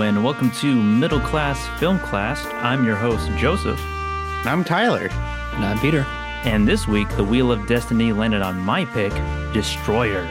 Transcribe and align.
and 0.00 0.24
welcome 0.24 0.50
to 0.50 0.74
Middle 0.74 1.20
Class 1.20 1.68
Film 1.78 1.98
Class. 2.00 2.44
I'm 2.54 2.84
your 2.84 2.96
host, 2.96 3.30
Joseph, 3.36 3.78
I'm 4.44 4.64
Tyler. 4.64 5.08
And 5.52 5.64
I'm 5.64 5.78
Peter. 5.78 6.04
and 6.44 6.66
this 6.66 6.88
week 6.88 7.08
the 7.16 7.24
Wheel 7.24 7.52
of 7.52 7.66
Destiny 7.66 8.12
landed 8.12 8.42
on 8.42 8.58
my 8.58 8.84
pick, 8.86 9.12
Destroyer. 9.52 10.24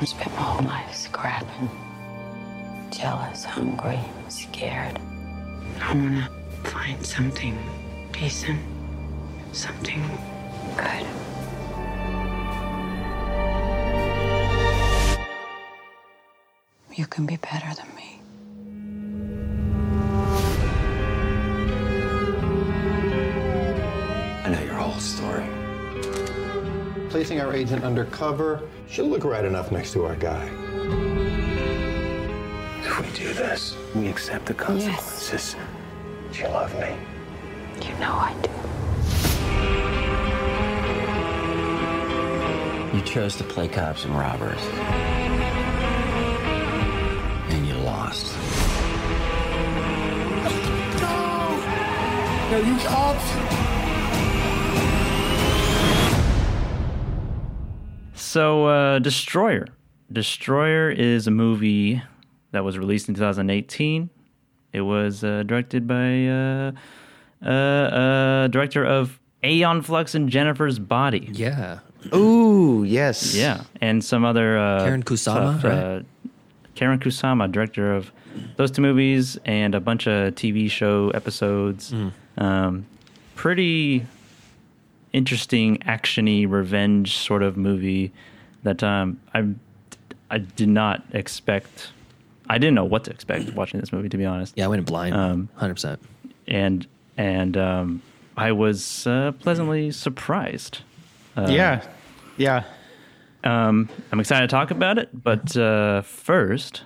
I 0.00 0.04
spent 0.04 0.30
my 0.32 0.42
whole 0.42 0.66
life 0.66 0.94
scrapping. 0.94 1.68
Jealous, 2.90 3.44
hungry, 3.44 3.98
scared. 4.28 4.98
I 5.82 5.92
wanna 5.94 6.28
find 6.64 7.04
something 7.04 7.58
decent, 8.12 8.60
something 9.52 10.02
good. 10.76 11.06
You 17.00 17.06
can 17.06 17.24
be 17.24 17.36
better 17.38 17.74
than 17.74 17.88
me. 17.96 18.20
I 24.44 24.50
know 24.50 24.60
your 24.62 24.74
whole 24.74 25.00
story. 25.00 25.46
Placing 27.08 27.40
our 27.40 27.54
agent 27.54 27.84
undercover, 27.84 28.68
she'll 28.86 29.06
look 29.06 29.24
right 29.24 29.46
enough 29.46 29.72
next 29.72 29.94
to 29.94 30.04
our 30.04 30.14
guy. 30.14 30.44
If 32.84 33.00
we 33.00 33.06
do 33.16 33.32
this, 33.32 33.78
we 33.94 34.08
accept 34.08 34.44
the 34.44 34.52
consequences. 34.52 35.32
Yes. 35.32 35.56
Do 36.34 36.38
you 36.40 36.48
love 36.48 36.78
me? 36.78 36.98
You 37.80 37.94
know 37.94 38.12
I 38.12 38.34
do. 42.92 42.98
You 42.98 43.02
chose 43.04 43.36
to 43.36 43.44
play 43.44 43.68
cops 43.68 44.04
and 44.04 44.14
robbers. 44.18 44.60
And 52.52 52.66
you 52.66 52.74
lost. 52.84 53.26
So, 58.14 58.66
uh, 58.66 58.98
Destroyer. 58.98 59.68
Destroyer 60.12 60.90
is 60.90 61.28
a 61.28 61.30
movie 61.30 62.02
that 62.50 62.64
was 62.64 62.76
released 62.76 63.08
in 63.08 63.14
2018. 63.14 64.10
It 64.72 64.80
was 64.80 65.22
uh, 65.22 65.44
directed 65.44 65.86
by 65.86 66.26
uh, 66.26 66.72
uh, 67.44 67.48
uh, 67.48 68.46
director 68.48 68.84
of 68.84 69.20
Aeon 69.44 69.82
Flux 69.82 70.16
and 70.16 70.28
Jennifer's 70.28 70.80
Body. 70.80 71.28
Yeah. 71.32 71.78
Ooh, 72.12 72.82
yes. 72.82 73.34
Yeah, 73.36 73.62
and 73.80 74.02
some 74.02 74.24
other 74.24 74.58
uh, 74.58 74.80
Karyn 74.80 75.04
Kusama, 75.04 75.60
tough, 75.60 75.64
right? 75.64 76.04
Uh, 76.80 76.84
Karyn 76.84 76.98
Kusama, 76.98 77.50
director 77.50 77.94
of 77.94 78.12
those 78.56 78.70
two 78.70 78.82
movies 78.82 79.38
and 79.44 79.74
a 79.74 79.80
bunch 79.80 80.06
of 80.06 80.34
TV 80.34 80.70
show 80.70 81.10
episodes. 81.10 81.92
Mm. 81.92 82.12
Um, 82.38 82.86
pretty 83.34 84.06
interesting, 85.12 85.78
actiony 85.78 86.48
revenge 86.48 87.16
sort 87.16 87.42
of 87.42 87.56
movie 87.56 88.12
that 88.62 88.82
um, 88.82 89.20
I 89.34 89.46
I 90.30 90.38
did 90.38 90.68
not 90.68 91.02
expect. 91.12 91.90
I 92.48 92.58
didn't 92.58 92.74
know 92.74 92.84
what 92.84 93.04
to 93.04 93.10
expect 93.10 93.52
watching 93.54 93.80
this 93.80 93.92
movie, 93.92 94.08
to 94.08 94.16
be 94.16 94.24
honest. 94.24 94.54
Yeah, 94.56 94.66
I 94.66 94.68
went 94.68 94.80
in 94.80 94.84
blind. 94.84 95.14
Um, 95.14 95.48
100%. 95.58 95.98
And 96.48 96.86
and 97.16 97.56
um, 97.56 98.02
I 98.36 98.52
was 98.52 99.06
uh, 99.06 99.32
pleasantly 99.40 99.90
surprised. 99.90 100.80
yeah. 101.36 101.84
Yeah. 102.36 102.64
Um, 103.44 103.88
I'm 104.12 104.20
excited 104.20 104.48
to 104.48 104.54
talk 104.54 104.70
about 104.70 104.98
it, 104.98 105.08
but 105.12 105.56
uh, 105.56 106.02
first, 106.02 106.82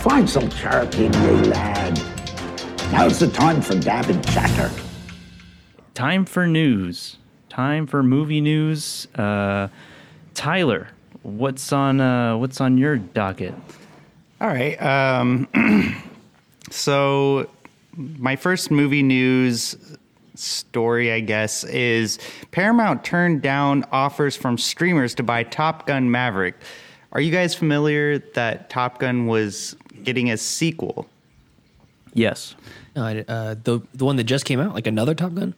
Find 0.00 0.30
some 0.30 0.48
charity 0.50 1.06
in 1.06 1.12
you, 1.14 1.32
lad. 1.50 2.00
Now's 2.92 3.18
the 3.18 3.26
time 3.26 3.60
for 3.60 3.74
dab 3.76 4.08
and 4.08 4.24
chatter. 4.28 4.70
time 5.94 6.24
for 6.24 6.46
news. 6.46 7.16
Time 7.48 7.88
for 7.88 8.04
movie 8.04 8.40
news. 8.40 9.08
Uh, 9.16 9.66
Tyler, 10.34 10.88
what's 11.22 11.72
on 11.72 12.00
uh, 12.00 12.36
what's 12.36 12.60
on 12.60 12.78
your 12.78 12.96
docket? 12.98 13.54
All 14.40 14.46
right. 14.48 14.80
Um, 14.80 15.48
so, 16.70 17.50
my 17.96 18.36
first 18.36 18.70
movie 18.70 19.02
news 19.02 19.76
story, 20.38 21.12
I 21.12 21.20
guess, 21.20 21.64
is 21.64 22.18
Paramount 22.50 23.04
turned 23.04 23.42
down 23.42 23.84
offers 23.92 24.36
from 24.36 24.58
streamers 24.58 25.14
to 25.16 25.22
buy 25.22 25.42
Top 25.42 25.86
Gun 25.86 26.10
Maverick. 26.10 26.54
Are 27.12 27.20
you 27.20 27.30
guys 27.32 27.54
familiar 27.54 28.18
that 28.34 28.68
Top 28.70 28.98
Gun 28.98 29.26
was 29.26 29.76
getting 30.04 30.30
a 30.30 30.36
sequel? 30.36 31.06
Yes. 32.14 32.54
No, 32.94 33.04
I, 33.04 33.24
uh, 33.28 33.54
the 33.62 33.80
the 33.94 34.04
one 34.04 34.16
that 34.16 34.24
just 34.24 34.44
came 34.44 34.60
out, 34.60 34.74
like 34.74 34.86
another 34.86 35.14
Top 35.14 35.34
Gun? 35.34 35.54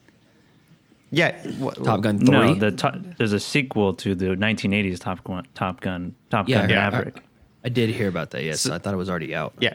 Yeah. 1.11 1.33
wh- 1.61 1.73
Top 1.85 2.01
Gun 2.03 2.19
3? 2.19 2.29
No, 2.31 2.55
the 2.55 2.71
to- 2.73 3.01
there's 3.17 3.33
a 3.33 3.41
sequel 3.41 3.95
to 3.95 4.15
the 4.15 4.27
1980s 4.37 4.99
Top 4.99 5.25
Gun, 5.25 5.47
Top 5.55 5.81
Gun, 5.81 6.15
Top 6.31 6.49
Yeah, 6.49 6.61
Gun 6.63 6.71
yeah. 6.71 6.91
Maverick. 6.91 7.23
I 7.65 7.69
did 7.71 7.91
hear 7.91 8.09
about 8.09 8.31
that, 8.33 8.45
yes. 8.45 8.69
I 8.69 8.79
thought 8.79 8.93
it 8.95 8.99
was 8.99 9.09
already 9.11 9.35
out. 9.35 9.55
Yeah. 9.59 9.75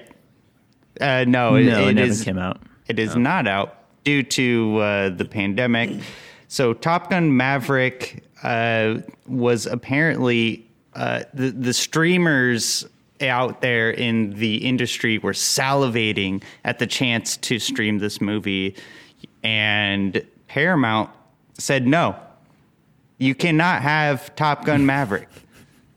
Uh, 1.01 1.25
no, 1.27 1.55
it, 1.55 1.63
no, 1.63 1.87
it, 1.87 1.89
it 1.89 1.93
never 1.95 2.11
is- 2.11 2.23
came 2.23 2.37
out. 2.37 2.61
It 2.87 2.99
is 2.99 3.15
not 3.15 3.47
out 3.47 3.77
due 4.03 4.23
to 4.23 4.77
uh, 4.77 5.09
the 5.09 5.25
pandemic. 5.25 6.01
So 6.47 6.73
Top 6.73 7.09
Gun 7.09 7.35
Maverick 7.35 8.23
uh, 8.43 8.99
was 9.27 9.65
apparently 9.65 10.67
uh, 10.93 11.23
the 11.33 11.49
the 11.51 11.73
streamers 11.73 12.85
out 13.21 13.61
there 13.61 13.89
in 13.89 14.31
the 14.31 14.57
industry 14.57 15.17
were 15.17 15.31
salivating 15.31 16.43
at 16.63 16.79
the 16.79 16.87
chance 16.87 17.37
to 17.37 17.57
stream 17.57 17.99
this 17.99 18.21
movie, 18.21 18.75
and 19.43 20.23
Paramount 20.47 21.09
said 21.57 21.87
no. 21.87 22.15
You 23.17 23.33
cannot 23.33 23.81
have 23.81 24.35
Top 24.35 24.65
Gun 24.65 24.85
Maverick. 24.85 25.29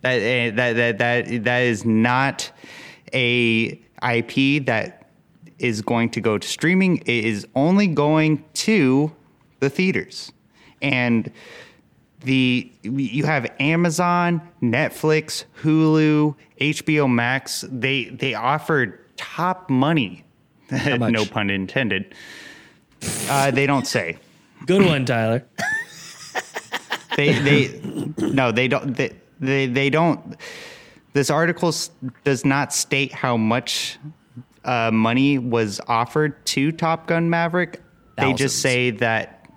That 0.03 0.23
eh, 0.23 0.50
that 0.50 0.77
that 0.77 0.99
that 0.99 1.44
that 1.44 1.62
is 1.62 1.84
not 1.84 2.50
a 3.12 3.81
IP 4.03 4.65
that 4.67 4.96
is 5.59 5.83
going 5.83 6.11
to 6.11 6.21
go 6.21 6.39
to 6.39 6.47
streaming. 6.47 6.99
It 6.99 7.25
is 7.25 7.47
only 7.55 7.87
going 7.87 8.44
to 8.55 9.12
the 9.61 9.71
theaters, 9.71 10.33
and 10.83 11.31
the 12.21 12.71
you 12.83 13.25
have 13.25 13.50
Amazon, 13.61 14.43
Netflix, 14.62 15.44
Hulu, 15.62 16.34
HBO 16.61 17.11
Max. 17.11 17.65
They 17.71 18.05
they 18.05 18.34
offered 18.34 19.17
top 19.17 19.71
money. 19.71 20.25
no 20.71 21.25
pun 21.25 21.49
intended. 21.49 22.15
Uh, 23.28 23.50
they 23.50 23.67
don't 23.67 23.87
say 23.87 24.19
Good 24.65 24.84
one, 24.84 25.05
Tyler. 25.05 25.44
they 27.17 27.33
they 27.38 28.12
no 28.19 28.50
they 28.53 28.69
don't 28.69 28.97
they, 28.97 29.12
they 29.38 29.67
they 29.67 29.91
don't 29.91 30.37
this 31.12 31.31
article 31.31 31.73
does 32.25 32.44
not 32.44 32.73
state 32.73 33.12
how 33.12 33.37
much 33.37 33.99
uh, 34.66 34.91
money 34.93 35.38
was 35.38 35.81
offered 35.88 36.44
to 36.47 36.72
Top 36.72 37.06
Gun 37.06 37.31
Maverick. 37.31 37.81
They 38.19 38.32
just 38.32 38.60
say 38.60 38.91
that 38.93 39.49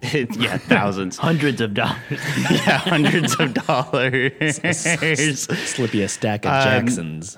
yeah, 0.12 0.58
thousands, 0.58 1.16
Hundreds 1.18 1.60
of 1.60 1.74
dollars. 1.74 1.96
yeah, 2.50 2.78
hundreds 2.78 3.34
of 3.40 3.54
dollars. 3.54 4.56
Slip 5.40 5.94
you 5.94 6.04
a 6.04 6.08
stack 6.08 6.46
Um, 6.46 6.52
of 6.54 6.64
Jacksons. 6.64 7.36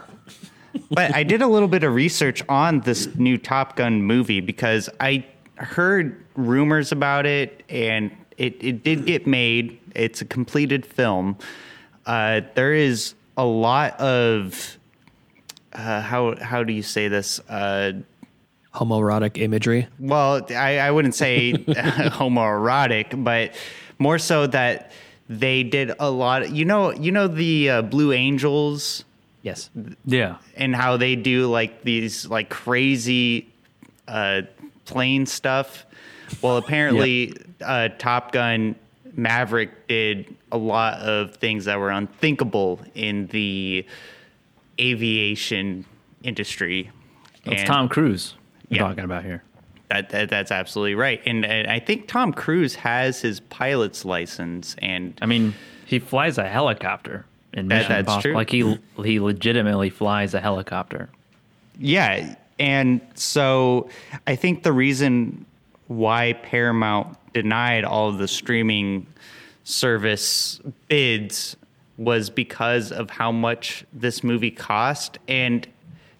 but 0.90 1.14
I 1.14 1.22
did 1.22 1.40
a 1.42 1.46
little 1.46 1.68
bit 1.68 1.82
of 1.84 1.94
research 1.94 2.42
on 2.48 2.80
this 2.80 3.14
new 3.16 3.38
Top 3.38 3.76
Gun 3.76 4.02
movie 4.02 4.40
because 4.40 4.90
I 5.00 5.24
heard 5.56 6.22
rumors 6.36 6.92
about 6.92 7.26
it 7.26 7.62
and 7.68 8.10
it, 8.36 8.56
it 8.62 8.84
did 8.84 9.06
get 9.06 9.26
made. 9.26 9.78
It's 9.94 10.20
a 10.20 10.24
completed 10.26 10.84
film. 10.86 11.36
Uh, 12.06 12.42
there 12.54 12.72
is 12.74 13.14
a 13.36 13.44
lot 13.44 13.98
of 14.00 14.78
uh, 15.72 16.00
how 16.00 16.36
how 16.40 16.62
do 16.64 16.72
you 16.72 16.82
say 16.82 17.08
this? 17.08 17.40
Uh, 17.48 17.92
Homoerotic 18.74 19.36
imagery. 19.38 19.88
well, 19.98 20.46
I, 20.50 20.78
I 20.78 20.90
wouldn't 20.92 21.16
say 21.16 21.52
homoerotic, 22.20 23.22
but 23.24 23.52
more 23.98 24.16
so 24.18 24.46
that 24.46 24.92
they 25.28 25.62
did 25.64 25.92
a 25.98 26.08
lot. 26.10 26.50
you 26.50 26.64
know, 26.64 26.92
you 26.92 27.10
know 27.10 27.26
the 27.26 27.70
uh, 27.70 27.82
Blue 27.82 28.12
Angels 28.12 29.04
Yes. 29.42 29.70
yeah. 30.04 30.36
and 30.56 30.76
how 30.76 30.96
they 30.98 31.16
do 31.16 31.46
like 31.50 31.82
these 31.82 32.26
like 32.26 32.48
crazy 32.48 33.48
uh, 34.06 34.42
plane 34.84 35.26
stuff. 35.26 35.84
Well, 36.42 36.56
apparently, 36.58 37.34
uh, 37.60 37.88
Top 37.98 38.30
Gun 38.32 38.76
Maverick 39.14 39.88
did 39.88 40.36
a 40.52 40.58
lot 40.58 41.00
of 41.00 41.34
things 41.36 41.64
that 41.64 41.78
were 41.80 41.90
unthinkable 41.90 42.80
in 42.94 43.26
the 43.28 43.84
aviation 44.80 45.84
industry. 46.22 46.90
It's 47.44 47.60
And- 47.62 47.66
Tom 47.66 47.88
Cruise 47.88 48.34
we're 48.70 48.76
Yeah. 48.76 48.82
talking 48.88 49.04
about 49.04 49.24
here. 49.24 49.42
that, 49.90 50.10
that 50.10 50.28
that's 50.30 50.52
absolutely 50.52 50.94
right. 50.94 51.20
And, 51.26 51.44
and 51.44 51.68
I 51.68 51.80
think 51.80 52.06
Tom 52.06 52.32
Cruise 52.32 52.76
has 52.76 53.20
his 53.20 53.40
pilot's 53.40 54.04
license, 54.04 54.76
and 54.78 55.18
I 55.20 55.26
mean, 55.26 55.54
he 55.86 55.98
flies 55.98 56.38
a 56.38 56.46
helicopter 56.48 57.24
in 57.52 57.66
That- 57.68 57.74
Mission 57.76 57.88
that's 57.90 58.00
Impossible. 58.02 58.22
true. 58.22 58.34
Like 58.34 58.50
he 58.50 58.78
he 59.04 59.18
legitimately 59.20 59.90
flies 59.90 60.34
a 60.34 60.40
helicopter. 60.40 61.08
Yeah, 61.78 62.36
and 62.60 63.00
so 63.14 63.88
I 64.28 64.36
think 64.36 64.62
the 64.62 64.72
reason 64.72 65.44
why 65.88 66.34
Paramount 66.34 67.16
denied 67.32 67.84
all 67.84 68.08
of 68.08 68.18
the 68.18 68.28
streaming 68.28 69.06
service 69.64 70.60
bids 70.88 71.56
was 71.96 72.30
because 72.30 72.92
of 72.92 73.10
how 73.10 73.30
much 73.32 73.84
this 73.92 74.24
movie 74.24 74.50
cost 74.50 75.18
and 75.28 75.66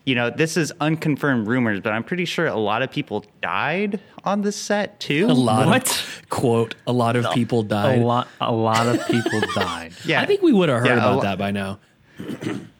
you 0.04 0.14
know 0.14 0.28
this 0.30 0.56
is 0.56 0.72
unconfirmed 0.80 1.46
rumors 1.46 1.80
but 1.80 1.92
i'm 1.92 2.02
pretty 2.04 2.24
sure 2.24 2.46
a 2.46 2.56
lot 2.56 2.82
of 2.82 2.90
people 2.90 3.24
died 3.42 4.00
on 4.24 4.42
the 4.42 4.52
set 4.52 4.98
too 5.00 5.26
A 5.26 5.32
lot 5.32 5.66
What? 5.66 5.88
of 5.90 6.22
quote. 6.28 6.74
A 6.86 6.92
lot 6.92 7.16
of 7.16 7.30
people 7.32 7.62
died. 7.62 7.98
A 8.00 8.04
lot 8.04 8.28
a 8.40 8.52
lot 8.52 8.86
of 8.86 9.06
people 9.06 9.40
died. 9.54 9.92
yeah 10.04 10.20
I 10.20 10.26
think 10.26 10.42
we 10.42 10.52
would 10.52 10.68
have 10.68 10.80
heard 10.80 10.86
Yeah, 10.88 10.94
about 10.98 11.16
lo- 11.16 11.22
that 11.22 11.38
by 11.38 11.50
now. 11.50 11.78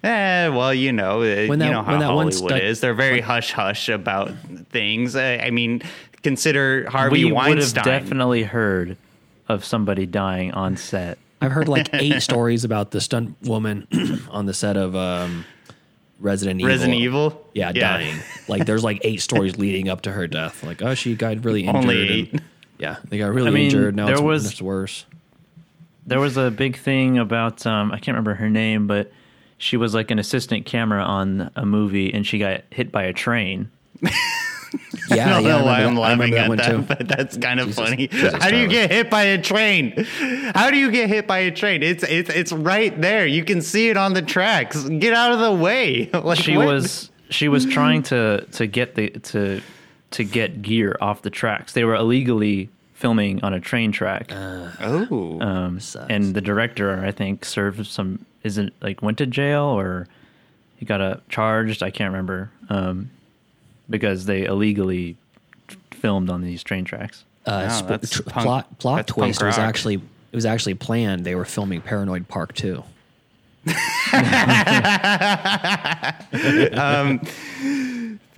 Eh, 0.02 0.48
well, 0.48 0.72
you 0.72 0.92
know, 0.92 1.20
uh, 1.22 1.46
When 1.46 1.58
that- 1.58 1.66
you 1.66 1.72
know 1.72 1.82
how 1.82 1.90
when 1.92 2.00
that 2.00 2.06
Hollywood 2.06 2.32
stuck- 2.34 2.62
is. 2.62 2.80
They're 2.80 2.94
very 2.94 3.20
hush 3.20 3.52
hush 3.52 3.88
about 3.90 4.32
things. 4.70 5.14
Uh, 5.14 5.38
I 5.42 5.50
mean, 5.50 5.82
consider 6.22 6.88
Harvey 6.88 7.26
we 7.26 7.32
would 7.32 7.58
have 7.58 7.74
definitely 7.74 8.42
heard 8.42 8.96
of 9.48 9.62
somebody 9.64 10.06
dying 10.06 10.52
on 10.52 10.76
set. 10.78 11.18
I've 11.40 11.52
heard 11.52 11.68
like 11.68 11.88
eight 11.94 12.20
stories 12.22 12.64
about 12.64 12.90
the 12.90 13.00
stunt 13.00 13.36
woman 13.42 13.86
on 14.30 14.46
the 14.46 14.54
set 14.54 14.76
of 14.76 14.94
um, 14.94 15.44
Resident 16.18 16.60
Evil. 16.60 16.68
Resident 16.70 16.98
Evil. 16.98 17.46
Yeah, 17.54 17.72
dying. 17.72 18.16
Like 18.48 18.66
there's 18.66 18.84
like 18.84 19.00
eight 19.04 19.20
stories 19.22 19.56
leading 19.58 19.88
up 19.88 20.02
to 20.02 20.12
her 20.12 20.26
death. 20.26 20.62
Like, 20.62 20.82
oh, 20.82 20.94
she 20.94 21.14
got 21.14 21.44
really 21.44 21.62
injured. 21.66 21.76
Only 21.76 22.00
and- 22.02 22.10
eight. 22.34 22.40
yeah, 22.78 22.96
they 23.08 23.18
got 23.18 23.32
really 23.32 23.48
I 23.48 23.52
mean, 23.52 23.64
injured. 23.66 23.96
Now 23.96 24.06
there 24.06 24.14
it's, 24.16 24.22
was- 24.22 24.50
it's 24.52 24.62
worse. 24.62 25.06
There 26.06 26.18
was 26.20 26.36
a 26.36 26.50
big 26.50 26.76
thing 26.76 27.18
about 27.18 27.66
um, 27.66 27.92
I 27.92 27.96
can't 27.96 28.08
remember 28.16 28.34
her 28.34 28.48
name, 28.50 28.86
but 28.86 29.12
she 29.58 29.76
was 29.76 29.94
like 29.94 30.10
an 30.10 30.18
assistant 30.18 30.66
camera 30.66 31.02
on 31.02 31.50
a 31.54 31.64
movie, 31.64 32.12
and 32.12 32.26
she 32.26 32.38
got 32.38 32.62
hit 32.70 32.90
by 32.90 33.04
a 33.04 33.12
train. 33.12 33.70
Yeah, 35.10 35.26
I 35.26 35.30
don't 35.30 35.44
yeah, 35.44 35.58
know 35.58 35.64
why 35.64 35.78
remember 35.82 36.00
I'm 36.02 36.18
that- 36.18 36.18
laughing 36.18 36.34
at 36.34 36.48
one 36.48 36.58
that, 36.58 36.70
too. 36.70 36.82
but 36.82 37.08
that's 37.08 37.36
kind 37.36 37.60
of 37.60 37.68
Jesus- 37.68 37.84
funny. 37.88 38.08
Jesus, 38.08 38.34
How 38.42 38.50
do 38.50 38.56
you 38.56 38.68
get 38.68 38.90
hit 38.90 39.10
by 39.10 39.22
a 39.24 39.40
train? 39.42 39.92
How 40.54 40.70
do 40.70 40.76
you 40.76 40.90
get 40.90 41.08
hit 41.08 41.26
by 41.26 41.38
a 41.38 41.50
train? 41.50 41.82
It's 41.82 42.02
it's 42.04 42.30
it's 42.30 42.52
right 42.52 42.98
there. 43.00 43.26
You 43.26 43.44
can 43.44 43.62
see 43.62 43.88
it 43.88 43.96
on 43.96 44.14
the 44.14 44.22
tracks. 44.22 44.82
Get 44.84 45.12
out 45.14 45.32
of 45.32 45.40
the 45.40 45.52
way. 45.52 46.10
Like, 46.22 46.38
she 46.38 46.56
what? 46.56 46.66
was 46.66 47.10
she 47.30 47.48
was 47.48 47.64
trying 47.66 48.02
to 48.04 48.44
to 48.52 48.66
get 48.66 48.94
the 48.94 49.10
to 49.10 49.60
to 50.12 50.24
get 50.24 50.62
gear 50.62 50.96
off 51.00 51.22
the 51.22 51.30
tracks. 51.30 51.72
They 51.72 51.84
were 51.84 51.94
illegally 51.94 52.68
filming 52.94 53.42
on 53.42 53.54
a 53.54 53.60
train 53.60 53.92
track, 53.92 54.30
Oh, 54.32 55.38
um, 55.40 55.78
and 56.10 56.34
the 56.34 56.40
director 56.40 57.02
I 57.04 57.12
think 57.12 57.44
served 57.44 57.86
some 57.86 58.26
isn't 58.42 58.72
like 58.82 59.00
went 59.02 59.18
to 59.18 59.26
jail 59.26 59.62
or 59.62 60.06
he 60.76 60.84
got 60.84 61.00
a 61.00 61.20
charged. 61.28 61.82
I 61.82 61.90
can't 61.90 62.10
remember 62.12 62.50
um, 62.68 63.10
because 63.90 64.24
they 64.26 64.44
illegally 64.44 65.16
filmed 65.90 66.30
on 66.30 66.40
these 66.42 66.62
train 66.62 66.84
tracks. 66.84 67.24
Uh, 67.46 67.66
Wow, 67.68 67.98
sp- 67.98 68.10
tr- 68.10 68.22
punk- 68.22 68.44
plot 68.46 68.78
plot 68.78 68.96
that's 68.98 69.12
twist 69.12 69.42
was 69.42 69.58
actually 69.58 69.94
it 69.96 70.36
was 70.36 70.46
actually 70.46 70.74
planned. 70.74 71.24
They 71.24 71.34
were 71.34 71.44
filming 71.44 71.80
Paranoid 71.80 72.28
Park 72.28 72.54
too. 72.54 72.84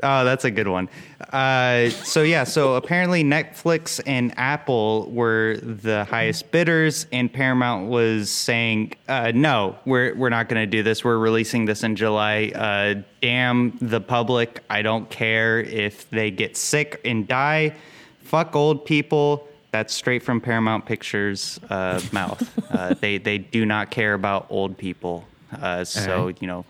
Oh, 0.03 0.25
that's 0.25 0.45
a 0.45 0.51
good 0.51 0.67
one. 0.67 0.89
Uh, 1.33 1.91
so 1.91 2.23
yeah, 2.23 2.43
so 2.45 2.75
apparently 2.75 3.23
Netflix 3.23 4.01
and 4.05 4.37
Apple 4.37 5.09
were 5.11 5.59
the 5.63 6.05
highest 6.05 6.51
bidders, 6.51 7.07
and 7.13 7.33
Paramount 7.33 7.89
was 7.89 8.29
saying, 8.29 8.95
uh, 9.09 9.33
"No, 9.35 9.77
we're 9.85 10.15
we're 10.17 10.29
not 10.29 10.49
going 10.49 10.61
to 10.61 10.67
do 10.67 10.83
this. 10.83 11.05
We're 11.05 11.19
releasing 11.19 11.67
this 11.67 11.85
in 11.85 11.95
July. 11.95 12.51
Uh, 12.55 13.03
damn 13.21 13.79
the 13.81 14.01
public! 14.01 14.63
I 14.69 14.83
don't 14.83 15.09
care 15.09 15.61
if 15.61 16.11
they 16.11 16.31
get 16.31 16.57
sick 16.57 17.01
and 17.05 17.27
die. 17.29 17.75
Fuck 18.23 18.57
old 18.57 18.85
people." 18.85 19.49
That's 19.71 19.95
straight 19.95 20.23
from 20.23 20.41
Paramount 20.43 20.85
Pictures' 20.85 21.59
uh, 21.71 22.01
mouth. 22.13 22.43
Uh, 22.71 22.95
they 22.95 23.19
they 23.19 23.39
do 23.39 23.65
not 23.65 23.91
care 23.91 24.15
about 24.15 24.47
old 24.51 24.77
people. 24.77 25.25
Uh, 25.61 25.85
so 25.85 26.29
you 26.41 26.47
know, 26.47 26.65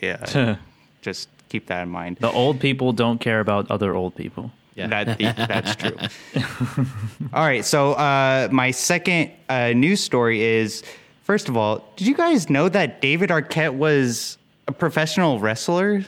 yeah, 0.00 0.56
just 1.02 1.28
keep 1.48 1.66
that 1.66 1.82
in 1.82 1.88
mind. 1.88 2.18
The 2.20 2.30
old 2.30 2.60
people 2.60 2.92
don't 2.92 3.20
care 3.20 3.40
about 3.40 3.70
other 3.70 3.94
old 3.94 4.14
people. 4.14 4.50
Yeah. 4.74 5.04
That, 5.04 5.18
that's 5.36 5.76
true. 5.76 5.96
all 7.32 7.44
right. 7.46 7.64
So, 7.64 7.92
uh, 7.92 8.48
my 8.52 8.70
second 8.70 9.30
uh, 9.48 9.72
news 9.72 10.00
story 10.00 10.42
is 10.42 10.82
first 11.22 11.48
of 11.48 11.56
all, 11.56 11.82
did 11.96 12.06
you 12.06 12.14
guys 12.14 12.50
know 12.50 12.68
that 12.68 13.00
David 13.00 13.30
Arquette 13.30 13.74
was 13.74 14.36
a 14.68 14.72
professional 14.72 15.40
wrestler? 15.40 16.04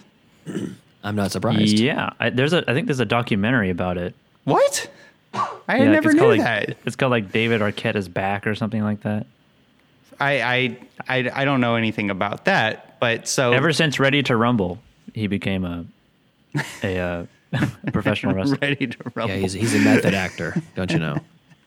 I'm 1.05 1.17
not 1.17 1.33
surprised. 1.33 1.79
Yeah, 1.79 2.11
I, 2.21 2.31
there's 2.31 2.53
a 2.53 2.69
I 2.71 2.75
think 2.75 2.87
there's 2.87 3.01
a 3.01 3.07
documentary 3.07 3.71
about 3.71 3.97
it. 3.97 4.15
What? 4.45 4.91
I 5.35 5.79
Yeah, 5.79 5.91
never 5.91 6.11
it's 6.11 6.17
knew 6.17 6.23
called, 6.23 6.39
that. 6.41 6.69
Like, 6.69 6.79
it's 6.85 6.97
called 6.97 7.11
like 7.11 7.33
David 7.33 7.61
Arquette 7.61 7.97
is 7.97 8.09
back 8.09 8.47
or 8.47 8.55
something 8.55 8.83
like 8.83 9.03
that. 9.03 9.27
I, 10.21 10.41
I, 10.43 10.79
I, 11.09 11.31
I 11.43 11.45
don't 11.45 11.61
know 11.61 11.77
anything 11.77 12.11
about 12.11 12.47
that. 12.47 12.99
But 12.99 13.29
so 13.29 13.53
Ever 13.53 13.73
since 13.73 14.01
Ready 14.01 14.23
to 14.25 14.37
Rumble, 14.37 14.79
he 15.15 15.27
became 15.27 15.65
a 15.65 15.85
a, 16.83 16.99
uh, 16.99 17.27
a 17.87 17.93
professional 17.93 18.35
wrestler. 18.37 18.59
ready 18.61 18.87
to 18.87 18.99
rumble. 19.15 19.35
Yeah, 19.35 19.41
he's 19.41 19.53
he's 19.53 19.75
a 19.75 19.81
method 19.81 20.15
actor, 20.15 20.55
don't 20.75 20.91
you 20.91 20.99
know? 20.99 21.19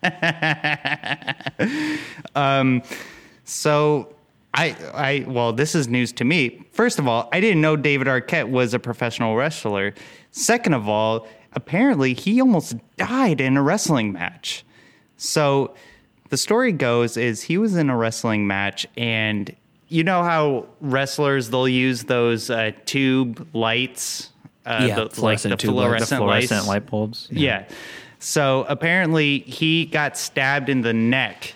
So 3.44 4.14
I 4.54 4.76
I 4.94 5.26
well, 5.28 5.54
this 5.54 5.76
is 5.76 5.88
news 5.88 6.12
to 6.14 6.24
me. 6.24 6.66
First 6.72 7.00
of 7.00 7.08
all, 7.08 7.30
I 7.34 7.40
didn't 7.40 7.62
know 7.62 7.76
David 7.76 8.08
Arquette 8.08 8.50
was 8.50 8.74
a 8.74 8.80
professional 8.80 9.36
wrestler. 9.36 9.94
Second 10.32 10.74
of 10.74 10.88
all, 10.88 11.28
apparently 11.54 12.14
he 12.14 12.40
almost 12.40 12.76
died 12.98 13.42
in 13.42 13.58
a 13.58 13.62
wrestling 13.62 14.14
match. 14.14 14.64
So 15.18 15.76
the 16.30 16.38
story 16.38 16.72
goes 16.72 17.18
is 17.18 17.44
he 17.44 17.58
was 17.58 17.76
in 17.76 17.90
a 17.90 17.98
wrestling 17.98 18.48
match 18.48 18.88
and 18.96 19.54
you 19.92 20.04
know 20.04 20.24
how 20.24 20.66
wrestlers 20.80 21.50
they'll 21.50 21.68
use 21.68 22.06
those 22.06 22.50
uh, 22.50 22.72
tube 22.86 23.48
lights 23.54 24.30
uh, 24.66 24.86
Yeah, 24.88 24.96
the, 24.96 25.22
like 25.22 25.42
the 25.42 25.50
fluorescent 25.50 25.52
lights. 25.52 25.62
The 25.62 25.68
fluorescent, 25.68 26.20
fluorescent 26.20 26.68
light 26.68 26.86
bulbs. 26.90 27.28
Yeah. 27.32 27.66
So 28.20 28.66
apparently 28.70 29.40
he 29.40 29.86
got 29.86 30.18
stabbed 30.18 30.70
in 30.70 30.82
the 30.82 30.94
neck 30.94 31.54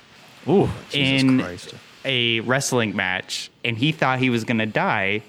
Ooh, 0.48 0.70
in 0.92 1.40
Christ. 1.40 1.74
a 2.04 2.40
wrestling 2.42 2.96
match 2.96 3.50
and 3.64 3.78
he 3.78 3.92
thought 3.92 4.20
he 4.20 4.30
was 4.30 4.44
going 4.44 4.58
to 4.60 4.66
die 4.66 5.22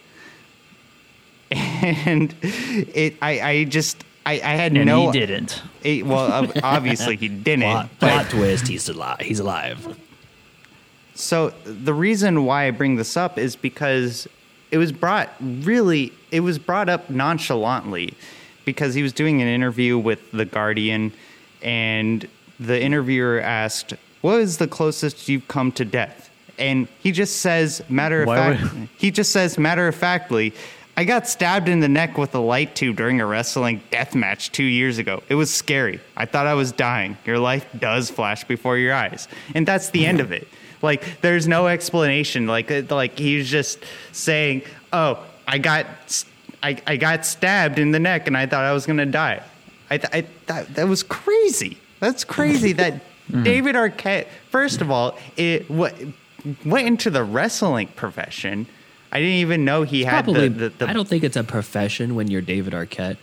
and 1.50 2.34
it 2.42 3.14
i 3.22 3.40
i 3.40 3.64
just 3.64 4.02
i 4.24 4.32
i 4.34 4.54
had 4.56 4.74
and 4.76 4.86
no 4.86 5.06
he 5.12 5.18
didn't. 5.20 5.62
it- 5.82 6.04
well 6.04 6.50
obviously 6.62 7.16
he 7.16 7.28
didn't 7.48 7.62
Plot, 7.70 7.88
plot 8.00 8.30
twist. 8.30 8.66
He's 8.66 8.88
alive. 8.88 9.20
He's 9.20 9.38
alive. 9.38 9.96
So 11.16 11.50
the 11.64 11.94
reason 11.94 12.44
why 12.44 12.66
i 12.66 12.70
bring 12.70 12.96
this 12.96 13.16
up 13.16 13.38
is 13.38 13.56
because 13.56 14.28
it 14.70 14.78
was 14.78 14.92
brought 14.92 15.30
really 15.40 16.12
it 16.30 16.40
was 16.40 16.58
brought 16.58 16.88
up 16.88 17.08
nonchalantly 17.10 18.14
because 18.64 18.94
he 18.94 19.02
was 19.02 19.12
doing 19.12 19.40
an 19.40 19.48
interview 19.48 19.98
with 19.98 20.30
the 20.32 20.44
guardian 20.44 21.12
and 21.62 22.28
the 22.60 22.80
interviewer 22.80 23.40
asked 23.40 23.94
what 24.20 24.40
is 24.40 24.58
the 24.58 24.68
closest 24.68 25.28
you've 25.28 25.48
come 25.48 25.72
to 25.72 25.84
death 25.84 26.30
and 26.58 26.88
he 27.00 27.12
just 27.12 27.40
says 27.40 27.82
matter 27.88 28.22
of 28.22 28.28
Why 28.28 28.36
fact 28.36 28.74
would- 28.74 28.88
he 28.98 29.10
just 29.10 29.32
says 29.32 29.58
matter 29.58 29.88
of 29.88 29.94
factly 29.94 30.52
I 30.98 31.04
got 31.04 31.28
stabbed 31.28 31.68
in 31.68 31.80
the 31.80 31.90
neck 31.90 32.16
with 32.16 32.34
a 32.34 32.38
light 32.38 32.74
tube 32.74 32.96
during 32.96 33.20
a 33.20 33.26
wrestling 33.26 33.82
death 33.90 34.14
match 34.14 34.50
two 34.50 34.64
years 34.64 34.96
ago. 34.96 35.22
It 35.28 35.34
was 35.34 35.52
scary. 35.52 36.00
I 36.16 36.24
thought 36.24 36.46
I 36.46 36.54
was 36.54 36.72
dying. 36.72 37.18
Your 37.26 37.38
life 37.38 37.66
does 37.78 38.08
flash 38.08 38.44
before 38.44 38.78
your 38.78 38.94
eyes. 38.94 39.28
And 39.54 39.68
that's 39.68 39.90
the 39.90 40.06
end 40.06 40.20
of 40.20 40.32
it. 40.32 40.48
Like, 40.82 41.20
there's 41.20 41.46
no 41.48 41.66
explanation. 41.66 42.46
Like, 42.46 42.70
it- 42.70 42.90
like 42.90 43.18
he's 43.18 43.48
just 43.50 43.78
saying, 44.12 44.62
oh, 44.92 45.24
I 45.48 45.58
got, 45.58 45.86
s- 46.06 46.24
I, 46.62 46.80
I 46.86 46.96
got 46.96 47.24
stabbed 47.26 47.78
in 47.78 47.90
the 47.92 48.00
neck 48.00 48.26
and 48.26 48.36
I 48.36 48.46
thought 48.46 48.64
I 48.64 48.72
was 48.72 48.86
going 48.86 48.98
to 48.98 49.06
die. 49.06 49.42
I, 49.90 49.98
th- 49.98 50.12
I 50.12 50.26
that, 50.46 50.74
that 50.74 50.88
was 50.88 51.02
crazy. 51.02 51.78
That's 52.00 52.24
crazy 52.24 52.72
that 52.72 52.94
mm-hmm. 53.30 53.42
David 53.44 53.76
Arquette, 53.76 54.26
first 54.50 54.80
of 54.80 54.90
all, 54.90 55.16
it 55.36 55.70
what, 55.70 55.94
went 56.64 56.86
into 56.88 57.10
the 57.10 57.22
wrestling 57.22 57.88
profession. 57.88 58.66
I 59.12 59.20
didn't 59.20 59.34
even 59.36 59.64
know 59.64 59.82
he 59.84 60.02
had 60.04 60.24
Probably. 60.24 60.48
the, 60.48 60.68
the, 60.70 60.78
the 60.78 60.88
I 60.88 60.92
don't 60.92 61.06
think 61.08 61.22
it's 61.24 61.36
a 61.36 61.44
profession 61.44 62.16
when 62.16 62.28
you're 62.28 62.42
David 62.42 62.72
Arquette. 62.72 63.16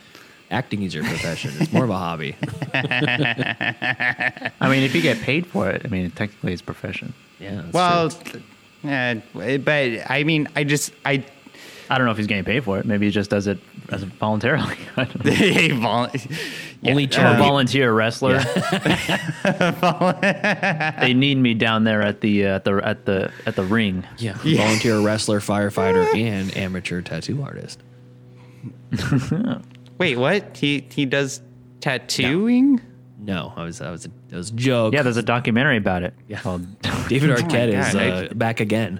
Acting 0.49 0.83
is 0.83 0.93
your 0.93 1.03
profession. 1.03 1.51
It's 1.59 1.73
more 1.73 1.83
of 1.83 1.89
a 1.89 1.97
hobby. 1.97 2.35
I 2.73 4.69
mean, 4.69 4.83
if 4.83 4.93
you 4.95 5.01
get 5.01 5.19
paid 5.19 5.47
for 5.47 5.69
it, 5.69 5.81
I 5.83 5.89
mean, 5.89 6.09
technically 6.11 6.53
it's 6.53 6.61
a 6.61 6.65
profession. 6.65 7.13
Yeah. 7.43 7.63
Well, 7.71 8.09
true. 8.09 8.41
yeah, 8.83 9.15
but 9.33 10.09
I 10.09 10.23
mean, 10.23 10.47
I 10.55 10.63
just 10.63 10.93
I 11.05 11.23
I 11.89 11.97
don't 11.97 12.05
know 12.05 12.11
if 12.11 12.17
he's 12.17 12.27
getting 12.27 12.45
paid 12.45 12.63
for 12.63 12.79
it. 12.79 12.85
Maybe 12.85 13.05
he 13.07 13.11
just 13.11 13.29
does 13.29 13.47
it 13.47 13.59
as 13.89 14.03
voluntarily. 14.03 14.77
I 14.97 15.03
don't 15.03 15.25
know. 15.25 15.31
a 15.35 15.71
vol- 15.71 16.07
Only 16.85 17.05
Or 17.05 17.25
a 17.25 17.37
volunteer 17.37 17.93
wrestler. 17.93 18.39
they 20.99 21.13
need 21.13 21.37
me 21.37 21.53
down 21.53 21.83
there 21.83 22.01
at 22.01 22.21
the 22.21 22.45
uh, 22.47 22.55
at 22.55 22.63
the 22.65 22.81
at 22.87 23.05
the 23.05 23.31
at 23.45 23.55
the 23.55 23.63
ring. 23.63 24.05
yeah, 24.17 24.33
volunteer 24.37 24.99
wrestler, 25.01 25.39
firefighter, 25.39 26.05
and 26.17 26.55
amateur 26.57 27.01
tattoo 27.01 27.41
artist. 27.43 27.79
Wait, 29.97 30.17
what? 30.17 30.57
He 30.57 30.85
he 30.89 31.05
does 31.05 31.41
tattooing? 31.81 32.75
No, 32.77 32.81
I 33.27 33.63
was 33.63 33.81
I 33.81 33.89
was 33.91 34.03
that 34.29 34.35
was 34.35 34.49
a 34.49 34.53
joke. 34.53 34.93
Yeah, 34.93 35.01
there's 35.03 35.17
a 35.17 35.23
documentary 35.23 35.77
about 35.77 36.03
it. 36.03 36.13
Yeah. 36.27 36.39
Called, 36.39 36.65
David 37.07 37.29
Arquette 37.31 37.69
is 37.69 37.93
God, 37.93 37.95
I- 38.01 38.25
uh, 38.27 38.33
back 38.33 38.59
again. 38.59 38.99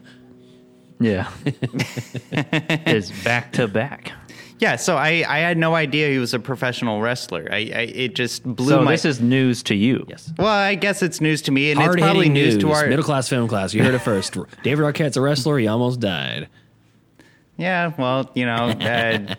yeah. 0.99 1.29
is 2.87 3.11
back 3.23 3.51
to 3.53 3.67
back. 3.67 4.11
Yeah, 4.59 4.77
so 4.77 4.95
I, 4.95 5.25
I 5.27 5.39
had 5.39 5.57
no 5.57 5.75
idea 5.75 6.09
he 6.09 6.19
was 6.19 6.33
a 6.33 6.39
professional 6.39 7.01
wrestler. 7.01 7.49
I, 7.51 7.55
I 7.55 7.59
it 7.93 8.15
just 8.15 8.43
blew 8.43 8.69
So 8.69 8.81
my. 8.83 8.91
this 8.91 9.03
is 9.03 9.19
news 9.19 9.61
to 9.63 9.75
you. 9.75 10.05
Yes. 10.07 10.31
well, 10.37 10.47
I 10.47 10.75
guess 10.75 11.01
it's 11.01 11.19
news 11.19 11.41
to 11.43 11.51
me, 11.51 11.71
and 11.71 11.79
Hard 11.79 11.95
it's 11.95 12.01
probably 12.03 12.29
news 12.29 12.53
news. 12.55 12.63
to 12.63 12.71
our. 12.71 12.87
middle 12.87 13.03
class 13.03 13.27
film 13.27 13.49
class. 13.49 13.73
You 13.73 13.83
heard 13.83 13.93
it 13.95 13.99
first. 13.99 14.37
David 14.63 14.85
Arquette's 14.85 15.17
a 15.17 15.21
wrestler. 15.21 15.57
He 15.57 15.67
almost 15.67 15.99
died. 15.99 16.47
Yeah, 17.57 17.91
well, 17.97 18.31
you 18.35 18.45
know, 18.45 18.69
uh, 18.69 19.35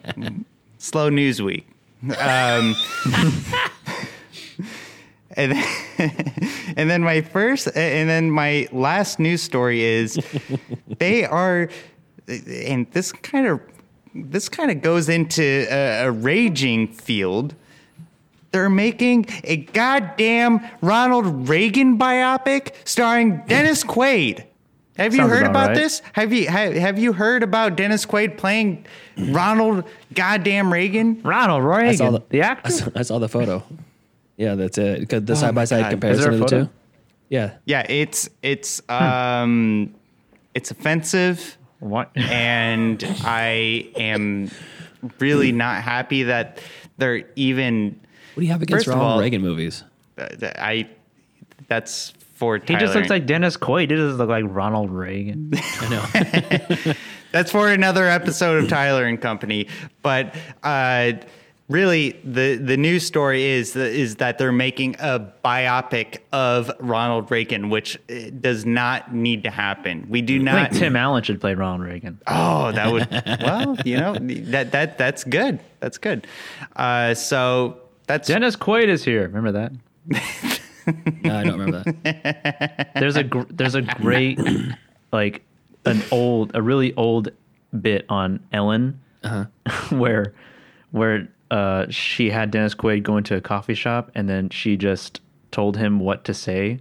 slow 0.78 1.08
news 1.08 1.40
week. 1.40 1.66
Um, 2.18 2.74
and, 5.34 5.52
then, 5.52 5.64
and 6.76 6.90
then 6.90 7.02
my 7.02 7.20
first, 7.20 7.68
and 7.74 8.08
then 8.08 8.30
my 8.30 8.68
last 8.72 9.18
news 9.18 9.42
story 9.42 9.82
is 9.82 10.18
they 10.98 11.24
are, 11.24 11.68
and 12.28 12.90
this 12.92 13.12
kind 13.12 13.46
of, 13.46 13.60
this 14.14 14.48
kind 14.48 14.70
of 14.70 14.80
goes 14.80 15.08
into 15.08 15.66
a, 15.70 16.06
a 16.06 16.10
raging 16.10 16.88
field. 16.88 17.54
They're 18.52 18.70
making 18.70 19.26
a 19.42 19.56
goddamn 19.56 20.60
Ronald 20.80 21.48
Reagan 21.48 21.98
biopic 21.98 22.72
starring 22.84 23.42
Dennis 23.48 23.82
Quaid. 23.82 24.44
Have 24.96 25.12
you 25.12 25.22
Sounds 25.22 25.32
heard 25.32 25.42
about 25.42 25.50
about 25.50 25.68
right. 25.70 25.76
this? 25.76 26.02
Have 26.12 26.32
you 26.32 26.48
have, 26.48 26.72
have 26.74 26.98
you 26.98 27.12
heard 27.12 27.42
about 27.42 27.74
Dennis 27.74 28.06
Quaid 28.06 28.38
playing 28.38 28.86
Ronald 29.18 29.84
goddamn 30.14 30.72
Reagan? 30.72 31.20
Ronald 31.24 31.64
Reagan, 31.64 31.88
I 31.88 31.94
saw 31.96 32.10
the, 32.12 32.22
the 32.28 32.42
I 32.42 32.46
actor. 32.46 32.70
saw, 32.70 32.90
I 32.94 33.02
saw 33.02 33.18
the 33.18 33.28
photo. 33.28 33.64
Yeah, 34.36 34.54
that's 34.56 34.78
it. 34.78 35.08
'Cause 35.08 35.24
The 35.24 35.36
side 35.36 35.54
by 35.54 35.60
my 35.62 35.64
side 35.64 35.90
comparison 35.90 36.18
Is 36.20 36.24
there 36.24 36.32
a 36.32 36.42
of 36.44 36.50
the 36.50 36.64
two. 36.66 36.70
Yeah. 37.28 37.50
Yeah, 37.64 37.86
it's 37.88 38.28
it's 38.42 38.82
um 38.88 39.94
it's 40.54 40.70
offensive 40.70 41.56
What? 41.80 42.10
and 42.16 43.02
I 43.24 43.88
am 43.96 44.50
really 45.20 45.52
not 45.52 45.82
happy 45.82 46.24
that 46.24 46.60
they're 46.98 47.24
even 47.36 48.00
What 48.34 48.40
do 48.40 48.46
you 48.46 48.52
have 48.52 48.62
against 48.62 48.86
First 48.86 48.88
of 48.88 48.94
Ronald 49.00 49.12
all- 49.14 49.20
Reagan 49.20 49.42
movies? 49.42 49.84
I 50.18 50.88
that's 51.68 52.12
for 52.34 52.58
He 52.58 52.76
just 52.76 52.94
looks 52.94 53.08
like 53.10 53.26
Dennis 53.26 53.56
Quaid. 53.56 53.90
He 53.90 53.96
doesn't 53.96 54.18
look 54.18 54.28
like 54.28 54.44
Ronald 54.46 54.90
Reagan. 54.90 55.52
I 55.54 55.88
know. 56.86 56.92
That's 57.32 57.50
for 57.50 57.68
another 57.70 58.06
episode 58.08 58.62
of 58.62 58.68
Tyler 58.68 59.04
and 59.06 59.20
Company. 59.20 59.68
But 60.02 60.34
uh, 60.62 61.12
really, 61.68 62.20
the 62.24 62.56
the 62.56 62.76
news 62.76 63.06
story 63.06 63.44
is 63.44 63.74
is 63.76 64.16
that 64.16 64.38
they're 64.38 64.52
making 64.52 64.96
a 64.98 65.32
biopic 65.44 66.18
of 66.32 66.70
Ronald 66.80 67.30
Reagan, 67.30 67.70
which 67.70 67.98
uh, 68.10 68.30
does 68.40 68.64
not 68.66 69.14
need 69.14 69.42
to 69.44 69.50
happen. 69.50 70.06
We 70.08 70.22
do 70.22 70.36
I 70.40 70.42
not. 70.42 70.70
think 70.70 70.82
Tim 70.82 70.96
Allen 70.96 71.22
should 71.22 71.40
play 71.40 71.54
Ronald 71.54 71.82
Reagan. 71.82 72.20
Oh, 72.26 72.72
that 72.72 72.92
would 72.92 73.08
well, 73.42 73.76
you 73.84 73.96
know 73.96 74.14
that 74.14 74.72
that 74.72 74.98
that's 74.98 75.24
good. 75.24 75.60
That's 75.80 75.98
good. 75.98 76.26
Uh, 76.76 77.14
so 77.14 77.80
that's 78.06 78.28
Dennis 78.28 78.56
Quaid 78.56 78.88
is 78.88 79.04
here. 79.04 79.22
Remember 79.22 79.52
that? 79.52 79.72
no, 81.24 81.38
I 81.38 81.44
don't 81.44 81.58
remember 81.58 81.92
that. 82.04 82.90
There's 82.94 83.16
a 83.16 83.24
gr- 83.24 83.42
there's 83.50 83.74
a 83.74 83.82
great 83.82 84.38
like 85.12 85.42
an 85.86 86.02
old 86.10 86.52
a 86.54 86.62
really 86.62 86.94
old 86.94 87.30
bit 87.80 88.04
on 88.08 88.40
Ellen 88.52 89.00
where 89.90 90.34
where 90.90 91.28
uh, 91.54 91.86
she 91.88 92.30
had 92.30 92.50
Dennis 92.50 92.74
Quaid 92.74 93.04
go 93.04 93.16
into 93.16 93.36
a 93.36 93.40
coffee 93.40 93.74
shop 93.74 94.10
and 94.16 94.28
then 94.28 94.48
she 94.50 94.76
just 94.76 95.20
told 95.52 95.76
him 95.76 96.00
what 96.00 96.24
to 96.24 96.34
say. 96.34 96.80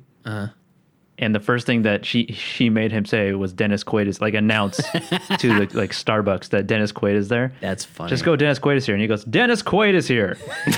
And 1.20 1.36
the 1.36 1.40
first 1.40 1.68
thing 1.68 1.84
that 1.84 2.06
she 2.06 2.26
she 2.34 2.72
made 2.72 2.92
him 2.92 3.06
say 3.06 3.34
was 3.34 3.54
Dennis 3.54 3.84
Quaid 3.84 4.08
is 4.08 4.20
like 4.20 4.34
announce 4.34 4.78
to 5.38 5.48
the 5.48 5.70
like 5.74 5.92
Starbucks 5.92 6.50
that 6.50 6.66
Dennis 6.66 6.92
Quaid 6.92 7.14
is 7.14 7.28
there. 7.28 7.54
That's 7.62 7.86
funny. 7.86 8.10
Just 8.10 8.26
go 8.26 8.36
Dennis 8.36 8.58
Quaid 8.58 8.78
is 8.78 8.86
here 8.88 8.96
and 8.96 9.02
he 9.02 9.08
goes 9.08 9.24
Dennis 9.26 9.62
Quaid 9.62 9.94
is 9.94 10.08
here. 10.08 10.38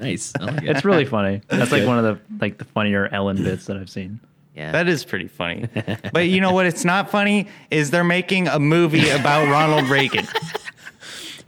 Nice. 0.00 0.32
I 0.40 0.44
like. 0.44 0.62
It's 0.64 0.84
really 0.84 1.04
funny. 1.04 1.42
That's 1.48 1.70
like 1.70 1.82
good. 1.82 1.88
one 1.88 1.98
of 1.98 2.04
the 2.04 2.36
like 2.40 2.58
the 2.58 2.64
funnier 2.64 3.08
Ellen 3.08 3.42
bits 3.42 3.66
that 3.66 3.76
I've 3.76 3.90
seen. 3.90 4.20
yeah. 4.54 4.72
that 4.72 4.88
is 4.88 5.04
pretty 5.04 5.28
funny. 5.28 5.68
but 6.12 6.28
you 6.28 6.40
know 6.40 6.52
what? 6.52 6.66
It's 6.66 6.84
not 6.84 7.10
funny. 7.10 7.48
Is 7.70 7.90
they're 7.90 8.02
making 8.02 8.48
a 8.48 8.58
movie 8.58 9.08
about 9.10 9.48
Ronald 9.48 9.88
Reagan? 9.90 10.26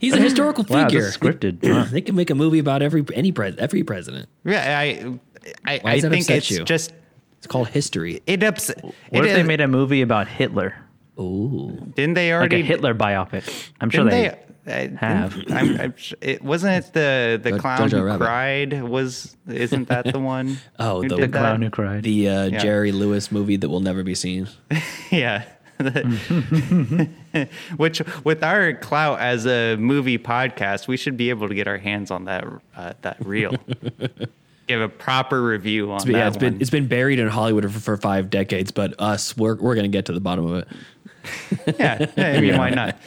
He's 0.05 0.13
a 0.13 0.19
historical 0.21 0.65
Wow, 0.69 0.85
figure. 0.85 1.01
this 1.01 1.17
scripted. 1.17 1.59
They, 1.61 1.69
Huh. 1.69 1.85
they 1.91 2.01
can 2.01 2.15
make 2.15 2.29
a 2.29 2.35
movie 2.35 2.59
about 2.59 2.81
every 2.81 3.03
any 3.13 3.31
pres 3.31 3.55
every 3.57 3.83
president. 3.83 4.29
Yeah, 4.43 4.79
I 4.79 5.19
I, 5.65 5.79
Why 5.83 5.91
I 5.93 5.99
that 5.99 6.09
think 6.09 6.21
upset 6.23 6.37
it's 6.37 6.51
you? 6.51 6.63
just 6.63 6.93
It's 7.37 7.47
called 7.47 7.67
history. 7.69 8.21
it 8.25 8.43
ups. 8.43 8.71
What 9.09 9.25
it 9.25 9.29
if 9.29 9.35
they 9.35 9.43
made 9.43 9.61
a 9.61 9.67
movie 9.67 10.01
about 10.01 10.27
Hitler, 10.27 10.75
Ooh. 11.19 11.91
Didn't 11.95 12.15
they 12.15 12.31
already 12.33 12.57
like 12.57 12.61
already 12.61 12.61
a 12.61 12.65
Hitler 12.65 12.93
biopic? 12.95 13.69
I'm 13.81 13.89
sure 13.89 14.03
they. 14.05 14.35
they, 14.65 14.87
uh, 14.91 14.97
have. 14.97 15.37
I'm, 15.49 15.79
I'm, 15.79 15.93
su- 15.97 16.15
it 16.21 16.41
wasn't 16.43 16.85
it 16.85 16.93
the 16.93 17.39
the 17.41 17.59
clown 17.59 17.87
Jojo 17.87 17.99
who 17.99 18.03
Rabbit. 18.03 18.25
cried 18.25 18.83
was 18.83 19.37
isn't 19.47 19.87
that 19.89 20.11
the 20.11 20.19
one? 20.19 20.57
Oh, 20.79 21.01
who 21.03 21.07
the- 21.09 21.15
did 21.17 21.31
the 21.31 21.37
clown 21.37 21.61
who 21.61 21.69
cried. 21.69 22.03
The 22.03 22.27
uh, 22.29 22.45
Yeah. 22.47 22.57
Jerry 22.59 22.91
Lewis 22.91 23.31
movie 23.31 23.57
that 23.57 23.69
will 23.69 23.79
never 23.79 24.03
be 24.03 24.15
seen. 24.15 24.47
yeah. 25.11 25.43
Which, 27.77 28.01
with 28.23 28.43
our 28.43 28.73
clout 28.73 29.19
as 29.19 29.45
a 29.45 29.75
movie 29.75 30.17
podcast, 30.17 30.87
we 30.87 30.97
should 30.97 31.17
be 31.17 31.29
able 31.29 31.49
to 31.49 31.55
get 31.55 31.67
our 31.67 31.77
hands 31.77 32.11
on 32.11 32.25
that 32.25 32.45
uh, 32.75 32.93
that 33.01 33.23
reel. 33.25 33.55
Give 34.67 34.81
a 34.81 34.89
proper 34.89 35.43
review 35.43 35.91
on 35.91 35.99
But 35.99 36.05
that 36.05 36.11
yeah, 36.13 36.27
it's 36.27 36.37
been 36.37 36.61
it's 36.61 36.69
been 36.69 36.87
buried 36.87 37.19
in 37.19 37.27
Hollywood 37.27 37.71
for, 37.71 37.79
for 37.79 37.97
five 37.97 38.29
decades, 38.29 38.71
but 38.71 38.95
us, 38.99 39.35
we're 39.37 39.55
we're 39.55 39.75
gonna 39.75 39.87
get 39.89 40.05
to 40.05 40.13
the 40.13 40.21
bottom 40.21 40.45
of 40.45 40.57
it. 40.57 40.67
yeah, 41.79 42.05
I 42.17 42.39
mean, 42.39 42.57
why 42.57 42.69
not? 42.69 42.97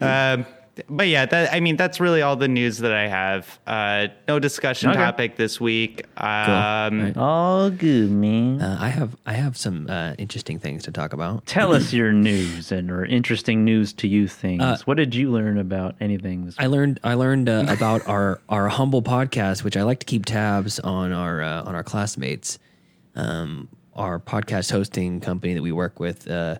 Um, 0.00 0.46
but 0.88 1.06
yeah, 1.08 1.26
that, 1.26 1.52
I 1.52 1.60
mean, 1.60 1.76
that's 1.76 2.00
really 2.00 2.22
all 2.22 2.34
the 2.36 2.48
news 2.48 2.78
that 2.78 2.92
I 2.92 3.06
have. 3.06 3.58
Uh, 3.66 4.08
no 4.26 4.38
discussion 4.38 4.88
Okay. 4.90 4.98
topic 4.98 5.36
this 5.36 5.60
week. 5.60 6.06
Um, 6.16 7.02
Right. 7.02 7.12
All 7.16 7.70
good, 7.70 8.10
man. 8.10 8.62
Uh, 8.62 8.78
I 8.80 8.88
have 8.88 9.16
I 9.26 9.34
have 9.34 9.56
some 9.56 9.88
uh, 9.90 10.14
interesting 10.18 10.58
things 10.58 10.82
to 10.84 10.90
talk 10.90 11.12
about. 11.12 11.44
Tell 11.46 11.74
us 11.74 11.92
your 11.92 12.12
news 12.30 12.72
and 12.72 12.90
or 12.90 13.04
interesting 13.04 13.64
news 13.64 13.92
to 13.94 14.08
you 14.08 14.26
things. 14.28 14.86
what 14.86 14.96
did 14.96 15.14
you 15.14 15.30
learn 15.30 15.58
about 15.58 15.94
anything 16.00 16.46
this 16.46 16.54
I 16.58 16.66
learned 16.66 17.00
I 17.04 17.14
learned 17.14 17.48
uh, 17.50 17.66
about 17.68 18.06
our 18.08 18.40
our 18.48 18.68
humble 18.68 19.02
podcast, 19.02 19.64
which 19.64 19.76
I 19.76 19.82
like 19.82 19.98
to 20.00 20.06
keep 20.06 20.24
tabs 20.24 20.78
on 20.80 21.12
our 21.12 21.42
uh, 21.42 21.64
on 21.64 21.74
our 21.74 21.84
classmates. 21.84 22.58
Um, 23.14 23.68
our 23.94 24.18
podcast 24.18 24.70
hosting 24.72 25.20
company 25.20 25.52
that 25.52 25.60
we 25.62 25.70
work 25.70 26.00
with, 26.00 26.26
uh, 26.30 26.56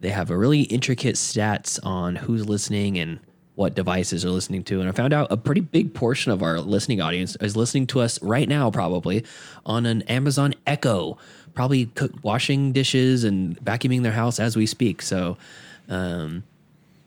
they 0.00 0.08
have 0.10 0.30
a 0.30 0.36
really 0.36 0.62
intricate 0.62 1.14
stats 1.14 1.78
on 1.86 2.16
who's 2.16 2.48
listening 2.48 2.98
and 2.98 3.20
what 3.54 3.74
devices 3.74 4.24
are 4.24 4.30
listening 4.30 4.64
to. 4.64 4.80
And 4.80 4.88
I 4.88 4.92
found 4.92 5.12
out 5.12 5.30
a 5.30 5.36
pretty 5.36 5.60
big 5.60 5.94
portion 5.94 6.32
of 6.32 6.42
our 6.42 6.60
listening 6.60 7.00
audience 7.00 7.36
is 7.36 7.56
listening 7.56 7.86
to 7.88 8.00
us 8.00 8.20
right 8.22 8.48
now, 8.48 8.70
probably 8.70 9.24
on 9.66 9.84
an 9.86 10.02
Amazon 10.02 10.54
Echo, 10.66 11.18
probably 11.54 11.86
cook, 11.86 12.12
washing 12.22 12.72
dishes 12.72 13.24
and 13.24 13.58
vacuuming 13.62 14.02
their 14.02 14.12
house 14.12 14.40
as 14.40 14.56
we 14.56 14.66
speak. 14.66 15.02
So. 15.02 15.36
Um, 15.88 16.44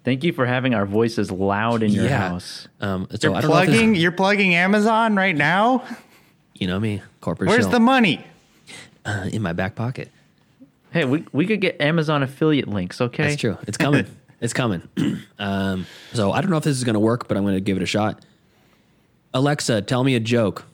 Thank 0.04 0.24
you 0.24 0.34
for 0.34 0.46
having 0.46 0.76
our 0.76 0.86
voices 0.86 1.32
loud 1.32 1.82
in 1.82 1.92
your 1.92 2.06
yeah. 2.06 2.30
house. 2.30 2.68
Um, 2.80 3.08
so 3.10 3.30
you're 3.30 3.36
I 3.36 3.42
don't 3.42 3.50
know 3.50 3.56
plugging. 3.56 3.96
You're 3.96 4.12
plugging 4.12 4.54
Amazon 4.54 5.16
right 5.16 5.36
now. 5.36 5.84
you 6.54 6.68
know 6.68 6.80
me, 6.80 7.02
corporate. 7.22 7.50
Where's 7.50 7.64
shell. 7.64 7.72
the 7.72 7.80
money? 7.80 8.24
uh, 9.06 9.30
in 9.32 9.42
my 9.42 9.54
back 9.54 9.76
pocket. 9.76 10.12
Hey, 10.92 11.06
we, 11.06 11.26
we 11.32 11.46
could 11.46 11.62
get 11.62 11.80
Amazon 11.80 12.24
affiliate 12.24 12.68
links, 12.68 13.00
okay? 13.02 13.24
That's 13.24 13.42
true. 13.42 13.58
It's 13.68 13.78
coming. 13.78 14.06
it's 14.42 14.54
coming. 14.54 14.82
um, 15.40 15.86
so 16.14 16.32
I 16.32 16.42
don't 16.42 16.50
know 16.52 16.58
if 16.58 16.64
this 16.64 16.78
is 16.78 16.84
going 16.84 16.94
to 16.96 17.00
work, 17.00 17.28
but 17.28 17.38
I'm 17.38 17.44
going 17.44 17.56
to 17.56 17.62
give 17.62 17.78
it 17.78 17.84
a 17.84 17.88
shot. 17.88 18.24
Alexa, 19.34 19.82
tell 19.84 20.04
me 20.04 20.16
a 20.16 20.20
joke. 20.20 20.66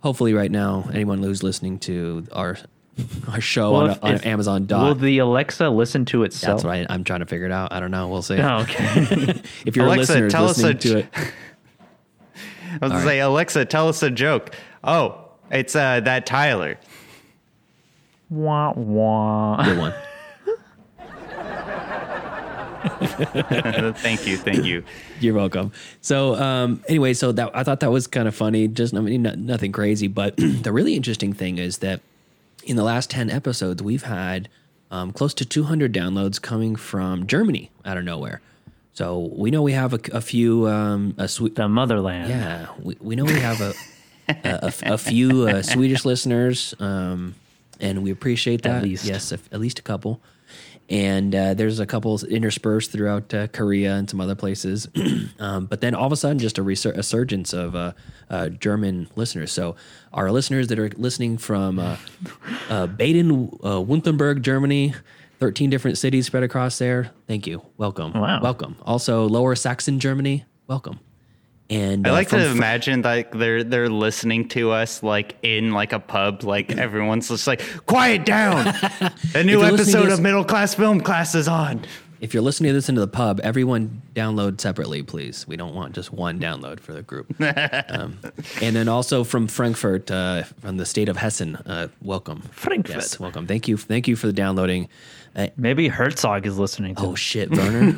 Hopefully, 0.00 0.34
right 0.34 0.50
now, 0.50 0.88
anyone 0.92 1.22
who's 1.22 1.42
listening 1.42 1.78
to 1.80 2.26
our 2.32 2.56
our 3.28 3.40
show 3.40 3.72
Well, 3.72 3.80
on, 3.82 3.90
if- 3.90 4.04
on 4.04 4.14
if- 4.14 4.26
Amazon 4.26 4.66
Will 4.68 4.94
the 4.94 5.18
Alexa 5.18 5.68
listen 5.70 6.04
to 6.06 6.24
itself? 6.24 6.58
That's 6.62 6.64
what 6.64 6.74
I, 6.74 6.86
I'm 6.90 7.04
trying 7.04 7.20
to 7.20 7.26
figure 7.26 7.46
it 7.46 7.52
out. 7.52 7.72
I 7.72 7.80
don't 7.80 7.90
know. 7.90 8.08
We'll 8.08 8.22
see. 8.22 8.38
Oh, 8.38 8.58
okay. 8.60 9.40
If 9.66 9.76
you're 9.76 9.86
Alexa, 9.86 10.12
a 10.12 10.14
listener 10.14 10.30
tell 10.30 10.44
us 10.48 10.58
a 10.62 10.66
listening 10.68 10.78
to 10.78 10.88
j- 10.88 10.98
it, 11.00 11.08
I 12.82 12.86
was 12.86 12.92
gonna 12.92 13.04
say, 13.04 13.20
Alexa, 13.20 13.64
tell 13.66 13.88
us 13.88 14.02
a 14.02 14.10
joke. 14.10 14.54
Oh, 14.82 15.30
it's 15.50 15.74
uh, 15.74 16.00
that 16.00 16.26
Tyler. 16.26 16.78
wah, 18.30 18.72
wah. 18.74 19.64
good 19.64 19.78
one. 19.78 19.94
Thank 23.06 24.26
you, 24.26 24.36
thank 24.36 24.64
you. 24.64 24.84
You're 25.20 25.34
welcome. 25.34 25.72
So, 26.00 26.34
um, 26.36 26.82
anyway, 26.88 27.14
so 27.14 27.32
that 27.32 27.50
I 27.54 27.62
thought 27.62 27.80
that 27.80 27.90
was 27.90 28.06
kind 28.06 28.28
of 28.28 28.34
funny. 28.34 28.68
Just 28.68 28.94
I 28.94 29.00
mean, 29.00 29.22
not, 29.22 29.38
nothing 29.38 29.72
crazy, 29.72 30.08
but 30.08 30.36
the 30.38 30.72
really 30.72 30.94
interesting 30.94 31.32
thing 31.32 31.58
is 31.58 31.78
that 31.78 32.00
in 32.64 32.76
the 32.76 32.84
last 32.84 33.10
ten 33.10 33.30
episodes, 33.30 33.82
we've 33.82 34.04
had 34.04 34.48
um, 34.90 35.12
close 35.12 35.34
to 35.34 35.44
200 35.44 35.92
downloads 35.92 36.40
coming 36.40 36.76
from 36.76 37.26
Germany 37.26 37.70
out 37.84 37.96
of 37.96 38.04
nowhere. 38.04 38.40
So 38.92 39.30
we 39.34 39.50
know 39.50 39.62
we 39.62 39.72
have 39.72 39.92
a, 39.92 39.98
a 40.12 40.20
few 40.20 40.68
um, 40.68 41.14
a 41.18 41.26
sweet 41.26 41.56
The 41.56 41.68
motherland. 41.68 42.28
yeah, 42.30 42.68
we, 42.80 42.96
we 43.00 43.16
know 43.16 43.24
we 43.24 43.40
have 43.40 43.60
a 43.60 43.72
a, 44.28 44.72
a- 44.84 44.92
a 44.94 44.98
few 44.98 45.48
uh, 45.48 45.62
Swedish 45.62 46.04
listeners, 46.04 46.74
um, 46.78 47.34
and 47.80 48.02
we 48.02 48.10
appreciate 48.10 48.62
that. 48.62 48.82
least. 48.82 49.04
yes, 49.04 49.32
a, 49.32 49.38
at 49.52 49.60
least 49.60 49.78
a 49.78 49.82
couple. 49.82 50.20
And 50.90 51.34
uh, 51.34 51.54
there's 51.54 51.80
a 51.80 51.86
couple 51.86 52.18
interspersed 52.24 52.92
throughout 52.92 53.32
uh, 53.32 53.46
Korea 53.48 53.94
and 53.94 54.08
some 54.08 54.20
other 54.20 54.34
places. 54.34 54.86
um, 55.38 55.66
but 55.66 55.80
then 55.80 55.94
all 55.94 56.06
of 56.06 56.12
a 56.12 56.16
sudden, 56.16 56.38
just 56.38 56.58
a, 56.58 56.62
resur- 56.62 56.96
a 56.96 57.02
surgence 57.02 57.52
of 57.52 57.74
uh, 57.74 57.92
uh, 58.28 58.50
German 58.50 59.08
listeners. 59.16 59.50
So 59.50 59.76
our 60.12 60.30
listeners 60.30 60.68
that 60.68 60.78
are 60.78 60.90
listening 60.96 61.38
from 61.38 61.78
uh, 61.78 61.96
uh, 62.68 62.86
Baden, 62.86 63.30
uh, 63.62 63.80
Württemberg, 63.80 64.42
Germany, 64.42 64.94
13 65.40 65.70
different 65.70 65.98
cities 65.98 66.26
spread 66.26 66.42
across 66.42 66.78
there. 66.78 67.10
Thank 67.26 67.46
you. 67.46 67.62
Welcome. 67.76 68.12
Wow. 68.12 68.40
Welcome. 68.42 68.76
Also, 68.82 69.26
Lower 69.26 69.54
Saxon, 69.54 70.00
Germany. 70.00 70.44
Welcome. 70.66 71.00
And 71.70 72.06
I 72.06 72.10
uh, 72.10 72.12
like 72.12 72.28
to 72.28 72.40
Fr- 72.40 72.56
imagine 72.56 73.02
like 73.02 73.32
they're 73.32 73.64
they're 73.64 73.88
listening 73.88 74.48
to 74.50 74.70
us 74.70 75.02
like 75.02 75.36
in 75.42 75.72
like 75.72 75.92
a 75.92 76.00
pub, 76.00 76.44
like 76.44 76.76
everyone's 76.76 77.28
just 77.28 77.46
like, 77.46 77.62
quiet 77.86 78.26
down. 78.26 78.66
A 79.34 79.42
new 79.44 79.52
you're 79.52 79.60
listening 79.60 79.70
to 79.70 79.74
episode 79.74 80.04
this- 80.06 80.14
of 80.14 80.20
Middle 80.20 80.44
Class 80.44 80.74
Film 80.74 81.00
Class 81.00 81.34
is 81.34 81.48
on. 81.48 81.84
If 82.20 82.32
you're 82.32 82.42
listening 82.42 82.70
to 82.70 82.74
this 82.74 82.88
into 82.88 83.02
the 83.02 83.08
pub, 83.08 83.38
everyone 83.42 84.00
download 84.14 84.58
separately, 84.58 85.02
please. 85.02 85.46
We 85.46 85.56
don't 85.56 85.74
want 85.74 85.94
just 85.94 86.10
one 86.10 86.40
download 86.40 86.80
for 86.80 86.94
the 86.94 87.02
group. 87.02 87.34
um, 87.90 88.18
and 88.62 88.74
then 88.74 88.88
also 88.88 89.24
from 89.24 89.46
Frankfurt, 89.46 90.10
uh, 90.10 90.44
from 90.44 90.78
the 90.78 90.86
state 90.86 91.10
of 91.10 91.18
Hessen, 91.18 91.56
uh, 91.56 91.88
welcome. 92.00 92.40
Frankfurt. 92.52 92.96
Yes, 92.96 93.20
welcome. 93.20 93.46
Thank 93.46 93.68
you. 93.68 93.76
Thank 93.76 94.08
you 94.08 94.16
for 94.16 94.26
the 94.26 94.32
downloading. 94.32 94.88
Maybe 95.56 95.88
Herzog 95.88 96.46
is 96.46 96.58
listening 96.58 96.94
to. 96.96 97.06
oh 97.06 97.14
shit, 97.14 97.50
Werner. 97.50 97.96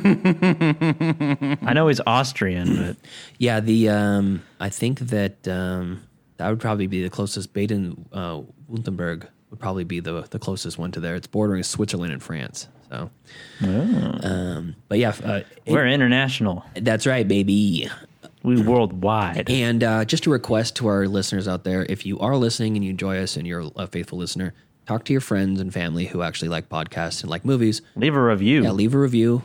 I 1.61 1.73
know 1.73 1.87
he's 1.87 2.01
Austrian, 2.07 2.75
but 2.75 2.97
yeah, 3.37 3.59
the 3.59 3.89
um, 3.89 4.43
I 4.59 4.69
think 4.69 4.99
that 4.99 5.47
um, 5.47 6.03
that 6.37 6.49
would 6.49 6.59
probably 6.59 6.87
be 6.87 7.03
the 7.03 7.09
closest. 7.09 7.53
Baden 7.53 8.07
uh, 8.11 8.41
Württemberg 8.71 9.27
would 9.51 9.59
probably 9.59 9.83
be 9.83 9.99
the 9.99 10.21
the 10.29 10.39
closest 10.39 10.77
one 10.77 10.91
to 10.93 10.99
there. 10.99 11.15
It's 11.15 11.27
bordering 11.27 11.63
Switzerland 11.63 12.11
and 12.13 12.23
France. 12.23 12.67
So, 12.89 13.09
um, 13.61 14.75
but 14.87 14.97
yeah, 14.97 15.13
uh, 15.23 15.41
we're 15.67 15.87
international. 15.87 16.65
that's 16.75 17.05
right, 17.05 17.27
baby. 17.27 17.89
We 18.43 18.61
worldwide. 18.61 19.49
And 19.49 19.83
uh, 19.83 20.05
just 20.05 20.25
a 20.25 20.29
request 20.29 20.77
to 20.77 20.87
our 20.87 21.07
listeners 21.07 21.47
out 21.49 21.65
there 21.65 21.85
if 21.89 22.05
you 22.05 22.17
are 22.19 22.37
listening 22.37 22.77
and 22.77 22.85
you 22.85 22.91
enjoy 22.91 23.17
us 23.17 23.35
and 23.35 23.45
you're 23.45 23.69
a 23.75 23.87
faithful 23.87 24.17
listener, 24.17 24.53
talk 24.87 25.03
to 25.05 25.13
your 25.13 25.21
friends 25.21 25.59
and 25.59 25.71
family 25.73 26.05
who 26.05 26.21
actually 26.23 26.47
like 26.49 26.69
podcasts 26.69 27.21
and 27.21 27.29
like 27.29 27.45
movies. 27.45 27.81
Leave 27.95 28.15
a 28.15 28.21
review. 28.23 28.63
Yeah, 28.63 28.71
leave 28.71 28.95
a 28.95 28.97
review. 28.99 29.43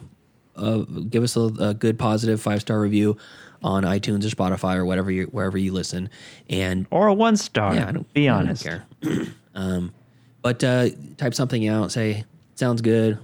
Uh, 0.57 0.79
give 0.79 1.23
us 1.23 1.37
a, 1.37 1.41
a 1.61 1.75
good, 1.75 1.99
positive 1.99 2.41
five 2.41 2.61
star 2.61 2.81
review 2.81 3.17
on 3.63 3.85
iTunes 3.85 4.25
or 4.25 4.35
Spotify 4.35 4.77
or 4.77 4.85
whatever 4.85 5.11
you 5.11 5.25
wherever 5.27 5.59
you 5.59 5.73
listen. 5.73 6.09
And 6.49 6.87
or 6.91 7.09
a 7.09 7.15
one 7.15 7.37
star. 7.37 7.75
yeah, 7.75 7.89
I 7.89 7.93
don't 7.93 8.13
Be 8.15 8.29
I 8.29 8.39
don't 8.39 8.47
honest. 8.49 8.65
care. 8.65 8.85
um, 9.55 9.93
but 10.41 10.63
uh, 10.65 10.89
type 11.17 11.35
something 11.35 11.67
out. 11.69 11.93
Say 11.93 12.25
sounds 12.55 12.81
good. 12.83 13.19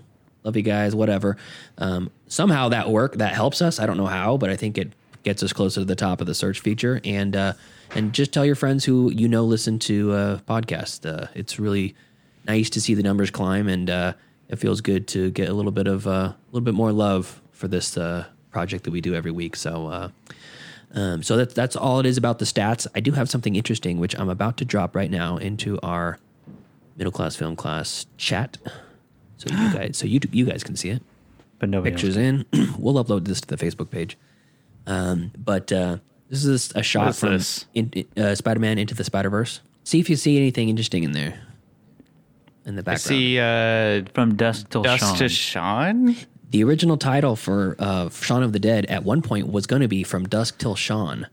Love 0.45 0.57
you 0.57 0.63
guys. 0.63 0.95
Whatever. 0.95 1.37
Um, 1.79 2.11
somehow 2.29 2.69
that 2.71 2.89
work 2.91 3.15
that 3.17 3.35
helps 3.35 3.61
us. 3.61 3.79
I 3.79 3.87
don't 3.87 3.97
know 3.97 4.07
how, 4.07 4.37
but 4.37 4.51
I 4.51 4.57
think 4.57 4.79
it 4.79 4.93
gets 5.25 5.43
us 5.43 5.53
closer 5.53 5.81
to 5.81 5.85
the 5.85 5.97
top 5.97 6.21
of 6.21 6.27
the 6.27 6.35
search 6.35 6.61
feature. 6.61 7.01
And 7.05 7.37
uh, 7.37 7.53
and 7.95 8.13
just 8.13 8.33
tell 8.33 8.47
your 8.47 8.55
friends 8.55 8.85
who 8.85 9.11
you 9.13 9.29
know 9.29 9.45
listen 9.45 9.79
to 9.81 10.13
uh, 10.13 10.39
podcasts. 10.49 11.05
Uh, 11.05 11.27
it's 11.35 11.59
really 11.59 11.95
nice 12.49 12.71
to 12.71 12.81
see 12.81 12.95
the 12.95 13.03
numbers 13.03 13.31
climb, 13.31 13.69
and 13.69 13.89
uh, 13.89 14.15
it 14.49 14.57
feels 14.57 14.81
good 14.81 15.07
to 15.09 15.31
get 15.31 15.49
a 15.49 15.53
little 15.53 15.71
bit 15.71 15.87
of 15.87 16.07
uh, 16.07 16.11
a 16.11 16.37
little 16.51 16.65
bit 16.65 16.75
more 16.75 16.91
love 16.91 17.41
for 17.53 17.69
this 17.69 17.97
uh, 17.97 18.25
project 18.51 18.85
that 18.85 18.91
we 18.91 19.01
do 19.01 19.15
every 19.15 19.31
week. 19.31 19.55
So. 19.55 19.87
Uh, 19.87 20.09
um, 20.95 21.23
so 21.23 21.37
that's 21.37 21.53
that's 21.53 21.77
all 21.77 22.01
it 22.01 22.07
is 22.07 22.17
about 22.17 22.39
the 22.39 22.47
stats. 22.47 22.87
I 22.95 23.01
do 23.01 23.13
have 23.13 23.29
something 23.29 23.57
interesting, 23.57 23.99
which 23.99 24.19
I'm 24.19 24.31
about 24.31 24.57
to 24.57 24.65
drop 24.65 24.97
right 24.97 25.11
now 25.11 25.37
into 25.37 25.79
our 25.83 26.19
middle 26.97 27.13
class 27.13 27.37
film 27.37 27.57
class 27.57 28.07
chat, 28.17 28.57
so 29.37 29.55
you 29.55 29.73
guys, 29.75 29.99
so 29.99 30.07
you 30.07 30.19
you 30.33 30.47
guys 30.47 30.65
can 30.65 30.77
see 30.77 30.89
it. 30.89 31.03
But 31.59 31.75
else 31.75 31.85
Pictures 31.85 32.17
in. 32.17 32.47
we'll 32.79 33.03
upload 33.05 33.27
this 33.27 33.41
to 33.43 33.49
the 33.49 33.57
Facebook 33.57 33.91
page. 33.91 34.17
Um, 34.87 35.33
but 35.37 35.71
uh, 35.73 35.99
this 36.31 36.45
is 36.45 36.73
a 36.75 36.83
shot 36.83 37.23
is 37.23 37.65
from 37.65 37.71
in, 37.75 38.07
uh, 38.17 38.35
Spider-Man 38.35 38.79
into 38.79 38.95
the 38.95 39.05
Spider-Verse. 39.05 39.61
See 39.85 40.01
if 40.01 40.09
you 40.09 40.17
see 40.17 40.37
anything 40.37 40.69
interesting 40.69 41.03
in 41.05 41.13
there. 41.13 41.41
In 42.69 42.77
the 42.77 42.81
I 42.83 42.95
background. 42.95 42.99
see 43.01 43.39
uh, 43.41 44.03
From 44.15 44.37
Dusk 44.37 44.69
Till 44.71 44.83
Dust 44.83 45.03
Dawn. 45.03 45.17
to 45.17 45.29
Sean. 45.29 46.17
The 46.51 46.63
original 46.65 46.97
title 46.97 47.35
for 47.35 47.77
uh, 47.79 48.09
Shaun 48.11 48.43
of 48.43 48.53
the 48.53 48.59
Dead 48.61 48.87
at 48.87 49.05
one 49.05 49.23
point 49.23 49.51
was 49.51 49.67
going 49.67 49.83
to 49.83 49.89
be 49.89 50.03
From 50.03 50.29
Dusk 50.29 50.59
Till 50.59 50.75
Shaun. 50.77 51.27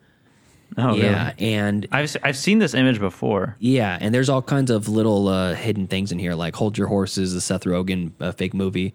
Oh, 0.78 0.96
yeah, 0.96 1.32
really? 1.38 1.54
and 1.54 1.88
I've 1.92 2.10
se- 2.10 2.20
I've 2.24 2.36
seen 2.36 2.60
this 2.60 2.74
image 2.74 3.00
before. 3.00 3.56
Yeah, 3.60 3.98
and 4.02 4.14
there's 4.14 4.30
all 4.30 4.42
kinds 4.42 4.72
of 4.72 4.90
little 4.90 5.28
uh, 5.28 5.54
hidden 5.54 5.88
things 5.88 6.12
in 6.12 6.20
here, 6.20 6.34
like 6.34 6.56
"Hold 6.56 6.78
Your 6.78 6.88
Horses," 6.88 7.34
the 7.34 7.40
Seth 7.40 7.64
Rogen 7.66 8.12
uh, 8.20 8.32
fake 8.32 8.54
movie. 8.54 8.94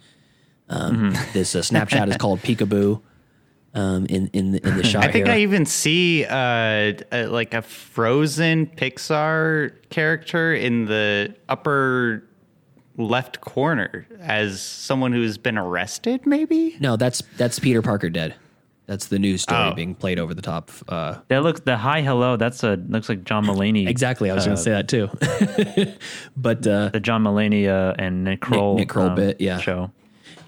Um, 0.69 1.13
Mm-hmm. 1.13 1.33
This 1.33 1.55
uh, 1.55 1.63
snapshot 1.63 2.09
is 2.09 2.17
called 2.17 2.41
Peekaboo. 2.41 3.01
Um, 3.73 4.05
in 4.07 4.27
in 4.33 4.51
the, 4.53 4.67
in 4.67 4.77
the 4.79 4.83
shot 4.85 5.05
I 5.05 5.13
think 5.13 5.27
here. 5.27 5.35
I 5.37 5.39
even 5.41 5.65
see 5.65 6.25
uh, 6.25 6.35
uh, 7.13 7.29
like 7.31 7.55
a 7.55 7.63
frozen 7.63 8.67
Pixar 8.67 9.73
character 9.91 10.53
in 10.53 10.87
the 10.87 11.35
upper 11.49 12.25
left 13.01 13.41
corner 13.41 14.07
as 14.21 14.61
someone 14.61 15.13
who's 15.13 15.39
been 15.39 15.59
arrested, 15.59 16.27
maybe? 16.27 16.77
no, 16.81 16.97
that's 16.97 17.23
that's 17.37 17.59
Peter 17.59 17.83
Parker 17.83 18.11
dead. 18.11 18.35
That's 18.87 19.07
the 19.07 19.21
news 19.21 19.43
story 19.43 19.69
Oh. 19.71 19.73
being 19.75 19.95
played 19.95 20.19
over 20.19 20.35
the 20.35 20.43
top. 20.43 20.71
Uh, 20.89 21.19
That 21.29 21.45
looks 21.45 21.61
the 21.61 21.77
hi 21.77 22.03
hello. 22.03 22.37
That's 22.37 22.65
a 22.65 22.75
looks 22.89 23.09
like 23.09 23.23
John 23.25 23.47
Mulaney. 23.47 23.89
exactly, 23.89 24.31
I 24.31 24.35
was 24.35 24.45
going 24.47 24.57
to 24.57 24.63
say 24.63 24.73
that 24.73 24.89
too. 24.89 25.09
but 26.37 26.67
uh, 26.67 26.89
the 26.89 26.99
John 27.01 27.23
Mulaney 27.23 27.69
uh, 27.69 27.95
and 27.99 28.25
Nick 28.25 28.41
Kroll, 28.41 28.77
Nick 28.77 28.89
Kroll 28.89 29.07
um, 29.11 29.15
bit, 29.15 29.41
yeah. 29.41 29.59
show. 29.61 29.93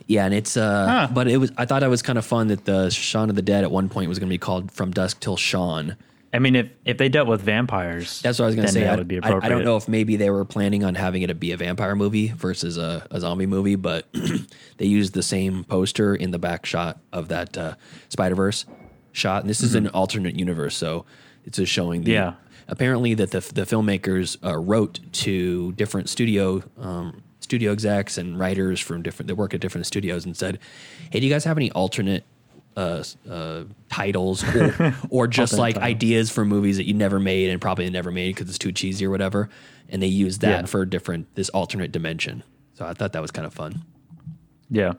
yeah, 0.09 0.25
and 0.25 0.35
it's 0.35 0.57
uh, 0.57 0.87
Huh. 0.89 1.09
but 1.15 1.29
it 1.29 1.37
was 1.37 1.53
I 1.57 1.67
thought 1.67 1.83
it 1.85 1.89
was 1.89 2.03
kind 2.03 2.19
of 2.19 2.25
fun 2.27 2.49
that 2.49 2.65
the 2.65 2.91
Shaun 2.91 3.31
of 3.31 3.37
the 3.37 3.43
Dead 3.43 3.63
at 3.65 3.71
one 3.71 3.89
point 3.89 4.09
was 4.09 4.19
going 4.19 4.29
to 4.29 4.35
be 4.35 4.39
called 4.39 4.73
From 4.73 4.91
Dusk 4.91 5.21
Till 5.21 5.37
Shaun. 5.37 5.97
I 6.33 6.39
mean, 6.39 6.57
if 6.57 6.71
if 6.85 6.97
they 6.97 7.09
dealt 7.09 7.29
with 7.29 7.43
vampires, 7.43 8.23
That's 8.23 8.39
what 8.39 8.47
I 8.47 8.47
was 8.47 8.55
going 8.57 8.67
to 8.67 8.73
say. 8.73 8.81
That 8.81 8.95
I, 8.95 8.97
would 8.97 9.09
be 9.09 9.19
appropriate. 9.19 9.45
I 9.45 9.49
don't 9.51 9.65
know 9.65 9.77
if 9.77 9.87
maybe 9.87 10.17
they 10.17 10.31
were 10.31 10.47
planning 10.47 10.83
on 10.83 10.95
having 10.95 11.23
it 11.23 11.39
be 11.39 11.53
a 11.53 11.57
vampire 11.57 11.95
movie 11.95 12.29
versus 12.29 12.79
a, 12.79 13.07
a 13.11 13.21
zombie 13.21 13.47
movie, 13.47 13.77
but 13.77 14.07
they 14.79 14.87
used 14.87 15.13
the 15.13 15.23
same 15.23 15.65
poster 15.65 16.15
in 16.15 16.31
the 16.31 16.39
back 16.39 16.65
shot 16.65 16.99
of 17.13 17.29
that 17.29 17.59
uh, 17.59 17.75
Spider 18.09 18.35
Verse 18.35 18.65
shot. 19.13 19.43
And 19.43 19.51
this 19.51 19.61
is 19.63 19.75
an 19.75 19.89
alternate 19.89 20.39
universe, 20.39 20.75
so 20.75 21.05
it's 21.45 21.59
just 21.59 21.73
showing 21.73 22.03
the. 22.05 22.13
Mm-hmm. 22.13 22.31
Yeah. 22.31 22.35
Apparently, 22.69 23.13
that 23.15 23.33
the 23.33 23.41
the 23.41 23.63
filmmakers 23.63 24.39
uh, 24.43 24.57
wrote 24.57 25.01
to 25.13 25.73
different 25.73 26.09
studio 26.09 26.63
um, 26.79 27.23
studio 27.41 27.73
execs 27.73 28.17
and 28.17 28.39
writers 28.39 28.81
from 28.81 29.03
different 29.03 29.27
that 29.27 29.35
work 29.35 29.53
at 29.53 29.61
different 29.61 29.87
studios 29.87 30.25
and 30.25 30.35
said, 30.35 30.59
"Hey, 31.11 31.21
do 31.21 31.27
you 31.27 31.33
guys 31.33 31.45
have 31.45 31.59
any 31.59 31.71
alternate?" 31.73 32.25
Uh, 32.75 33.05
uh, 33.31 33.65
titles 33.91 34.43
or, 34.45 34.95
or 35.11 35.27
just 35.27 35.53
like 35.59 35.77
ideas 35.77 36.31
for 36.31 36.45
movies 36.45 36.79
that 36.79 36.87
you 36.87 36.95
never 36.95 37.21
made 37.21 37.51
and 37.51 37.61
probably 37.61 37.89
never 37.91 38.11
made 38.11 38.35
because 38.35 38.49
it's 38.49 38.57
too 38.59 38.73
cheesy 38.73 39.05
or 39.05 39.11
whatever. 39.11 39.51
And 39.91 40.03
they 40.03 40.07
use 40.07 40.39
that 40.39 40.61
Yeah. 40.61 40.67
for 40.67 40.85
different 40.87 41.35
this 41.35 41.51
alternate 41.51 41.93
dimension. 41.93 42.43
So 42.75 42.87
I 42.87 42.95
thought 42.95 43.13
that 43.13 43.21
was 43.21 43.31
kind 43.31 43.47
of 43.47 43.53
fun. 43.53 43.83
Yeah, 44.71 44.93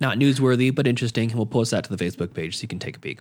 Not 0.00 0.18
newsworthy, 0.18 0.74
but 0.74 0.86
interesting. 0.88 1.30
And 1.30 1.36
We'll 1.38 1.46
post 1.46 1.70
that 1.70 1.84
to 1.84 1.94
the 1.94 2.04
Facebook 2.04 2.34
page 2.34 2.56
so 2.56 2.62
you 2.62 2.68
can 2.68 2.80
take 2.80 2.96
a 2.96 3.00
peek. 3.00 3.20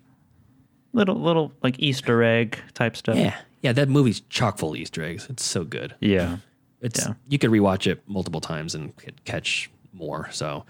little 0.93 1.15
little 1.21 1.53
like 1.61 1.79
Easter 1.79 2.23
egg 2.23 2.57
type 2.73 2.97
stuff. 2.97 3.15
Yeah, 3.17 3.35
yeah, 3.61 3.71
that 3.73 3.87
movie's 3.87 4.21
chock 4.29 4.57
full 4.57 4.71
of 4.71 4.77
Easter 4.77 5.03
eggs. 5.03 5.27
It's 5.29 5.45
so 5.45 5.63
good. 5.63 5.93
yeah. 5.99 6.37
It's 6.81 7.05
Yeah. 7.05 7.13
you 7.29 7.37
could 7.37 7.51
rewatch 7.51 7.85
it 7.85 8.01
multiple 8.07 8.41
times 8.41 8.73
and 8.73 8.91
catch 9.25 9.69
more. 9.93 10.29
So 10.31 10.65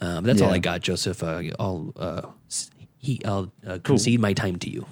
um, 0.00 0.24
that's 0.24 0.40
all 0.40 0.52
I 0.52 0.58
got, 0.58 0.80
Joseph. 0.80 1.22
Uh, 1.22 1.42
I'll 1.58 1.92
uh, 1.96 2.22
he 2.98 3.20
I'll 3.24 3.52
uh, 3.66 3.78
concede 3.82 4.20
my 4.20 4.32
time 4.32 4.56
to 4.60 4.70
you. 4.70 4.86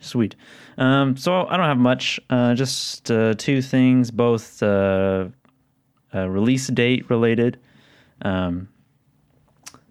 Sweet. 0.00 0.34
Um, 0.78 1.16
so 1.16 1.46
I 1.46 1.56
don't 1.56 1.66
have 1.66 1.78
much. 1.78 2.20
Uh, 2.28 2.54
just 2.54 3.10
uh, 3.10 3.34
two 3.34 3.62
things, 3.62 4.10
both 4.10 4.62
uh, 4.62 5.26
uh, 6.14 6.28
release 6.28 6.66
date 6.68 7.08
related. 7.08 7.58
Um, 8.22 8.68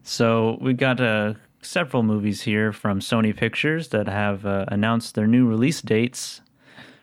so 0.04 0.58
we've 0.62 0.78
got 0.78 1.00
uh, 1.00 1.36
several 1.62 2.04
movies 2.04 2.42
here 2.42 2.74
from 2.74 3.00
Sony 3.00 3.36
Pictures 3.36 3.90
that 3.90 4.08
have 4.08 4.46
uh, 4.46 4.66
announced 4.68 5.16
their 5.16 5.28
new 5.28 5.48
release 5.48 5.82
dates 5.82 6.42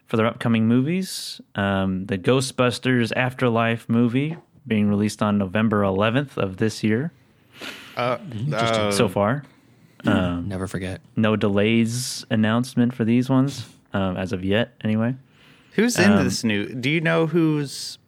for 0.07 0.17
their 0.17 0.27
upcoming 0.27 0.67
movies. 0.67 1.41
Um, 1.55 2.07
the 2.07 2.19
Ghostbusters 2.19 3.13
Afterlife 3.17 3.89
movie 3.89 4.37
being 4.69 4.89
released 4.89 5.23
on 5.23 5.39
November 5.39 5.83
11th 5.83 6.37
of 6.37 6.59
this 6.59 6.85
year. 6.85 7.11
Uh, 7.97 8.19
so 8.93 9.09
far. 9.09 9.45
Never 10.05 10.67
forget. 10.69 11.01
No 11.17 11.35
delays 11.37 12.25
announcement 12.31 12.95
for 12.95 13.05
these 13.05 13.29
ones 13.29 13.67
um, 13.93 14.17
as 14.17 14.33
of 14.33 14.45
yet, 14.45 14.75
anyway. 14.85 15.17
who's 15.73 15.99
in 15.99 16.13
um, 16.13 16.25
this 16.25 16.45
new? 16.45 16.67
Do 16.69 16.91
you 16.91 17.01
know 17.01 17.27
who's 17.27 17.99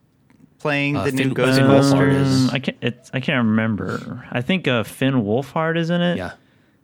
playing 0.58 0.96
Uh, 0.96 1.04
the 1.04 1.12
new 1.12 1.34
Finn- 1.34 1.34
Finn 1.34 1.44
Wolfhard 1.64 2.12
Ghostbusters? 2.12 2.20
is- 2.22 2.48
Um, 2.48 2.54
I 2.54 2.58
can't. 2.60 2.76
It's, 2.82 3.10
I 3.14 3.20
can't 3.20 3.46
remember. 3.46 4.28
I 4.30 4.40
think 4.42 4.68
uh, 4.68 4.84
Finn 4.84 5.14
Wolfhard 5.24 5.76
is 5.76 5.90
in 5.90 6.00
it. 6.00 6.16
Yeah. 6.18 6.32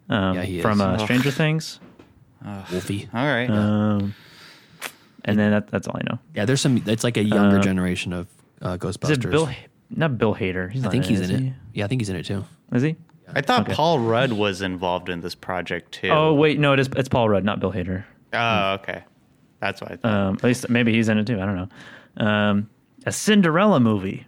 um, 0.09 0.35
yeah, 0.37 0.43
he 0.43 0.61
from 0.61 0.81
is. 0.81 0.87
uh, 0.87 0.99
Stranger 0.99 1.31
Things. 1.31 1.79
Wolfie. 2.73 3.09
All 3.13 3.25
right. 3.27 3.51
Um, 3.51 4.15
and 5.25 5.37
then 5.39 5.51
that, 5.51 5.69
that's 5.69 5.89
all 5.89 5.97
I 6.01 6.05
know. 6.13 6.19
Yeah, 6.35 6.45
there's 6.45 6.61
some. 6.61 6.83
It's 6.87 7.03
like 7.05 7.17
a 7.17 7.25
younger 7.25 7.59
generation 7.59 8.13
of 8.13 8.27
uh, 8.67 8.75
Is 8.75 8.79
Ghostbusters. 8.97 9.25
it 9.25 9.31
Bill? 9.31 9.49
Not 9.91 10.19
Bill 10.19 10.35
Hader. 10.35 10.71
He's 10.71 10.83
I 10.83 10.87
not 10.87 10.93
think 10.93 11.05
he's 11.05 11.21
in 11.21 11.31
it. 11.31 11.41
he? 11.41 11.53
Yeah, 11.75 11.85
I 11.85 11.89
think 11.89 12.01
he's 12.01 12.09
in 12.09 12.17
it 12.17 12.25
too. 12.25 12.45
Is 12.73 12.83
he? 12.83 12.97
I 13.33 13.41
thought 13.41 13.63
okay. 13.63 13.75
Paul 13.75 13.99
Rudd 14.01 14.33
was 14.33 14.63
involved 14.63 15.09
in 15.09 15.21
this 15.21 15.35
project 15.35 15.93
too. 15.93 16.09
Oh 16.11 16.33
wait, 16.35 16.59
no, 16.59 16.73
it 16.73 16.81
is. 16.81 16.89
It's 16.97 17.09
Paul 17.09 17.29
Rudd, 17.29 17.45
not 17.45 17.61
Bill 17.61 17.73
Hader. 17.73 18.05
Oh, 18.33 18.73
okay. 18.75 19.05
That's 19.61 19.81
what 19.81 19.93
I 19.93 19.97
thought. 19.97 20.13
Um, 20.13 20.35
at 20.37 20.45
least 20.45 20.69
maybe 20.69 20.93
he's 20.93 21.09
in 21.09 21.19
it 21.19 21.27
too. 21.27 21.41
I 21.41 21.47
don't 21.47 21.57
know. 21.57 22.25
Um, 22.25 22.71
a 23.05 23.13
Cinderella 23.13 23.81
movie, 23.81 24.27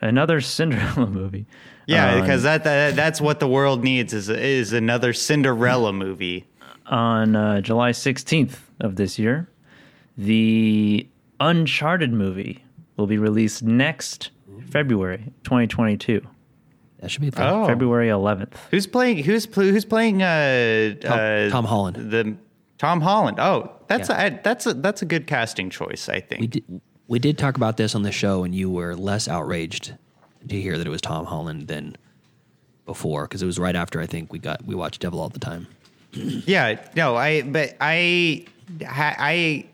another 0.00 0.40
Cinderella 0.42 1.06
movie. 1.06 1.46
yeah, 1.86 2.20
because 2.20 2.42
that, 2.42 2.64
that 2.64 2.96
that's 2.96 3.20
what 3.20 3.40
the 3.40 3.48
world 3.48 3.84
needs 3.84 4.12
is 4.12 4.28
is 4.28 4.72
another 4.72 5.12
Cinderella 5.12 5.92
movie. 5.92 6.46
on 6.86 7.36
uh, 7.36 7.60
July 7.60 7.90
16th 7.92 8.58
of 8.80 8.96
this 8.96 9.18
year, 9.18 9.48
the 10.18 11.06
Uncharted 11.40 12.12
movie 12.12 12.64
will 12.96 13.06
be 13.06 13.18
released 13.18 13.62
next 13.62 14.30
February 14.70 15.32
2022, 15.44 16.20
That 17.00 17.10
should 17.10 17.20
be 17.20 17.30
fun. 17.30 17.46
Oh, 17.52 17.66
February 17.66 18.08
11th. 18.08 18.54
who's 18.70 18.86
playing? 18.86 19.18
Who's 19.24 19.46
pl- 19.46 19.64
who's 19.64 19.84
playing? 19.84 20.22
Uh, 20.22 20.94
uh, 21.04 21.50
Tom 21.50 21.64
Holland. 21.64 22.10
The 22.10 22.36
Tom 22.78 23.00
Holland. 23.00 23.38
Oh, 23.40 23.72
that's 23.86 24.08
Yeah. 24.08 24.26
a, 24.26 24.42
that's 24.42 24.66
a 24.66 24.74
that's 24.74 25.02
a 25.02 25.04
good 25.06 25.26
casting 25.26 25.70
choice. 25.70 26.08
I 26.08 26.20
think. 26.20 26.40
We 26.40 26.46
did. 26.46 26.80
We 27.08 27.18
did 27.20 27.38
talk 27.38 27.56
about 27.56 27.76
this 27.76 27.94
on 27.94 28.02
the 28.02 28.10
show, 28.12 28.42
and 28.44 28.52
you 28.54 28.68
were 28.68 28.96
less 28.96 29.28
outraged 29.28 29.94
to 30.48 30.60
hear 30.60 30.76
that 30.76 30.86
it 30.86 30.90
was 30.90 31.00
Tom 31.00 31.24
Holland 31.26 31.68
than 31.68 31.96
before, 32.84 33.24
because 33.26 33.42
it 33.42 33.46
was 33.46 33.58
right 33.60 33.76
after 33.76 34.00
I 34.00 34.06
think 34.06 34.32
we 34.32 34.38
got 34.40 34.64
we 34.64 34.74
watched 34.74 35.00
Devil 35.02 35.20
all 35.20 35.28
the 35.28 35.38
time. 35.38 35.66
Yeah, 36.12 36.80
no, 36.96 37.14
I 37.14 37.42
but 37.42 37.76
I 37.80 38.46
ha- 38.84 39.14
I 39.18 39.66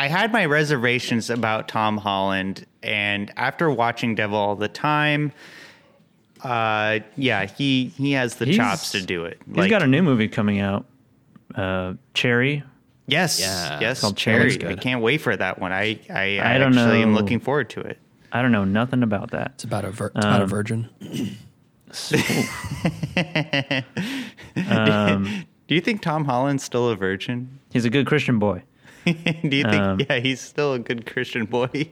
I 0.00 0.06
had 0.08 0.32
my 0.32 0.46
reservations 0.46 1.28
about 1.28 1.66
Tom 1.68 1.98
Holland, 1.98 2.64
and 2.82 3.32
after 3.36 3.68
watching 3.70 4.14
Devil 4.14 4.38
all 4.38 4.54
the 4.56 4.68
time, 4.68 5.32
uh, 6.44 7.00
yeah, 7.16 7.46
he 7.46 7.86
he 7.96 8.12
has 8.12 8.36
the 8.36 8.44
He's- 8.44 8.56
chops 8.56 8.92
to 8.92 9.02
do 9.04 9.24
it. 9.24 9.40
He's 9.54 9.66
got 9.68 9.82
a 9.82 9.86
new 9.88 10.02
movie 10.02 10.28
coming 10.28 10.60
out, 10.60 10.86
uh, 11.56 11.94
Cherry. 12.14 12.62
yes, 13.08 13.40
Yeah, 13.40 13.80
yes, 13.80 13.92
it's 13.92 14.00
called 14.02 14.16
Cherry. 14.16 14.56
Cherry. 14.56 14.74
I 14.74 14.76
can't 14.76 15.02
wait 15.02 15.20
for 15.20 15.36
that 15.36 15.58
one. 15.58 15.72
I 15.72 15.98
I, 16.08 16.38
I, 16.38 16.54
I 16.54 16.58
don't 16.58 16.78
actually 16.78 17.02
am 17.02 17.14
looking 17.14 17.40
forward 17.40 17.68
to 17.70 17.80
it. 17.80 17.98
I 18.30 18.40
don't 18.42 18.52
know 18.52 18.64
nothing 18.64 19.02
about 19.02 19.30
that. 19.32 19.52
It's 19.54 19.64
about 19.64 19.84
a 19.84 19.90
vir- 19.90 20.12
it's 20.14 20.24
about 20.24 20.40
a 20.40 20.44
Um, 20.44 20.48
virgin. 20.50 20.88
Do 24.54 25.74
you 25.74 25.80
think 25.80 26.02
Tom 26.02 26.24
Holland's 26.24 26.64
still 26.64 26.88
a 26.88 26.96
virgin? 26.96 27.58
He's 27.72 27.84
a 27.84 27.90
good 27.90 28.06
Christian 28.06 28.38
boy. 28.38 28.62
do 29.48 29.56
you 29.56 29.62
think? 29.62 29.74
Um, 29.74 30.00
yeah, 30.08 30.18
he's 30.20 30.40
still 30.40 30.74
a 30.74 30.78
good 30.78 31.06
Christian 31.06 31.44
boy. 31.46 31.90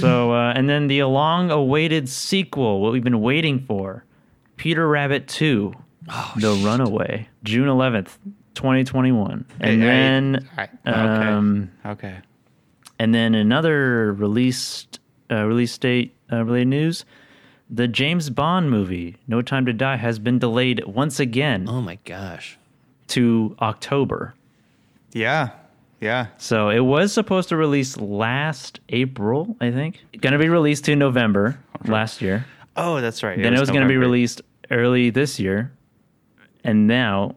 So, 0.00 0.32
uh, 0.32 0.52
and 0.54 0.68
then 0.68 0.86
the 0.86 1.02
long-awaited 1.04 2.08
sequel, 2.08 2.80
what 2.80 2.92
we've 2.92 3.02
been 3.02 3.20
waiting 3.20 3.58
for, 3.60 4.04
Peter 4.56 4.86
Rabbit 4.86 5.26
2, 5.28 5.72
The 6.36 6.52
Runaway, 6.64 7.28
June 7.42 7.66
11th, 7.66 8.18
2021. 8.54 9.44
And 9.60 9.70
I- 9.70 9.72
I- 9.72 9.76
then, 9.86 10.48
I- 10.56 10.62
okay. 10.92 11.28
um, 11.28 11.70
okay. 11.86 12.18
and 13.00 13.14
then 13.14 13.34
another 13.34 14.12
released 14.12 15.00
uh, 15.30 15.44
release 15.44 15.76
date 15.76 16.14
uh, 16.32 16.42
related 16.44 16.68
news: 16.68 17.04
the 17.68 17.86
James 17.88 18.30
Bond 18.30 18.70
movie, 18.70 19.16
No 19.26 19.42
Time 19.42 19.66
to 19.66 19.72
Die, 19.74 19.96
has 19.96 20.18
been 20.18 20.38
delayed 20.38 20.82
once 20.86 21.20
again 21.20 21.66
Oh 21.68 21.80
my 21.82 21.98
gosh! 22.04 22.58
to 23.08 23.54
October. 23.60 24.34
Yeah, 25.12 25.50
yeah. 26.00 26.26
So 26.38 26.68
it 26.70 26.80
was 26.80 27.12
supposed 27.12 27.48
to 27.50 27.56
release 27.56 27.96
last 27.96 28.80
April, 28.88 29.56
I 29.60 29.70
think. 29.70 30.00
Going 30.20 30.32
to 30.32 30.38
be 30.38 30.48
released 30.48 30.84
to 30.86 30.96
November 30.96 31.58
last 31.86 32.22
year. 32.22 32.46
Oh, 32.76 33.00
that's 33.00 33.22
right. 33.22 33.40
then 33.40 33.54
it 33.54 33.60
was 33.60 33.70
going 33.70 33.82
to 33.82 33.88
be 33.88 33.96
released 33.96 34.40
early 34.70 35.10
this 35.10 35.40
year, 35.40 35.72
and 36.62 36.86
now 36.86 37.34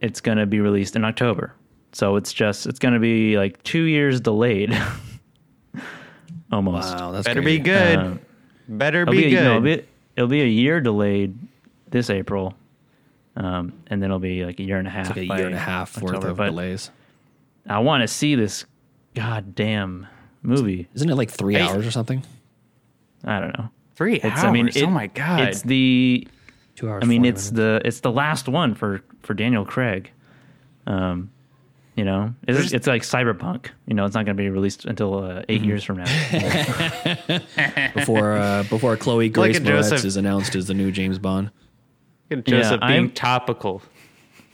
it's 0.00 0.20
going 0.20 0.38
to 0.38 0.46
be 0.46 0.60
released 0.60 0.94
in 0.96 1.04
October. 1.04 1.54
So 1.92 2.16
it's 2.16 2.32
just 2.32 2.66
it's 2.66 2.78
going 2.78 2.94
to 2.94 3.00
be 3.00 3.36
like 3.36 3.62
two 3.64 3.82
years 3.82 4.20
delayed, 4.20 4.72
almost. 6.52 6.94
Wow, 6.96 7.12
that's 7.12 7.26
Better 7.26 7.42
crazy. 7.42 7.58
be 7.58 7.64
good. 7.64 7.98
Um, 7.98 8.20
Better 8.68 9.04
be, 9.04 9.24
be, 9.24 9.30
good. 9.30 9.42
no, 9.44 9.50
it'll 9.56 9.62
be 9.62 9.84
it'll 10.16 10.28
be 10.28 10.42
a 10.42 10.46
year 10.46 10.80
delayed 10.80 11.36
this 11.90 12.08
April, 12.10 12.54
um, 13.36 13.72
and 13.88 14.00
then 14.02 14.10
it'll 14.10 14.18
be 14.18 14.44
like 14.44 14.60
a 14.60 14.62
year 14.62 14.78
and 14.78 14.86
a 14.86 14.90
half. 14.90 15.08
It's 15.16 15.28
like 15.28 15.30
a 15.30 15.36
year 15.38 15.46
and 15.46 15.54
a 15.54 15.58
half 15.58 16.00
worth 16.00 16.14
October. 16.14 16.28
of 16.30 16.36
But 16.36 16.46
delays. 16.50 16.90
I 17.68 17.78
want 17.78 18.02
to 18.02 18.08
see 18.08 18.34
this 18.34 18.64
goddamn 19.14 20.06
movie. 20.42 20.88
Isn't 20.94 21.08
it 21.10 21.14
like 21.14 21.30
three 21.30 21.54
Hey. 21.54 21.60
hours 21.62 21.86
or 21.86 21.90
something? 21.90 22.22
I 23.24 23.38
don't 23.40 23.56
know. 23.58 23.68
Three 23.94 24.16
It's 24.16 24.24
hours. 24.24 24.44
I 24.44 24.50
mean, 24.50 24.70
oh 24.76 24.86
my 24.90 25.06
god. 25.08 25.42
It's 25.48 25.62
the 25.62 26.26
Two 26.74 26.88
hours. 26.88 27.02
I 27.04 27.06
mean, 27.06 27.24
it's 27.24 27.50
minutes. 27.52 27.82
the 27.82 27.86
it's 27.86 28.00
the 28.00 28.10
last 28.10 28.48
one 28.48 28.74
for 28.74 29.02
for 29.22 29.34
Daniel 29.34 29.64
Craig. 29.64 30.10
Um, 30.86 31.30
you 31.94 32.04
know, 32.06 32.34
it's, 32.48 32.72
it's 32.72 32.86
like 32.86 33.02
Cyberpunk. 33.02 33.66
You 33.86 33.92
know, 33.94 34.06
it's 34.06 34.14
not 34.14 34.24
going 34.24 34.34
to 34.36 34.42
be 34.42 34.48
released 34.48 34.86
until 34.86 35.22
uh, 35.22 35.42
8 35.46 35.60
Mm-hmm. 35.60 35.68
years 35.68 35.84
from 35.84 35.98
now. 35.98 36.04
before 37.94 38.32
uh, 38.32 38.62
before 38.64 38.96
Chloe 38.96 39.28
Grace 39.28 39.58
a 39.58 39.60
Moretz 39.60 39.66
Joseph- 39.90 40.04
is 40.06 40.16
announced 40.16 40.54
as 40.54 40.66
the 40.66 40.74
new 40.74 40.90
James 40.90 41.18
Bond. 41.18 41.50
Joseph 42.30 42.80
Yeah, 42.82 42.88
being 42.88 43.00
I'm- 43.06 43.10
topical. 43.10 43.82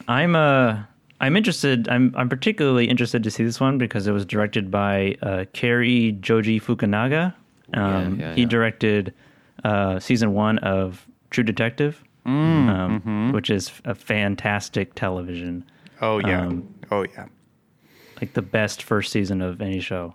I'm 0.07 0.35
uh 0.35 0.83
I'm 1.21 1.35
interested. 1.35 1.87
I'm 1.89 2.13
I'm 2.17 2.29
particularly 2.29 2.85
interested 2.89 3.23
to 3.23 3.31
see 3.31 3.43
this 3.43 3.59
one 3.59 3.77
because 3.77 4.07
it 4.07 4.11
was 4.11 4.25
directed 4.25 4.71
by 4.71 5.15
uh, 5.21 5.45
Cary 5.53 6.13
Joji 6.13 6.59
Fukunaga. 6.59 7.33
Um, 7.73 8.19
yeah, 8.19 8.33
he 8.35 8.41
yeah. 8.41 8.47
directed 8.47 9.13
uh, 9.63 9.99
season 9.99 10.33
one 10.33 10.57
of 10.59 11.05
True 11.29 11.43
Detective, 11.43 12.03
Mm, 12.25 12.69
um, 12.69 12.99
mm-hmm. 12.99 13.31
which 13.31 13.49
is 13.49 13.71
a 13.85 13.95
fantastic 13.95 14.93
television, 14.95 15.63
Oh 16.01 16.19
yeah. 16.19 16.45
um, 16.47 16.73
oh 16.91 17.03
yeah. 17.03 17.27
like 18.21 18.33
the 18.33 18.41
best 18.41 18.83
first 18.83 19.11
season 19.11 19.41
of 19.41 19.61
any 19.61 19.79
show. 19.79 20.13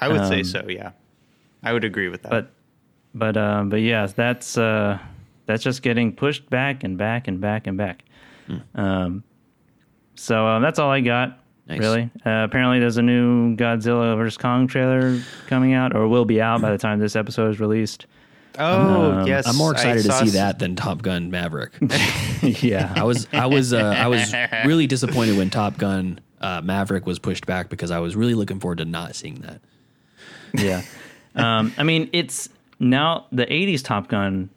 I 0.00 0.08
would 0.08 0.26
say 0.26 0.38
um, 0.38 0.44
so. 0.44 0.66
Yeah. 0.68 0.92
I 1.62 1.72
would 1.72 1.84
agree 1.84 2.08
with 2.08 2.22
that. 2.22 2.30
but 2.30 2.50
but 3.14 3.36
um 3.36 3.68
but 3.70 3.80
yeah 3.80 4.06
that's 4.06 4.58
uh 4.58 4.98
that's 5.46 5.62
just 5.62 5.82
getting 5.82 6.12
pushed 6.12 6.48
back 6.50 6.84
and 6.84 6.98
back 6.98 7.26
and 7.28 7.40
back 7.40 7.66
and 7.66 7.78
back 7.78 8.04
um 8.74 9.22
so 10.14 10.46
um, 10.46 10.62
that's 10.62 10.78
all 10.78 10.90
i 10.90 11.00
got 11.00 11.38
Nice. 11.66 11.78
really 11.80 12.10
uh, 12.26 12.44
apparently 12.44 12.78
there's 12.78 12.98
a 12.98 13.02
new 13.02 13.56
godzilla 13.56 14.16
vs 14.16 14.36
kong 14.36 14.66
trailer 14.66 15.20
coming 15.46 15.72
out 15.72 15.94
or 15.96 16.06
will 16.08 16.24
be 16.26 16.40
out 16.40 16.60
by 16.60 16.70
the 16.70 16.78
time 16.78 16.98
this 16.98 17.16
episode 17.16 17.50
is 17.50 17.58
released 17.60 18.06
oh 18.58 19.12
um, 19.12 19.26
yes, 19.26 19.46
I'm 19.48 19.56
more 19.56 19.72
excited 19.72 20.04
to 20.04 20.12
see 20.12 20.26
s- 20.26 20.32
that 20.34 20.58
than 20.60 20.76
Top 20.76 21.02
Gun 21.02 21.30
Maverick. 21.30 21.72
yeah 22.42 22.92
I 22.94 23.02
was 23.02 23.26
I 23.32 23.46
was 23.46 23.72
uh, 23.72 23.78
I 23.96 24.06
was 24.08 24.32
really 24.66 24.86
disappointed 24.86 25.36
when 25.36 25.50
Top 25.50 25.76
Gun 25.78 26.20
uh, 26.40 26.60
Maverick 26.62 27.04
was 27.06 27.18
pushed 27.18 27.46
back 27.46 27.68
because 27.70 27.90
I 27.90 27.98
was 27.98 28.14
really 28.14 28.34
looking 28.34 28.60
forward 28.60 28.78
to 28.78 28.84
not 28.84 29.16
seeing 29.16 29.36
that. 29.36 29.60
yeah 30.56 30.82
um 31.34 31.72
i 31.78 31.82
mean 31.82 32.08
it's 32.12 32.48
now 32.78 33.26
the 33.32 33.44
80s 33.46 33.82
top 33.82 34.06
gun 34.06 34.48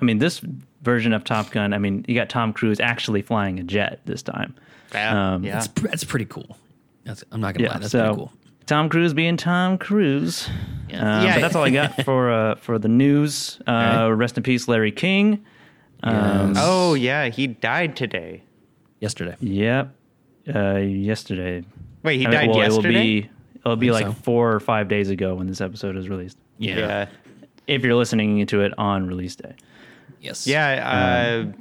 i 0.00 0.04
mean 0.04 0.18
this 0.18 0.40
version 0.82 1.12
of 1.12 1.22
top 1.22 1.50
gun 1.52 1.72
i 1.72 1.78
mean 1.78 2.04
you 2.08 2.14
got 2.16 2.28
tom 2.28 2.52
cruise 2.52 2.80
actually 2.80 3.22
flying 3.22 3.60
a 3.60 3.62
jet 3.62 4.00
this 4.04 4.20
time 4.22 4.52
Yeah. 4.92 5.34
Um, 5.34 5.44
yeah. 5.44 5.54
That's 5.54 5.68
that's 5.68 6.04
pretty 6.04 6.24
cool. 6.26 6.56
That's, 7.04 7.24
I'm 7.32 7.40
not 7.40 7.54
gonna 7.54 7.64
Yeah, 7.68 7.74
lie, 7.74 7.78
that's 7.80 7.92
so 7.92 8.00
pretty 8.00 8.16
cool. 8.16 8.32
Tom 8.66 8.88
Cruise 8.88 9.14
being 9.14 9.36
Tom 9.36 9.78
Cruise. 9.78 10.48
Yeah. 10.90 11.18
Um, 11.18 11.24
Yeah. 11.24 11.34
But 11.36 11.40
that's 11.40 11.54
all 11.56 11.64
I 11.64 11.70
got 11.70 12.04
for 12.04 12.30
uh, 12.30 12.54
for 12.56 12.78
the 12.78 12.88
news. 12.88 13.58
Uh, 13.66 13.72
right. 13.72 14.08
Rest 14.10 14.36
in 14.36 14.42
peace, 14.42 14.68
Larry 14.68 14.92
King. 14.92 15.44
Um, 16.02 16.48
Yes. 16.54 16.56
Oh 16.60 16.94
yeah, 16.94 17.28
he 17.28 17.46
died 17.46 17.96
today. 17.96 18.42
yesterday. 19.00 19.36
Yep. 19.40 19.94
Uh, 20.54 20.76
yesterday. 20.76 21.64
Wait, 22.02 22.18
he 22.18 22.26
I 22.26 22.30
mean, 22.30 22.38
died 22.38 22.48
well, 22.50 22.58
yesterday. 22.58 22.88
It 22.88 22.94
will 22.94 23.22
be, 23.22 23.30
it'll 23.64 23.76
be 23.76 23.90
like 23.90 24.06
so. 24.06 24.12
four 24.12 24.52
or 24.52 24.60
five 24.60 24.88
days 24.88 25.10
ago 25.10 25.34
when 25.34 25.46
this 25.46 25.60
episode 25.60 25.96
is 25.96 26.08
released. 26.08 26.38
Yeah. 26.58 26.76
yeah. 26.76 27.06
If 27.66 27.82
you're 27.84 27.94
listening 27.96 28.46
to 28.46 28.62
it 28.62 28.72
on 28.78 29.06
release 29.06 29.36
day. 29.36 29.54
Yes. 30.20 30.46
Yeah. 30.46 31.46
Uh, 31.46 31.52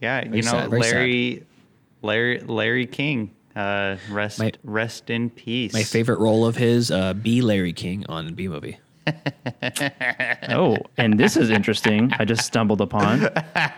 yeah. 0.00 0.24
You 0.24 0.42
know, 0.42 0.50
sad, 0.50 0.70
very 0.70 1.36
sad. 1.38 1.46
Larry, 2.04 2.38
Larry, 2.40 2.46
Larry 2.46 2.86
King. 2.86 3.34
Uh, 3.56 3.96
rest, 4.10 4.38
My- 4.40 4.52
rest 4.64 5.10
in 5.10 5.30
peace. 5.30 5.72
My 5.72 5.82
favorite 5.84 6.18
role 6.18 6.44
of 6.44 6.56
his, 6.56 6.90
uh, 6.90 7.14
Bee. 7.14 7.40
Larry 7.40 7.72
King 7.72 8.04
on 8.08 8.34
Bee 8.34 8.48
Movie. 8.48 8.78
Oh, 10.48 10.76
and 10.96 11.18
this 11.18 11.36
is 11.36 11.50
interesting. 11.50 12.12
I 12.18 12.24
just 12.24 12.42
stumbled 12.46 12.80
upon. 12.80 13.28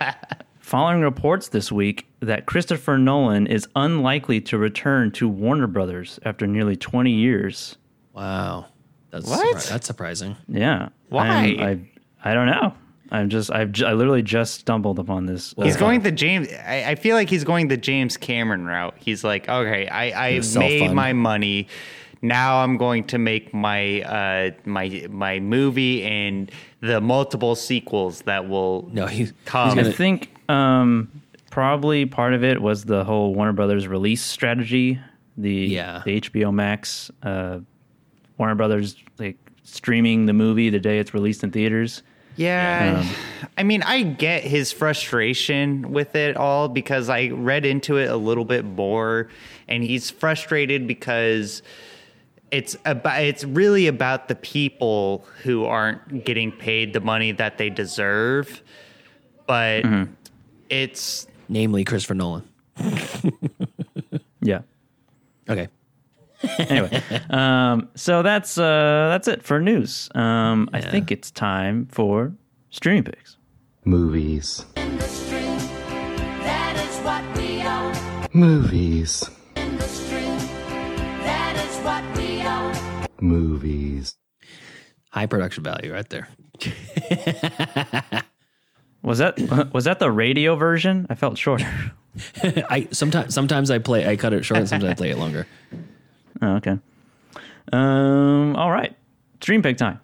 Following 0.61 1.01
reports 1.03 1.49
this 1.49 1.71
week 1.71 2.07
that 2.21 2.47
Christopher 2.47 2.99
Nolan 2.99 3.47
is 3.47 3.69
unlikely 3.77 4.41
to 4.43 4.59
return 4.59 5.13
to 5.13 5.29
Warner 5.29 5.67
Brothers 5.69 6.19
after 6.25 6.47
nearly 6.47 6.75
20 6.77 7.11
years. 7.13 7.77
Wow. 8.13 8.67
That's 9.11 9.29
What? 9.29 9.57
surpri- 9.57 9.69
that's 9.69 9.87
surprising. 9.87 10.37
Yeah. 10.49 10.89
Why? 11.09 11.27
I'm- 11.29 11.89
I 12.25 12.31
I 12.31 12.35
don't 12.35 12.47
know. 12.47 12.75
I'm 13.11 13.29
just 13.29 13.51
I've 13.53 13.73
j- 13.73 13.85
I 13.87 13.93
literally 13.93 14.23
just 14.23 14.55
stumbled 14.55 14.99
upon 14.99 15.27
this. 15.27 15.55
He's 15.63 15.77
going 15.77 16.01
the 16.01 16.11
James. 16.13 16.49
I, 16.67 16.85
I 16.91 16.95
feel 16.97 17.15
like 17.17 17.31
he's 17.31 17.45
going 17.45 17.69
the 17.69 17.77
James 17.77 18.17
Cameron 18.17 18.65
route. 18.67 18.95
He's 18.99 19.23
like, 19.23 19.49
okay, 19.49 19.87
I, 19.89 20.05
I 20.27 20.31
The 20.31 20.37
made 20.39 20.45
self-fund. 20.45 20.95
my 20.95 21.13
money. 21.13 21.69
Now 22.23 22.63
I'm 22.65 22.77
going 22.79 23.05
to 23.09 23.19
make 23.19 23.55
my 23.55 24.01
uh, 24.03 24.51
my 24.65 25.07
my 25.11 25.39
movie 25.39 26.03
and 26.05 26.51
the 26.81 27.01
multiple 27.01 27.55
sequels 27.55 28.23
that 28.23 28.49
will 28.49 28.89
No, 28.93 29.07
he, 29.07 29.19
he's 29.19 29.33
come. 29.45 29.71
I 29.79 29.83
gonna, 29.83 29.93
think 29.93 30.31
um, 30.49 31.09
probably 31.51 32.07
part 32.07 32.33
of 32.35 32.43
it 32.43 32.61
was 32.61 32.85
the 32.85 33.05
whole 33.05 33.35
Warner 33.35 33.53
Brothers 33.53 33.87
release 33.87 34.23
strategy. 34.25 34.99
The 35.37 35.51
Yeah. 35.53 36.03
the 36.05 36.21
HBO 36.23 36.53
Max, 36.53 37.11
uh, 37.23 37.61
Warner 38.39 38.55
Brothers 38.57 38.97
like 39.19 39.37
streaming 39.63 40.27
the 40.27 40.33
movie 40.33 40.71
the 40.71 40.81
day 40.81 40.99
it's 40.99 41.13
released 41.15 41.45
in 41.45 41.51
theaters. 41.53 42.03
Yeah. 42.37 43.03
Um, 43.05 43.47
I 43.59 43.63
mean, 43.63 43.83
I 43.83 44.03
get 44.03 44.45
his 44.45 44.73
frustration 44.73 45.93
with 45.93 46.15
it 46.15 46.37
all 46.37 46.69
because 46.69 47.09
I 47.09 47.29
read 47.29 47.65
into 47.65 47.97
it 47.97 48.11
a 48.11 48.17
little 48.17 48.45
bit 48.45 48.65
more 48.65 49.29
and 49.69 49.83
he's 49.83 50.11
frustrated 50.11 50.87
because 50.87 51.63
it's 52.51 52.77
about 52.85 53.23
it's 53.23 53.45
really 53.45 53.87
about 53.87 54.29
the 54.29 54.35
people 54.35 55.25
who 55.43 55.65
aren't 55.65 56.25
getting 56.25 56.53
paid 56.53 56.93
the 56.93 57.01
money 57.01 57.33
that 57.33 57.59
they 57.59 57.71
deserve. 57.71 58.63
But 59.47 59.85
mm-hmm. 59.85 60.13
it's 60.69 61.27
namely 61.49 61.85
Christopher 61.85 62.15
Nolan. 62.15 62.49
Yeah. 64.47 64.61
Okay. 65.49 65.69
Anyway, 66.59 67.03
um, 67.31 67.89
so 67.95 68.23
that's 68.23 68.59
uh, 68.59 69.09
that's 69.11 69.29
it 69.29 69.43
for 69.43 69.61
news. 69.61 70.09
Um, 70.15 70.69
I 70.73 70.81
think 70.81 71.11
it's 71.11 71.31
time 71.31 71.87
for 71.87 72.33
streaming 72.71 73.05
picks. 73.05 73.37
Movies. 73.85 74.65
That 74.75 76.77
is 76.77 76.99
what 77.05 77.23
we 77.37 77.63
own. 77.63 77.95
Movies. 78.33 79.29
Industry. 79.55 80.25
That 81.23 81.57
is 81.57 81.77
what 81.85 82.03
we 82.17 82.43
own. 82.43 82.75
Movies. 83.21 84.17
High 85.11 85.27
production 85.27 85.63
value 85.65 85.93
right 85.93 86.09
there. 86.09 86.29
Was 89.07 89.19
that 89.19 89.39
was 89.73 89.85
that 89.85 90.01
the 90.01 90.11
radio 90.11 90.57
version? 90.57 91.07
I 91.09 91.15
felt 91.15 91.39
shorter. 91.39 91.93
I 92.43 92.89
sometimes 92.91 93.33
sometimes 93.33 93.71
I 93.71 93.79
play 93.79 94.07
I 94.07 94.17
cut 94.17 94.33
it 94.33 94.45
short, 94.45 94.67
sometimes 94.67 94.91
I 94.91 94.95
play 94.95 95.11
it 95.11 95.19
longer. 95.19 95.47
Oh, 96.43 96.57
okay. 96.57 96.79
Um. 97.73 98.57
All 98.57 98.71
right. 98.71 98.95
Stream 99.41 99.63
pick 99.63 99.77
time. 99.77 100.01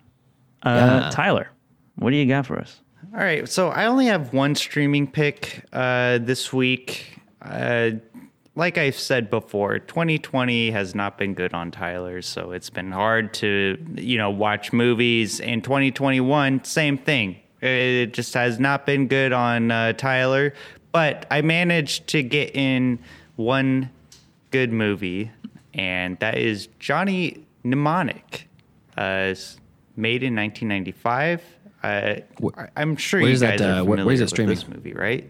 Uh, 0.62 1.00
Yeah. 1.04 1.10
Tyler, 1.10 1.48
what 1.96 2.10
do 2.10 2.16
you 2.16 2.26
got 2.26 2.46
for 2.46 2.58
us? 2.58 2.80
All 3.14 3.18
right, 3.20 3.46
so 3.48 3.68
I 3.68 3.86
only 3.86 4.06
have 4.06 4.32
one 4.32 4.54
streaming 4.54 5.06
pick 5.06 5.64
uh, 5.72 6.18
this 6.18 6.50
week. 6.52 7.18
Uh, 7.42 7.90
like 8.54 8.78
I've 8.78 8.94
said 8.96 9.28
before, 9.28 9.78
2020 9.80 10.70
has 10.70 10.94
not 10.94 11.18
been 11.18 11.34
good 11.34 11.52
on 11.52 11.70
Tyler, 11.70 12.22
so 12.22 12.52
it's 12.52 12.70
been 12.70 12.90
hard 12.92 13.34
to 13.34 13.76
you 13.96 14.16
know 14.18 14.30
watch 14.30 14.72
movies. 14.72 15.40
And 15.40 15.62
2021, 15.62 16.64
same 16.64 16.96
thing. 16.96 17.36
It 17.60 18.12
just 18.14 18.34
has 18.34 18.58
not 18.58 18.86
been 18.86 19.08
good 19.08 19.32
on 19.32 19.70
uh, 19.70 19.92
Tyler, 19.92 20.54
but 20.92 21.26
I 21.30 21.42
managed 21.42 22.06
to 22.08 22.22
get 22.22 22.56
in 22.56 22.98
one 23.36 23.90
good 24.50 24.72
movie, 24.72 25.30
and 25.74 26.18
that 26.20 26.38
is 26.38 26.68
Johnny 26.78 27.46
Mnemonic, 27.64 28.48
uh, 28.96 29.34
made 29.96 30.22
in 30.22 30.34
1995. 30.34 31.42
Uh, 31.82 32.14
I'm 32.76 32.96
sure 32.96 33.20
you 33.20 33.28
guys 33.28 33.40
that, 33.40 33.60
are 33.60 33.64
uh, 33.64 33.66
familiar 33.78 33.84
where- 33.84 34.06
where's 34.06 34.20
it 34.20 34.24
with 34.24 34.30
streaming? 34.30 34.54
this 34.54 34.68
movie, 34.68 34.92
right? 34.94 35.28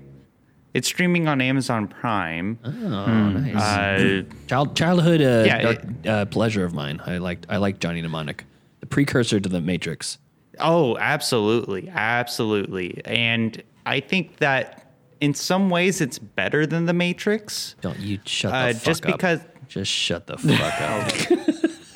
It's 0.75 0.89
streaming 0.89 1.29
on 1.29 1.41
Amazon 1.43 1.87
Prime. 1.87 2.59
Oh, 2.65 2.71
nice. 2.71 3.55
Uh, 3.57 4.23
Child, 4.47 4.75
childhood 4.75 5.21
uh, 5.21 5.45
Yeah, 5.47 5.59
dark, 5.63 5.79
uh, 6.07 6.25
pleasure 6.27 6.65
of 6.65 6.73
mine. 6.73 7.01
I 7.05 7.19
liked 7.19 7.45
I 7.51 7.59
liked 7.59 7.81
Johnny 7.81 8.01
Mnemonic, 8.01 8.45
the 8.81 8.87
precursor 8.87 9.39
to 9.39 9.49
the 9.51 9.61
Matrix. 9.61 10.17
Oh, 10.59 10.97
absolutely. 10.99 11.91
Absolutely. 11.91 13.03
And 13.05 13.63
I 13.85 14.01
think 14.01 14.39
that 14.39 14.93
in 15.21 15.35
some 15.35 15.69
ways 15.71 16.01
it's 16.01 16.19
better 16.19 16.65
than 16.67 16.87
The 16.87 16.93
Matrix. 16.95 17.75
Don't 17.83 17.99
you 17.99 18.19
shut 18.25 18.53
the 18.53 18.57
Uh, 18.57 18.73
fuck 18.73 18.83
just 18.83 19.05
up. 19.07 19.13
because- 19.13 19.41
Just 19.73 19.91
shut 19.91 20.27
the 20.27 20.37
fuck 20.37 20.81
up. 20.83 21.11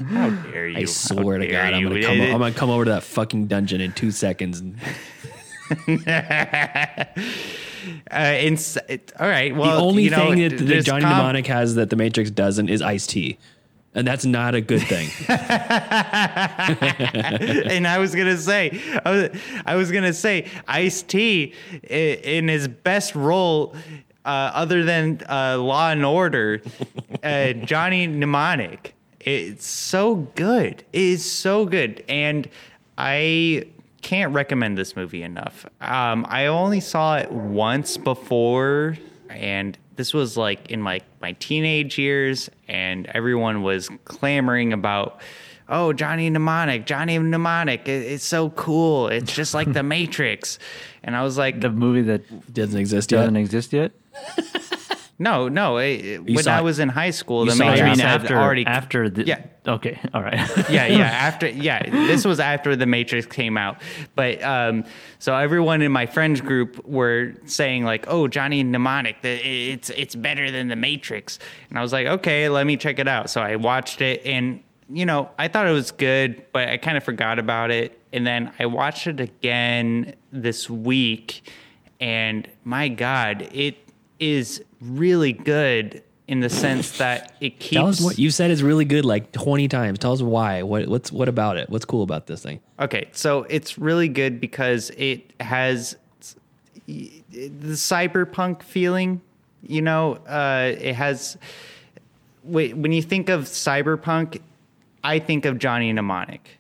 How 0.07 0.31
dare 0.51 0.69
you? 0.69 0.79
I 0.79 0.85
swear 0.87 1.37
to 1.37 1.47
God, 1.47 1.75
I'm 1.75 1.83
gonna 1.83 2.01
come. 2.01 2.21
I'm 2.23 2.39
gonna 2.39 2.53
come 2.53 2.71
over 2.71 2.87
to 2.87 2.93
that 2.93 3.03
fucking 3.03 3.49
dungeon 3.49 3.83
in 3.83 3.93
two 3.93 4.11
seconds. 4.13 4.61
And 4.61 4.77
uh, 5.69 7.05
it's, 8.11 8.79
it, 8.89 9.13
all 9.21 9.29
right. 9.29 9.55
the 9.55 9.61
only 9.61 10.05
you 10.05 10.11
know, 10.11 10.31
thing 10.31 10.49
that, 10.49 10.57
that 10.57 10.65
there's 10.65 10.87
Johnny 10.87 11.03
com- 11.03 11.19
Mnemonic 11.19 11.47
has 11.49 11.75
that 11.75 11.91
the 11.91 11.97
Matrix 11.97 12.31
doesn't 12.31 12.71
is 12.71 12.81
Ice 12.81 13.07
T, 13.07 13.37
and 13.95 14.07
that's 14.07 14.25
not 14.25 14.55
a 14.55 14.63
good 14.63 14.81
thing. 14.81 15.11
and 17.69 17.87
I 17.87 17.99
was 17.99 18.15
gonna 18.15 18.39
say, 18.39 18.81
I 19.05 19.11
was, 19.11 19.29
I 19.67 19.75
was 19.77 19.93
gonna 19.93 20.15
say, 20.15 20.49
Ice 20.67 21.03
T 21.03 21.53
in 21.91 22.49
his 22.49 22.69
best 22.69 23.15
role, 23.15 23.77
uh, 24.27 24.51
other 24.55 24.83
than 24.85 25.21
uh, 25.29 25.57
Law 25.59 25.91
and 25.91 26.05
Order, 26.05 26.61
uh, 27.23 27.53
Johnny 27.65 28.07
Mnemonic. 28.07 28.95
It's 29.21 29.67
so 29.67 30.17
good. 30.35 30.85
It 30.93 31.01
is 31.03 31.31
so 31.31 31.65
good, 31.65 32.05
and 32.09 32.49
I 32.99 33.65
can't 34.03 34.33
recommend 34.35 34.77
this 34.79 34.95
movie 34.97 35.23
enough. 35.23 35.65
Um, 35.81 36.27
I 36.29 36.47
only 36.47 36.81
saw 36.81 37.17
it 37.17 37.31
once 37.33 37.97
before, 37.97 38.97
and 39.31 39.77
this 39.97 40.13
was 40.13 40.37
like 40.37 40.71
in 40.71 40.81
my 40.83 41.01
my 41.21 41.33
teenage 41.33 41.99
years, 41.99 42.51
and 42.69 43.07
everyone 43.07 43.63
was 43.63 43.89
clamoring 44.05 44.73
about 44.73 45.21
oh 45.69 45.93
johnny 45.93 46.31
mnemonic 46.31 46.87
johnny 46.87 47.19
mnemonic 47.19 47.89
it, 47.89 48.13
it's 48.13 48.23
so 48.23 48.51
cool 48.51 49.09
it's 49.09 49.35
just 49.35 49.53
like 49.53 49.73
the 49.73 49.83
matrix 49.97 50.61
and 51.03 51.17
i 51.17 51.25
was 51.25 51.37
like 51.37 51.61
The 51.61 51.71
movie 51.71 52.03
that 52.03 52.55
doesn't 52.55 52.79
exist 52.79 53.11
yet. 53.11 53.19
doesn't 53.23 53.35
exist 53.35 53.73
yet. 53.73 53.91
No 55.19 55.49
no 55.49 55.79
it, 55.79 56.19
when 56.25 56.45
saw 56.45 56.57
i 56.57 56.61
was 56.61 56.79
in 56.79 56.89
high 56.89 57.11
school 57.11 57.45
the 57.45 57.53
saw 57.53 57.65
it. 57.65 57.71
Matrix 57.71 57.99
mean, 57.99 58.07
had 58.07 58.23
after 58.23 58.37
already 58.37 58.67
after 58.67 59.09
the 59.09 59.25
Yeah. 59.25 59.43
Okay. 59.67 59.99
All 60.15 60.23
right. 60.23 60.39
yeah, 60.71 60.87
yeah. 60.87 61.07
After, 61.07 61.49
yeah, 61.49 61.83
this 61.91 62.25
was 62.25 62.39
after 62.39 62.77
the 62.77 62.87
Matrix 62.87 63.27
came 63.27 63.57
out. 63.57 63.83
But 64.15 64.43
um, 64.43 64.85
so 65.19 65.35
everyone 65.35 65.83
in 65.83 65.91
my 65.93 66.07
friends 66.07 66.41
group 66.41 66.85
were 66.87 67.35
saying 67.47 67.85
like, 67.85 68.07
"Oh, 68.09 68.29
Johnny 68.29 68.63
Mnemonic, 68.63 69.23
the, 69.23 69.31
it's 69.31 69.91
it's 69.91 70.15
better 70.15 70.51
than 70.51 70.69
the 70.69 70.77
Matrix," 70.77 71.39
and 71.69 71.79
I 71.79 71.83
was 71.83 71.93
like, 71.93 72.07
"Okay, 72.07 72.49
let 72.49 72.67
me 72.67 72.77
check 72.77 72.99
it 72.99 73.09
out." 73.09 73.31
So 73.31 73.41
I 73.41 73.57
watched 73.57 74.01
it, 74.01 74.25
and 74.25 74.63
you 74.89 75.05
know, 75.05 75.31
I 75.39 75.49
thought 75.49 75.67
it 75.67 75.73
was 75.73 75.91
good, 75.91 76.45
but 76.53 76.69
I 76.69 76.77
kind 76.77 76.97
of 76.97 77.03
forgot 77.05 77.39
about 77.39 77.71
it. 77.71 77.99
And 78.13 78.27
then 78.27 78.53
I 78.59 78.67
watched 78.67 79.07
it 79.09 79.21
again 79.21 80.15
this 80.31 80.71
week, 80.71 81.51
and 82.01 82.49
my 82.65 82.89
God, 82.89 83.49
it 83.53 83.77
is 84.19 84.63
really 84.81 85.33
good 85.33 86.03
in 86.29 86.41
the 86.41 86.51
sense 86.51 86.99
that 86.99 87.35
it 87.41 87.59
keeps. 87.59 87.71
Tell 87.77 87.87
us 87.87 88.01
what 88.01 88.19
you 88.19 88.31
said 88.31 88.51
is 88.51 88.63
really 88.63 88.85
good, 88.85 89.05
like 89.05 89.33
twenty 89.33 89.69
times. 89.69 89.99
Tell 89.99 90.13
us 90.13 90.23
why. 90.23 90.63
What 90.63 90.89
what's 90.89 91.13
what 91.13 91.29
about 91.29 91.57
it? 91.57 91.71
What's 91.71 91.85
cool 91.85 92.03
about 92.03 92.27
this 92.27 92.43
thing? 92.43 92.61
Okay, 92.81 93.09
so 93.13 93.45
it's 93.45 93.79
really 93.79 94.09
good 94.09 94.41
because 94.41 94.91
it 94.97 95.33
has 95.41 95.97
the 96.87 97.23
cyberpunk 97.73 98.63
feeling. 98.63 99.21
You 99.63 99.83
know, 99.83 100.15
uh, 100.15 100.75
it 100.79 100.95
has. 100.95 101.37
When 102.43 102.93
you 102.93 103.03
think 103.03 103.29
of 103.29 103.45
cyberpunk, 103.45 104.41
I 105.03 105.19
think 105.19 105.47
of 105.47 105.59
Johnny 105.59 105.93
Mnemonic. 105.93 106.59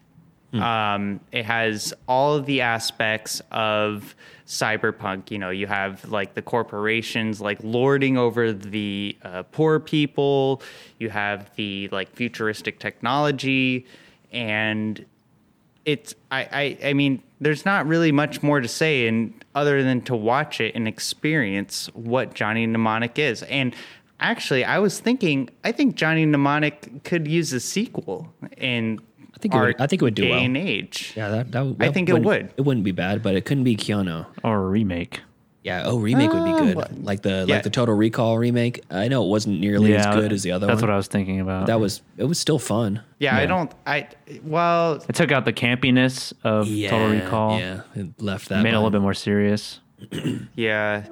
Um, 0.52 1.20
it 1.32 1.44
has 1.44 1.92
all 2.08 2.34
of 2.34 2.46
the 2.46 2.62
aspects 2.62 3.42
of 3.50 4.14
cyberpunk. 4.46 5.30
You 5.30 5.38
know, 5.38 5.50
you 5.50 5.66
have 5.66 6.04
like 6.10 6.34
the 6.34 6.42
corporations 6.42 7.40
like 7.40 7.58
lording 7.62 8.16
over 8.16 8.52
the 8.52 9.16
uh, 9.22 9.42
poor 9.44 9.80
people. 9.80 10.62
You 10.98 11.10
have 11.10 11.54
the 11.56 11.88
like 11.92 12.14
futuristic 12.14 12.78
technology, 12.78 13.86
and 14.32 15.04
it's 15.84 16.14
I, 16.30 16.48
I 16.82 16.88
I 16.88 16.92
mean 16.92 17.22
there's 17.40 17.64
not 17.64 17.86
really 17.86 18.12
much 18.12 18.42
more 18.42 18.60
to 18.60 18.68
say 18.68 19.06
and 19.06 19.32
other 19.54 19.82
than 19.82 20.00
to 20.02 20.16
watch 20.16 20.60
it 20.60 20.74
and 20.74 20.88
experience 20.88 21.88
what 21.94 22.34
Johnny 22.34 22.66
Mnemonic 22.66 23.18
is. 23.18 23.42
And 23.44 23.74
actually 24.20 24.64
I 24.64 24.78
was 24.78 25.00
thinking 25.00 25.50
I 25.64 25.72
think 25.72 25.96
Johnny 25.96 26.26
Mnemonic 26.26 27.04
could 27.04 27.28
use 27.28 27.52
a 27.52 27.60
sequel 27.60 28.32
and 28.58 29.00
I 29.36 29.38
think 29.38 29.54
it 29.54 29.58
would, 29.58 29.80
I 29.80 29.86
think 29.86 30.00
it 30.00 30.04
would 30.04 30.14
do 30.14 30.22
day 30.22 30.30
well. 30.30 30.40
and 30.40 30.56
age. 30.56 31.12
Yeah, 31.14 31.28
that, 31.28 31.52
that, 31.52 31.76
I 31.80 31.92
think 31.92 32.08
it 32.08 32.12
wouldn't- 32.12 32.26
would. 32.26 32.54
It 32.56 32.62
wouldn't 32.62 32.84
be 32.84 32.92
bad, 32.92 33.22
but 33.22 33.34
it 33.34 33.44
couldn't 33.44 33.64
be 33.64 33.76
Keanu. 33.76 34.26
Or 34.42 34.64
a 34.64 34.68
remake. 34.68 35.20
Yeah, 35.66 35.82
oh, 35.86 35.98
remake 35.98 36.32
would 36.32 36.44
be 36.44 36.52
oh. 36.52 36.74
good. 36.74 37.04
Like 37.04 37.22
the 37.22 37.44
Yeah. 37.46 37.56
like 37.56 37.64
the 37.64 37.70
Total 37.70 37.92
Recall 37.92 38.38
remake. 38.38 38.84
I 38.88 39.08
know 39.08 39.24
it 39.24 39.28
wasn't 39.28 39.58
nearly 39.58 39.90
yeah, 39.90 40.08
as 40.08 40.14
good 40.14 40.32
as 40.32 40.44
the 40.44 40.52
other 40.52 40.68
one. 40.68 40.68
That's 40.68 40.82
one. 40.82 40.90
what 40.90 40.94
I 40.94 40.96
was 40.96 41.08
thinking 41.08 41.40
about. 41.40 41.66
that 41.66 41.80
was 41.80 42.02
it 42.16 42.22
was 42.22 42.38
still 42.38 42.60
fun. 42.60 43.02
Yeah, 43.18 43.36
I 43.36 43.46
don't. 43.46 43.72
I 43.84 44.06
well, 44.44 45.04
it 45.08 45.16
took 45.16 45.32
out 45.32 45.44
the 45.44 45.52
campiness 45.52 46.32
of 46.44 46.68
Total 46.68 47.08
Recall. 47.08 47.58
Yeah, 47.58 47.80
it 47.96 48.22
left 48.22 48.48
that 48.50 48.62
Made 48.62 48.70
it 48.70 48.74
a 48.74 48.78
little 48.78 48.92
bit 48.92 49.00
more 49.00 49.12
serious. 49.12 49.80
yeah. 50.54 51.04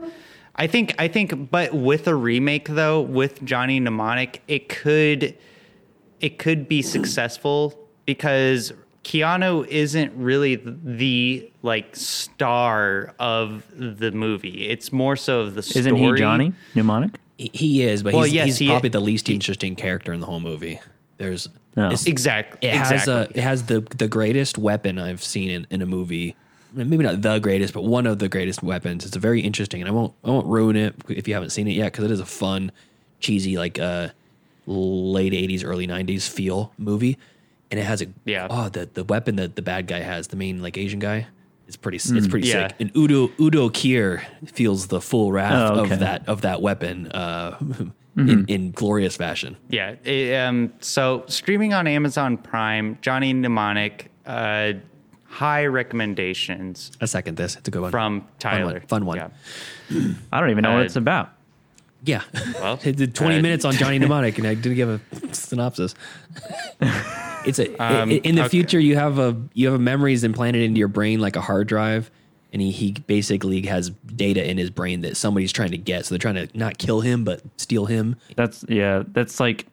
I 0.54 0.68
think. 0.68 0.94
I 1.00 1.08
think. 1.08 1.50
But 1.50 1.74
with 1.74 2.06
a 2.06 2.14
remake, 2.14 2.68
though, 2.68 3.00
with 3.00 3.44
Johnny 3.44 3.80
Mnemonic, 3.80 4.40
it 4.46 4.68
could, 4.68 5.36
it 6.20 6.38
could 6.38 6.68
be 6.68 6.80
successful 6.80 7.83
because 8.06 8.72
Keanu 9.04 9.66
isn't 9.66 10.12
really 10.16 10.56
the 10.56 11.50
like 11.62 11.94
star 11.96 13.14
of 13.18 13.64
the 13.76 14.10
movie. 14.12 14.68
It's 14.68 14.92
more 14.92 15.16
so 15.16 15.40
of 15.40 15.54
the 15.54 15.62
story. 15.62 15.80
Isn't 15.80 15.96
he 15.96 16.12
Johnny 16.14 16.52
Mnemonic? 16.74 17.18
He- 17.36 17.50
He 17.52 17.82
is, 17.82 18.02
but 18.02 18.14
Well, 18.14 18.22
he's, 18.24 18.32
yes, 18.32 18.46
he's 18.46 18.58
he- 18.58 18.68
probably 18.68 18.88
the 18.90 19.00
least 19.00 19.28
interesting 19.28 19.76
character 19.76 20.12
in 20.12 20.20
the 20.20 20.26
whole 20.26 20.40
movie. 20.40 20.80
There's 21.18 21.48
No. 21.76 21.90
Exactly. 22.06 22.68
It 22.68 22.74
has 22.74 23.08
a 23.08 23.28
it 23.34 23.42
has 23.42 23.64
the 23.64 23.80
the 23.80 24.08
greatest 24.08 24.56
weapon 24.58 24.98
I've 24.98 25.22
seen 25.22 25.50
in, 25.50 25.66
in 25.70 25.82
a 25.82 25.86
movie. 25.86 26.36
Maybe 26.72 27.04
not 27.04 27.22
the 27.22 27.38
greatest, 27.38 27.72
but 27.72 27.84
one 27.84 28.04
of 28.06 28.18
the 28.18 28.28
greatest 28.28 28.60
weapons. 28.62 29.04
It's 29.06 29.14
a 29.14 29.20
very 29.20 29.40
interesting, 29.40 29.80
and 29.80 29.88
I 29.88 29.92
won't 29.92 30.12
I 30.24 30.30
won't 30.30 30.46
ruin 30.46 30.74
it 30.76 30.94
if 31.08 31.28
you 31.28 31.34
haven't 31.34 31.50
seen 31.50 31.68
it 31.68 31.72
yet 31.72 31.92
because 31.92 32.04
it 32.04 32.10
is 32.10 32.18
a 32.20 32.26
fun, 32.26 32.72
cheesy 33.20 33.56
like 33.58 33.78
uh 33.78 34.08
late 34.66 35.32
'80s, 35.32 35.64
early 35.64 35.86
'90s 35.86 36.28
feel 36.28 36.72
movie, 36.78 37.16
and 37.74 37.80
it 37.80 37.86
has 37.86 38.00
a 38.02 38.06
Yeah. 38.24 38.46
oh 38.48 38.68
the 38.68 38.88
the 38.94 39.02
weapon 39.02 39.34
that 39.36 39.56
the 39.56 39.62
bad 39.62 39.88
guy 39.88 39.98
has, 40.00 40.28
the 40.28 40.36
main 40.36 40.62
like 40.62 40.78
Asian 40.78 41.00
guy. 41.00 41.26
It's 41.66 41.76
pretty. 41.76 41.96
It's 41.96 42.28
pretty 42.28 42.46
Yeah. 42.46 42.68
sick. 42.68 42.76
And 42.78 42.94
Udo 42.96 43.30
Udo 43.40 43.68
Kier 43.70 44.22
feels 44.46 44.86
the 44.88 45.00
full 45.00 45.32
wrath 45.32 45.70
Oh, 45.72 45.80
okay. 45.80 45.94
of 45.94 45.98
that 46.00 46.28
of 46.28 46.40
that 46.42 46.62
weapon 46.62 47.08
uh, 47.10 47.58
in, 48.16 48.44
in 48.46 48.70
glorious 48.70 49.16
fashion. 49.16 49.56
Yeah. 49.70 49.94
it, 50.04 50.36
um, 50.36 50.72
so 50.80 51.24
streaming 51.26 51.72
on 51.72 51.86
Amazon 51.88 52.36
Prime, 52.36 52.98
Johnny 53.02 53.32
Mnemonic, 53.32 54.10
uh, 54.26 54.74
high 55.24 55.66
recommendations 55.66 56.92
I 57.00 57.06
second 57.06 57.36
this. 57.38 57.56
It's 57.56 57.66
a 57.66 57.70
good 57.72 57.82
one 57.82 57.90
from 57.90 58.20
Fun 58.20 58.28
Tyler. 58.38 58.72
one. 58.74 58.80
Fun 58.86 59.06
one. 59.06 59.16
Yeah. 59.16 59.28
I 60.32 60.40
don't 60.40 60.50
even 60.50 60.62
know 60.62 60.72
Uh, 60.72 60.76
what 60.76 60.84
it's 60.86 60.96
about. 60.96 61.30
Yeah. 62.04 62.20
Well, 62.60 62.78
it 62.84 62.96
did 62.96 63.14
20 63.14 63.38
uh, 63.38 63.42
minutes 63.42 63.64
on 63.64 63.72
Johnny 63.80 63.98
Mnemonic 63.98 64.36
and 64.36 64.46
I 64.46 64.52
didn't 64.54 64.76
give 64.76 64.90
a 64.90 65.00
synopsis. 65.34 65.94
It's 67.46 67.58
a 67.58 67.70
Um, 67.82 68.10
i- 68.10 68.20
in 68.24 68.34
the 68.36 68.42
okay. 68.42 68.48
future 68.48 68.80
you 68.80 68.96
have 68.96 69.18
a 69.18 69.36
you 69.54 69.66
have 69.66 69.74
a 69.74 69.82
memories 69.82 70.24
implanted 70.24 70.62
into 70.62 70.78
your 70.78 70.88
brain 70.88 71.20
like 71.20 71.36
a 71.36 71.40
hard 71.40 71.66
drive 71.68 72.10
and 72.52 72.62
he, 72.62 72.70
he 72.70 72.92
basically 73.06 73.62
has 73.62 73.90
data 74.14 74.48
in 74.48 74.56
his 74.58 74.70
brain 74.70 75.00
that 75.02 75.16
somebody's 75.16 75.52
trying 75.52 75.70
to 75.72 75.78
get 75.78 76.06
so 76.06 76.14
they're 76.14 76.18
trying 76.20 76.34
to 76.46 76.48
not 76.56 76.78
kill 76.78 77.00
him 77.00 77.24
but 77.24 77.42
steal 77.56 77.86
him. 77.86 78.16
That's 78.36 78.64
yeah. 78.68 79.02
That's 79.12 79.40
like 79.40 79.66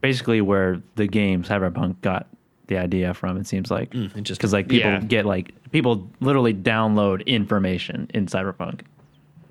basically 0.00 0.40
where 0.40 0.80
the 0.96 1.06
game 1.06 1.42
Cyberpunk 1.42 2.00
got 2.02 2.26
the 2.68 2.76
idea 2.76 3.14
from. 3.14 3.36
It 3.38 3.46
seems 3.46 3.70
like 3.70 3.90
just 4.22 4.38
because 4.40 4.52
like 4.52 4.68
people 4.68 4.90
Yeah. 4.90 5.00
get 5.00 5.24
like 5.26 5.54
people 5.72 6.08
literally 6.20 6.52
download 6.54 7.24
information 7.26 8.10
in 8.14 8.26
Cyberpunk, 8.26 8.80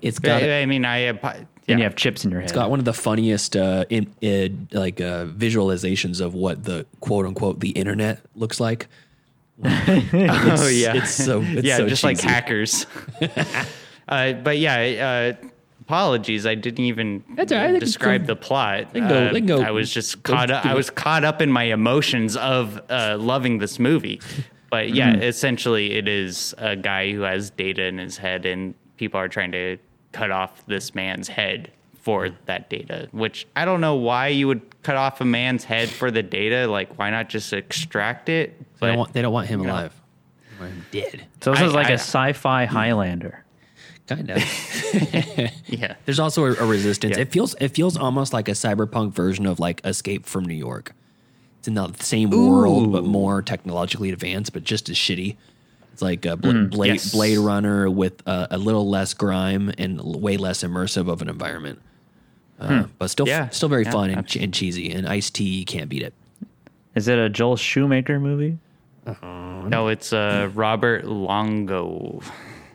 It's 0.00 0.18
got 0.20 0.42
I, 0.42 0.62
I 0.62 0.66
mean, 0.66 0.84
I. 0.84 1.18
Yeah. 1.68 1.72
and 1.74 1.80
you 1.80 1.84
have 1.84 1.94
chips 1.96 2.24
in 2.24 2.30
your 2.30 2.40
head. 2.40 2.48
It's 2.50 2.52
got 2.54 2.70
one 2.70 2.78
of 2.78 2.84
the 2.86 2.92
funniest 2.94 3.54
uh, 3.56 3.84
in, 3.90 4.12
in, 4.20 4.68
like 4.72 5.00
uh, 5.00 5.26
visualizations 5.26 6.20
of 6.20 6.34
what 6.34 6.64
the 6.64 6.86
quote 7.00 7.26
unquote 7.26 7.60
the 7.60 7.70
internet 7.70 8.20
looks 8.34 8.58
like. 8.60 8.88
oh 9.64 10.68
yeah, 10.72 10.94
It's 10.96 11.10
so 11.12 11.42
it's 11.44 11.66
yeah, 11.66 11.76
so 11.78 11.88
just 11.88 12.04
like 12.04 12.20
hackers. 12.20 12.86
uh, 14.08 14.32
but 14.34 14.58
yeah, 14.58 15.34
uh, 15.40 15.46
apologies. 15.80 16.46
I 16.46 16.54
didn't 16.54 16.84
even 16.84 17.24
That's 17.34 17.52
all 17.52 17.58
right. 17.58 17.72
They 17.72 17.78
describe 17.80 18.22
go- 18.22 18.26
the 18.28 18.36
plot. 18.36 18.92
they 18.92 19.00
can 19.00 19.08
go- 19.08 19.54
Uh, 19.56 19.58
go- 19.58 19.62
I 19.62 19.70
was 19.72 19.92
just 19.92 20.22
caught 20.22 20.50
up. 20.50 20.64
I 20.64 20.74
was 20.74 20.90
caught 20.90 21.24
up 21.24 21.42
in 21.42 21.50
my 21.50 21.64
emotions 21.64 22.36
of 22.36 22.80
uh, 22.88 23.16
loving 23.18 23.58
this 23.58 23.78
movie. 23.78 24.20
But 24.70 24.90
yeah, 24.94 25.12
Mm-hmm. 25.14 25.22
essentially, 25.22 25.92
it 25.94 26.06
is 26.08 26.54
a 26.58 26.76
guy 26.76 27.12
who 27.12 27.22
has 27.22 27.50
data 27.50 27.84
in 27.84 27.96
his 27.98 28.18
head, 28.18 28.44
and 28.44 28.74
people 28.98 29.18
are 29.18 29.28
trying 29.28 29.50
to 29.52 29.78
cut 30.12 30.30
off 30.30 30.64
this 30.66 30.94
man's 30.94 31.28
head 31.28 31.70
for 32.00 32.30
that 32.46 32.70
data. 32.70 33.08
Which 33.12 33.46
I 33.56 33.64
don't 33.64 33.80
know 33.80 33.94
why 33.96 34.28
you 34.28 34.46
would 34.48 34.62
cut 34.82 34.96
off 34.96 35.20
a 35.20 35.24
man's 35.24 35.64
head 35.64 35.88
for 35.90 36.10
the 36.10 36.22
data. 36.22 36.66
Like, 36.70 36.98
why 36.98 37.10
not 37.10 37.28
just 37.28 37.52
extract 37.52 38.28
it? 38.28 38.58
They 38.80 38.86
don't 38.88 38.94
But- 38.94 38.98
want 38.98 39.12
they 39.12 39.22
don't 39.22 39.32
want 39.32 39.48
him 39.48 39.60
you 39.60 39.66
know. 39.66 39.72
alive. 39.72 40.00
They 40.58 40.64
want 40.64 40.72
him 40.74 40.84
dead. 40.90 41.26
so 41.40 41.50
this 41.52 41.60
I- 41.60 41.66
is 41.66 41.72
like 41.74 41.88
a 41.88 41.92
I- 41.92 41.94
sci-fi 41.94 42.64
Highlander. 42.66 43.44
Kind 44.06 44.30
of. 44.30 44.38
yeah. 45.66 45.96
There's 46.06 46.18
also 46.18 46.46
a, 46.46 46.52
a 46.54 46.66
resistance. 46.66 47.18
It 47.18 47.30
feels 47.30 47.54
it 47.60 47.68
feels 47.68 47.96
almost 47.96 48.32
like 48.32 48.48
a 48.48 48.52
cyberpunk 48.52 49.12
version 49.12 49.44
of 49.44 49.60
like 49.60 49.82
Escape 49.84 50.24
from 50.24 50.46
New 50.46 50.54
York. 50.54 50.94
It's 51.58 51.68
in 51.68 51.74
the 51.74 51.92
same 52.00 52.30
world 52.30 52.90
but 52.92 53.04
more 53.04 53.42
technologically 53.42 54.10
advanced, 54.10 54.52
but 54.54 54.64
just 54.64 54.88
as 54.88 54.96
shitty. 54.96 55.36
It's 55.98 56.02
like 56.04 56.24
a 56.26 56.36
Bla- 56.36 56.66
Blade, 56.66 56.92
yes. 56.92 57.10
Blade 57.10 57.38
Runner 57.38 57.90
with 57.90 58.22
uh, 58.24 58.46
a 58.52 58.56
little 58.56 58.88
less 58.88 59.14
grime 59.14 59.72
and 59.78 60.00
way 60.00 60.36
less 60.36 60.62
immersive 60.62 61.10
of 61.10 61.22
an 61.22 61.28
environment. 61.28 61.80
Uh, 62.60 62.84
But 63.00 63.08
still, 63.08 63.26
Yeah. 63.26 63.48
still 63.48 63.68
very 63.68 63.82
Yeah, 63.82 63.90
fun 63.90 64.10
and, 64.10 64.24
ch- 64.24 64.36
and 64.36 64.54
cheesy. 64.54 64.92
And 64.92 65.08
Ice 65.08 65.28
T 65.28 65.64
can't 65.64 65.88
beat 65.90 66.02
it. 66.02 66.14
Is 66.94 67.08
it 67.08 67.18
a 67.18 67.28
Joel 67.28 67.56
Schumacher 67.56 68.20
movie? 68.20 68.58
No, 69.24 69.88
it's 69.88 70.12
uh, 70.12 70.50
Robert 70.54 71.04
Longo. 71.04 72.20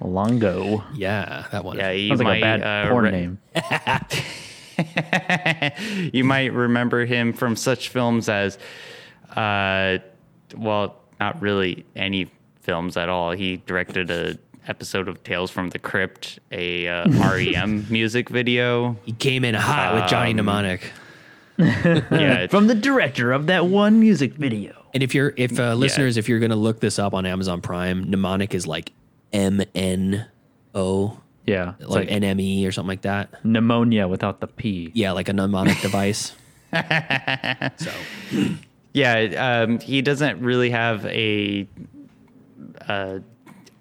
Longo. 0.02 0.84
Yeah, 0.94 1.46
that 1.54 1.64
one. 1.64 1.78
Yeah, 1.78 1.92
you 1.92 2.10
Sounds 2.10 2.24
like 2.24 2.40
a 2.40 2.42
bad 2.42 2.62
uh, 2.62 2.90
porn 2.92 3.06
re- 3.06 3.12
name. 3.12 3.40
you 6.14 6.26
might 6.26 6.52
remember 6.52 7.06
him 7.06 7.32
from 7.32 7.56
such 7.56 7.88
films 7.88 8.28
as, 8.28 8.58
uh, 9.30 10.00
well, 10.58 10.98
not 11.22 11.42
really 11.42 11.86
any 11.96 12.30
films 12.64 12.98
at 12.98 13.10
all. 13.10 13.32
He 13.32 13.58
directed 13.66 14.10
a 14.10 14.38
episode 14.68 15.08
of 15.10 15.22
Tales 15.24 15.52
from 15.52 15.70
the 15.70 15.80
Crypt, 15.80 16.40
a 16.52 16.88
uh, 16.88 17.10
REM 17.10 17.86
music 17.90 18.30
video. 18.30 18.98
He 19.04 19.12
came 19.12 19.44
in 19.46 19.54
hot 19.56 19.94
with 19.94 20.10
Johnny 20.10 20.32
Um, 20.32 20.38
Mnemonic. 20.38 20.92
Yeah, 21.60 22.48
From 22.48 22.66
the 22.68 22.74
director 22.74 23.32
of 23.32 23.46
that 23.46 23.68
one 23.68 24.00
music 24.00 24.34
video. 24.34 24.74
And 24.96 25.04
if 25.04 25.14
you're, 25.14 25.34
if 25.38 25.60
uh, 25.60 25.76
listeners, 25.76 26.18
if 26.18 26.28
you're 26.28 26.40
going 26.40 26.50
to 26.50 26.56
look 26.56 26.80
this 26.80 26.98
up 26.98 27.14
on 27.14 27.26
Amazon 27.28 27.62
Prime, 27.62 28.10
mnemonic 28.10 28.56
is 28.56 28.66
like 28.66 28.92
M 29.32 29.62
N 29.76 30.26
O, 30.74 31.20
Yeah, 31.46 31.74
like 31.80 31.90
like 31.90 32.12
N 32.12 32.24
M 32.24 32.40
E 32.40 32.66
or 32.66 32.72
something 32.72 32.88
like 32.88 33.02
that. 33.04 33.44
pneumonia 33.46 34.08
without 34.08 34.40
the 34.40 34.48
P. 34.48 34.90
Yeah, 34.96 35.12
like 35.12 35.30
a 35.30 35.34
mnemonic 35.34 35.80
device. 35.82 36.34
So 37.78 37.92
yeah. 38.94 39.64
Um, 39.64 39.80
he 39.80 40.02
doesn't 40.02 40.40
really 40.42 40.70
have 40.72 41.06
a. 41.06 41.68
Uh, 42.88 43.20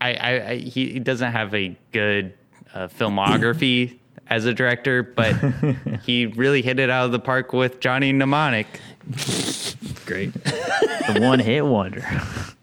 I, 0.00 0.14
I, 0.14 0.48
I 0.50 0.56
he 0.56 0.98
doesn't 0.98 1.32
have 1.32 1.54
a 1.54 1.76
good 1.92 2.34
uh, 2.74 2.88
filmography 2.88 3.98
as 4.28 4.44
a 4.46 4.54
director, 4.54 5.02
but 5.02 5.32
he 6.04 6.26
really 6.26 6.62
hit 6.62 6.78
it 6.78 6.90
out 6.90 7.06
of 7.06 7.12
the 7.12 7.20
park 7.20 7.52
with 7.52 7.80
Johnny 7.80 8.12
Mnemonic. 8.12 8.66
great. 10.06 10.32
the 10.44 11.18
one 11.20 11.38
hit 11.38 11.64
wonder. 11.64 12.04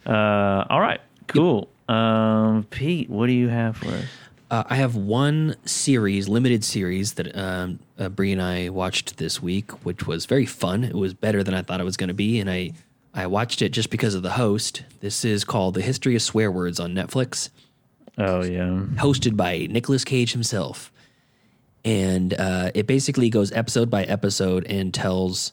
Uh, 0.06 0.66
all 0.70 0.82
right, 0.82 1.02
cool. 1.28 1.70
Um, 1.88 2.66
Pete, 2.70 3.10
what 3.10 3.28
do 3.28 3.34
you 3.34 3.48
have 3.48 3.78
for 3.78 3.88
us? 3.88 4.06
Uh, 4.52 4.64
I 4.68 4.76
have 4.76 4.96
one 4.96 5.56
series, 5.66 6.28
limited 6.28 6.64
series 6.64 7.14
that 7.14 7.36
um, 7.38 7.80
uh, 8.00 8.10
Bree 8.10 8.32
and 8.32 8.42
I 8.42 8.70
watched 8.70 9.18
this 9.18 9.42
week, 9.42 9.72
which 9.86 10.08
was 10.08 10.26
very 10.26 10.48
fun. 10.48 10.84
It 10.84 10.96
was 10.96 11.14
better 11.14 11.44
than 11.44 11.54
I 11.54 11.62
thought 11.62 11.80
it 11.80 11.84
was 11.84 11.98
going 11.98 12.08
to 12.08 12.16
be, 12.16 12.40
and 12.40 12.50
I 12.50 12.72
I 13.20 13.28
watched 13.28 13.62
it 13.62 13.70
just 13.70 13.90
because 13.90 14.16
of 14.16 14.24
the 14.24 14.32
host. 14.32 14.84
This 15.02 15.26
is 15.26 15.44
called 15.44 15.74
The 15.74 15.82
History 15.82 16.16
of 16.16 16.22
Swear 16.22 16.50
Words 16.50 16.80
on 16.80 16.94
Netflix. 16.96 17.50
Oh 18.18 18.44
yeah, 18.44 18.86
hosted 18.96 19.36
by 19.36 19.68
Nicolas 19.70 20.06
Cage 20.06 20.32
himself. 20.32 20.92
And 21.84 22.34
uh, 22.34 22.72
it 22.74 22.88
basically 22.88 23.30
goes 23.30 23.52
episode 23.52 23.90
by 23.90 24.04
episode 24.06 24.66
and 24.68 24.94
tells. 24.94 25.52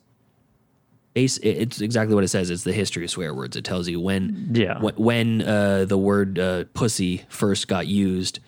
Base, 1.14 1.38
it's 1.38 1.80
exactly 1.80 2.14
what 2.14 2.24
it 2.24 2.28
says. 2.28 2.50
It's 2.50 2.62
the 2.64 2.74
history 2.74 3.02
of 3.04 3.10
swear 3.10 3.32
words. 3.34 3.56
It 3.56 3.64
tells 3.64 3.88
you 3.88 3.98
when, 3.98 4.50
Yeah. 4.52 4.78
when, 4.80 4.94
when 4.96 5.42
uh, 5.42 5.86
the 5.86 5.96
word 5.96 6.38
uh, 6.38 6.64
"pussy" 6.74 7.24
first 7.30 7.68
got 7.68 7.86
used, 7.86 8.38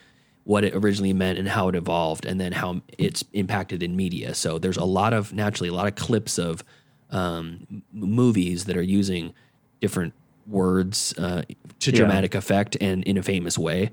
what 0.45 0.65
it 0.65 0.75
originally 0.75 1.15
meant, 1.15 1.39
and 1.39 1.49
how 1.49 1.69
it 1.69 1.75
evolved, 1.75 2.27
and 2.27 2.39
then 2.39 2.53
how 2.53 2.83
it's 2.99 3.25
impacted 3.33 3.83
in 3.83 3.97
media. 3.97 4.35
So 4.35 4.59
there's 4.59 4.77
a 4.77 4.85
lot 4.85 5.15
of 5.15 5.33
naturally 5.33 5.71
a 5.71 5.73
lot 5.73 5.87
of 5.89 5.95
clips 5.95 6.39
of 6.39 6.63
um, 7.11 7.83
movies 7.93 8.65
that 8.67 8.77
are 8.77 8.83
using 8.83 9.33
different 9.81 10.15
words 10.47 11.15
uh, 11.19 11.43
to 11.81 11.91
Yeah. 11.91 11.97
dramatic 11.97 12.35
effect 12.35 12.77
and 12.81 13.05
in 13.05 13.17
a 13.19 13.23
famous 13.23 13.59
way 13.59 13.91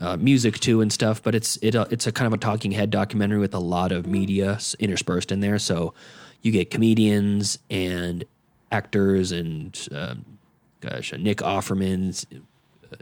uh, 0.00 0.16
music 0.16 0.58
too 0.58 0.80
and 0.80 0.92
stuff. 0.92 1.22
But 1.22 1.34
it's 1.34 1.58
it 1.62 1.74
uh, 1.76 1.86
it's 1.90 2.06
a 2.06 2.12
kind 2.12 2.26
of 2.26 2.32
a 2.32 2.38
talking 2.38 2.72
head 2.72 2.90
documentary 2.90 3.38
with 3.38 3.54
a 3.54 3.58
lot 3.60 3.92
of 3.92 4.06
media 4.06 4.58
interspersed 4.78 5.30
in 5.30 5.40
there. 5.40 5.58
So 5.58 5.94
you 6.42 6.50
get 6.50 6.70
comedians 6.70 7.58
and 7.70 8.24
actors 8.72 9.30
and 9.32 9.78
um, 9.94 10.24
gosh, 10.80 11.12
Nick 11.12 11.38
Offerman's 11.38 12.26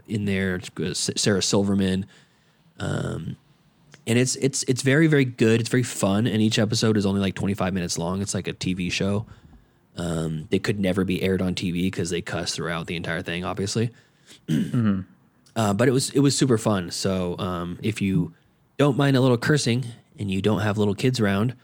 in 0.07 0.25
there, 0.25 0.59
Sarah 0.93 1.41
Silverman, 1.41 2.05
um, 2.79 3.35
and 4.07 4.17
it's 4.19 4.35
it's 4.37 4.63
it's 4.63 4.81
very 4.83 5.07
very 5.07 5.25
good. 5.25 5.59
It's 5.59 5.69
very 5.69 5.83
fun, 5.83 6.27
and 6.27 6.41
each 6.41 6.59
episode 6.59 6.97
is 6.97 7.05
only 7.05 7.19
like 7.21 7.35
25 7.35 7.73
minutes 7.73 7.97
long. 7.97 8.21
It's 8.21 8.33
like 8.33 8.47
a 8.47 8.53
TV 8.53 8.91
show. 8.91 9.25
Um, 9.97 10.47
they 10.49 10.59
could 10.59 10.79
never 10.79 11.03
be 11.03 11.21
aired 11.21 11.41
on 11.41 11.53
TV 11.53 11.83
because 11.83 12.09
they 12.09 12.21
cuss 12.21 12.55
throughout 12.55 12.87
the 12.87 12.95
entire 12.95 13.21
thing, 13.21 13.43
obviously. 13.43 13.91
uh, 15.55 15.73
but 15.73 15.87
it 15.87 15.91
was 15.91 16.09
it 16.11 16.19
was 16.19 16.37
super 16.37 16.57
fun. 16.57 16.91
So 16.91 17.37
um, 17.37 17.77
if 17.83 18.01
you 18.01 18.33
don't 18.77 18.97
mind 18.97 19.17
a 19.17 19.21
little 19.21 19.37
cursing 19.37 19.85
and 20.17 20.31
you 20.31 20.41
don't 20.41 20.61
have 20.61 20.77
little 20.77 20.95
kids 20.95 21.19
around, 21.19 21.55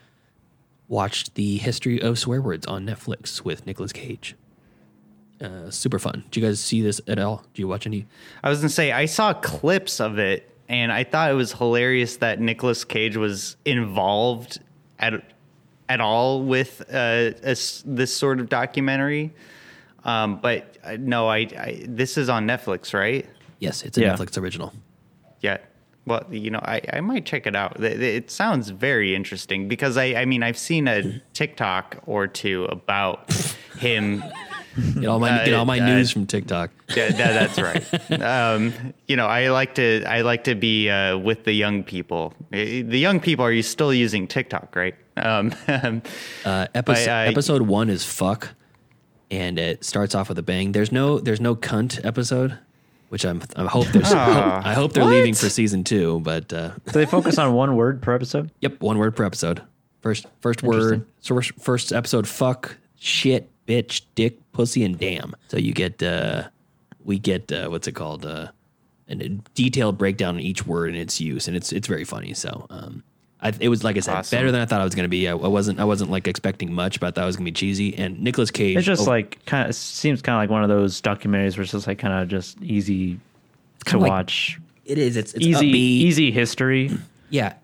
watch 0.87 1.33
the 1.33 1.57
history 1.57 2.01
of 2.01 2.19
swear 2.19 2.41
words 2.41 2.65
on 2.65 2.85
Netflix 2.85 3.43
with 3.43 3.65
Nicolas 3.65 3.93
Cage. 3.93 4.35
Uh, 5.39 5.69
super 5.69 5.99
fun. 5.99 6.23
Did 6.31 6.41
you 6.41 6.47
guys 6.47 6.59
see 6.59 6.81
this 6.81 6.99
at 7.07 7.19
all? 7.19 7.45
Do 7.53 7.61
you 7.61 7.67
watch 7.67 7.85
any? 7.85 8.07
I 8.43 8.49
was 8.49 8.59
gonna 8.59 8.69
say 8.69 8.91
I 8.91 9.05
saw 9.05 9.33
clips 9.33 9.99
of 10.01 10.17
it, 10.17 10.49
and 10.67 10.91
I 10.91 11.03
thought 11.03 11.29
it 11.31 11.35
was 11.35 11.53
hilarious 11.53 12.17
that 12.17 12.39
Nicolas 12.39 12.83
Cage 12.83 13.15
was 13.17 13.55
involved 13.63 14.59
at 14.99 15.23
at 15.89 16.01
all 16.01 16.41
with 16.43 16.81
uh, 16.93 17.31
a 17.43 17.51
s 17.51 17.83
this 17.85 18.15
sort 18.15 18.39
of 18.39 18.49
documentary. 18.49 19.33
Um, 20.03 20.39
but 20.41 20.77
uh, 20.83 20.97
no, 20.99 21.27
I, 21.27 21.37
I 21.37 21.85
this 21.87 22.17
is 22.17 22.29
on 22.29 22.45
Netflix, 22.47 22.93
right? 22.93 23.25
Yes, 23.59 23.83
it's 23.83 23.97
a 23.97 24.01
Yeah. 24.01 24.13
Netflix 24.15 24.37
original. 24.37 24.71
Yeah. 25.41 25.57
Well, 26.05 26.25
you 26.31 26.51
know, 26.51 26.59
I, 26.63 26.81
I 26.93 27.01
might 27.01 27.25
check 27.25 27.45
it 27.47 27.55
out. 27.55 27.83
It, 27.83 28.01
it 28.01 28.31
sounds 28.31 28.69
very 28.69 29.13
interesting 29.13 29.67
because 29.67 29.97
I, 29.97 30.05
I 30.21 30.25
mean, 30.25 30.41
I've 30.41 30.57
seen 30.57 30.87
a 30.87 31.21
TikTok 31.33 31.97
or 32.05 32.27
two 32.27 32.63
about 32.65 33.29
him. 33.77 34.23
Get 34.99 35.07
all 35.07 35.19
my 35.19 35.43
get 35.43 35.53
all 35.55 35.65
my 35.65 35.79
Uh, 35.79 35.83
uh, 35.83 35.87
news 35.87 36.11
from 36.11 36.27
TikTok. 36.27 36.69
Yeah, 36.95 37.09
that, 37.09 37.33
that's 37.55 37.57
right. 37.59 38.21
Um, 38.21 38.93
you 39.07 39.15
know, 39.15 39.25
I 39.25 39.49
like 39.49 39.73
to 39.75 40.03
I 40.05 40.21
like 40.21 40.43
to 40.43 40.53
be 40.55 40.87
uh, 40.87 41.17
with 41.17 41.43
the 41.45 41.51
young 41.53 41.83
people. 41.83 42.33
Eh, 42.53 42.83
The 42.83 42.99
young 42.99 43.19
people 43.19 43.43
are 43.43 43.51
you 43.51 43.63
still 43.63 43.91
using 43.91 44.27
TikTok, 44.27 44.75
right? 44.75 44.93
Um, 45.17 45.51
Uh, 46.45 46.67
episode 46.75 47.09
I- 47.09 47.27
episode 47.27 47.61
one 47.63 47.89
is 47.89 48.03
fuck, 48.05 48.49
and 49.31 49.57
it 49.59 49.83
starts 49.83 50.15
off 50.15 50.29
with 50.29 50.37
a 50.39 50.43
bang. 50.43 50.71
There's 50.71 50.91
no 50.91 51.19
there's 51.19 51.41
no 51.41 51.55
cunt 51.55 52.03
episode, 52.05 52.57
which 53.09 53.25
I'm 53.25 53.41
I 53.55 53.65
hope 53.65 53.87
there's 53.87 54.11
Ah. 54.13 54.61
I 54.63 54.73
hope 54.73 54.93
they're 54.93 55.03
What? 55.03 55.11
leaving 55.13 55.33
for 55.33 55.49
season 55.49 55.83
two. 55.83 56.19
But 56.21 56.51
uh, 56.53 56.69
Do 56.85 56.91
they 56.91 57.05
focus 57.05 57.37
on 57.37 57.53
one 57.53 57.75
word 57.75 58.01
per 58.01 58.13
episode? 58.13 58.51
yep, 58.61 58.79
one 58.81 58.97
word 58.97 59.15
per 59.15 59.23
episode. 59.25 59.61
First 60.01 60.27
first 60.39 60.63
word. 60.63 61.05
So 61.21 61.35
first, 61.35 61.51
first 61.59 61.91
episode 61.93 62.27
fuck 62.27 62.77
shit 62.99 63.49
bitch 63.67 64.01
dick 64.15 64.39
pussy 64.53 64.83
and 64.83 64.97
damn. 64.97 65.35
So 65.49 65.57
you 65.57 65.73
get 65.73 66.01
uh, 66.01 66.43
we 67.03 67.19
get 67.19 67.51
uh, 67.51 67.67
what's 67.69 67.87
it 67.87 67.93
called 67.93 68.25
uh, 68.25 68.47
a 69.09 69.15
detailed 69.55 69.97
breakdown 69.97 70.35
on 70.35 70.41
each 70.41 70.65
word 70.65 70.89
and 70.89 70.97
its 70.97 71.19
use, 71.19 71.47
and 71.47 71.57
it's 71.57 71.73
it's 71.73 71.87
very 71.87 72.03
funny. 72.05 72.33
So 72.33 72.67
um, 72.69 73.03
I, 73.39 73.53
it 73.59 73.69
was 73.69 73.83
like 73.83 73.97
I 73.97 73.99
said, 73.99 74.15
Awesome. 74.15 74.35
better 74.37 74.51
than 74.51 74.61
I 74.61 74.65
thought 74.65 74.81
it 74.81 74.83
was 74.83 74.95
going 74.95 75.03
to 75.05 75.09
be. 75.09 75.27
I, 75.27 75.31
I 75.33 75.35
wasn't 75.47 75.79
I 75.79 75.83
wasn't 75.85 76.09
like 76.09 76.27
expecting 76.27 76.73
much, 76.73 76.99
but 76.99 77.07
I 77.07 77.11
thought 77.11 77.23
it 77.23 77.27
was 77.27 77.35
going 77.35 77.45
to 77.45 77.51
be 77.51 77.55
cheesy. 77.55 77.95
And 77.95 78.19
Nicolas 78.21 78.49
Cage, 78.49 78.77
It's 78.77 78.85
just 78.85 79.07
oh, 79.07 79.11
like 79.11 79.43
kind 79.45 79.69
of 79.69 79.75
seems 79.75 80.21
kind 80.23 80.35
of 80.35 80.41
like 80.41 80.49
one 80.49 80.63
of 80.63 80.69
those 80.69 81.01
documentaries 81.01 81.55
where 81.55 81.61
it's 81.63 81.71
just 81.71 81.85
like 81.87 81.99
kind 81.99 82.13
of 82.15 82.27
just 82.29 82.59
easy 82.61 83.19
to 83.85 83.99
like 83.99 84.09
watch, 84.09 84.59
it 84.85 84.97
is. 84.97 85.17
It's, 85.17 85.33
it's 85.33 85.45
easy 85.45 85.71
upbeat. 85.71 85.75
easy 85.75 86.31
history. 86.31 86.91
Yeah, 87.29 87.55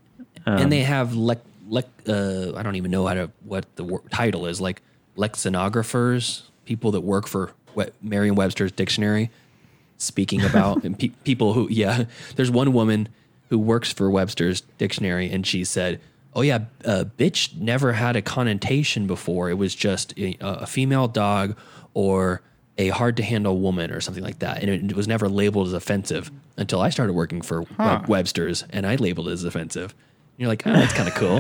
and 0.46 0.70
they 0.70 0.82
have 0.82 1.16
like 1.16 1.40
lec. 1.70 1.86
Uh, 2.06 2.54
I 2.58 2.64
don't 2.64 2.76
even 2.76 2.92
know 2.92 3.08
how 3.08 3.14
to 3.14 3.32
what 3.46 3.66
the 3.78 3.86
wor- 3.86 4.04
title 4.12 4.46
is. 4.46 4.60
Like 4.60 4.82
lexinographers, 5.18 6.44
people 6.66 6.92
that 6.92 7.02
work 7.02 7.28
for 7.28 7.52
we- 7.76 7.86
Merriam-Webster's 8.02 8.72
dictionary, 8.72 9.30
speaking 9.98 10.42
about 10.44 10.84
and 10.86 10.98
pe- 10.98 11.10
people 11.24 11.54
who. 11.54 11.68
Yeah, 11.70 12.06
there's 12.36 12.52
one 12.52 12.74
woman 12.74 13.10
who 13.54 13.60
works 13.60 13.94
for 13.94 14.10
Webster's 14.10 14.62
dictionary, 14.80 15.32
and 15.32 15.46
she 15.46 15.64
said. 15.64 16.02
Oh 16.36 16.42
yeah, 16.42 16.62
uh, 16.84 17.04
bitch 17.16 17.56
never 17.58 17.94
had 17.94 18.16
a 18.16 18.22
connotation 18.24 19.06
before. 19.06 19.52
It 19.52 19.54
was 19.60 19.76
just 19.76 20.18
a, 20.18 20.36
a 20.42 20.66
female 20.66 21.08
dog 21.08 21.56
or 21.94 22.42
a 22.76 22.88
hard 22.90 23.18
to 23.18 23.24
handle 23.24 23.60
woman 23.60 23.92
or 23.92 24.02
something 24.02 24.24
like 24.24 24.40
that, 24.40 24.64
and 24.64 24.68
it, 24.72 24.84
it 24.84 24.96
was 24.96 25.08
never 25.08 25.30
labeled 25.30 25.68
as 25.68 25.74
offensive 25.74 26.32
until 26.58 26.82
I 26.82 26.90
started 26.90 27.14
working 27.14 27.44
for 27.44 27.62
Web- 27.78 28.08
Webster's, 28.08 28.64
and 28.72 28.88
I 28.88 28.96
labeled 28.96 29.28
it 29.28 29.34
as 29.34 29.44
offensive. 29.44 29.94
You're 30.38 30.48
like, 30.50 30.66
oh, 30.66 30.74
that's 30.74 30.94
kind 30.94 31.08
of 31.08 31.14
cool. 31.16 31.40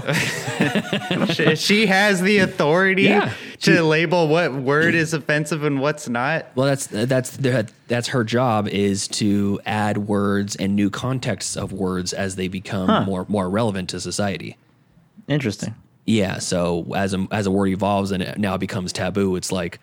she, 1.33 1.55
she 1.55 1.85
has 1.87 2.21
the 2.21 2.37
authority 2.39 3.03
Yeah. 3.03 3.33
to 3.61 3.81
label 3.83 4.27
what 4.27 4.53
word 4.53 4.93
is 4.93 5.13
offensive 5.13 5.63
and 5.63 5.81
what's 5.81 6.07
not. 6.07 6.45
well, 6.55 6.67
that's 6.67 6.85
that's 6.87 7.31
the, 7.37 7.67
that's 7.87 8.09
her 8.09 8.23
job 8.23 8.67
is 8.67 9.07
to 9.09 9.59
add 9.65 9.97
words 9.97 10.55
and 10.55 10.75
new 10.75 10.89
contexts 10.91 11.57
of 11.57 11.73
words 11.73 12.13
as 12.13 12.35
they 12.35 12.47
become 12.47 13.05
more 13.05 13.25
more 13.27 13.49
relevant 13.49 13.89
to 13.89 13.99
society. 13.99 14.57
Interesting. 15.27 15.73
Yeah. 16.05 16.37
So 16.37 16.85
as 16.95 17.13
a 17.15 17.27
as 17.31 17.47
a 17.47 17.51
word 17.51 17.69
evolves 17.69 18.11
and 18.11 18.21
it 18.21 18.37
now 18.37 18.57
becomes 18.57 18.93
taboo, 18.93 19.35
it's 19.37 19.51
like 19.51 19.79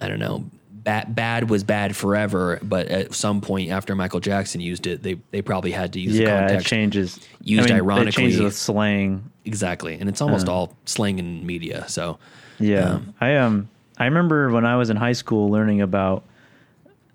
I 0.00 0.06
don't 0.06 0.20
know. 0.20 0.44
Bad, 0.88 1.14
bad 1.14 1.50
was 1.50 1.64
bad 1.64 1.94
forever, 1.94 2.58
but 2.62 2.86
at 2.88 3.14
some 3.14 3.42
point 3.42 3.70
after 3.70 3.94
Michael 3.94 4.20
Jackson 4.20 4.62
used 4.62 4.86
it, 4.86 5.02
they 5.02 5.18
they 5.32 5.42
probably 5.42 5.70
had 5.70 5.92
to 5.92 6.00
use 6.00 6.16
the 6.16 6.22
Yeah, 6.22 6.48
it 6.48 6.64
changes. 6.64 7.20
Used 7.42 7.64
I 7.64 7.74
mean, 7.74 7.76
ironically. 7.76 8.08
It 8.08 8.12
changes 8.14 8.40
the 8.40 8.50
slang. 8.52 9.30
Exactly, 9.44 9.98
and 10.00 10.08
it's 10.08 10.22
almost 10.22 10.48
all 10.48 10.74
slang 10.86 11.18
in 11.18 11.44
media. 11.44 11.86
So 11.88 12.18
Yeah, 12.58 13.00
I 13.20 13.36
um, 13.36 13.68
I 13.98 14.06
remember 14.06 14.50
when 14.50 14.64
I 14.64 14.76
was 14.76 14.88
in 14.88 14.96
high 14.96 15.12
school 15.12 15.50
learning 15.50 15.82
about 15.82 16.24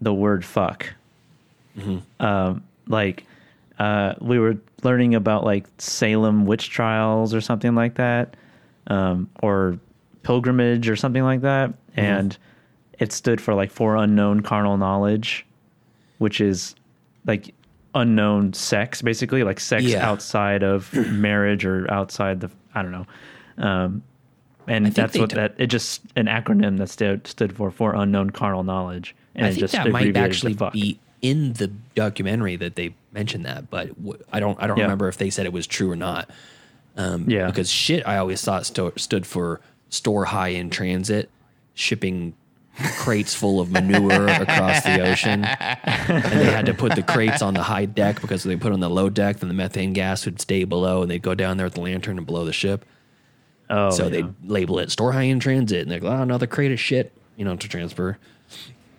the 0.02 0.14
word 0.14 0.46
"fuck." 0.46 0.94
Um, 2.20 2.64
like, 2.88 3.26
uh, 3.80 4.14
we 4.22 4.38
were 4.38 4.58
learning 4.84 5.16
about 5.16 5.46
like 5.46 5.66
Salem 5.80 6.46
witch 6.46 6.70
trials 6.70 7.34
or 7.34 7.42
something 7.42 7.74
like 7.74 7.96
that, 7.96 8.36
um, 8.86 9.32
or 9.42 9.80
pilgrimage 10.22 10.88
or 10.90 10.96
something 10.96 11.24
like 11.24 11.42
that, 11.42 11.74
and 11.96 12.38
it 13.00 13.12
stood 13.12 13.42
for 13.42 13.54
like 13.54 13.72
for 13.72 13.96
unknown 13.96 14.42
carnal 14.42 14.78
knowledge, 14.78 15.46
which 16.20 16.40
is 16.42 16.76
like 17.26 17.54
unknown 17.96 18.54
sex, 18.54 19.02
basically 19.02 19.44
like 19.44 19.60
sex 19.60 19.84
Yeah. 19.84 20.08
outside 20.08 20.64
of 20.64 20.94
marriage 21.12 21.66
or 21.66 21.90
outside 21.92 22.40
the 22.42 22.50
I 22.76 22.82
don't 22.82 22.92
know. 22.92 23.06
Um, 23.58 24.04
and 24.68 24.88
that's 24.88 25.18
what 25.18 25.30
do- 25.30 25.36
that 25.36 25.56
it 25.58 25.68
just 25.68 26.02
an 26.16 26.26
acronym 26.28 26.78
that 26.78 26.90
stood 26.90 27.28
stood 27.28 27.56
for 27.56 27.70
for 27.72 27.94
unknown 27.96 28.30
carnal 28.30 28.64
knowledge, 28.64 29.16
and 29.36 29.46
I 29.46 29.50
think 29.50 29.60
just 29.60 29.74
that 29.74 29.90
might 29.92 30.16
actually 30.16 30.56
be 30.72 31.00
in 31.22 31.54
the 31.54 31.68
documentary 31.96 32.56
that 32.58 32.76
they 32.76 32.94
mentioned 33.14 33.46
that, 33.46 33.70
but 33.70 33.88
w- 34.04 34.22
I 34.32 34.40
don't 34.40 34.62
I 34.62 34.68
don't 34.68 34.78
Yeah. 34.78 34.84
remember 34.84 35.08
if 35.10 35.18
they 35.18 35.30
said 35.30 35.46
it 35.46 35.54
was 35.54 35.68
true 35.68 35.92
or 35.92 35.96
not. 35.96 36.30
Um, 36.96 37.30
Yeah. 37.30 37.48
because 37.48 37.70
shit, 37.70 38.08
I 38.08 38.18
always 38.18 38.42
thought 38.44 38.66
sto- 38.66 38.94
stood 38.98 39.26
for 39.26 39.60
store 39.90 40.26
high 40.26 40.50
in 40.50 40.70
transit, 40.70 41.30
shipping 41.74 42.34
crates 42.76 43.34
full 43.36 43.60
of 43.60 43.72
manure 43.72 44.28
across 44.28 44.84
the 44.84 45.00
ocean, 45.02 45.44
and 45.46 46.24
they 46.40 46.46
had 46.46 46.66
to 46.66 46.74
put 46.74 46.96
the 46.96 47.04
crates 47.04 47.42
on 47.42 47.54
the 47.54 47.64
high 47.64 47.86
deck 47.86 48.20
because 48.22 48.46
if 48.46 48.50
they 48.50 48.56
put 48.56 48.72
on 48.72 48.80
the 48.80 48.90
low 48.90 49.10
deck, 49.10 49.38
then 49.38 49.48
the 49.48 49.54
methane 49.54 49.94
gas 49.94 50.26
would 50.26 50.42
stay 50.42 50.64
below, 50.64 51.02
and 51.02 51.12
they'd 51.12 51.22
go 51.22 51.36
down 51.36 51.58
there 51.58 51.66
with 51.66 51.76
the 51.76 51.82
lantern 51.82 52.18
and 52.18 52.26
blow 52.26 52.46
the 52.46 52.54
ship. 52.54 52.86
Oh, 53.70 53.90
so 53.90 54.06
yeah. 54.06 54.10
they 54.10 54.24
label 54.46 54.80
it 54.80 54.92
store 54.92 55.12
high 55.14 55.24
in 55.24 55.40
transit, 55.40 55.82
and 55.82 55.92
they're 55.92 56.00
like, 56.00 56.20
oh, 56.20 56.22
another 56.24 56.48
crate 56.48 56.72
of 56.72 56.80
shit, 56.80 57.12
you 57.36 57.46
know, 57.46 57.56
to 57.56 57.68
transfer. 57.68 58.18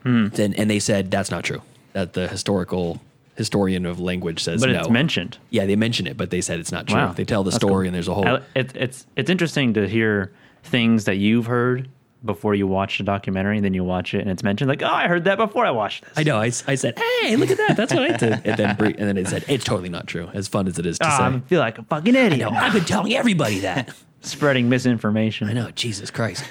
Hmm. 0.03 0.29
Then 0.29 0.55
and 0.55 0.71
they 0.71 0.79
said 0.79 1.11
that's 1.11 1.31
not 1.31 1.45
true. 1.45 1.63
That 1.93 2.13
the 2.13 2.29
historical 2.29 3.01
historian 3.37 3.85
of 3.85 3.99
language 3.99 4.43
says 4.43 4.61
but 4.61 4.71
no. 4.71 4.79
it's 4.79 4.89
mentioned. 4.89 5.39
Yeah, 5.51 5.67
they 5.67 5.77
mention 5.77 6.07
it, 6.07 6.17
but 6.17 6.31
they 6.31 6.41
said 6.41 6.61
it's 6.61 6.71
not 6.73 6.87
true. 6.87 6.97
Wow, 6.97 7.13
They 7.13 7.25
tell 7.25 7.43
the 7.43 7.51
That's 7.51 7.57
story, 7.57 7.73
cool. 7.73 7.87
and 7.89 7.95
there's 7.95 8.09
a 8.09 8.15
whole. 8.15 8.27
I- 8.27 8.41
it, 8.55 8.77
it's 8.77 9.07
it's 9.17 9.31
interesting 9.31 9.75
to 9.75 9.89
hear 9.89 10.33
things 10.63 11.05
that 11.05 11.17
you've 11.17 11.47
heard 11.47 11.89
before 12.25 12.55
you 12.55 12.67
watch 12.67 12.99
the 12.99 13.05
documentary, 13.05 13.57
and 13.57 13.65
then 13.65 13.75
you 13.75 13.85
watch 13.85 14.15
it, 14.15 14.21
and 14.21 14.31
it's 14.31 14.43
mentioned 14.43 14.69
like, 14.69 14.83
oh, 14.83 14.87
I 14.87 15.09
heard 15.09 15.25
that 15.25 15.37
before 15.37 15.67
I 15.67 15.71
watched 15.71 16.05
this. 16.05 16.13
I 16.17 16.23
know. 16.23 16.39
I 16.39 16.49
said, 16.51 16.99
hey, 16.99 17.37
look 17.37 17.51
at 17.51 17.59
that. 17.59 17.77
That's 17.77 17.93
what 17.93 18.03
I 18.11 18.17
did. 18.17 18.33
And 18.45 18.57
then 18.57 18.77
and 18.81 18.97
then 19.09 19.17
it 19.17 19.29
said 19.29 19.45
it's 19.49 19.65
totally 19.65 19.89
not 19.89 20.07
true. 20.07 20.31
As 20.33 20.49
fun 20.49 20.67
as 20.67 20.79
it 20.79 20.87
is 20.87 20.99
to 20.99 21.07
Ah, 21.07 21.19
say. 21.19 21.25
I 21.37 21.41
feel 21.41 21.61
like 21.61 21.79
a 21.79 21.83
fucking 21.83 22.17
I 22.17 22.21
idiot. 22.21 22.51
I've 22.53 22.73
been 22.73 22.85
telling 22.85 23.15
everybody 23.15 23.61
that. 23.61 23.95
Spreading 24.23 24.71
misinformation. 24.71 25.49
I 25.49 25.53
know, 25.53 25.71
Jesus 25.73 26.11
Christ. 26.11 26.45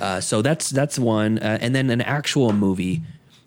Uh, 0.00 0.20
so 0.20 0.40
that's 0.40 0.70
that's 0.70 0.98
one, 0.98 1.38
uh, 1.38 1.58
and 1.60 1.74
then 1.74 1.90
an 1.90 2.00
actual 2.00 2.52
movie, 2.54 3.02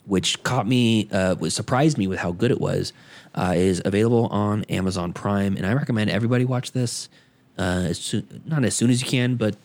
which 0.06 0.42
caught 0.44 0.68
me, 0.68 1.10
uh, 1.12 1.34
was 1.40 1.56
surprised 1.56 1.98
me 1.98 2.06
with 2.08 2.20
how 2.20 2.32
good 2.32 2.52
it 2.52 2.62
was, 2.62 2.94
uh, 3.34 3.54
is 3.56 3.82
available 3.84 4.28
on 4.28 4.64
Amazon 4.66 5.14
Prime, 5.14 5.58
and 5.58 5.66
I 5.66 5.74
recommend 5.74 6.12
everybody 6.12 6.46
watch 6.46 6.74
this. 6.74 7.10
Uh, 7.58 7.86
as 7.90 7.98
soon, 8.00 8.42
not 8.46 8.64
as 8.64 8.76
soon 8.76 8.90
as 8.90 9.02
you 9.02 9.08
can, 9.08 9.36
but 9.36 9.56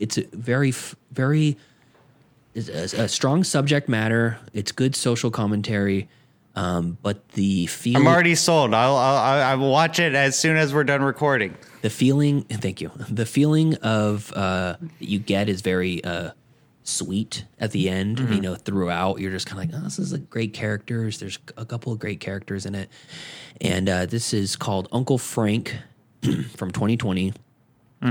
it's 0.00 0.18
a 0.18 0.24
very, 0.32 0.72
very 1.12 1.56
a, 2.56 2.58
a 2.58 3.08
strong 3.08 3.44
subject 3.44 3.88
matter. 3.88 4.38
It's 4.52 4.72
good 4.72 4.96
social 4.96 5.30
commentary, 5.30 6.08
um, 6.56 6.98
but 7.02 7.28
the 7.30 7.66
feeling. 7.66 8.06
I'm 8.06 8.12
already 8.12 8.34
sold. 8.34 8.74
I'll, 8.74 8.96
I'll 8.96 9.42
I 9.42 9.54
will 9.54 9.70
watch 9.70 10.00
it 10.00 10.14
as 10.14 10.36
soon 10.36 10.56
as 10.56 10.74
we're 10.74 10.84
done 10.84 11.02
recording. 11.02 11.54
the 11.82 11.90
feeling 11.90 12.42
thank 12.44 12.80
you 12.80 12.90
the 13.08 13.24
feeling 13.24 13.74
of 13.76 14.32
uh 14.34 14.76
you 14.98 15.18
get 15.18 15.48
is 15.48 15.62
very 15.62 16.04
uh 16.04 16.32
sweet 16.82 17.44
at 17.60 17.70
the 17.70 17.88
end. 17.88 18.18
You 18.18 18.40
know, 18.40 18.54
throughout 18.56 19.20
you're 19.20 19.30
just 19.30 19.46
kind 19.46 19.62
of 19.62 19.70
like, 19.70 19.80
oh, 19.80 19.84
this 19.84 19.98
is 19.98 20.12
a 20.12 20.18
great 20.18 20.52
characters. 20.52 21.20
There's 21.20 21.38
a 21.56 21.64
couple 21.64 21.92
of 21.92 21.98
great 22.00 22.18
characters 22.20 22.66
in 22.66 22.74
it, 22.74 22.88
and 23.60 23.88
uh, 23.88 24.06
this 24.06 24.32
is 24.34 24.56
called 24.56 24.88
Uncle 24.90 25.18
Frank 25.18 25.76
from 26.56 26.70
2020, 26.72 27.32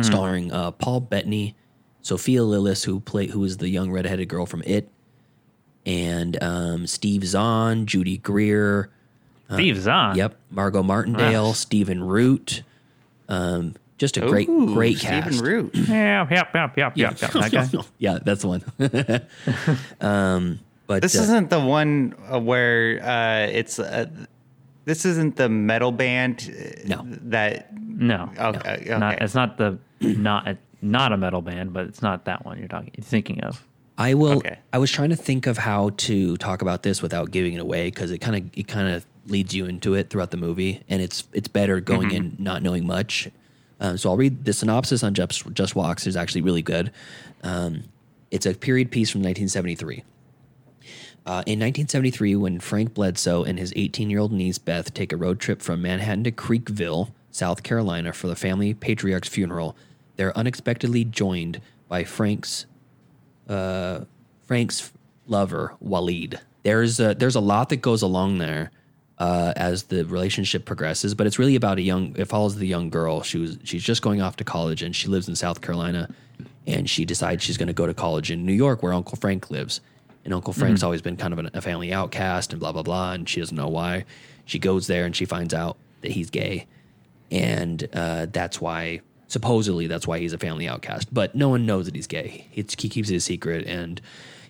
starring 0.01 0.51
uh, 0.53 0.71
Paul 0.71 1.01
Bettany, 1.01 1.55
Sophia 2.01 2.41
Lillis, 2.41 2.85
who 2.85 2.99
play 2.99 3.27
who 3.27 3.43
is 3.43 3.57
the 3.57 3.69
young 3.69 3.91
redheaded 3.91 4.27
girl 4.29 4.45
from 4.45 4.63
It, 4.65 4.89
and 5.85 6.41
um, 6.43 6.87
Steve 6.87 7.25
Zahn, 7.25 7.85
Judy 7.85 8.17
Greer. 8.17 8.89
Steve 9.51 9.77
Zahn. 9.79 10.15
Yep, 10.15 10.35
Margot 10.51 10.83
Martindale, 10.83 11.45
Wow. 11.47 11.51
Stephen 11.53 12.03
Root. 12.03 12.61
Um, 13.27 13.75
just 13.97 14.15
a 14.17 14.21
great, 14.21 14.47
Ooh, 14.47 14.73
great 14.73 14.97
Stephen 14.97 15.23
cast. 15.23 15.41
Root. 15.41 15.71
Yeah, 15.89 16.27
yep, 16.29 16.49
yep, 16.53 16.77
yep, 16.77 16.97
yep, 16.97 17.19
yep. 17.21 17.31
That 17.31 17.51
guy. 17.51 17.67
yeah, 17.97 18.19
that's 18.23 18.41
the 18.43 18.47
one. 18.47 18.63
um, 20.01 20.59
but 20.87 21.01
This 21.01 21.17
uh, 21.17 21.23
isn't 21.23 21.49
the 21.49 21.59
one 21.59 22.15
uh, 22.31 22.39
where 22.39 22.99
uh, 23.03 23.51
it's. 23.51 23.79
Uh, 23.79 24.05
this 24.85 25.05
isn't 25.05 25.35
the 25.35 25.49
metal 25.49 25.91
band. 25.91 26.49
uh, 26.49 26.87
No. 26.87 27.05
That 27.29 27.75
No, 27.77 28.31
Okay, 28.39 28.85
no. 28.87 28.97
Not, 28.97 29.21
it's 29.21 29.35
not 29.35 29.57
the 29.57 29.77
not 30.01 30.47
a, 30.47 30.57
not 30.81 31.11
a 31.11 31.17
metal 31.17 31.41
band, 31.41 31.73
but 31.73 31.85
it's 31.85 32.01
not 32.01 32.25
that 32.25 32.45
one 32.45 32.59
you're 32.59 32.67
talking 32.67 32.91
you're 32.95 33.03
thinking 33.03 33.41
of. 33.41 33.65
I 33.97 34.13
will. 34.13 34.37
Okay. 34.37 34.57
I 34.71 34.77
was 34.77 34.91
trying 34.91 35.09
to 35.09 35.17
think 35.17 35.45
of 35.45 35.57
how 35.57 35.89
to 35.89 36.37
talk 36.37 36.61
about 36.61 36.83
this 36.83 37.01
without 37.01 37.31
giving 37.31 37.53
it 37.53 37.59
away 37.59 37.87
because 37.87 38.11
it 38.11 38.19
kind 38.19 38.35
of 38.37 38.57
it 38.57 38.67
kind 38.67 38.87
of 38.87 39.05
leads 39.27 39.53
you 39.53 39.65
into 39.65 39.93
it 39.93 40.09
throughout 40.09 40.31
the 40.31 40.37
movie, 40.37 40.81
and 40.87 41.01
it's 41.01 41.27
it's 41.33 41.49
better 41.49 41.81
going 41.81 42.11
in 42.11 42.35
not 42.39 42.63
knowing 42.63 42.87
much. 42.87 43.29
Um, 43.81 43.97
so 43.97 44.09
I'll 44.09 44.17
read 44.17 44.45
the 44.45 44.53
synopsis 44.53 45.03
on 45.03 45.13
Just 45.13 45.45
JustWatch 45.53 46.07
is 46.07 46.17
actually 46.17 46.41
really 46.41 46.61
good. 46.61 46.91
Um, 47.43 47.83
it's 48.31 48.45
a 48.45 48.53
period 48.53 48.91
piece 48.91 49.09
from 49.09 49.19
1973. 49.19 50.03
Uh, 51.25 51.43
in 51.45 51.59
1973, 51.59 52.35
when 52.37 52.59
Frank 52.59 52.93
Bledsoe 52.93 53.43
and 53.43 53.59
his 53.59 53.73
18 53.75 54.09
year 54.09 54.19
old 54.19 54.31
niece 54.31 54.57
Beth 54.57 54.93
take 54.93 55.13
a 55.13 55.17
road 55.17 55.39
trip 55.39 55.61
from 55.61 55.81
Manhattan 55.81 56.23
to 56.23 56.31
Creekville, 56.31 57.11
South 57.31 57.63
Carolina, 57.63 58.13
for 58.13 58.27
the 58.27 58.35
family 58.35 58.73
patriarch's 58.73 59.29
funeral, 59.29 59.75
they're 60.19 60.37
unexpectedly 60.37 61.05
joined 61.05 61.61
by 61.87 62.03
Frank's 62.03 62.65
uh, 63.47 64.01
Frank's 64.45 64.91
lover 65.27 65.75
Waleed. 65.81 66.41
There's 66.63 66.99
a, 66.99 67.15
there's 67.15 67.35
a 67.35 67.39
lot 67.39 67.69
that 67.69 67.77
goes 67.77 68.01
along 68.01 68.39
there 68.39 68.71
uh, 69.17 69.53
as 69.55 69.83
the 69.83 70.03
relationship 70.03 70.65
progresses, 70.65 71.15
but 71.15 71.25
it's 71.25 71.39
really 71.39 71.55
about 71.55 71.77
a 71.77 71.81
young. 71.81 72.17
It 72.17 72.25
follows 72.25 72.57
the 72.57 72.67
young 72.67 72.89
girl. 72.89 73.23
She 73.23 73.37
was 73.37 73.59
she's 73.63 73.81
just 73.81 74.01
going 74.01 74.21
off 74.21 74.35
to 74.35 74.43
college 74.43 74.83
and 74.83 74.93
she 74.93 75.07
lives 75.07 75.29
in 75.29 75.37
South 75.37 75.61
Carolina, 75.61 76.09
and 76.67 76.89
she 76.89 77.05
decides 77.05 77.41
she's 77.41 77.57
going 77.57 77.67
to 77.67 77.73
go 77.73 77.87
to 77.87 77.93
college 77.93 78.29
in 78.29 78.45
New 78.45 78.51
York 78.51 78.83
where 78.83 78.91
Uncle 78.91 79.15
Frank 79.15 79.49
lives. 79.49 79.79
And 80.25 80.33
Uncle 80.33 80.51
Frank's 80.51 80.83
always 80.83 81.01
been 81.01 81.15
kind 81.15 81.31
of 81.31 81.39
an, 81.39 81.49
a 81.53 81.61
family 81.61 81.93
outcast 81.93 82.51
and 82.51 82.59
blah 82.59 82.73
blah 82.73 82.83
blah, 82.83 83.13
and 83.13 83.27
she 83.27 83.39
doesn't 83.39 83.55
know 83.55 83.69
why. 83.69 84.03
She 84.43 84.59
goes 84.59 84.87
there 84.87 85.05
and 85.05 85.15
she 85.15 85.23
finds 85.23 85.53
out 85.53 85.77
that 86.01 86.11
he's 86.11 86.29
gay, 86.29 86.67
and 87.31 87.87
uh, 87.93 88.25
that's 88.29 88.59
why 88.59 88.99
supposedly 89.29 89.87
that's 89.87 90.05
why 90.05 90.19
he's 90.19 90.33
a 90.33 90.37
family 90.37 90.67
outcast. 90.67 91.13
But 91.13 91.33
no 91.35 91.47
one 91.47 91.65
knows 91.65 91.85
that 91.85 91.95
he's 91.95 92.07
gay. 92.07 92.47
It's, 92.53 92.75
he 92.79 92.89
keeps 92.89 93.09
it 93.09 93.15
a 93.15 93.19
secret, 93.21 93.65
and 93.65 94.01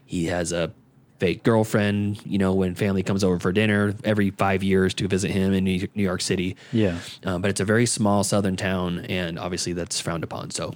he 0.04 0.26
has 0.26 0.52
a 0.52 0.72
fake 1.20 1.44
girlfriend. 1.44 2.26
You 2.26 2.40
know, 2.40 2.54
when 2.54 2.74
family 2.74 3.04
comes 3.04 3.24
over 3.24 3.38
for 3.38 3.52
dinner 3.52 3.94
every 4.04 4.32
five 4.32 4.64
years 4.64 4.96
to 4.96 5.08
visit 5.08 5.30
him 5.30 5.54
in 5.54 5.64
New 5.66 5.88
York 5.94 6.22
City. 6.22 6.56
Yeah. 6.74 6.98
Uh, 7.24 7.38
but 7.38 7.52
it's 7.52 7.60
a 7.60 7.66
very 7.66 7.86
small 7.86 8.24
southern 8.24 8.56
town, 8.56 9.06
and 9.06 9.38
obviously 9.38 9.74
that's 9.74 10.00
frowned 10.00 10.24
upon. 10.24 10.50
So, 10.50 10.74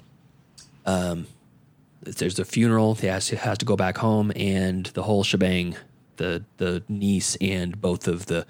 um, 0.86 1.26
there's 2.02 2.38
a 2.38 2.44
funeral. 2.44 2.94
He 2.94 3.06
has, 3.06 3.30
has 3.30 3.58
to 3.58 3.64
go 3.64 3.76
back 3.76 3.98
home, 3.98 4.30
and 4.36 4.86
the 4.86 5.02
whole 5.02 5.24
shebang. 5.24 5.76
The 6.16 6.44
the 6.58 6.84
niece 6.88 7.36
and 7.40 7.80
both 7.80 8.06
of 8.06 8.26
the 8.26 8.46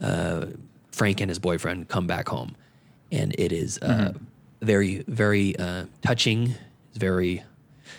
uh, 0.00 0.46
Frank 0.90 1.20
and 1.20 1.30
his 1.30 1.38
boyfriend 1.38 1.86
come 1.86 2.08
back 2.08 2.28
home, 2.28 2.56
and 3.12 3.32
it 3.38 3.52
is 3.52 3.78
uh, 3.78 4.12
very 4.60 5.04
very 5.06 5.56
uh, 5.56 5.86
touching. 6.02 6.54
It's 6.90 6.98
very 6.98 7.42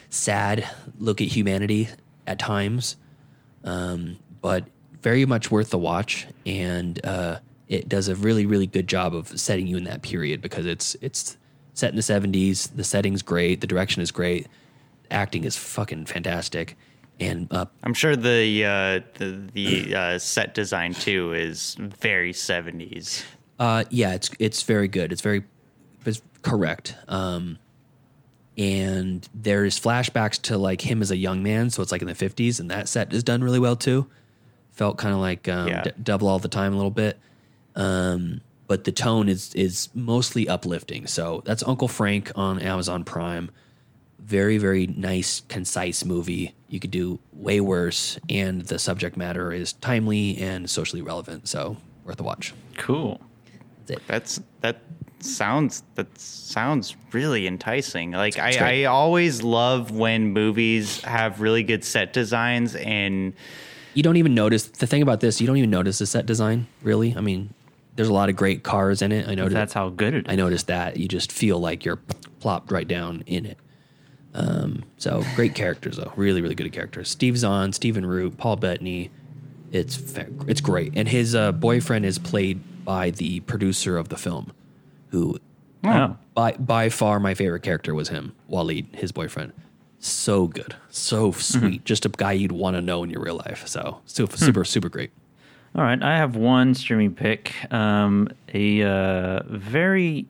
sad 0.10 0.68
look 1.00 1.22
at 1.22 1.28
humanity 1.28 1.90
at 2.26 2.40
times, 2.40 2.96
um, 3.64 4.18
but 4.42 4.66
very 5.02 5.26
much 5.26 5.52
worth 5.52 5.70
the 5.70 5.78
watch. 5.78 6.28
And 6.46 7.04
uh, 7.06 7.40
it 7.68 7.88
does 7.88 8.08
a 8.08 8.16
really 8.16 8.46
really 8.46 8.68
good 8.68 8.88
job 8.88 9.14
of 9.16 9.40
setting 9.40 9.68
you 9.68 9.78
in 9.78 9.84
that 9.86 10.02
period 10.02 10.42
because 10.42 10.66
it's 10.66 10.96
it's 11.02 11.38
set 11.74 11.92
in 11.92 11.96
the 11.96 12.02
seventies. 12.02 12.68
The 12.68 12.84
setting's 12.84 13.22
great. 13.22 13.62
The 13.62 13.68
direction 13.68 14.02
is 14.02 14.12
great. 14.12 14.48
Acting 15.10 15.44
is 15.44 15.56
fucking 15.56 16.06
fantastic. 16.06 16.78
And 17.20 17.52
uh, 17.52 17.66
I'm 17.84 17.94
sure 17.94 18.16
the 18.16 18.66
uh, 18.66 19.00
the 19.16 19.42
the 19.54 19.96
uh, 19.96 20.20
set 20.20 20.54
design 20.54 20.94
too 20.94 21.34
is 21.34 21.76
very 21.80 22.32
70s. 22.32 23.24
Uh, 23.60 23.86
yeah, 23.90 24.14
it's 24.14 24.30
it's 24.40 24.62
very 24.64 24.88
good. 24.88 25.12
It's 25.12 25.22
very 25.22 25.44
correct. 26.50 26.96
Um, 27.08 27.58
and 28.58 29.28
there's 29.34 29.80
flashbacks 29.80 30.42
to 30.44 30.58
like 30.58 30.82
him 30.82 31.02
as 31.02 31.12
a 31.12 31.18
young 31.18 31.44
man, 31.44 31.70
so 31.70 31.82
it's 31.84 31.92
like 31.92 32.02
in 32.02 32.08
the 32.08 32.16
50s, 32.16 32.60
and 32.60 32.72
that 32.72 32.88
set 32.90 33.14
is 33.14 33.24
done 33.24 33.44
really 33.44 33.60
well 33.60 33.76
too. 33.76 34.08
Felt 34.72 34.98
kind 34.98 35.14
of 35.14 35.20
like 35.20 35.48
um, 35.48 35.68
Yeah. 35.68 35.84
D- 35.84 35.92
double 36.02 36.28
all 36.28 36.40
the 36.40 36.48
time 36.48 36.74
a 36.74 36.76
little 36.76 36.92
bit. 36.92 37.20
Um, 37.76 38.42
but 38.68 38.84
the 38.84 38.92
tone 38.92 39.30
is 39.30 39.54
is 39.56 39.90
mostly 39.94 40.48
uplifting. 40.50 41.08
So 41.08 41.42
that's 41.46 41.64
Uncle 41.64 41.88
Frank 41.88 42.32
on 42.36 42.60
Amazon 42.60 43.04
Prime. 43.04 43.50
Very 44.20 44.58
very 44.58 44.88
nice, 44.88 45.42
concise 45.48 46.04
movie. 46.04 46.54
You 46.68 46.80
could 46.80 46.92
do 46.92 47.20
way 47.32 47.62
worse, 47.62 48.20
and 48.30 48.62
the 48.64 48.78
subject 48.80 49.16
matter 49.16 49.52
is 49.54 49.74
timely 49.74 50.38
and 50.40 50.70
socially 50.70 51.02
relevant. 51.02 51.48
So 51.48 51.78
worth 52.04 52.20
a 52.20 52.24
watch. 52.24 52.54
Cool. 52.76 53.22
That's 54.08 54.40
that 54.62 54.82
sounds 55.20 55.84
that 55.96 56.18
sounds 56.20 56.96
really 57.12 57.48
enticing. 57.48 58.12
Like 58.12 58.38
I. 58.38 58.82
I 58.82 58.86
always 58.86 59.42
love 59.44 59.92
when 59.92 60.34
movies 60.34 61.02
have 61.02 61.42
really 61.42 61.64
good 61.64 61.84
set 61.84 62.14
designs 62.14 62.76
and 62.76 63.34
you 63.94 64.04
don't 64.04 64.18
even 64.18 64.36
notice 64.36 64.68
the 64.68 64.86
thing 64.86 65.02
about 65.02 65.22
this. 65.22 65.42
You 65.42 65.48
don't 65.48 65.58
even 65.58 65.72
notice 65.72 65.98
the 65.98 66.06
set 66.06 66.28
design, 66.28 66.68
really. 66.84 67.16
I 67.18 67.22
mean, 67.22 67.54
there's 67.96 68.10
a 68.10 68.14
lot 68.14 68.30
of 68.30 68.36
great 68.36 68.62
cars 68.62 69.02
in 69.02 69.12
it. 69.12 69.28
I 69.28 69.34
noticed. 69.34 69.56
That's 69.56 69.74
how 69.74 69.90
good 69.90 70.14
it 70.14 70.28
is. 70.28 70.32
I 70.32 70.36
noticed 70.36 70.68
that. 70.68 70.98
You 70.98 71.08
just 71.08 71.32
feel 71.32 71.60
like 71.60 71.84
you're 71.84 72.00
plopped 72.40 72.72
right 72.72 72.88
down 72.88 73.24
in 73.26 73.48
it. 73.48 73.58
Um, 74.36 74.84
so 74.98 75.24
great 75.36 75.56
characters 75.56 75.98
though, 75.98 76.14
really, 76.16 76.42
really 76.42 76.54
good 76.54 76.72
characters. 76.72 77.10
Steve 77.10 77.40
Zahn, 77.40 77.74
Stephen 77.74 78.06
Root, 78.06 78.38
Paul 78.38 78.58
Bettany. 78.58 79.10
It's 79.72 80.00
it's 80.48 80.62
great, 80.62 80.94
and 80.96 81.10
his 81.10 81.34
uh, 81.34 81.52
boyfriend 81.52 82.06
is 82.06 82.20
played 82.20 82.62
by 82.88 83.10
the 83.12 83.42
producer 83.42 83.98
of 83.98 84.08
the 84.08 84.16
film, 84.16 84.54
who 85.10 85.38
Oh. 85.84 86.16
by 86.34 86.54
by 86.54 86.88
far 86.90 87.20
my 87.20 87.34
favorite 87.34 87.62
character 87.62 87.94
was 87.94 88.08
him, 88.10 88.32
Waleed, 88.50 88.96
his 88.96 89.12
boyfriend. 89.12 89.52
So 90.00 90.48
good, 90.48 90.76
so 90.90 91.32
sweet, 91.34 91.84
just 91.86 92.06
a 92.06 92.10
guy 92.10 92.32
you'd 92.32 92.52
want 92.54 92.76
to 92.78 92.82
know 92.82 93.04
in 93.04 93.10
your 93.10 93.22
real 93.22 93.36
life. 93.46 93.68
So 93.68 94.00
super, 94.06 94.38
super, 94.38 94.64
super 94.64 94.90
great. 94.90 95.12
All 95.76 95.84
right, 95.84 96.02
I 96.02 96.18
have 96.18 96.36
one 96.38 96.74
streaming 96.74 97.14
pick. 97.14 97.54
Um, 97.74 98.30
a 98.54 98.82
uh, 98.84 99.44
very 99.48 100.26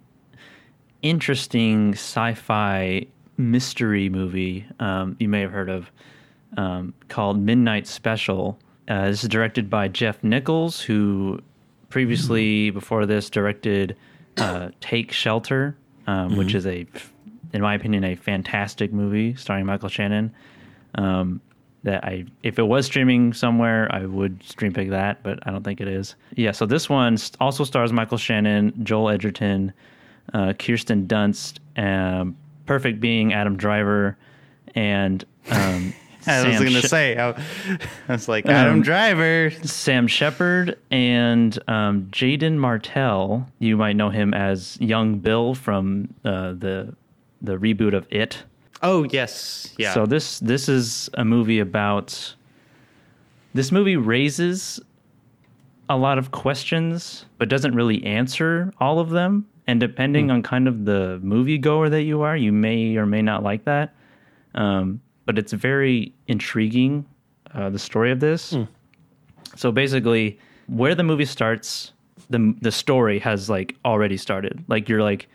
interesting 1.02 1.94
sci-fi 1.94 3.06
mystery 3.38 4.10
movie 4.10 4.66
um, 4.80 5.16
you 5.20 5.30
may 5.30 5.42
have 5.42 5.52
heard 5.52 5.70
of 5.70 5.92
um, 6.58 6.94
called 7.08 7.40
Midnight 7.40 7.86
Special. 7.88 8.58
Uh, 8.88 9.10
this 9.10 9.24
is 9.24 9.30
directed 9.30 9.70
by 9.70 9.88
Jeff 9.90 10.24
Nichols, 10.24 10.82
who 10.82 11.40
previously, 11.98 12.70
before 12.70 13.08
this, 13.08 13.28
directed 13.28 13.96
uh, 14.38 14.70
Take 14.82 15.12
Shelter, 15.12 15.76
um, 16.06 16.38
which 16.38 16.54
is 16.54 16.68
a, 16.68 16.86
in 17.54 17.62
my 17.64 17.74
opinion, 17.74 18.04
a 18.04 18.14
fantastic 18.14 18.94
movie 18.94 19.34
starring 19.34 19.66
Michael 19.66 19.90
Shannon. 19.90 20.32
Um, 20.94 21.42
that 21.82 22.04
I, 22.04 22.26
if 22.44 22.60
it 22.60 22.68
was 22.68 22.86
streaming 22.86 23.34
somewhere, 23.34 23.88
I 23.92 24.06
would 24.06 24.44
stream 24.44 24.74
pick 24.74 24.92
that, 24.92 25.24
but 25.24 25.40
I 25.48 25.50
don't 25.50 25.64
think 25.64 25.82
it 25.82 25.88
is. 25.88 26.14
Yeah, 26.36 26.52
so 26.52 26.68
this 26.68 26.88
one 26.88 27.18
also 27.40 27.64
stars 27.64 27.92
Michael 27.92 28.20
Shannon, 28.20 28.80
Joel 28.84 29.10
Edgerton, 29.10 29.74
uh, 30.36 30.54
Kirsten 30.54 31.08
Dunst, 31.08 31.58
um, 31.78 32.38
Perfect 32.68 33.00
Being, 33.00 33.34
Adam 33.34 33.58
Driver, 33.58 34.20
and 34.76 35.26
um, 35.50 35.96
I 36.28 36.48
was 36.48 36.60
going 36.60 36.74
to 36.74 36.82
Sh- 36.82 36.90
say 36.90 37.18
I, 37.18 37.30
I 38.10 38.12
was 38.14 38.28
like 38.28 38.46
Adam 38.46 38.76
Um, 38.76 38.82
Driver. 38.82 39.52
Sam 39.64 40.08
Shepard 40.08 40.78
and 40.92 41.58
um, 41.70 42.08
Jaeden 42.12 42.58
Martell. 42.58 43.48
You 43.60 43.78
might 43.78 43.96
know 43.96 44.10
him 44.10 44.34
as 44.34 44.78
Young 44.82 45.20
Bill 45.20 45.56
from 45.56 46.14
uh, 46.26 46.54
the 46.54 46.94
the 47.42 47.58
reboot 47.58 47.96
of 47.96 48.06
It. 48.12 48.44
Oh 48.84 49.04
yes, 49.06 49.74
yeah. 49.78 49.94
So 49.94 50.06
this 50.06 50.40
this 50.40 50.70
is 50.70 51.10
a 51.16 51.26
movie 51.26 51.60
about. 51.60 52.34
This 53.54 53.72
movie 53.72 53.96
raises 53.98 54.80
a 55.90 55.98
lot 55.98 56.18
of 56.20 56.32
questions, 56.32 57.26
but 57.40 57.50
doesn't 57.50 57.74
really 57.74 58.04
answer 58.04 58.72
all 58.80 59.00
of 59.00 59.10
them. 59.10 59.48
And 59.66 59.80
depending 59.80 60.30
on 60.32 60.44
kind 60.44 60.68
of 60.68 60.86
the 60.86 61.20
moviegoer 61.24 61.90
that 61.90 62.04
you 62.04 62.22
are, 62.22 62.38
you 62.38 62.52
may 62.52 62.96
or 62.98 63.06
may 63.06 63.22
not 63.22 63.42
like 63.44 63.66
that. 63.66 63.96
Um, 64.54 65.02
but 65.28 65.38
it's 65.38 65.54
very 65.54 66.12
intriguing. 66.26 67.06
Uh, 67.54 67.70
the 67.70 67.78
story 67.80 68.12
of 68.12 68.20
this. 68.20 68.56
So 69.56 69.72
basically, 69.72 70.40
where 70.68 70.96
the 70.96 71.04
movie 71.04 71.26
starts, 71.26 71.94
the 72.30 72.56
the 72.62 72.72
story 72.72 73.20
has 73.20 73.50
like 73.50 73.76
already 73.86 74.18
started. 74.18 74.64
Like 74.68 74.90
you're 74.90 75.04
like, 75.04 75.28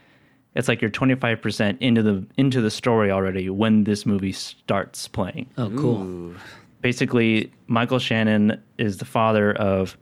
it's 0.55 0.67
like 0.69 0.81
you're 0.83 0.91
25 0.91 1.41
percent 1.41 1.81
into 1.81 2.03
the 2.03 2.27
into 2.37 2.61
the 2.61 2.71
story 2.71 3.11
already 3.13 3.49
when 3.49 3.85
this 3.85 4.05
movie 4.05 4.33
starts 4.33 5.07
playing 5.09 5.47
Oh, 5.57 5.71
cool. 5.71 6.35
basically 6.81 7.53
Michael 7.67 7.99
Shannon 7.99 8.61
is 8.79 8.99
the 8.99 9.05
father 9.07 9.53
of 9.55 9.97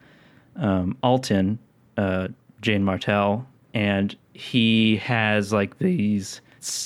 um, 0.56 0.96
Alton, 1.02 1.58
uh, 1.96 2.28
Jane 2.60 2.82
Martell, 2.84 3.46
and 3.74 4.16
he 4.34 4.96
has 4.96 5.52
like 5.52 5.78
these 5.78 6.40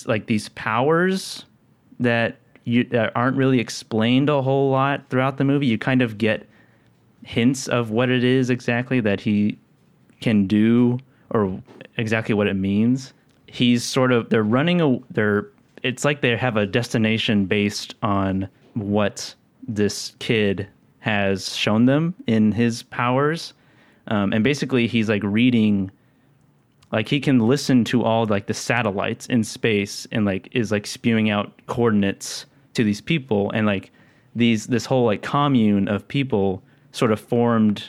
like 0.07 0.27
these 0.27 0.49
powers 0.51 1.47
that 1.99 2.37
you 2.65 2.85
that 2.85 3.13
aren't 3.15 3.37
really 3.37 3.61
explained 3.61 4.29
a 4.29 4.43
whole 4.43 4.71
lot 4.71 5.09
throughout 5.11 5.37
the 5.37 5.45
movie. 5.45 5.67
You 5.67 5.79
kind 5.79 6.03
of 6.03 6.19
get 6.19 6.49
hints 7.23 7.69
of 7.69 7.91
what 7.91 8.11
it 8.11 8.25
is 8.25 8.51
exactly 8.51 9.01
that 9.01 9.21
he 9.21 9.59
can 10.21 10.47
do 10.47 10.99
or 11.31 11.61
exactly 11.97 12.35
what 12.35 12.47
it 12.47 12.55
means. 12.55 13.13
He's 13.47 13.85
sort 13.85 14.13
of 14.13 14.31
they're 14.31 14.43
running 14.43 14.81
a 14.81 14.99
they're 15.11 15.49
it's 15.83 16.05
like 16.05 16.23
they 16.23 16.37
have 16.37 16.57
a 16.57 16.67
destination 16.67 17.45
based 17.45 17.95
on 18.03 18.49
what 18.73 19.35
this 19.67 20.17
kid 20.19 20.67
has 21.01 21.55
shown 21.55 21.85
them 21.85 22.15
in 22.27 22.53
his 22.53 22.83
powers. 22.85 23.53
Um, 24.07 24.33
and 24.33 24.43
basically 24.43 24.87
he's 24.87 25.09
like 25.09 25.23
reading 25.23 25.91
like 26.93 27.09
he 27.09 27.21
can 27.21 27.41
listen 27.41 27.85
to 27.85 28.05
all 28.05 28.25
like 28.27 28.47
the 28.47 28.55
satellites 28.55 29.27
in 29.27 29.43
space 29.43 30.07
and 30.13 30.25
like 30.25 30.49
is 30.53 30.71
like 30.71 30.87
spewing 30.87 31.29
out 31.29 31.53
coordinates 31.67 32.47
to 32.75 32.85
these 32.85 33.01
people 33.01 33.51
and 33.53 33.67
like 33.67 33.91
these 34.35 34.67
this 34.67 34.85
whole 34.87 35.05
like 35.05 35.23
commune 35.23 35.89
of 35.89 36.07
people 36.09 36.63
sort 36.93 37.13
of 37.13 37.21
formed 37.21 37.85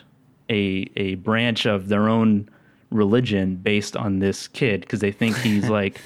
a 0.50 0.90
a 0.96 1.16
branch 1.16 1.66
of 1.66 1.88
their 1.90 2.08
own 2.08 2.48
religion 2.92 3.56
based 3.56 3.98
on 3.98 4.20
this 4.20 4.48
kid 4.48 4.82
because 4.82 5.00
they 5.00 5.12
think 5.12 5.36
he's 5.38 5.70
like 5.80 6.00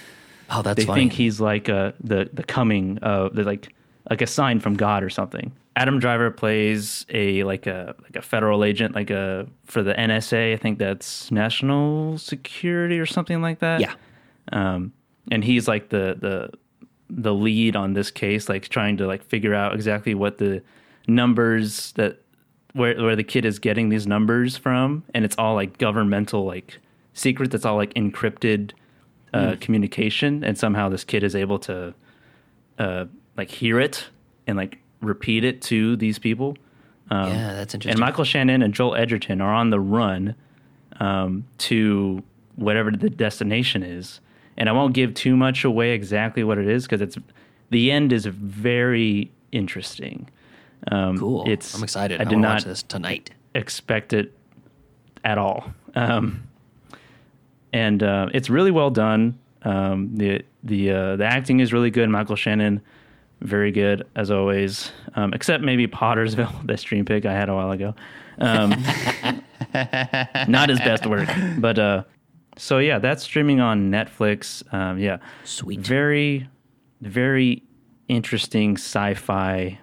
Oh, 0.51 0.63
that's 0.63 0.77
they 0.77 0.86
funny. 0.86 1.01
think 1.01 1.13
he's 1.13 1.39
like 1.39 1.69
a, 1.69 1.93
the 2.03 2.27
the 2.34 2.43
coming 2.43 2.97
of 3.03 3.36
the 3.36 3.43
like 3.43 3.71
like 4.09 4.21
a 4.21 4.27
sign 4.27 4.59
from 4.59 4.75
God 4.75 5.03
or 5.03 5.09
something. 5.09 5.51
Adam 5.75 5.99
Driver 5.99 6.32
plays 6.32 7.05
a 7.09 7.43
like 7.43 7.67
a 7.67 7.93
like 8.01 8.15
a 8.15 8.21
federal 8.23 8.63
agent, 8.63 8.95
like 8.95 9.11
a 9.11 9.45
for 9.65 9.84
the 9.84 9.93
NSA. 9.93 10.53
I 10.53 10.57
think 10.57 10.80
that's 10.80 11.30
National 11.32 12.17
Security 12.17 12.97
or 12.99 13.05
something 13.05 13.43
like 13.43 13.59
that. 13.59 13.80
yeah. 13.80 13.93
Um, 14.51 14.91
and 15.30 15.43
he's 15.43 15.67
like 15.67 15.89
the 15.89 16.17
the 16.19 16.49
the 17.10 17.34
lead 17.34 17.76
on 17.76 17.93
this 17.93 18.12
case, 18.12 18.49
like 18.49 18.70
trying 18.70 18.97
to 18.97 19.07
like 19.07 19.24
figure 19.24 19.53
out 19.53 19.74
exactly 19.74 20.14
what 20.14 20.38
the 20.38 20.62
numbers 21.07 21.91
that 21.93 22.22
where 22.74 22.95
where 23.01 23.16
the 23.16 23.24
kid 23.24 23.45
is 23.45 23.60
getting 23.60 23.89
these 23.89 24.07
numbers 24.07 24.57
from, 24.57 25.03
and 25.14 25.26
it's 25.26 25.36
all 25.38 25.55
like 25.55 25.78
governmental 25.78 26.45
like 26.45 26.78
secret 27.14 27.51
that's 27.51 27.66
all 27.66 27.76
like 27.76 27.93
encrypted 27.95 28.72
uh, 29.34 29.55
communication, 29.60 30.43
and 30.43 30.57
somehow 30.57 30.89
this 30.89 31.03
kid 31.03 31.24
is 31.24 31.36
able 31.36 31.60
to 31.60 31.93
uh, 32.78 33.05
like 33.38 33.49
hear 33.49 33.80
it 33.80 34.07
and 34.47 34.57
like 34.57 34.80
repeat 35.01 35.43
it 35.43 35.62
to 35.64 35.95
these 35.95 36.20
people. 36.20 36.57
yeah, 37.28 37.53
that's 37.53 37.74
interesting. 37.74 37.91
And. 37.91 37.99
Michael 37.99 38.24
Shannon 38.24 38.62
and 38.62 38.74
Joel 38.74 38.95
Edgerton 38.95 39.41
are 39.41 39.53
on 39.53 39.72
the 39.72 39.80
run 39.80 40.36
um, 40.99 41.45
to 41.60 42.24
whatever 42.55 42.91
the 42.91 43.10
destination 43.10 43.84
is. 43.84 44.20
And 44.60 44.70
I 44.70 44.74
won't 44.74 44.93
give 44.93 45.14
too 45.14 45.36
much 45.36 45.64
away 45.64 45.91
exactly 45.91 46.43
what 46.43 46.57
it 46.57 46.68
is 46.68 46.84
because 46.84 47.01
it's 47.01 47.18
the 47.70 47.91
end 47.91 48.14
is 48.14 48.26
very 48.26 49.32
interesting. 49.51 50.30
Um, 50.91 51.18
cool. 51.18 51.49
It's 51.49 51.76
I'm 51.76 51.84
excited. 51.84 52.20
I 52.20 52.26
I, 52.26 52.28
did 52.28 52.38
not 52.38 52.55
watch 52.55 52.64
this 52.66 52.84
tonight. 52.84 53.32
expect 53.55 54.14
it 54.14 54.34
at 55.24 55.38
all. 55.38 55.74
Um, 55.95 56.43
and 57.74 58.01
uh, 58.03 58.28
it's 58.34 58.49
really 58.49 58.72
well 58.72 58.89
done. 58.89 59.38
Um, 59.64 60.16
the 60.16 60.43
the 60.64 60.91
uh, 60.91 61.16
the 61.16 61.26
acting 61.26 61.60
is 61.60 61.74
really 61.74 61.91
good. 61.91 62.10
Michael 62.10 62.36
Shannon, 62.36 62.82
very 63.41 63.72
good 63.72 64.05
as 64.16 64.32
always. 64.32 64.91
Um, 65.16 65.34
except 65.34 65.64
maybe 65.64 65.88
Pottersville, 65.88 66.53
that 66.68 66.80
stream 66.80 67.05
pick 67.05 67.26
I 67.26 67.34
had 67.34 67.49
a 67.49 67.55
while 67.55 67.72
ago. 67.72 67.95
Um, 68.39 68.70
not 70.47 70.70
his 70.70 70.80
best 70.80 71.05
work, 71.05 71.30
but 71.57 71.78
uh, 71.78 72.03
so 72.60 72.78
yeah, 72.80 72.99
that's 72.99 73.24
streaming 73.24 73.60
on 73.60 73.89
Netflix. 73.89 74.62
Um, 74.74 74.99
yeah, 74.99 75.18
Sweet. 75.43 75.80
very 75.80 76.47
very 77.01 77.64
interesting 78.07 78.76
sci-fi 78.76 79.80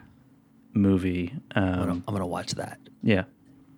movie. 0.75 1.33
I'm 1.55 1.63
Um, 1.65 1.79
gonna, 1.79 1.93
I'm 2.09 2.15
gonna 2.15 2.27
watch 2.27 2.53
that 2.53 2.79
yeah. 3.03 3.25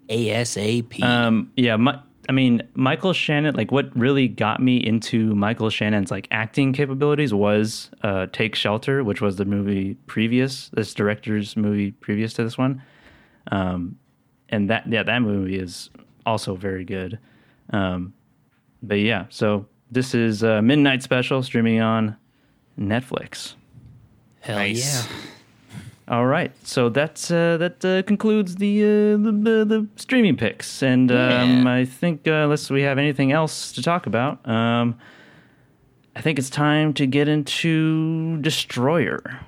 ASAP. 0.09 1.03
Um, 1.03 1.53
yeah, 1.57 1.76
my, 1.76 2.01
I 2.28 2.32
mean, 2.32 2.62
Michael 2.74 3.12
Shannon, 3.12 3.55
like 3.55 3.70
what 3.70 3.94
really 3.96 4.26
got 4.28 4.61
me 4.61 4.76
into 4.78 5.34
Michael 5.34 5.70
Shannon's 5.70 6.11
like 6.11 6.26
acting 6.30 6.72
capabilities 6.72 7.32
was 7.32 7.90
uh, 8.03 8.26
Take 8.32 8.55
Shelter, 8.55 9.05
which 9.05 9.20
was 9.20 9.36
the 9.36 9.44
movie 9.44 9.94
previous, 10.07 10.70
this 10.70 10.92
director's 10.94 11.57
movie 11.57 11.92
previous 11.92 12.32
to 12.34 12.44
this 12.44 12.59
one. 12.59 12.82
Um, 13.53 13.99
and 14.49 14.68
that, 14.70 14.86
yeah, 14.90 15.03
that 15.03 15.20
movie 15.22 15.59
is 15.59 15.90
also 16.26 16.55
very 16.55 16.84
good. 16.84 17.18
Um, 17.70 18.14
but 18.82 18.96
yeah, 19.00 19.24
so 19.28 19.66
this 19.90 20.14
is 20.14 20.42
a 20.42 20.60
Midnight 20.62 21.02
Special 21.02 21.42
streaming 21.42 21.80
on 21.80 22.16
Netflix. 22.78 23.54
Hell 24.40 24.56
Nice. 24.58 25.06
yeah. 25.06 25.16
All 26.08 26.24
right, 26.24 26.52
so 26.66 26.88
that's 26.88 27.30
uh, 27.30 27.58
that 27.58 27.84
uh, 27.84 28.02
concludes 28.04 28.56
the, 28.56 28.82
uh, 28.82 28.86
the 29.22 29.32
the 29.32 29.64
the 29.66 29.86
streaming 29.96 30.36
picks, 30.38 30.82
and 30.82 31.10
um, 31.12 31.66
Yeah. 31.66 31.74
I 31.74 31.84
think 31.84 32.26
uh, 32.26 32.44
unless 32.44 32.70
we 32.70 32.80
have 32.82 32.96
anything 32.96 33.30
else 33.30 33.72
to 33.72 33.82
talk 33.82 34.06
about, 34.06 34.46
um, 34.48 34.96
I 36.16 36.22
think 36.22 36.38
it's 36.38 36.48
time 36.48 36.94
to 36.94 37.06
get 37.06 37.28
into 37.28 38.38
Destroyer. 38.40 39.40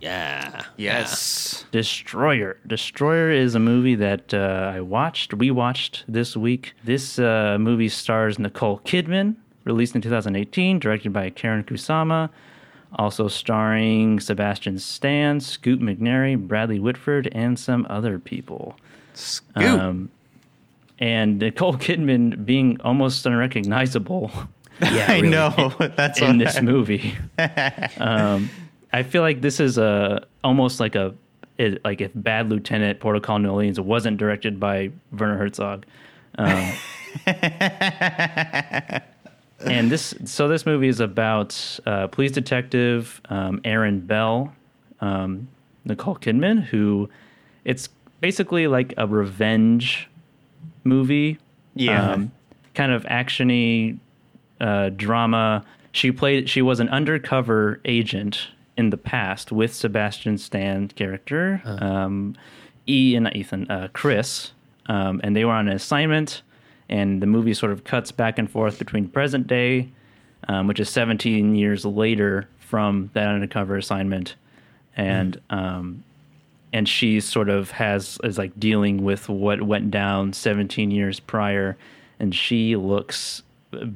Yeah. 0.00 0.64
Yes. 0.76 1.64
Destroyer. 1.72 2.56
Destroyer 2.66 3.30
is 3.30 3.54
a 3.54 3.58
movie 3.58 3.94
that 3.96 4.32
uh, 4.32 4.72
I 4.74 4.80
watched, 4.80 5.34
we 5.34 5.50
watched 5.50 6.04
this 6.08 6.36
week. 6.36 6.72
This 6.84 7.18
uh, 7.18 7.58
movie 7.60 7.88
stars 7.88 8.38
Nicole 8.38 8.80
Kidman, 8.80 9.36
released 9.64 9.94
in 9.94 10.00
2018, 10.00 10.78
directed 10.78 11.12
by 11.12 11.30
Karyn 11.30 11.64
Kusama, 11.64 12.30
also 12.94 13.28
starring 13.28 14.20
Sebastian 14.20 14.78
Stan, 14.78 15.38
Scoot 15.40 15.80
McNairy, 15.80 16.36
Bradley 16.36 16.80
Whitford, 16.80 17.28
and 17.32 17.58
some 17.58 17.86
other 17.90 18.18
people. 18.18 18.76
Scoop. 19.14 19.62
Um, 19.64 20.10
and 20.98 21.38
Nicole 21.38 21.74
Kidman 21.74 22.44
being 22.44 22.80
almost 22.82 23.24
unrecognizable 23.26 24.30
Yeah. 24.80 25.06
I 25.08 25.20
know. 25.20 25.72
That's 25.96 26.20
in 26.20 26.38
this 26.38 26.56
I- 26.56 26.60
movie. 26.62 27.14
um, 27.98 28.48
I 28.92 29.02
feel 29.02 29.22
like 29.22 29.40
this 29.40 29.60
is 29.60 29.78
a 29.78 30.26
almost 30.42 30.80
like 30.80 30.94
a 30.94 31.14
it, 31.58 31.84
like 31.84 32.00
if 32.00 32.10
Bad 32.14 32.48
Lieutenant 32.48 33.00
Port 33.00 33.16
of 33.16 33.22
Call 33.22 33.38
New 33.38 33.50
Orleans 33.50 33.78
wasn't 33.78 34.16
directed 34.16 34.58
by 34.58 34.90
Werner 35.12 35.36
Herzog. 35.36 35.84
Um, 36.38 36.72
and 39.66 39.90
this 39.90 40.14
so 40.24 40.48
this 40.48 40.64
movie 40.64 40.88
is 40.88 41.00
about 41.00 41.78
uh, 41.86 42.06
police 42.06 42.32
detective 42.32 43.20
um, 43.28 43.60
Erin 43.64 44.00
Bell, 44.00 44.52
um, 45.00 45.48
Nicole 45.84 46.16
Kidman, 46.16 46.62
who 46.62 47.08
it's 47.64 47.88
basically 48.20 48.66
like 48.66 48.94
a 48.96 49.06
revenge 49.06 50.08
movie. 50.84 51.38
Yeah. 51.74 52.12
Um, 52.12 52.32
kind 52.74 52.92
of 52.92 53.04
actiony 53.04 53.98
uh, 54.60 54.90
drama. 54.90 55.64
She 55.92 56.10
played. 56.10 56.48
She 56.48 56.62
was 56.62 56.80
an 56.80 56.88
undercover 56.88 57.80
agent 57.84 58.48
in 58.80 58.90
the 58.90 58.96
past 58.96 59.52
with 59.52 59.72
Sebastian 59.72 60.38
Stan's 60.38 60.92
character, 60.94 61.62
um, 61.64 62.34
E 62.88 63.14
and 63.14 63.30
Ethan, 63.36 63.70
uh, 63.70 63.88
Chris, 63.92 64.52
um, 64.86 65.20
and 65.22 65.36
they 65.36 65.44
were 65.44 65.52
on 65.52 65.68
an 65.68 65.76
assignment. 65.76 66.42
And 66.88 67.22
the 67.22 67.26
movie 67.26 67.54
sort 67.54 67.70
of 67.70 67.84
cuts 67.84 68.10
back 68.10 68.36
and 68.38 68.50
forth 68.50 68.78
between 68.80 69.06
present 69.06 69.46
day, 69.46 69.90
um, 70.48 70.66
which 70.66 70.80
is 70.80 70.88
17 70.88 71.54
years 71.54 71.84
later 71.84 72.48
from 72.58 73.10
that 73.12 73.28
undercover 73.28 73.76
assignment, 73.76 74.34
and 74.96 75.40
um, 75.50 76.02
and 76.72 76.88
she 76.88 77.20
sort 77.20 77.48
of 77.48 77.70
has 77.72 78.18
is 78.24 78.38
like 78.38 78.58
dealing 78.58 79.04
with 79.04 79.28
what 79.28 79.62
went 79.62 79.90
down 79.92 80.32
17 80.32 80.90
years 80.90 81.20
prior, 81.20 81.76
and 82.18 82.34
she 82.34 82.74
looks 82.74 83.42
uh, 83.72 83.86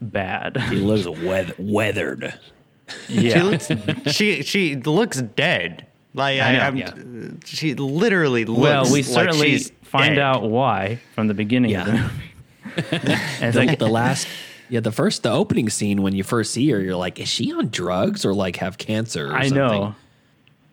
bad. 0.00 0.56
He 0.70 0.76
looks 0.76 1.06
weath- 1.22 1.58
weathered. 1.58 2.32
Yeah. 3.08 3.34
She 3.34 3.40
looks 3.42 3.70
she 4.14 4.42
she 4.42 4.76
looks 4.76 5.20
dead. 5.22 5.86
Like 6.14 6.40
I 6.40 6.48
I, 6.48 6.52
know, 6.52 6.60
am 6.60 6.76
yeah. 6.76 7.30
she 7.44 7.74
literally 7.74 8.44
looks 8.44 8.60
well, 8.60 8.84
we 8.84 9.02
like 9.02 9.04
certainly 9.04 9.50
she's 9.58 9.70
find 9.82 10.16
dead. 10.16 10.22
out 10.22 10.42
why 10.42 10.98
from 11.14 11.28
the 11.28 11.34
beginning 11.34 11.74
of 11.76 11.86
the 11.86 11.92
Yeah. 11.92 12.02
movie. 12.02 12.24
and 12.90 13.44
it's 13.44 13.54
The, 13.56 13.64
like, 13.66 13.78
the 13.78 13.88
last, 13.88 14.26
yeah, 14.68 14.80
the 14.80 14.92
first, 14.92 15.22
the 15.22 15.30
opening 15.30 15.68
scene 15.70 16.02
when 16.02 16.14
you 16.14 16.22
first 16.22 16.52
see 16.52 16.68
her, 16.70 16.80
you're 16.80 16.96
like, 16.96 17.18
is 17.18 17.28
she 17.28 17.52
on 17.52 17.68
drugs 17.70 18.24
or 18.24 18.34
like 18.34 18.56
have 18.56 18.78
cancer? 18.78 19.30
Or 19.32 19.36
I 19.36 19.48
something? 19.48 19.56
know. 19.58 19.94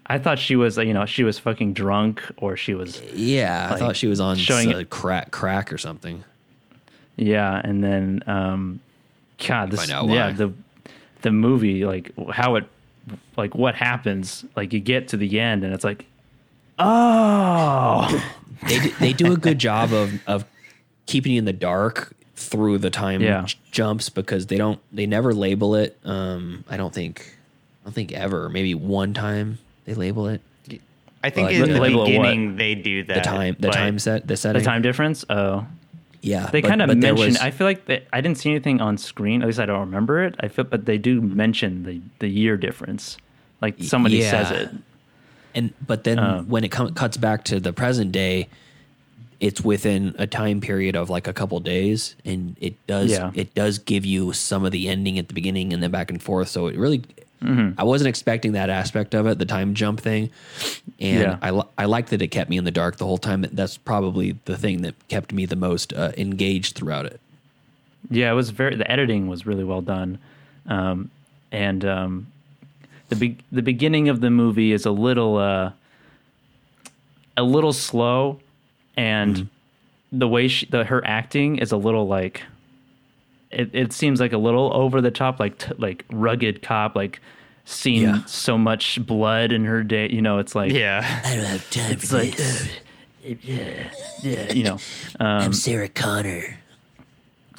I 0.07 0.20
thought 0.20 0.38
she 0.38 0.55
was, 0.55 0.78
you 0.78 0.93
know, 0.93 1.05
she 1.05 1.24
was 1.24 1.39
fucking 1.39 1.74
drunk 1.74 2.22
or 2.38 2.57
she 2.57 2.74
was, 2.76 3.01
Yeah, 3.13 3.70
I 3.74 3.78
thought 3.80 3.95
she 3.95 4.07
was 4.07 4.20
on 4.20 4.36
showing 4.38 4.74
uh, 4.74 4.84
crack 4.89 5.32
crack 5.32 5.72
or 5.74 5.78
something. 5.78 6.24
yeah. 7.16 7.59
And 7.63 7.84
then, 7.84 8.24
um, 8.28 8.80
God, 9.45 9.72
this, 9.72 9.80
Find 9.80 9.91
out 9.91 10.09
yeah, 10.09 10.32
the 10.32 10.53
the 11.26 11.32
movie, 11.32 11.84
like 11.86 12.11
how 12.32 12.55
it, 12.55 12.63
like 13.36 13.53
what 13.53 13.76
happens, 13.76 14.45
like 14.55 14.71
you 14.71 14.80
get 14.80 15.09
to 15.09 15.17
the 15.17 15.39
end 15.39 15.63
and 15.65 15.73
it's 15.73 15.84
like, 15.84 16.05
oh, 16.80 18.23
They 18.67 18.80
d- 18.80 18.93
they 18.99 19.13
do 19.13 19.34
a 19.34 19.38
good 19.38 19.59
job 19.59 19.91
of 19.93 20.13
of 20.28 20.45
keeping 21.05 21.34
you 21.34 21.39
in 21.39 21.45
the 21.45 21.53
dark 21.53 22.13
through 22.36 22.78
the 22.80 22.89
time 22.89 23.21
Yeah. 23.21 23.43
j- 23.45 23.57
jumps 23.71 24.09
because 24.09 24.47
they 24.47 24.57
don't 24.57 24.80
they 24.91 25.05
never 25.05 25.34
label 25.34 25.76
it. 25.76 25.97
Um, 26.03 26.63
I 26.69 26.78
don't 26.78 26.93
think 26.93 27.38
I 27.84 27.86
don't 27.86 27.93
think 27.93 28.11
ever. 28.13 28.49
Maybe 28.49 28.73
one 28.73 29.13
time 29.13 29.59
they 29.84 29.93
label 29.93 30.28
it. 30.30 30.41
I 31.23 31.30
think 31.32 31.47
Like, 31.47 31.55
in 31.57 31.73
the 31.73 31.80
label 31.80 32.05
it 32.05 32.17
what? 32.17 32.23
beginning 32.23 32.55
they 32.55 32.76
do 32.76 33.03
that. 33.03 33.15
The 33.15 33.21
time 33.21 33.55
the 33.59 33.69
time 33.71 33.99
set 33.99 34.26
the 34.28 34.38
setting, 34.38 34.61
the 34.61 34.65
time 34.65 34.82
difference. 34.82 35.26
Oh, 35.30 35.65
Yeah, 36.26 36.47
they 36.51 36.61
kind 36.61 36.82
of 36.82 36.89
mention. 36.97 37.15
was- 37.28 37.38
I 37.38 37.51
feel 37.51 37.67
like 37.67 37.86
they, 37.86 38.03
I 38.11 38.19
didn't 38.21 38.38
see 38.39 38.49
anything 38.49 38.82
on 38.82 38.97
screen. 38.97 39.41
At 39.41 39.47
least 39.47 39.59
I 39.59 39.65
don't 39.65 39.80
remember 39.82 40.23
it. 40.23 40.36
I 40.39 40.47
feel, 40.47 40.65
but 40.65 40.86
they 40.86 40.97
do 40.97 41.21
mention 41.21 41.84
the 41.84 42.01
the 42.19 42.28
year 42.28 42.57
difference. 42.57 43.17
Like 43.61 43.76
somebody 43.84 44.21
says 44.21 44.51
it. 44.51 44.69
And 45.53 45.73
but 45.86 46.03
then 46.03 46.19
Um, 46.19 46.49
when 46.49 46.63
it 46.63 46.69
com- 46.71 46.93
cuts 46.93 47.15
back 47.17 47.43
to 47.45 47.59
the 47.59 47.71
present 47.71 48.11
day, 48.11 48.49
it's 49.39 49.61
within 49.61 50.15
a 50.17 50.28
time 50.28 50.59
period 50.61 50.95
of 50.95 51.09
like 51.09 51.28
a 51.28 51.34
couple 51.34 51.59
days, 51.59 52.15
and 52.26 52.55
it 52.59 52.73
does 52.88 53.11
Yeah. 53.11 53.32
it 53.34 53.53
does 53.55 53.78
give 53.80 54.05
you 54.05 54.34
some 54.34 54.65
of 54.65 54.71
the 54.71 54.89
ending 54.89 55.17
at 55.19 55.28
the 55.28 55.34
beginning 55.34 55.73
and 55.73 55.82
then 55.84 55.91
back 55.91 56.09
and 56.09 56.21
forth. 56.21 56.49
So 56.49 56.67
it 56.67 56.78
really, 56.78 57.03
Mm-hmm. 57.43 57.79
I 57.79 57.83
wasn't 57.83 58.07
expecting 58.07 58.53
that 58.53 58.69
aspect 58.69 59.13
of 59.13 59.27
it, 59.27 59.38
the 59.39 59.45
time 59.45 59.73
jump 59.75 59.99
thing, 59.99 60.29
and 60.99 61.21
Yeah. 61.21 61.38
I 61.41 61.51
li- 61.51 61.67
I 61.77 61.86
liked 61.86 62.09
that 62.09 62.21
it 62.21 62.29
kept 62.29 62.49
me 62.49 62.57
in 62.57 62.63
the 62.63 62.71
dark 62.71 62.97
the 62.97 63.05
whole 63.05 63.17
time. 63.17 63.45
That's 63.51 63.77
probably 63.77 64.38
the 64.45 64.57
thing 64.57 64.81
that 64.83 64.95
kept 65.09 65.31
me 65.33 65.45
the 65.45 65.55
most 65.57 65.93
uh, 65.93 66.11
engaged 66.17 66.75
throughout 66.75 67.05
it. 67.05 67.19
Yeah, 68.09 68.31
it 68.31 68.36
was 68.36 68.49
very. 68.51 68.75
The 68.75 68.89
editing 68.89 69.27
was 69.27 69.45
really 69.45 69.63
well 69.63 69.81
done, 69.81 70.17
um, 70.67 71.11
and 71.51 71.83
um, 71.83 72.27
the 73.09 73.15
be- 73.15 73.38
the 73.51 73.61
beginning 73.61 74.09
of 74.09 74.21
the 74.21 74.29
movie 74.29 74.71
is 74.71 74.86
a 74.86 74.91
little 74.91 75.38
uh, 75.38 75.71
a 77.38 77.43
little 77.43 77.73
slow, 77.73 78.39
and 78.95 79.49
the 80.11 80.27
way 80.27 80.47
she, 80.47 80.65
the 80.67 80.86
her 80.86 81.05
acting 81.05 81.57
is 81.57 81.71
a 81.71 81.77
little 81.77 82.07
like 82.07 82.43
it, 83.55 83.69
it 83.73 83.93
seems 83.93 84.19
like 84.19 84.33
a 84.33 84.37
little 84.37 84.71
over 84.75 85.01
the 85.01 85.11
top, 85.11 85.39
like 85.39 85.57
t- 85.57 85.73
like 85.77 86.05
rugged 86.11 86.61
cop, 86.61 86.95
like 86.95 87.19
seen 87.65 88.03
Yeah. 88.03 88.25
so 88.25 88.57
much 88.57 89.03
blood 89.05 89.51
in 89.51 89.65
her 89.65 89.81
day. 89.83 90.09
You 90.09 90.21
know, 90.21 90.37
it's 90.39 90.53
like 90.55 90.71
Yeah. 90.71 91.21
I 91.25 91.35
don't 91.35 91.45
have 91.45 91.69
time 91.71 91.91
it's 91.91 92.11
like 92.11 92.37
yeah, 93.43 93.89
yeah, 94.21 94.53
you 94.53 94.63
know. 94.63 94.73
Um, 95.19 95.27
I'm 95.41 95.53
Sarah 95.53 95.89
Connor. 95.89 96.59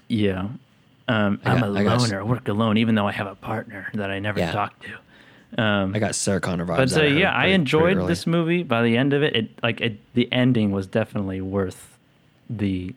Yeah. 0.08 0.48
Um, 1.08 1.40
I 1.44 1.52
I'm 1.52 1.60
got- 1.60 1.70
a 1.70 1.78
I 1.78 1.84
got 1.84 1.94
s- 1.96 2.10
loner, 2.10 2.24
work 2.24 2.48
alone, 2.48 2.76
even 2.78 2.94
though 2.94 3.06
I 3.06 3.12
have 3.12 3.26
a 3.26 3.34
partner 3.34 3.88
that 3.94 4.10
I 4.10 4.18
never 4.18 4.38
Yeah. 4.40 4.52
talk 4.52 4.78
to. 4.82 4.88
I 5.58 5.82
um, 5.82 5.92
got 5.92 6.14
Sarah 6.14 6.40
Connor 6.40 6.66
vibes. 6.66 6.76
But 6.76 6.90
so 6.90 7.00
out 7.00 7.06
of 7.06 7.16
yeah, 7.18 7.30
I 7.32 7.42
pretty- 7.42 7.52
enjoyed 7.54 7.94
pretty 7.96 8.08
this 8.08 8.26
movie. 8.26 8.62
By 8.62 8.82
the 8.82 8.96
end 8.96 9.12
of 9.12 9.22
it, 9.22 9.34
it 9.36 9.48
like 9.62 9.80
it, 9.80 9.98
the 10.14 10.30
ending 10.32 10.72
was 10.72 10.86
definitely 10.86 11.40
worth 11.40 11.96
the 12.50 12.94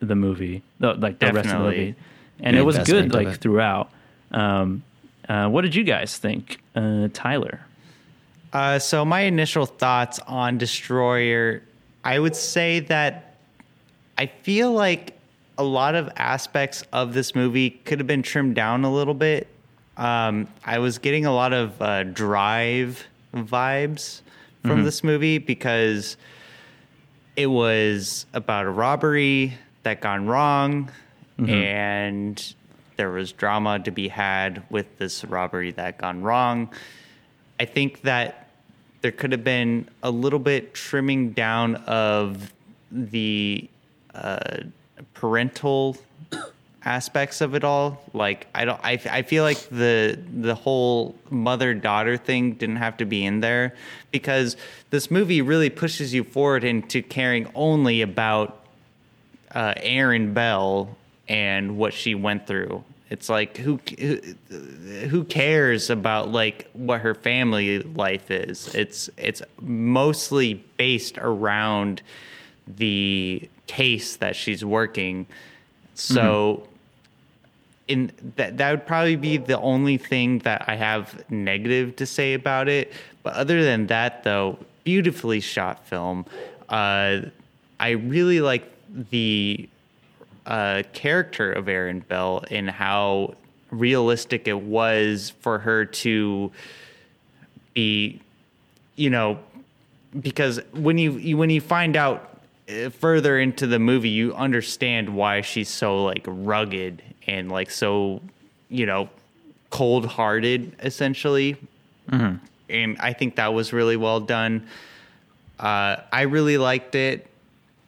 the 0.00 0.14
movie, 0.16 0.62
the, 0.78 0.94
like 0.94 1.18
the 1.20 1.32
rest 1.32 1.48
of 1.48 1.58
the 1.62 1.64
movie, 1.64 1.94
and 2.40 2.56
it 2.56 2.62
was 2.62 2.78
good 2.78 3.12
like 3.12 3.28
it. 3.28 3.36
throughout. 3.36 3.90
Um, 4.30 4.82
uh, 5.28 5.48
what 5.48 5.62
did 5.62 5.74
you 5.74 5.84
guys 5.84 6.18
think, 6.18 6.60
uh, 6.74 7.08
Tyler? 7.12 7.60
Uh, 8.52 8.78
so 8.78 9.04
my 9.04 9.22
initial 9.22 9.66
thoughts 9.66 10.18
on 10.20 10.58
Destroyer, 10.58 11.62
I 12.04 12.18
would 12.18 12.36
say 12.36 12.80
that 12.80 13.36
I 14.16 14.26
feel 14.26 14.72
like 14.72 15.18
a 15.58 15.64
lot 15.64 15.94
of 15.94 16.10
aspects 16.16 16.84
of 16.92 17.12
this 17.12 17.34
movie 17.34 17.70
could 17.70 17.98
have 17.98 18.06
been 18.06 18.22
trimmed 18.22 18.54
down 18.54 18.84
a 18.84 18.92
little 18.92 19.14
bit. 19.14 19.48
Um, 19.96 20.48
I 20.64 20.78
was 20.78 20.98
getting 20.98 21.26
a 21.26 21.32
lot 21.32 21.52
of 21.52 21.80
uh, 21.80 22.04
drive 22.04 23.04
vibes 23.34 24.20
from 24.62 24.84
this 24.84 25.04
movie 25.04 25.38
because 25.38 26.16
it 27.36 27.46
was 27.46 28.26
about 28.32 28.66
a 28.66 28.70
robbery 28.70 29.54
that 29.84 30.00
gone 30.00 30.26
wrong 30.26 30.90
and 31.38 32.54
there 32.96 33.10
was 33.10 33.32
drama 33.32 33.78
to 33.80 33.90
be 33.90 34.08
had 34.08 34.62
with 34.70 34.98
this 34.98 35.24
robbery 35.24 35.70
that 35.72 35.98
gone 35.98 36.22
wrong. 36.22 36.70
I 37.60 37.64
think 37.66 38.02
that 38.02 38.48
there 39.02 39.12
could 39.12 39.32
have 39.32 39.44
been 39.44 39.88
a 40.02 40.10
little 40.10 40.38
bit 40.38 40.74
trimming 40.74 41.32
down 41.32 41.76
of 41.76 42.52
the 42.90 43.68
uh, 44.14 44.58
parental 45.14 45.96
aspects 46.84 47.40
of 47.40 47.54
it 47.54 47.64
all. 47.64 48.00
Like 48.14 48.46
i 48.54 48.64
don't 48.64 48.80
I, 48.82 49.00
I 49.10 49.22
feel 49.22 49.42
like 49.42 49.58
the 49.68 50.18
the 50.40 50.54
whole 50.54 51.14
mother 51.28 51.74
daughter 51.74 52.16
thing 52.16 52.52
didn't 52.52 52.76
have 52.76 52.96
to 52.98 53.04
be 53.04 53.24
in 53.24 53.40
there 53.40 53.74
because 54.10 54.56
this 54.90 55.10
movie 55.10 55.42
really 55.42 55.68
pushes 55.68 56.14
you 56.14 56.24
forward 56.24 56.64
into 56.64 57.02
caring 57.02 57.50
only 57.54 58.02
about 58.02 58.64
uh, 59.54 59.74
Erin 59.76 60.32
Bell 60.32 60.96
and 61.28 61.76
what 61.76 61.92
she 61.92 62.14
went 62.14 62.46
through. 62.46 62.84
It's 63.08 63.28
like 63.28 63.56
who 63.56 63.78
who 64.48 65.24
cares 65.24 65.90
about 65.90 66.32
like 66.32 66.68
what 66.72 67.00
her 67.02 67.14
family 67.14 67.78
life 67.80 68.30
is? 68.30 68.74
It's 68.74 69.08
it's 69.16 69.42
mostly 69.60 70.54
based 70.76 71.16
around 71.18 72.02
the 72.66 73.48
case 73.68 74.16
that 74.16 74.34
she's 74.34 74.64
working. 74.64 75.26
So 75.94 76.66
in 77.86 78.10
that 78.34 78.56
that 78.58 78.70
would 78.72 78.86
probably 78.86 79.16
be 79.16 79.36
the 79.36 79.60
only 79.60 79.98
thing 79.98 80.40
that 80.40 80.64
I 80.66 80.74
have 80.74 81.24
negative 81.30 81.94
to 81.96 82.06
say 82.06 82.34
about 82.34 82.68
it. 82.68 82.92
But 83.22 83.34
other 83.34 83.62
than 83.62 83.86
that, 83.86 84.24
though, 84.24 84.58
beautifully 84.82 85.40
shot 85.40 85.86
film. 85.86 86.26
Uh, 86.68 87.22
I 87.78 87.90
really 87.90 88.40
like 88.40 88.70
the 89.10 89.68
uh, 90.46 90.82
character 90.92 91.52
of 91.52 91.68
Erin 91.68 92.00
Bell 92.00 92.44
and 92.50 92.70
how 92.70 93.34
realistic 93.70 94.46
it 94.48 94.60
was 94.60 95.32
for 95.40 95.58
her 95.58 95.84
to 95.84 96.50
be, 97.74 98.20
you 98.94 99.10
know, 99.10 99.38
because 100.18 100.60
when 100.72 100.96
you, 100.98 101.12
you 101.12 101.36
when 101.36 101.50
you 101.50 101.60
find 101.60 101.96
out 101.96 102.40
uh, 102.68 102.90
further 102.90 103.38
into 103.38 103.66
the 103.66 103.78
movie, 103.78 104.08
you 104.08 104.34
understand 104.34 105.14
why 105.14 105.40
she's 105.42 105.68
so 105.68 106.04
like 106.04 106.24
rugged 106.26 107.02
and 107.26 107.50
like 107.50 107.70
so, 107.70 108.22
you 108.68 108.86
know, 108.86 109.10
cold 109.70 110.06
hearted 110.06 110.74
essentially. 110.80 111.56
And 112.68 112.96
I 113.00 113.12
think 113.12 113.36
that 113.36 113.52
was 113.52 113.72
really 113.72 113.96
well 113.96 114.20
done. 114.20 114.66
Uh, 115.58 115.96
I 116.12 116.22
really 116.22 116.56
liked 116.58 116.94
it, 116.94 117.26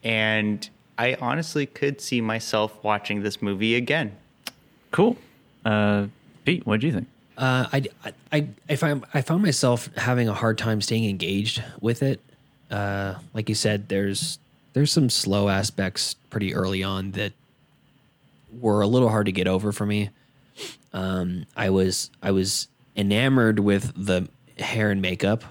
and 0.02 0.68
I 0.98 1.16
honestly 1.20 1.64
could 1.64 2.00
see 2.00 2.20
myself 2.20 2.76
watching 2.82 3.22
this 3.22 3.40
movie 3.40 3.76
again. 3.76 4.16
Cool. 4.90 5.16
Uh, 5.64 6.08
Pete, 6.44 6.66
what 6.66 6.80
do 6.80 6.88
you 6.88 6.92
think? 6.92 7.08
Uh, 7.36 7.66
I, 7.72 7.84
I, 8.32 8.48
I, 8.68 8.76
found, 8.76 9.04
I 9.14 9.22
found 9.22 9.42
myself 9.42 9.88
having 9.96 10.28
a 10.28 10.34
hard 10.34 10.58
time 10.58 10.80
staying 10.80 11.08
engaged 11.08 11.62
with 11.80 12.02
it. 12.02 12.20
Uh, 12.68 13.14
like 13.32 13.48
you 13.48 13.54
said, 13.54 13.88
there's 13.88 14.38
there's 14.74 14.92
some 14.92 15.08
slow 15.08 15.48
aspects 15.48 16.14
pretty 16.30 16.54
early 16.54 16.82
on 16.82 17.12
that 17.12 17.32
were 18.60 18.82
a 18.82 18.86
little 18.86 19.08
hard 19.08 19.26
to 19.26 19.32
get 19.32 19.48
over 19.48 19.72
for 19.72 19.86
me. 19.86 20.10
Um, 20.92 21.46
I 21.56 21.70
was 21.70 22.10
I 22.22 22.32
was 22.32 22.68
enamored 22.96 23.60
with 23.60 23.92
the 23.96 24.28
hair 24.58 24.90
and 24.90 25.00
makeup, 25.00 25.44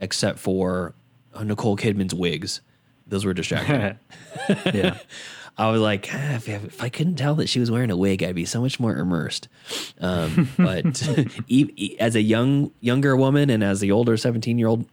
except 0.00 0.38
for 0.38 0.94
uh, 1.34 1.42
Nicole 1.42 1.76
Kidman's 1.76 2.14
wigs. 2.14 2.60
Those 3.10 3.24
were 3.26 3.34
distracting. 3.34 3.98
yeah. 4.72 4.96
I 5.58 5.70
was 5.70 5.82
like, 5.82 6.08
"Ah, 6.10 6.36
if, 6.36 6.48
if 6.48 6.82
I 6.82 6.88
couldn't 6.88 7.16
tell 7.16 7.34
that 7.34 7.48
she 7.50 7.60
was 7.60 7.70
wearing 7.70 7.90
a 7.90 7.96
wig, 7.96 8.22
I'd 8.22 8.34
be 8.34 8.46
so 8.46 8.62
much 8.62 8.80
more 8.80 8.96
immersed. 8.96 9.48
Um, 10.00 10.48
but 10.56 11.06
as 11.98 12.14
a 12.16 12.22
young 12.22 12.70
younger 12.80 13.14
woman 13.14 13.50
and 13.50 13.62
as 13.62 13.80
the 13.80 13.90
older 13.92 14.16
seventeen 14.16 14.58
year 14.58 14.68
old, 14.68 14.86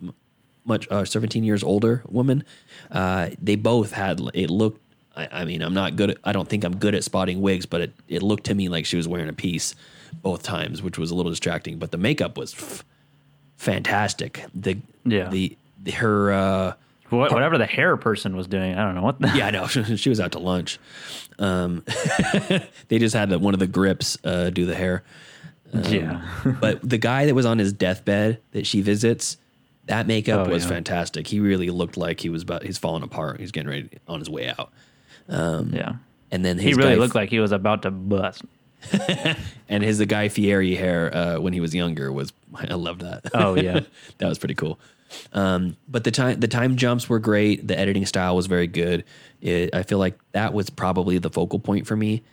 much 0.66 0.86
uh, 0.92 1.06
seventeen 1.06 1.46
years 1.46 1.64
older 1.64 2.04
woman, 2.10 2.44
uh, 2.92 3.30
they 3.42 3.56
both 3.56 3.94
had 3.94 4.20
it 4.34 4.50
looked. 4.50 4.82
I, 5.16 5.30
I 5.32 5.46
mean, 5.46 5.62
I'm 5.62 5.74
not 5.76 5.96
good. 5.96 6.10
At, 6.12 6.18
I 6.26 6.34
don't 6.34 6.50
think 6.50 6.66
I'm 6.66 6.76
good 6.76 6.96
at 6.96 7.04
spotting 7.06 7.40
wigs, 7.40 7.66
but 7.66 7.80
it, 7.82 7.94
it 8.10 8.22
looked 8.22 8.46
to 8.46 8.54
me 8.56 8.68
like 8.68 8.86
she 8.86 8.98
was 8.98 9.08
wearing 9.08 9.30
a 9.30 9.34
piece 9.34 9.74
both 10.22 10.44
times, 10.44 10.82
which 10.82 10.98
was 10.98 11.12
a 11.12 11.16
little 11.16 11.32
distracting. 11.32 11.78
But 11.78 11.92
the 11.92 11.98
makeup 11.98 12.38
was 12.38 12.54
f- 12.56 12.84
fantastic. 13.58 14.44
The 14.54 14.78
Yeah. 15.06 15.30
the, 15.30 15.56
the 15.82 15.92
her. 15.92 16.32
Uh, 16.34 16.74
What, 17.10 17.32
whatever 17.32 17.58
the 17.58 17.66
hair 17.66 17.96
person 17.98 18.36
was 18.36 18.48
doing, 18.48 18.76
I 18.76 18.84
don't 18.84 18.96
know 18.96 19.02
what 19.02 19.20
the. 19.20 19.32
yeah, 19.36 19.48
I 19.48 19.52
know. 19.52 19.68
she 19.96 20.10
was 20.10 20.20
out 20.20 20.34
to 20.34 20.40
lunch. 20.40 20.78
Um, 21.40 21.84
they 22.90 23.00
just 23.00 23.16
had 23.16 23.30
the, 23.30 23.40
one 23.40 23.54
of 23.54 23.60
the 23.60 23.68
grips 23.68 24.18
uh, 24.24 24.50
do 24.50 24.66
the 24.66 24.76
hair. 24.76 25.04
yeah. 25.74 26.22
But 26.60 26.88
the 26.88 26.98
guy 26.98 27.26
that 27.26 27.36
was 27.36 27.46
on 27.46 27.60
his 27.60 27.72
deathbed 27.74 28.40
that 28.52 28.66
she 28.68 28.82
visits, 28.82 29.38
That 29.86 30.08
makeup 30.08 30.48
Oh, 30.48 30.52
was 30.52 30.64
yeah. 30.64 30.70
fantastic. 30.70 31.28
He 31.28 31.40
really 31.40 31.70
looked 31.70 31.98
like 31.98 32.20
he 32.20 32.30
was 32.30 32.42
about 32.44 32.64
he's 32.64 32.78
falling 32.78 33.04
apart. 33.04 33.40
He's 33.40 33.52
getting 33.52 33.70
ready 33.70 33.90
on 34.08 34.20
his 34.20 34.30
way 34.30 34.50
out. 34.50 34.72
yeah. 35.30 35.94
And 36.32 36.44
then 36.44 36.58
He 36.58 36.74
really 36.74 36.96
looked 36.98 37.16
like 37.16 37.30
he 37.30 37.40
was 37.40 37.52
about 37.54 37.84
to 37.84 37.92
bust. 37.92 38.44
and 39.70 39.84
his 39.84 39.98
the 39.98 40.06
Guy 40.06 40.30
Fieri 40.30 40.76
hair 40.76 41.14
uh, 41.16 41.40
when 41.40 41.54
he 41.54 41.60
was 41.62 41.74
younger 41.74 42.12
was 42.12 42.32
I 42.54 42.74
loved 42.76 43.02
that. 43.02 43.22
Oh, 43.34 43.56
yeah. 43.56 43.80
that 44.20 44.28
was 44.28 44.38
pretty 44.40 44.56
cool. 44.56 44.80
Um, 45.34 45.78
but 45.88 46.04
the 46.04 46.12
time 46.12 46.40
the 46.40 46.48
time 46.48 46.76
jumps 46.76 47.08
were 47.10 47.20
great. 47.20 47.68
The 47.68 47.78
editing 47.78 48.06
style 48.06 48.36
was 48.36 48.48
very 48.48 48.68
good. 48.68 49.04
It, 49.42 49.74
I 49.74 49.84
feel 49.84 50.00
like 50.00 50.18
that 50.34 50.54
was 50.54 50.70
probably 50.70 51.18
the 51.18 51.30
focal 51.30 51.60
point 51.60 51.88
for 51.88 51.96
me. 51.96 52.24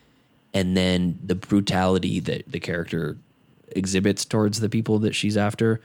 And 0.52 0.76
then 0.76 1.18
the 1.24 1.34
brutality 1.34 2.20
that 2.20 2.50
the 2.50 2.60
character 2.60 3.16
exhibits 3.74 4.24
towards 4.24 4.60
the 4.60 4.68
people 4.68 5.00
that 5.00 5.14
she's 5.14 5.36
after 5.36 5.80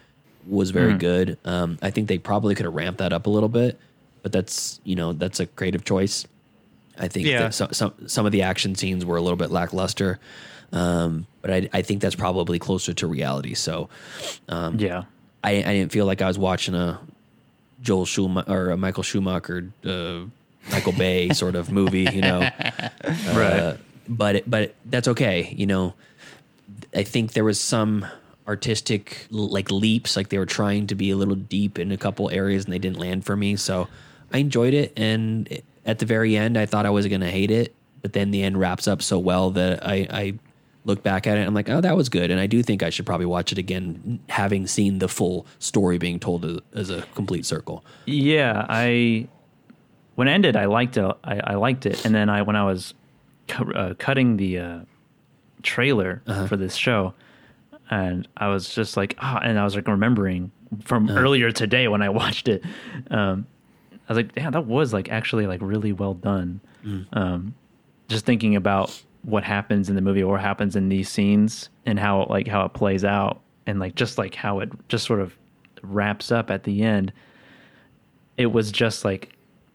was 0.48 0.72
very 0.72 0.94
good. 0.94 1.38
Um, 1.46 1.78
I 1.82 1.90
think 1.92 2.08
they 2.08 2.18
probably 2.18 2.56
could 2.56 2.66
have 2.66 2.74
ramped 2.74 3.00
that 3.00 3.12
up 3.14 3.26
a 3.26 3.30
little 3.30 3.50
bit, 3.50 3.80
but 4.24 4.32
that's 4.32 4.80
you 4.84 4.96
know 4.96 5.14
that's 5.14 5.40
a 5.40 5.46
creative 5.48 5.84
choice. 5.86 6.26
I 6.98 7.08
think 7.08 7.28
Yeah. 7.28 7.50
some, 7.50 7.72
some 7.74 7.94
some 8.08 8.26
of 8.26 8.32
the 8.32 8.42
action 8.42 8.76
scenes 8.76 9.06
were 9.06 9.18
a 9.18 9.22
little 9.22 9.38
bit 9.38 9.52
lackluster, 9.52 10.20
um, 10.72 11.28
but 11.42 11.52
I, 11.52 11.70
I 11.74 11.82
think 11.82 12.02
that's 12.02 12.16
probably 12.16 12.60
closer 12.60 12.94
to 12.94 13.08
reality. 13.08 13.54
So 13.54 13.90
Yeah. 14.50 15.04
I, 15.44 15.52
I 15.52 15.74
didn't 15.74 15.92
feel 15.92 16.06
like 16.06 16.22
I 16.22 16.28
was 16.28 16.38
watching 16.38 16.76
a 16.76 17.00
Joel 17.82 18.06
Schumacher 18.06 18.52
or 18.52 18.72
a 18.72 18.78
Michael 18.78 19.04
Schumacher, 19.04 19.72
uh, 19.86 20.22
Michael 20.72 20.94
Bay 20.94 21.30
sort 21.34 21.56
of 21.56 21.72
movie, 21.72 22.08
you 22.12 22.22
know. 22.22 22.50
Uh, 23.30 23.78
but 24.08 24.36
it, 24.38 24.50
but 24.50 24.76
that's 24.86 25.08
okay, 25.08 25.54
you 25.56 25.66
know. 25.66 25.94
I 26.94 27.04
think 27.04 27.34
there 27.34 27.44
was 27.44 27.60
some 27.60 28.06
artistic 28.48 29.28
like 29.32 29.72
leaps, 29.72 30.18
like 30.18 30.30
they 30.30 30.38
were 30.38 30.46
trying 30.46 30.88
to 30.88 30.96
be 30.96 31.12
a 31.12 31.16
little 31.16 31.36
deep 31.36 31.80
in 31.80 31.92
a 31.92 31.98
couple 31.98 32.30
areas 32.30 32.66
and 32.66 32.74
they 32.74 32.80
didn't 32.80 33.00
land 33.00 33.26
for 33.26 33.38
me. 33.38 33.56
So 33.56 33.88
I 34.34 34.40
enjoyed 34.40 34.74
it, 34.74 34.94
and 34.98 35.62
at 35.86 36.00
the 36.00 36.06
very 36.06 36.36
end, 36.36 36.58
I 36.58 36.66
thought 36.66 36.86
I 36.86 36.90
was 36.90 37.08
going 37.08 37.22
to 37.22 37.32
hate 37.32 37.52
it, 37.52 37.74
but 38.02 38.14
then 38.14 38.32
the 38.32 38.44
end 38.44 38.60
wraps 38.60 38.88
up 38.88 39.02
so 39.02 39.18
well 39.18 39.52
that 39.52 39.86
I, 39.86 40.08
I 40.12 40.34
look 40.90 41.04
back 41.04 41.28
at 41.28 41.38
it 41.38 41.42
and 41.42 41.48
I'm 41.48 41.54
like, 41.54 41.70
oh, 41.70 41.80
that 41.80 41.96
was 41.96 42.10
good, 42.10 42.32
and 42.32 42.40
I 42.40 42.48
do 42.48 42.62
think 42.62 42.84
I 42.84 42.90
should 42.90 43.06
probably 43.06 43.26
watch 43.28 43.52
it 43.54 43.58
again, 43.58 44.20
having 44.28 44.68
seen 44.68 45.00
the 45.00 45.08
full 45.08 45.46
story 45.60 45.98
being 45.98 46.20
told 46.20 46.62
as, 46.74 46.90
a 46.90 47.04
complete 47.14 47.46
circle. 47.46 47.86
Yeah, 48.06 48.66
I 48.68 49.28
when 50.16 50.28
it 50.28 50.32
ended, 50.32 50.58
I 50.58 50.66
liked 50.66 50.98
it. 50.98 51.16
I, 51.24 51.40
I 51.40 51.56
liked 51.56 51.86
it, 51.86 52.04
and 52.06 52.14
then 52.14 52.30
I 52.30 52.42
when 52.42 52.56
I 52.58 52.66
was 52.66 52.94
cu- 53.48 53.72
uh, 53.72 53.94
cutting 53.94 54.36
the 54.38 54.60
uh, 54.60 54.80
trailer 55.64 56.22
for 56.48 56.58
this 56.58 56.76
show, 56.76 57.14
and 57.90 58.28
I 58.36 58.48
was 58.50 58.74
just 58.74 58.98
like, 58.98 59.16
ah, 59.20 59.40
and 59.44 59.58
I 59.58 59.64
was 59.64 59.76
like 59.76 59.88
remembering 59.88 60.52
from 60.84 61.10
earlier 61.10 61.52
today 61.52 61.88
when 61.88 62.02
I 62.02 62.10
watched 62.22 62.48
it. 62.48 62.64
Um, 63.10 63.48
I 64.08 64.14
was 64.14 64.18
like, 64.18 64.32
yeah, 64.36 64.50
that 64.50 64.66
was 64.66 64.92
like 64.92 65.10
actually 65.10 65.46
like 65.48 65.62
really 65.62 65.94
well 65.94 66.16
done. 66.16 66.60
Um, 67.14 67.54
just 68.08 68.26
thinking 68.26 68.56
about 68.56 69.00
what 69.24 69.44
happens 69.44 69.90
in 69.90 69.96
the 69.96 70.02
movie 70.02 70.24
or 70.24 70.34
what 70.34 70.42
happens 70.42 70.76
in 70.76 70.90
these 70.90 71.10
scenes 71.10 71.70
and 71.86 72.00
how 72.00 72.26
like 72.30 72.48
how 72.48 72.66
it 72.66 72.74
plays 72.74 73.04
out 73.04 73.42
and 73.68 73.80
like 73.80 73.96
just 73.96 74.18
like 74.18 74.36
how 74.36 74.60
it 74.60 74.70
just 74.88 75.06
sort 75.06 75.20
of 75.20 75.36
wraps 75.82 76.32
up 76.32 76.50
at 76.50 76.64
the 76.64 76.84
end. 76.84 77.12
It 78.38 78.48
was 78.48 78.72
just 78.72 79.04
like 79.04 79.34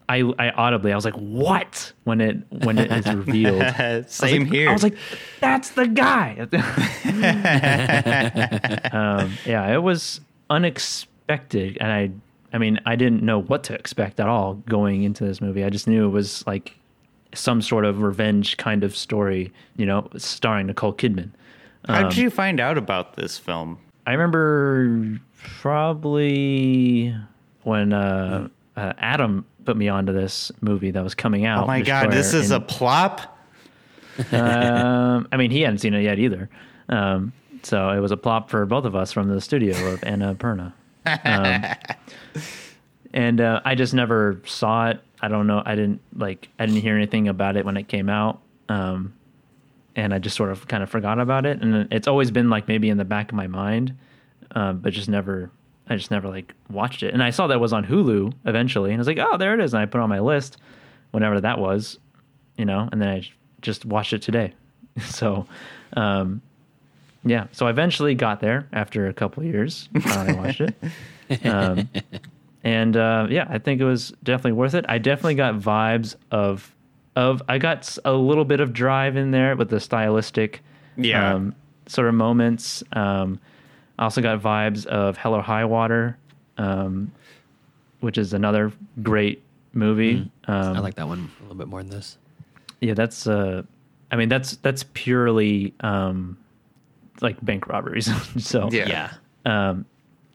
I, 0.09 0.21
I 0.39 0.51
audibly 0.51 0.93
I 0.93 0.97
was 0.97 1.05
like 1.05 1.15
what? 1.15 1.93
when 2.05 2.21
it 2.21 2.37
when 2.65 2.79
it 2.79 2.91
is 2.91 3.07
revealed. 3.15 3.63
I 3.63 4.03
Same 4.07 4.43
like- 4.45 4.53
here. 4.53 4.71
I 4.71 4.73
was 4.73 4.83
like 4.83 4.97
that's 5.41 5.71
the 5.71 5.87
guy. 5.89 6.47
Um, 8.93 9.33
yeah 9.45 9.73
it 9.75 9.83
was 9.83 10.21
unexpected 10.51 11.79
and 11.81 11.91
I 11.93 12.11
I 12.55 12.59
mean 12.59 12.81
I 12.87 12.97
didn't 12.97 13.23
know 13.23 13.41
what 13.43 13.65
to 13.65 13.75
expect 13.75 14.21
at 14.21 14.29
all 14.29 14.55
going 14.55 15.03
into 15.03 15.25
this 15.25 15.41
movie. 15.41 15.65
I 15.65 15.71
just 15.71 15.87
knew 15.89 16.07
it 16.07 16.11
was 16.11 16.47
like 16.47 16.77
some 17.35 17.61
sort 17.61 17.85
of 17.85 18.01
revenge 18.03 18.57
kind 18.57 18.85
of 18.85 18.97
story 18.97 19.53
you 19.77 19.87
know 19.87 20.09
starring 20.17 20.67
Nicole 20.67 20.93
Kidman 20.93 21.31
How 21.87 22.03
um, 22.03 22.09
did 22.09 22.19
you 22.19 22.31
find 22.31 22.61
out 22.61 22.79
about 22.79 23.17
this 23.17 23.39
film? 23.39 23.79
I 24.07 24.13
remember 24.13 25.21
probably 25.61 27.15
when 27.63 27.93
uh, 27.93 28.49
uh, 28.77 28.93
Adam 28.99 29.45
put 29.65 29.77
me 29.77 29.89
onto 29.89 30.13
this 30.13 30.53
movie 30.61 30.91
that 30.91 31.03
was 31.03 31.15
coming 31.15 31.47
out. 31.47 31.65
Oh 31.65 31.67
my 31.67 31.81
god, 31.81 32.13
this 32.13 32.35
is 32.35 32.51
a 32.51 32.61
plop. 32.61 33.39
um, 34.33 35.27
I 35.33 35.37
mean, 35.37 35.51
he 35.51 35.63
hadn't 35.63 35.79
seen 35.79 35.95
it 35.95 36.03
yet 36.03 36.19
either. 36.19 36.49
Um, 36.89 37.33
so 37.63 37.91
it 37.91 38.01
was 38.01 38.13
a 38.13 38.17
plop 38.17 38.51
for 38.51 38.67
both 38.67 38.85
of 38.85 38.95
us 38.95 39.13
from 39.13 39.29
the 39.29 39.41
studio 39.41 39.75
of 39.93 40.01
Annapurna. 40.03 40.73
Um, 41.07 42.43
and 43.15 43.41
uh, 43.41 43.61
I 43.65 43.75
just 43.75 43.95
never 43.95 44.41
saw 44.45 44.91
it. 44.91 45.01
I 45.25 45.29
don't 45.29 45.47
know. 45.47 45.63
I 45.65 45.75
didn't 45.75 46.03
like. 46.15 46.51
I 46.59 46.67
didn't 46.67 46.83
hear 46.83 46.95
anything 46.95 47.29
about 47.29 47.57
it 47.57 47.65
when 47.65 47.79
it 47.79 47.89
came 47.89 48.11
out. 48.11 48.43
Um, 48.69 49.15
and 49.97 50.13
I 50.13 50.19
just 50.19 50.37
sort 50.37 50.51
of 50.51 50.69
kind 50.69 50.83
of 50.83 50.91
forgot 50.91 51.19
about 51.19 51.47
it. 51.47 51.63
And 51.63 51.91
it's 51.91 52.07
always 52.07 52.31
been 52.31 52.51
like 52.51 52.69
maybe 52.69 52.91
in 52.91 52.99
the 52.99 53.07
back 53.07 53.31
of 53.31 53.35
my 53.35 53.47
mind, 53.47 53.97
um, 54.51 54.81
but 54.81 54.93
just 54.93 55.09
never. 55.09 55.51
I 55.89 55.97
just 55.97 56.11
never 56.11 56.29
like 56.29 56.53
watched 56.69 57.03
it. 57.03 57.15
And 57.15 57.23
I 57.23 57.31
saw 57.31 57.47
that 57.47 57.59
was 57.59 57.73
on 57.73 57.87
Hulu 57.87 58.35
eventually, 58.45 58.91
and 58.91 58.99
I 58.99 59.01
was 59.01 59.07
like, 59.07 59.19
oh, 59.19 59.39
there 59.39 59.55
it 59.55 59.61
is. 59.61 59.73
And 59.73 59.83
I 59.83 59.87
put 59.87 59.99
it 59.99 60.03
on 60.03 60.11
my 60.11 60.21
list, 60.21 60.59
whenever 61.13 61.41
that 61.41 61.59
was, 61.59 61.99
you 62.59 62.67
know. 62.67 62.87
And 62.93 63.01
then 63.01 63.09
I 63.09 63.27
just 63.63 63.87
watched 63.87 64.13
it 64.13 64.21
today. 64.21 64.53
so, 65.01 65.47
um, 65.95 66.43
yeah. 67.25 67.47
So 67.53 67.67
I 67.67 67.71
eventually 67.71 68.15
got 68.15 68.41
there 68.41 68.69
after 68.75 69.09
a 69.09 69.15
couple 69.15 69.43
of 69.43 69.49
years. 69.49 69.89
Finally 70.03 70.39
watched 70.39 70.61
it. 70.61 70.75
And 72.65 72.97
uh, 72.97 73.27
yeah, 73.31 73.47
I 73.49 73.59
think 73.59 73.81
it 73.81 73.85
was 73.85 74.13
definitely 74.23 74.53
worth 74.53 74.75
it. 74.75 74.85
I 74.89 74.99
definitely 74.99 75.35
got 75.37 75.55
vibes 75.57 76.17
of 76.31 76.75
of 77.17 77.43
I 77.49 77.59
got 77.59 77.97
a 78.05 78.13
little 78.13 78.45
bit 78.45 78.59
of 78.61 78.73
drive 78.73 79.17
in 79.17 79.31
there 79.31 79.55
with 79.55 79.69
the 79.71 79.79
stylistic 79.79 80.63
Yeah. 80.97 81.35
um, 81.35 81.55
sort 81.87 82.09
of 82.09 82.15
moments. 82.15 82.83
Um, 82.93 83.39
I 83.99 84.05
also 84.05 84.21
got 84.23 84.41
vibes 84.41 84.85
of 84.87 85.17
Hell 85.17 85.35
or 85.35 85.43
High 85.43 85.65
Water, 85.67 86.17
um, 86.59 87.13
which 88.01 88.19
is 88.19 88.33
another 88.33 88.73
great 89.03 89.43
movie. 89.75 90.29
Um, 90.49 90.77
I 90.77 90.79
like 90.81 90.95
that 90.97 91.07
one 91.07 91.31
a 91.39 91.43
little 91.43 91.57
bit 91.57 91.69
more 91.69 91.83
than 91.83 91.91
this. 91.91 92.17
yeah, 92.81 92.95
that's 92.95 93.27
uh, 93.27 93.63
I 94.11 94.17
mean 94.17 94.29
that's 94.31 94.57
that's 94.57 94.85
purely 94.95 95.75
um, 95.81 96.37
like 97.21 97.37
bank 97.45 97.69
robberies. 97.69 98.11
so 98.45 98.71
Yeah. 98.73 99.13
um, 99.45 99.85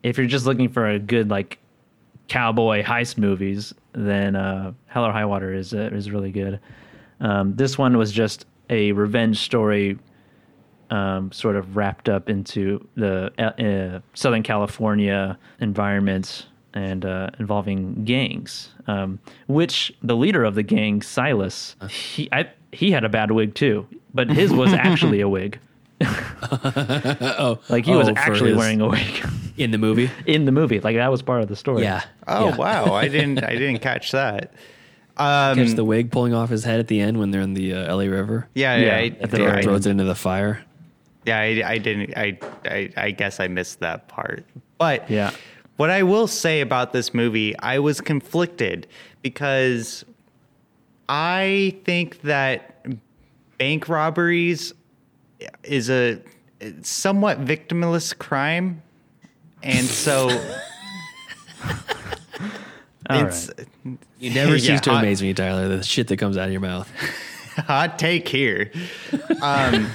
if 0.04 0.18
you're 0.18 0.28
just 0.28 0.46
looking 0.46 0.70
for 0.70 0.88
a 0.88 1.00
good 1.00 1.30
like 1.30 1.58
cowboy 2.30 2.84
heist 2.84 3.18
movies, 3.18 3.74
then 3.94 4.36
uh, 4.36 4.72
Hell 4.88 5.06
or 5.06 5.12
High 5.12 5.26
Water 5.26 5.54
is 5.54 5.74
uh, 5.74 5.90
is 5.92 6.12
really 6.12 6.32
good. 6.32 6.60
Um, 7.20 7.56
this 7.56 7.78
one 7.78 7.98
was 7.98 8.12
just 8.12 8.46
a 8.70 8.92
revenge 8.94 9.40
story, 9.40 10.00
um, 10.90 11.32
sort 11.32 11.56
of 11.56 11.76
wrapped 11.76 12.08
up 12.08 12.30
into 12.30 12.88
the 12.96 13.32
uh, 13.38 13.62
uh, 13.62 14.00
Southern 14.14 14.44
California 14.44 15.38
environment 15.60 16.46
and 16.74 17.04
uh, 17.04 17.30
involving 17.40 18.06
gangs. 18.06 18.70
Um, 18.88 19.20
which 19.48 19.92
the 20.02 20.16
leader 20.16 20.44
of 20.44 20.56
the 20.56 20.64
gang, 20.64 21.02
Silas, 21.02 21.76
he 21.90 22.30
I, 22.32 22.50
he 22.72 22.92
had 22.92 23.04
a 23.04 23.10
bad 23.10 23.32
wig 23.32 23.56
too, 23.56 23.88
but 24.14 24.30
his 24.30 24.54
was 24.54 24.72
actually 24.74 25.20
a 25.20 25.28
wig. 25.28 25.60
Oh, 26.42 27.60
Like 27.70 27.86
he 27.86 27.92
was 27.96 28.08
oh, 28.10 28.14
for 28.14 28.20
actually 28.20 28.50
his- 28.52 28.58
wearing 28.58 28.82
a 28.82 28.88
wig 28.88 29.26
in 29.58 29.72
the 29.72 29.78
movie. 29.78 30.10
in 30.26 30.46
the 30.46 30.52
movie. 30.52 30.80
Like 30.80 30.96
that 30.96 31.12
was 31.12 31.22
part 31.22 31.42
of 31.42 31.48
the 31.48 31.56
story. 31.56 31.84
Yeah. 31.84 32.04
Oh 32.28 32.50
yeah. 32.50 32.56
wow, 32.56 32.94
I 32.94 33.08
didn't 33.10 33.44
I 33.44 33.52
didn't 33.54 33.80
catch 33.80 34.12
that. 34.12 34.54
Um, 35.18 35.58
Catch 35.58 35.72
the 35.76 35.84
wig 35.84 36.12
pulling 36.12 36.34
off 36.34 36.50
his 36.50 36.64
head 36.64 36.80
at 36.80 36.88
the 36.88 37.02
end 37.02 37.20
when 37.20 37.32
they're 37.32 37.42
in 37.42 37.54
the 37.54 37.74
uh, 37.74 37.94
LA 37.96 38.04
River. 38.04 38.48
yeah, 38.56 38.78
Yeah, 38.78 38.86
yeah, 38.86 38.96
I, 38.96 39.04
at 39.22 39.32
the 39.32 39.38
Throw- 39.38 39.46
very 39.48 39.64
throws 39.64 39.86
it 39.86 39.90
into 39.92 40.06
the 40.06 40.16
fire. 40.16 40.64
yeah, 41.26 41.40
I, 41.40 41.62
I 41.66 41.78
didn't. 41.78 42.18
I, 42.18 42.40
I 42.64 42.90
I 42.96 43.12
guess 43.12 43.42
I 43.42 43.50
missed 43.50 43.82
that 43.82 44.08
part. 44.08 44.46
But 44.78 45.10
Yeah. 45.10 45.32
what 45.76 45.90
I 45.90 46.04
will 46.04 46.28
say 46.28 46.62
about 46.62 46.94
this 46.94 47.14
movie, 47.14 47.54
I 47.60 47.80
was 47.80 48.00
conflicted 48.00 48.88
because 49.22 50.06
I 51.10 51.76
think 51.84 52.22
that 52.22 52.86
bank 53.58 53.90
robberies 53.90 54.74
is 55.64 55.90
a 55.90 56.20
somewhat 56.82 57.40
victimless 57.44 58.18
crime, 58.18 58.82
and 59.64 59.86
so 59.86 60.30
All 63.10 63.26
it's 63.26 63.50
You 64.20 64.30
never 64.32 64.56
Yeah, 64.58 64.74
cease 64.76 64.82
to 64.82 64.92
hot- 64.92 65.04
amaze 65.04 65.22
me, 65.22 65.34
Tyler. 65.34 65.68
The 65.68 65.84
shit 65.84 66.08
that 66.08 66.18
comes 66.18 66.38
out 66.38 66.46
of 66.48 66.52
your 66.52 66.62
mouth. 66.62 66.90
hot 67.58 67.98
take 68.00 68.28
here. 68.28 68.72
Um, 69.42 69.90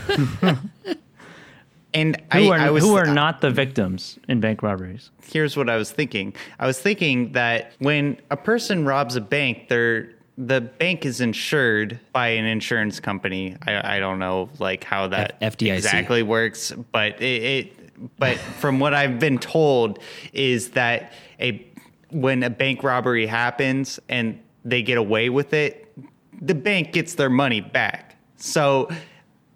and 1.94 2.16
Who 2.32 2.50
I, 2.50 2.58
are 2.58 2.60
I 2.60 2.70
was 2.70 2.82
who 2.82 2.96
are 2.96 3.06
not 3.06 3.40
the 3.40 3.50
victims 3.50 4.18
in 4.28 4.40
bank 4.40 4.62
robberies? 4.62 5.10
here's 5.26 5.56
what 5.56 5.70
I 5.70 5.76
was 5.76 5.90
thinking. 5.90 6.34
I 6.58 6.66
was 6.66 6.78
thinking 6.78 7.32
that 7.32 7.72
when 7.78 8.18
a 8.30 8.36
person 8.36 8.84
robs 8.84 9.16
a 9.16 9.20
bank, 9.22 9.68
they're 9.68 10.10
the 10.36 10.60
bank 10.60 11.04
is 11.04 11.20
insured 11.20 12.00
by 12.12 12.28
an 12.28 12.44
insurance 12.44 12.98
company. 13.00 13.56
I, 13.66 13.96
I 13.96 14.00
don't 14.00 14.18
know 14.18 14.50
like 14.58 14.84
how 14.84 15.08
that 15.08 15.36
F- 15.40 15.56
FDIC. 15.56 15.76
exactly 15.76 16.22
works, 16.22 16.72
but 16.92 17.20
it, 17.20 17.42
it 17.42 18.18
but 18.18 18.36
from 18.38 18.80
what 18.80 18.94
I've 18.94 19.18
been 19.18 19.38
told 19.38 20.00
is 20.32 20.70
that 20.70 21.12
a 21.40 21.64
when 22.10 22.42
a 22.42 22.50
bank 22.50 22.82
robbery 22.82 23.26
happens 23.26 24.00
and 24.08 24.40
they 24.64 24.82
get 24.82 24.98
away 24.98 25.28
with 25.28 25.52
it, 25.52 25.92
the 26.40 26.54
bank 26.54 26.92
gets 26.92 27.14
their 27.14 27.30
money 27.30 27.60
back. 27.60 28.16
So 28.36 28.88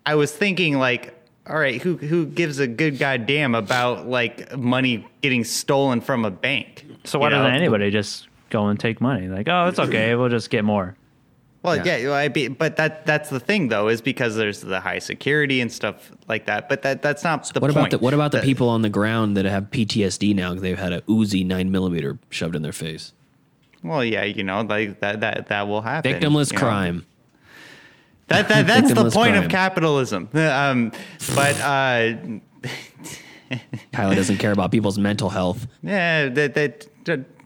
I 0.06 0.14
was 0.14 0.32
thinking 0.32 0.78
like 0.78 1.14
all 1.48 1.58
right, 1.58 1.80
who 1.80 1.96
who 1.96 2.26
gives 2.26 2.58
a 2.58 2.66
good 2.66 2.98
goddamn 2.98 3.54
about 3.54 4.06
like 4.06 4.56
money 4.56 5.06
getting 5.22 5.44
stolen 5.44 6.00
from 6.00 6.24
a 6.24 6.30
bank? 6.30 6.84
So 7.04 7.18
why 7.18 7.28
You 7.28 7.36
doesn't 7.36 7.54
anybody 7.54 7.90
just 7.90 8.27
go 8.50 8.68
and 8.68 8.78
take 8.78 9.00
money? 9.00 9.28
Like, 9.28 9.48
oh, 9.48 9.66
it's 9.68 9.78
okay. 9.78 10.14
We'll 10.14 10.28
just 10.28 10.50
get 10.50 10.64
more. 10.64 10.96
Well, 11.62 11.76
Yeah. 11.76 11.96
yeah, 11.96 12.04
well, 12.10 12.14
I 12.14 12.28
be, 12.28 12.46
but 12.48 12.76
that 12.76 13.04
that's 13.04 13.30
the 13.30 13.40
thing 13.40 13.66
though, 13.68 13.88
is 13.88 14.00
because 14.00 14.36
there's 14.36 14.60
the 14.60 14.78
high 14.80 15.00
security 15.00 15.60
and 15.60 15.72
stuff 15.72 16.12
like 16.28 16.46
that. 16.46 16.68
But 16.68 16.82
that 16.82 17.02
that's 17.02 17.24
not 17.24 17.52
the 17.52 17.58
What 17.60 17.72
point. 17.72 17.76
about 17.88 17.90
the 17.90 17.98
what 17.98 18.14
about 18.14 18.30
the 18.32 18.38
The- 18.38 18.44
people 18.44 18.68
on 18.68 18.82
the 18.82 18.88
ground 18.88 19.36
that 19.36 19.44
have 19.44 19.64
PTSD 19.70 20.34
now 20.34 20.50
because 20.50 20.62
they've 20.62 20.78
had 20.78 20.92
a 20.92 21.00
Uzi 21.02 21.44
nine 21.44 21.70
millimeter 21.72 22.18
shoved 22.30 22.54
in 22.54 22.62
their 22.62 22.72
face? 22.72 23.12
Well, 23.82 24.04
yeah, 24.04 24.24
you 24.24 24.44
know, 24.44 24.60
like 24.60 25.00
that 25.00 25.20
that 25.20 25.48
that 25.48 25.66
will 25.66 25.82
happen. 25.82 26.12
Victimless 26.12 26.52
you 26.52 26.58
know. 26.58 26.64
crime. 26.64 27.06
That, 28.28 28.48
that 28.50 28.66
that's 28.66 28.88
the 28.92 29.10
point 29.10 29.32
crime. 29.32 29.44
of 29.44 29.48
capitalism. 29.50 30.28
Um, 30.34 30.92
but 31.34 31.58
uh, 31.60 32.12
Tyler 33.92 34.14
doesn't 34.14 34.36
care 34.38 34.52
about 34.52 34.70
people's 34.70 34.98
mental 34.98 35.30
health. 35.30 35.66
yeah, 35.82 36.28
that 36.28 36.54
that 36.54 36.86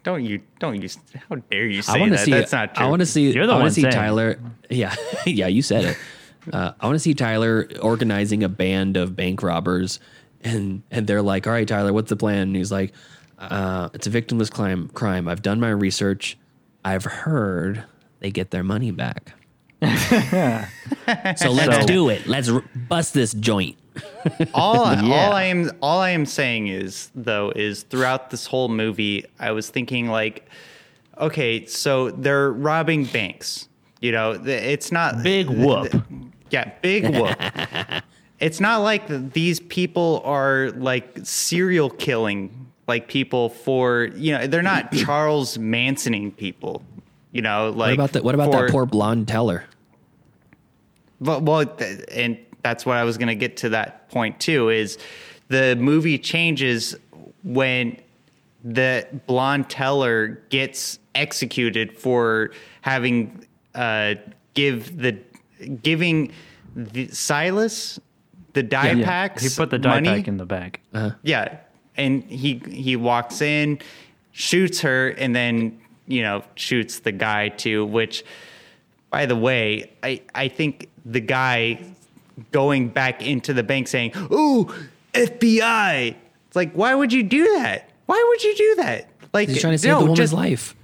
don't 0.04 0.24
you 0.24 0.40
don't 0.58 0.80
you 0.82 0.88
how 1.28 1.36
dare 1.36 1.66
you 1.66 1.78
I 1.78 1.80
say 1.82 2.00
want 2.00 2.12
to 2.12 2.16
that? 2.18 2.24
see. 2.24 2.30
That's 2.32 2.52
not 2.52 2.74
true. 2.74 2.84
I 2.86 2.88
want 2.88 3.00
to 3.00 3.06
see. 3.06 3.30
You're 3.30 3.46
the 3.46 3.52
I 3.52 3.56
one 3.56 3.62
want 3.64 3.70
to 3.70 3.74
see 3.74 3.82
saying. 3.82 3.92
Tyler. 3.94 4.38
Yeah, 4.70 4.94
yeah, 5.26 5.48
you 5.48 5.60
said 5.60 5.84
it. 5.84 5.98
Uh, 6.52 6.72
I 6.80 6.86
want 6.86 6.94
to 6.96 6.98
see 7.00 7.12
Tyler 7.14 7.68
organizing 7.82 8.42
a 8.42 8.48
band 8.48 8.96
of 8.96 9.14
bank 9.14 9.42
robbers, 9.42 10.00
and 10.42 10.82
and 10.90 11.06
they're 11.06 11.20
like, 11.22 11.46
"All 11.46 11.52
right, 11.52 11.68
Tyler, 11.68 11.92
what's 11.92 12.08
the 12.08 12.16
plan?" 12.16 12.42
And 12.48 12.56
he's 12.56 12.72
like, 12.72 12.92
uh, 13.38 13.90
"It's 13.92 14.06
a 14.06 14.10
victimless 14.10 14.50
crime. 14.50 14.88
Crime. 14.88 15.28
I've 15.28 15.42
done 15.42 15.60
my 15.60 15.68
research. 15.70 16.38
I've 16.84 17.04
heard 17.04 17.84
they 18.20 18.30
get 18.30 18.50
their 18.50 18.64
money 18.64 18.90
back. 18.92 19.34
so 19.82 21.50
let's 21.50 21.76
So- 21.80 21.86
do 21.86 22.08
it. 22.08 22.26
Let's 22.26 22.48
r- 22.48 22.64
bust 22.88 23.14
this 23.14 23.32
joint." 23.34 23.76
all 24.54 24.92
Yeah. 24.94 25.26
all 25.26 25.32
I 25.32 25.44
am 25.44 25.70
all 25.82 26.00
I 26.00 26.10
am 26.10 26.26
saying 26.26 26.68
is 26.68 27.10
though 27.14 27.52
is 27.54 27.82
throughout 27.84 28.30
this 28.30 28.46
whole 28.46 28.68
movie 28.68 29.24
I 29.38 29.52
was 29.52 29.68
thinking 29.70 30.08
like 30.08 30.48
okay 31.18 31.66
so 31.66 32.10
they're 32.10 32.50
robbing 32.52 33.04
banks 33.04 33.68
you 34.00 34.12
know 34.12 34.32
it's 34.44 34.90
not 34.92 35.22
Big 35.22 35.48
whoop. 35.48 35.92
yeah 36.50 36.72
big 36.80 37.04
whoop 37.14 37.36
it's 38.40 38.60
not 38.60 38.78
like 38.78 39.06
these 39.32 39.60
people 39.60 40.22
are 40.24 40.70
like 40.76 41.18
serial 41.22 41.90
killing 41.90 42.66
like 42.88 43.08
people 43.08 43.50
for 43.50 44.08
you 44.16 44.32
know 44.32 44.46
they're 44.46 44.62
not 44.62 44.90
Charles 45.04 45.58
Mansoning 45.58 46.32
people 46.32 46.82
you 47.32 47.42
know 47.42 47.70
like 47.70 47.90
What 47.90 47.94
about 47.94 48.12
that? 48.12 48.24
What 48.24 48.34
about 48.34 48.52
for- 48.52 48.62
that 48.66 48.70
poor 48.70 48.86
blonde 48.86 49.28
teller? 49.28 49.64
well, 51.20 51.40
well, 51.40 51.72
and 52.12 52.36
that's 52.62 52.86
what 52.86 52.96
I 52.96 53.04
was 53.04 53.18
going 53.18 53.28
to 53.28 53.34
get 53.34 53.56
to 53.58 53.68
that 53.70 54.08
point 54.10 54.38
too. 54.40 54.68
Is 54.68 54.98
the 55.48 55.76
movie 55.76 56.18
changes 56.18 56.94
when 57.42 57.96
the 58.64 59.06
blonde 59.26 59.68
teller 59.68 60.40
gets 60.48 60.98
executed 61.14 61.98
for 61.98 62.50
having 62.82 63.44
uh, 63.74 64.14
give 64.54 64.96
the 64.98 65.18
giving 65.82 66.32
the 66.76 67.08
Silas 67.08 68.00
the 68.52 68.62
dye 68.62 68.92
Yeah. 68.92 69.04
packs. 69.04 69.42
He 69.42 69.48
put 69.56 69.70
the 69.70 69.78
dye 69.78 69.94
money. 70.00 70.08
pack 70.08 70.28
in 70.28 70.36
the 70.36 70.46
bag. 70.46 70.80
Yeah, 71.22 71.56
and 71.96 72.22
he 72.24 72.62
he 72.70 72.96
walks 72.96 73.40
in, 73.40 73.78
shoots 74.32 74.80
her, 74.82 75.08
and 75.08 75.34
then 75.34 75.80
you 76.06 76.22
know 76.22 76.44
shoots 76.54 77.00
the 77.00 77.12
guy 77.12 77.48
too. 77.48 77.84
Which, 77.86 78.24
by 79.10 79.26
the 79.26 79.36
way, 79.36 79.90
I 80.02 80.20
I 80.34 80.48
think 80.48 80.88
the 81.04 81.20
guy 81.20 81.80
going 82.50 82.88
back 82.88 83.22
into 83.22 83.52
the 83.54 83.62
bank 83.62 83.88
saying, 83.88 84.12
"Ooh, 84.32 84.68
FBI." 85.14 86.14
It's 86.48 86.56
like, 86.56 86.72
why 86.72 86.94
would 86.94 87.12
you 87.12 87.22
do 87.22 87.44
that? 87.58 87.88
Why 88.06 88.22
would 88.28 88.42
you 88.42 88.54
do 88.56 88.74
that? 88.82 89.08
Like, 89.32 89.48
He's 89.48 89.60
trying 89.60 89.72
to 89.74 89.78
save 89.78 89.92
no, 89.92 89.98
the 90.00 90.04
woman's 90.04 90.18
just- 90.18 90.32
life. 90.32 90.74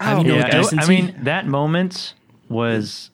Oh, 0.00 0.18
you 0.18 0.24
know 0.28 0.36
yeah, 0.36 0.60
what 0.60 0.78
I- 0.78 0.82
I 0.84 0.88
mean 0.88 1.14
that 1.22 1.46
moment 1.46 2.14
was. 2.48 3.10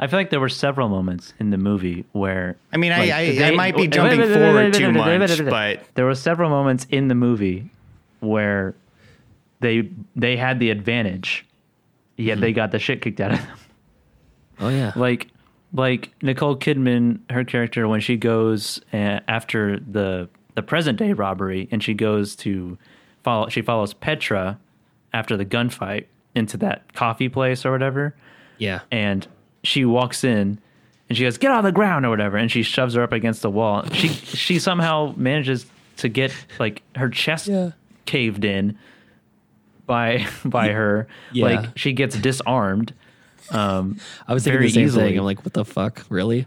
I 0.00 0.06
feel 0.06 0.18
like 0.18 0.30
there 0.30 0.38
were 0.40 0.48
several 0.48 0.88
moments 0.88 1.34
in 1.40 1.50
the 1.50 1.58
movie 1.58 2.04
where. 2.12 2.56
I 2.72 2.76
mean, 2.76 2.92
I- 2.92 2.98
like, 2.98 3.10
I- 3.12 3.48
I 3.48 3.50
might 3.52 3.76
be 3.76 3.88
jumping 3.88 4.20
forward 4.32 4.72
too 4.74 4.92
much, 4.92 5.44
but- 5.44 5.82
there 5.94 6.04
were 6.06 6.14
several 6.14 6.50
moments 6.50 6.86
in 6.90 7.08
the 7.08 7.14
movie 7.14 7.68
where 8.20 8.74
they 9.60 9.88
they 10.16 10.36
had 10.36 10.60
the 10.60 10.70
advantage, 10.70 11.44
yet 12.16 12.34
Mm-hmm. 12.34 12.40
they 12.42 12.52
got 12.52 12.70
the 12.70 12.78
shit 12.78 13.02
kicked 13.02 13.20
out 13.20 13.32
of 13.32 13.38
them. 13.40 13.56
Oh 14.60 14.68
yeah. 14.70 14.92
like 14.96 15.28
like 15.72 16.12
Nicole 16.22 16.56
Kidman, 16.56 17.20
her 17.30 17.44
character 17.44 17.86
when 17.88 18.00
she 18.00 18.16
goes 18.16 18.80
uh, 18.92 19.20
after 19.28 19.78
the 19.80 20.28
the 20.54 20.62
present 20.62 20.98
day 20.98 21.12
robbery, 21.12 21.68
and 21.70 21.82
she 21.82 21.94
goes 21.94 22.34
to 22.36 22.76
follow. 23.22 23.48
She 23.48 23.62
follows 23.62 23.94
Petra 23.94 24.58
after 25.12 25.36
the 25.36 25.44
gunfight 25.44 26.06
into 26.34 26.56
that 26.58 26.92
coffee 26.94 27.28
place 27.28 27.64
or 27.66 27.70
whatever, 27.72 28.14
yeah. 28.58 28.80
and 28.90 29.26
she 29.64 29.84
walks 29.84 30.24
in. 30.24 30.58
And 31.08 31.16
she 31.16 31.24
goes, 31.24 31.38
"Get 31.38 31.50
on 31.50 31.64
the 31.64 31.72
ground" 31.72 32.04
or 32.04 32.10
whatever, 32.10 32.36
and 32.36 32.50
she 32.50 32.62
shoves 32.62 32.94
her 32.94 33.02
up 33.02 33.12
against 33.12 33.42
the 33.42 33.50
wall. 33.50 33.84
She 33.92 34.08
she 34.08 34.58
somehow 34.58 35.14
manages 35.16 35.64
to 35.98 36.08
get 36.08 36.32
like 36.58 36.82
her 36.96 37.08
chest 37.08 37.46
Yeah. 37.48 37.70
caved 38.04 38.44
in 38.44 38.76
by 39.86 40.26
by 40.44 40.68
her. 40.68 41.06
Yeah. 41.32 41.44
Like 41.44 41.78
she 41.78 41.92
gets 41.92 42.16
disarmed. 42.18 42.92
Um, 43.50 43.98
I 44.26 44.34
was 44.34 44.44
thinking 44.44 44.58
very 44.58 44.68
the 44.68 44.74
same 44.74 44.84
easily. 44.84 45.08
thing. 45.10 45.18
I'm 45.18 45.24
like, 45.24 45.44
what 45.44 45.52
the 45.54 45.64
fuck? 45.64 46.04
Really? 46.08 46.46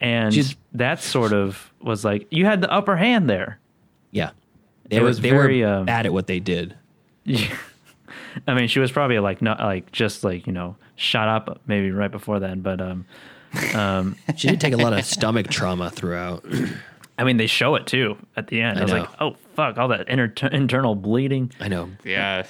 and 0.00 0.32
She's- 0.34 0.54
that 0.74 1.00
sort 1.02 1.32
of 1.32 1.72
was 1.80 2.04
like 2.04 2.26
you 2.30 2.44
had 2.44 2.60
the 2.60 2.70
upper 2.70 2.96
hand 2.96 3.30
there. 3.30 3.58
Yeah. 4.10 4.30
They 4.88 4.96
It 4.96 5.00
were 5.00 5.06
was 5.08 5.20
they 5.20 5.30
very, 5.30 5.62
were 5.62 5.68
um, 5.68 5.86
bad 5.86 6.04
at 6.06 6.12
what 6.12 6.26
they 6.26 6.38
did. 6.38 6.74
Yeah. 7.24 7.46
I 8.46 8.54
mean, 8.54 8.68
she 8.68 8.78
was 8.78 8.92
probably 8.92 9.18
like 9.18 9.40
not 9.40 9.58
like 9.58 9.90
just 9.92 10.22
like 10.22 10.46
you 10.46 10.52
know 10.52 10.76
shot 10.96 11.28
up 11.28 11.60
maybe 11.66 11.90
right 11.90 12.10
before 12.10 12.38
then, 12.40 12.60
but 12.60 12.80
um, 12.80 13.06
She 14.36 14.48
did 14.48 14.60
take 14.60 14.74
a 14.74 14.76
lot 14.76 14.92
of 14.92 15.04
stomach 15.04 15.48
trauma 15.48 15.90
throughout. 15.90 16.44
I 17.18 17.24
mean 17.24 17.38
they 17.38 17.46
show 17.46 17.74
it 17.76 17.86
too 17.86 18.18
at 18.36 18.48
the 18.48 18.60
end. 18.60 18.76
I, 18.78 18.80
I 18.80 18.84
was 18.84 18.92
know. 18.92 18.98
like, 19.00 19.08
oh 19.20 19.36
fuck, 19.54 19.78
all 19.78 19.88
that 19.88 20.08
inter- 20.08 20.48
internal 20.48 20.94
bleeding. 20.94 21.50
I 21.58 21.68
know. 21.68 21.90
Yeah, 22.04 22.44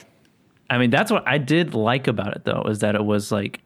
I 0.69 0.79
mean, 0.79 0.91
that's 0.91 1.11
what 1.12 1.27
I 1.27 1.39
did 1.39 1.75
like 1.75 2.07
about 2.09 2.35
it 2.37 2.45
though, 2.45 2.62
is 2.69 2.81
that 2.81 2.95
it 2.95 3.05
was 3.05 3.31
like 3.33 3.61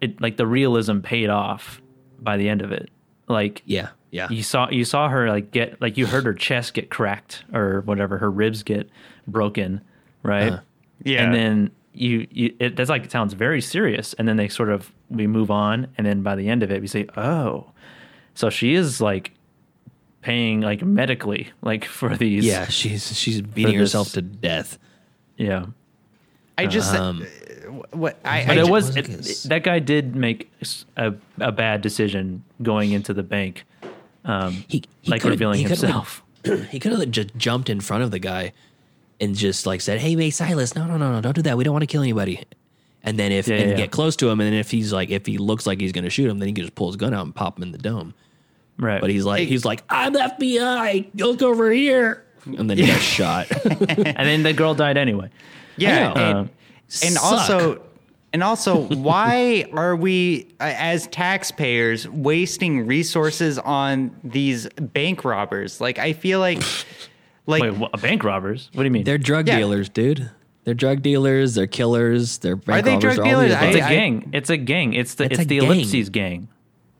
it 0.00 0.20
like 0.20 0.36
the 0.36 0.46
realism 0.46 1.00
paid 1.00 1.30
off 1.30 1.80
by 2.20 2.36
the 2.36 2.48
end 2.48 2.62
of 2.62 2.72
it. 2.72 2.90
Like 3.28 3.62
Yeah. 3.64 3.90
Yeah. 4.10 4.28
you 4.28 4.42
saw 4.42 4.68
you 4.68 4.84
saw 4.84 5.08
her 5.08 5.28
like 5.28 5.52
get 5.52 5.80
like 5.80 5.96
you 5.96 6.06
heard 6.06 6.24
her 6.24 6.34
chest 6.34 6.74
get 6.74 6.90
cracked 6.90 7.44
or 7.54 7.80
whatever, 7.82 8.18
her 8.18 8.30
ribs 8.30 8.62
get 8.62 8.90
broken, 9.26 9.80
right? 10.22 10.52
Uh-huh. 10.52 10.60
yeah. 11.04 11.22
and 11.24 11.34
then 11.34 11.70
you, 11.94 12.26
you 12.30 12.54
it, 12.58 12.76
that's 12.76 12.90
like 12.90 13.04
it 13.04 13.10
sounds 13.12 13.34
very 13.34 13.60
serious 13.60 14.14
and 14.14 14.26
then 14.26 14.36
they 14.36 14.48
sort 14.48 14.70
of 14.70 14.90
we 15.10 15.26
move 15.26 15.50
on 15.50 15.86
and 15.98 16.06
then 16.06 16.22
by 16.22 16.34
the 16.34 16.48
end 16.48 16.62
of 16.62 16.70
it 16.70 16.80
we 16.80 16.86
say 16.86 17.06
oh 17.18 17.70
so 18.34 18.48
she 18.48 18.72
is 18.72 18.98
like 18.98 19.32
paying 20.22 20.62
like 20.62 20.82
medically 20.82 21.50
like 21.60 21.84
for 21.84 22.16
these 22.16 22.46
Yeah, 22.46 22.66
she's 22.68 23.14
she's 23.16 23.42
beating 23.42 23.74
herself 23.78 24.12
to 24.12 24.22
death. 24.22 24.78
yeah 25.36 25.66
I 26.58 26.66
just 26.66 26.94
Um, 26.94 27.26
what 27.92 28.18
I, 28.24 28.44
but 28.46 28.58
I 28.58 28.60
it 28.62 28.64
ju- 28.66 28.70
was 28.70 28.86
was 28.88 28.96
it, 28.96 29.08
it- 29.08 29.48
that 29.48 29.62
guy 29.64 29.78
did 29.78 30.14
make 30.14 30.50
a 30.96 31.12
bad 31.52 31.80
decision 31.80 32.44
going 32.62 32.92
into 32.92 33.14
the 33.14 33.22
bank 33.22 33.64
um 34.24 34.64
He, 34.68 34.84
he 35.00 35.10
like 35.10 35.22
could've- 35.22 35.32
revealing 35.34 35.58
he 35.58 35.64
could've, 35.64 35.82
like, 35.82 35.92
himself 35.92 36.22
he 36.70 36.78
could 36.78 36.92
have 36.92 37.10
just 37.10 37.34
jumped 37.36 37.68
in 37.70 37.80
front 37.80 38.02
of 38.04 38.10
the 38.10 38.18
guy 38.18 38.52
and 39.20 39.34
just 39.36 39.66
like 39.66 39.80
said, 39.80 40.00
"Hey, 40.00 40.16
May 40.16 40.30
Silas, 40.30 40.74
no, 40.74 40.86
no, 40.86 40.96
no, 40.96 41.12
no, 41.12 41.20
don't 41.20 41.34
do 41.36 41.42
that. 41.42 41.56
We 41.56 41.62
don't 41.62 41.72
want 41.72 41.82
to 41.84 41.86
kill 41.86 42.02
anybody." 42.02 42.42
And 43.04 43.18
then 43.18 43.30
if 43.32 43.46
Yeah, 43.46 43.56
and 43.56 43.70
yeah, 43.70 43.76
get 43.76 43.90
close 43.92 44.16
to 44.16 44.28
him, 44.28 44.40
and 44.40 44.46
then 44.52 44.58
if 44.58 44.70
he's 44.72 44.92
like, 44.92 45.10
if 45.10 45.26
he 45.26 45.38
looks 45.38 45.64
like 45.66 45.80
he's 45.80 45.92
going 45.92 46.04
to 46.04 46.10
shoot 46.10 46.28
him, 46.28 46.38
then 46.40 46.48
he 46.48 46.54
can 46.54 46.64
just 46.64 46.74
pull 46.74 46.88
his 46.88 46.96
gun 46.96 47.14
out 47.14 47.24
and 47.24 47.32
pop 47.34 47.56
him 47.56 47.62
in 47.62 47.70
the 47.72 47.78
dome. 47.78 48.14
right 48.78 49.00
But 49.00 49.10
he's 49.10 49.24
like, 49.24 49.46
he's 49.48 49.64
like, 49.64 49.82
"I'm 49.88 50.12
the 50.12 50.18
FBI. 50.20 51.10
Look 51.14 51.40
over 51.42 51.70
here," 51.70 52.24
and 52.46 52.68
then 52.68 52.78
he 52.78 52.86
got 52.88 53.00
shot. 53.18 53.46
and 53.64 54.26
then 54.28 54.42
the 54.42 54.52
girl 54.52 54.74
died 54.74 54.96
anyway 54.96 55.30
yeah, 55.76 56.12
I 56.14 56.20
and, 56.20 56.38
Um, 56.38 56.50
and 57.04 57.18
also 57.18 57.82
and 58.32 58.42
also 58.42 58.76
why 58.96 59.66
are 59.72 59.94
we 59.96 60.48
uh, 60.60 60.72
as 60.76 61.06
taxpayers 61.08 62.08
wasting 62.08 62.86
resources 62.86 63.58
on 63.58 64.14
these 64.24 64.68
bank 64.68 65.24
robbers 65.24 65.80
like 65.80 65.98
i 65.98 66.12
feel 66.12 66.38
like 66.40 66.62
like 67.46 67.62
wait 67.62 67.72
what, 67.76 68.00
bank 68.00 68.24
robbers 68.24 68.70
what 68.74 68.82
do 68.82 68.86
you 68.86 68.90
mean 68.90 69.04
They're 69.04 69.18
drug 69.18 69.48
Yeah. 69.48 69.58
dealers, 69.58 69.88
dude. 69.88 70.30
They're 70.64 70.74
drug 70.74 71.02
dealers. 71.02 71.56
They're 71.56 71.66
killers. 71.66 72.38
They're 72.38 72.54
bank 72.54 72.84
they 72.84 72.92
robbers. 72.92 73.02
drug 73.02 73.16
they're 73.16 73.24
dealers? 73.48 73.52
It's 73.52 73.76
a 73.76 73.88
gang 73.88 74.30
it's 74.32 74.50
a 74.50 74.56
gang 74.56 74.92
it's 74.94 75.14
the 75.14 75.24
It's 75.24 75.38
it's, 75.40 75.48
the 75.48 75.58
gang. 75.60 75.70
ellipses 75.70 76.08
gang 76.10 76.48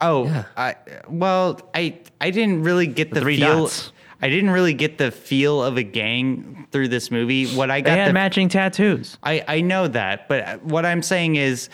oh 0.00 0.24
Yeah. 0.24 0.44
I, 0.56 0.74
well 1.08 1.60
i 1.74 1.96
i 2.20 2.30
didn't 2.30 2.62
really 2.64 2.88
get 2.88 3.12
the, 3.14 3.20
three 3.20 3.36
feel 3.38 3.62
dots. 3.64 3.92
I 4.22 4.28
didn't 4.28 4.50
really 4.50 4.72
get 4.72 4.98
the 4.98 5.10
feel 5.10 5.62
of 5.62 5.76
a 5.76 5.82
gang 5.82 6.68
through 6.70 6.88
this 6.88 7.10
movie. 7.10 7.46
What 7.54 7.70
I 7.70 7.80
They 7.80 7.90
got 7.90 7.98
had 7.98 8.08
the 8.08 8.12
matching 8.12 8.48
tattoos. 8.48 9.18
I, 9.22 9.44
I 9.48 9.60
know 9.60 9.88
that, 9.88 10.28
but 10.28 10.62
what 10.62 10.86
I'm 10.86 11.02
saying 11.02 11.36
is, 11.36 11.68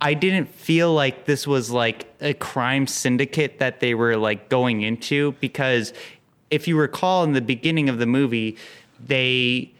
I 0.00 0.14
didn't 0.14 0.46
feel 0.46 0.92
like 0.92 1.26
this 1.26 1.46
was 1.46 1.70
like 1.70 2.12
a 2.20 2.34
crime 2.34 2.88
syndicate 2.88 3.60
that 3.60 3.78
they 3.78 3.94
were 3.94 4.16
like 4.16 4.48
going 4.48 4.82
into 4.82 5.32
because 5.40 5.92
if 6.50 6.66
you 6.66 6.76
recall 6.76 7.22
in 7.22 7.34
the 7.34 7.40
beginning 7.40 7.88
of 7.88 7.98
the 7.98 8.06
movie, 8.06 8.56
they 8.98 9.72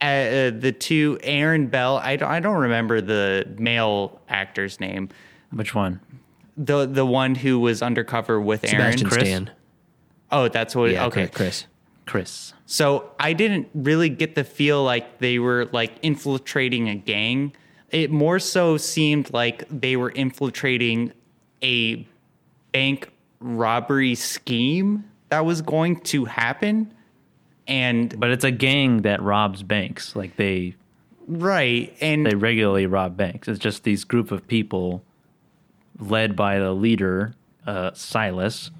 uh, 0.00 0.50
the 0.50 0.74
two 0.76 1.18
Erin 1.22 1.68
Bell. 1.68 1.98
I 1.98 2.16
don't, 2.16 2.28
I 2.28 2.40
don't 2.40 2.58
remember 2.58 3.00
the 3.00 3.46
male 3.58 4.20
actor's 4.28 4.80
name. 4.80 5.08
Which 5.52 5.72
one? 5.72 6.00
The 6.56 6.86
the 6.86 7.06
one 7.06 7.36
who 7.36 7.60
was 7.60 7.82
undercover 7.82 8.40
with 8.40 8.64
Erin. 8.64 8.98
Sebastian 8.98 9.08
Chris? 9.08 9.28
Stan. 9.28 9.50
Oh, 10.30 10.48
that's 10.48 10.74
what. 10.74 10.90
Yeah, 10.90 11.06
okay, 11.06 11.28
Chris. 11.28 11.66
Chris. 12.06 12.54
So 12.66 13.10
I 13.18 13.32
didn't 13.32 13.68
really 13.74 14.08
get 14.08 14.34
the 14.34 14.44
feel 14.44 14.82
like 14.82 15.18
they 15.18 15.38
were 15.38 15.66
like 15.72 15.92
infiltrating 16.02 16.88
a 16.88 16.94
gang. 16.94 17.52
It 17.90 18.10
more 18.10 18.38
so 18.38 18.76
seemed 18.76 19.32
like 19.32 19.64
they 19.68 19.96
were 19.96 20.10
infiltrating 20.10 21.12
a 21.62 22.06
bank 22.72 23.10
robbery 23.40 24.14
scheme 24.14 25.04
that 25.28 25.44
was 25.44 25.62
going 25.62 26.00
to 26.00 26.24
happen. 26.24 26.92
And 27.66 28.18
But 28.18 28.30
it's 28.30 28.44
a 28.44 28.50
gang 28.50 29.02
that 29.02 29.22
robs 29.22 29.62
banks. 29.62 30.14
Like 30.14 30.36
they 30.36 30.76
right, 31.26 31.96
and 32.00 32.24
they 32.24 32.34
regularly 32.34 32.86
rob 32.86 33.16
banks. 33.16 33.48
It's 33.48 33.58
just 33.58 33.84
these 33.84 34.04
group 34.04 34.30
of 34.30 34.46
people 34.46 35.02
led 35.98 36.36
by 36.36 36.58
the 36.58 36.72
leader, 36.72 37.34
uh, 37.66 37.92
Silas, 37.94 38.70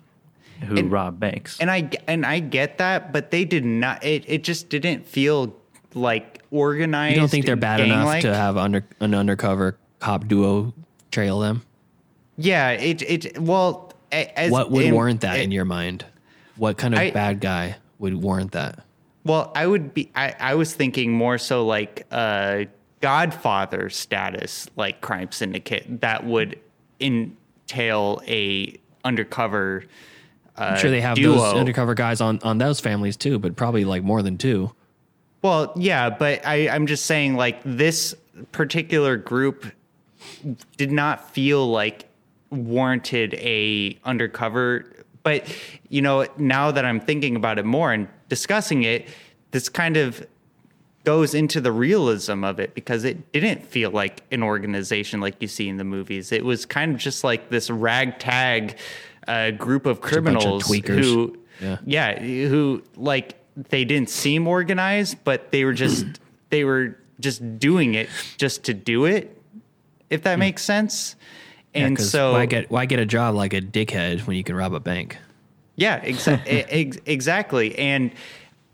who 0.65 0.77
And- 0.79 0.91
rob 0.93 1.19
banks. 1.21 1.59
and 1.61 1.71
I 1.71 1.91
and 2.07 2.25
I 2.27 2.39
get 2.41 2.79
that, 2.79 3.13
but 3.13 3.31
they 3.31 3.45
did 3.45 3.65
not. 3.65 4.05
It 4.05 4.25
it 4.27 4.45
just 4.45 4.69
didn't 4.69 5.07
feel 5.07 5.55
like 5.95 6.43
organized. 6.51 7.15
You 7.15 7.21
don't 7.21 7.29
think 7.31 7.47
they're 7.47 7.57
bad 7.57 7.81
enough 7.81 7.99
gang-like. 7.99 8.23
to 8.23 8.35
have 8.35 8.57
under 8.57 8.85
an 9.01 9.15
undercover 9.15 9.77
cop 9.99 10.29
duo 10.29 10.73
trail 11.11 11.41
them? 11.41 11.63
Yeah, 12.37 12.71
it 12.71 13.03
it 13.03 13.39
well. 13.41 13.93
As, 14.13 14.51
what 14.53 14.71
would 14.71 14.85
in- 14.85 14.95
warrant 14.95 15.21
that 15.23 15.39
it- 15.39 15.43
in 15.43 15.51
your 15.53 15.65
mind? 15.65 16.05
What 16.57 16.79
kind 16.79 16.95
of 16.95 17.01
I- 17.01 17.11
bad 17.11 17.41
guy 17.41 17.77
would 17.99 18.15
warrant 18.23 18.53
that? 18.53 18.85
Well, 19.25 19.51
I 19.57 19.67
would 19.67 19.93
be. 19.93 20.11
I, 20.15 20.35
I 20.39 20.55
was 20.55 20.73
thinking 20.73 21.11
more 21.13 21.37
so 21.39 21.67
like 21.67 22.07
uh, 22.13 22.65
Godfather 23.01 23.91
status, 23.91 24.69
like 24.77 25.01
crime 25.01 25.33
syndicate 25.33 26.01
that 26.03 26.25
would 26.25 26.59
entail 27.01 28.23
a 28.27 28.77
undercover. 29.05 29.85
I'm 30.59 30.79
sure 30.79 30.91
they 30.91 31.01
have 31.01 31.17
duo. 31.17 31.37
those 31.37 31.55
undercover 31.55 31.95
guys 31.95 32.21
on 32.21 32.41
on 32.43 32.59
those 32.59 32.81
families 32.81 33.17
too, 33.17 33.39
but 33.39 33.57
probably 33.57 33.85
like 33.85 34.03
more 34.03 34.23
than 34.23 34.39
two. 34.39 34.73
Well, 35.43 35.73
yeah, 35.77 36.11
but 36.11 36.47
I, 36.47 36.69
I'm 36.69 36.87
just 36.87 37.07
saying 37.07 37.37
like 37.37 37.61
this 37.65 38.15
particular 38.53 39.17
group 39.17 39.67
did 40.77 40.91
not 40.91 41.31
feel 41.31 41.69
like 41.69 42.07
warranted 42.51 43.35
a 43.35 43.99
undercover. 44.05 44.87
But 45.23 45.47
you 45.89 46.03
know, 46.03 46.27
now 46.37 46.71
that 46.71 46.85
I'm 46.85 47.01
thinking 47.01 47.37
about 47.37 47.59
it 47.59 47.65
more 47.65 47.93
and 47.93 48.09
discussing 48.29 48.85
it, 48.85 49.09
this 49.51 49.69
kind 49.69 49.97
of 49.97 50.27
goes 51.05 51.35
into 51.35 51.61
the 51.61 51.71
realism 51.71 52.43
of 52.43 52.59
it 52.59 52.75
because 52.75 53.05
it 53.05 53.31
didn't 53.33 53.65
feel 53.65 53.93
like 53.93 54.23
an 54.33 54.43
organization 54.43 55.21
like 55.21 55.37
you 55.41 55.47
see 55.47 55.69
in 55.69 55.77
the 55.77 55.85
movies. 55.85 56.33
It 56.33 56.45
was 56.45 56.67
kind 56.67 56.93
of 56.93 56.99
just 56.99 57.23
like 57.23 57.49
this 57.49 57.71
ragtag 57.71 58.77
uh, 59.29 59.51
group 59.53 59.87
of 59.87 60.01
bunch 60.01 60.13
of 60.13 60.23
criminals 60.25 60.69
who, 60.69 61.37
Yeah. 61.61 61.79
yeah, 61.85 62.19
who 62.21 62.83
like 62.97 63.35
they 63.57 63.85
didn't 63.85 64.11
seem 64.11 64.47
organized, 64.47 65.19
but 65.25 65.51
they 65.51 65.65
were 65.65 65.73
just 65.73 66.07
they 66.51 66.65
were 66.65 66.97
just 67.21 67.59
doing 67.59 67.95
it 67.95 68.09
just 68.37 68.65
to 68.65 68.75
do 68.75 69.05
it. 69.07 69.41
If 70.11 70.23
that 70.23 70.39
makes 70.39 70.63
sense. 70.63 71.17
Yeah, 71.75 71.95
so 71.97 72.33
why 72.33 72.47
get 72.47 72.71
why 72.71 72.87
get 72.87 72.99
a 73.01 73.07
job 73.07 73.35
like 73.35 73.53
a 73.53 73.61
dickhead 73.61 74.27
when 74.27 74.37
you 74.37 74.45
can 74.45 74.55
rob 74.57 74.73
a 74.75 74.81
bank? 74.81 75.19
yeah, 75.79 76.01
exa- 76.01 76.41
ex- 76.47 76.99
exactly. 77.05 77.77
And 77.79 78.13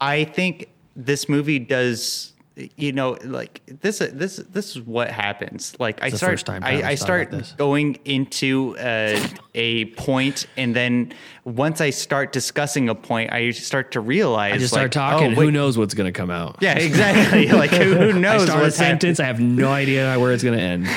I 0.01 0.23
think 0.25 0.69
this 0.95 1.29
movie 1.29 1.59
does, 1.59 2.32
you 2.77 2.93
know, 2.93 3.17
like 3.25 3.63
this. 3.67 3.99
This 3.99 4.37
this 4.37 4.77
is 4.77 4.83
what 4.83 5.11
happens. 5.11 5.75
Like 5.79 6.03
I 6.03 6.11
start, 6.11 6.49
I, 6.49 6.83
I 6.83 6.95
start 6.97 7.55
going 7.57 7.99
into 8.05 8.77
uh, 8.79 9.19
a 9.55 9.87
point, 9.87 10.47
and 10.57 10.77
then 10.77 11.15
once 11.45 11.81
I 11.81 11.91
start 11.91 12.33
discussing 12.33 12.89
a 12.89 12.95
point, 12.95 13.33
I 13.33 13.51
start 13.51 13.93
to 13.93 14.01
realize. 14.01 14.55
I 14.55 14.59
just 14.59 14.73
like, 14.73 14.93
start 14.93 14.93
talking. 14.93 15.33
oh, 15.33 15.41
who 15.41 15.51
knows 15.51 15.79
what's 15.79 15.95
going 15.95 16.13
to 16.13 16.17
come 16.17 16.31
out? 16.31 16.59
Yeah, 16.61 16.79
exactly. 16.79 17.49
like 17.53 17.71
who, 17.71 17.95
who 17.95 18.11
I 18.17 18.19
knows 18.19 18.45
start 18.45 18.65
a 18.65 18.71
sentence. 18.71 19.19
I 19.19 19.25
have 19.25 19.41
no 19.41 19.73
idea 19.73 20.19
where 20.19 20.33
it's 20.33 20.43
going 20.43 20.59
to 20.59 20.65
end. 20.65 20.87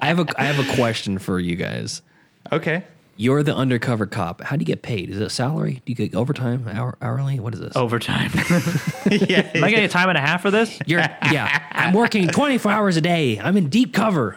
I 0.00 0.06
have 0.06 0.18
a 0.18 0.26
I 0.40 0.44
have 0.44 0.58
a 0.58 0.74
question 0.74 1.18
for 1.18 1.38
you 1.38 1.54
guys. 1.56 2.02
Okay. 2.50 2.84
You're 3.20 3.42
the 3.42 3.54
undercover 3.54 4.06
cop. 4.06 4.42
How 4.42 4.54
do 4.54 4.60
you 4.60 4.64
get 4.66 4.82
paid? 4.82 5.10
Is 5.10 5.20
it 5.20 5.30
salary? 5.30 5.82
Do 5.84 5.90
you 5.90 5.96
get 5.96 6.14
overtime, 6.14 6.68
hour, 6.68 6.96
hourly? 7.02 7.40
What 7.40 7.52
is 7.52 7.58
this? 7.58 7.74
Overtime. 7.76 8.30
Yeah. 9.10 9.50
Am 9.54 9.64
I 9.64 9.70
getting 9.70 9.86
a 9.86 9.88
time 9.88 10.10
and 10.10 10.18
a 10.18 10.20
half 10.20 10.42
for 10.42 10.50
this? 10.50 10.78
You're 10.86 11.00
yeah. 11.00 11.62
I'm 11.72 11.94
working 11.94 12.28
24 12.28 12.70
hours 12.70 12.96
a 12.98 13.00
day. 13.00 13.40
I'm 13.40 13.56
in 13.56 13.70
deep 13.70 13.94
cover. 13.94 14.36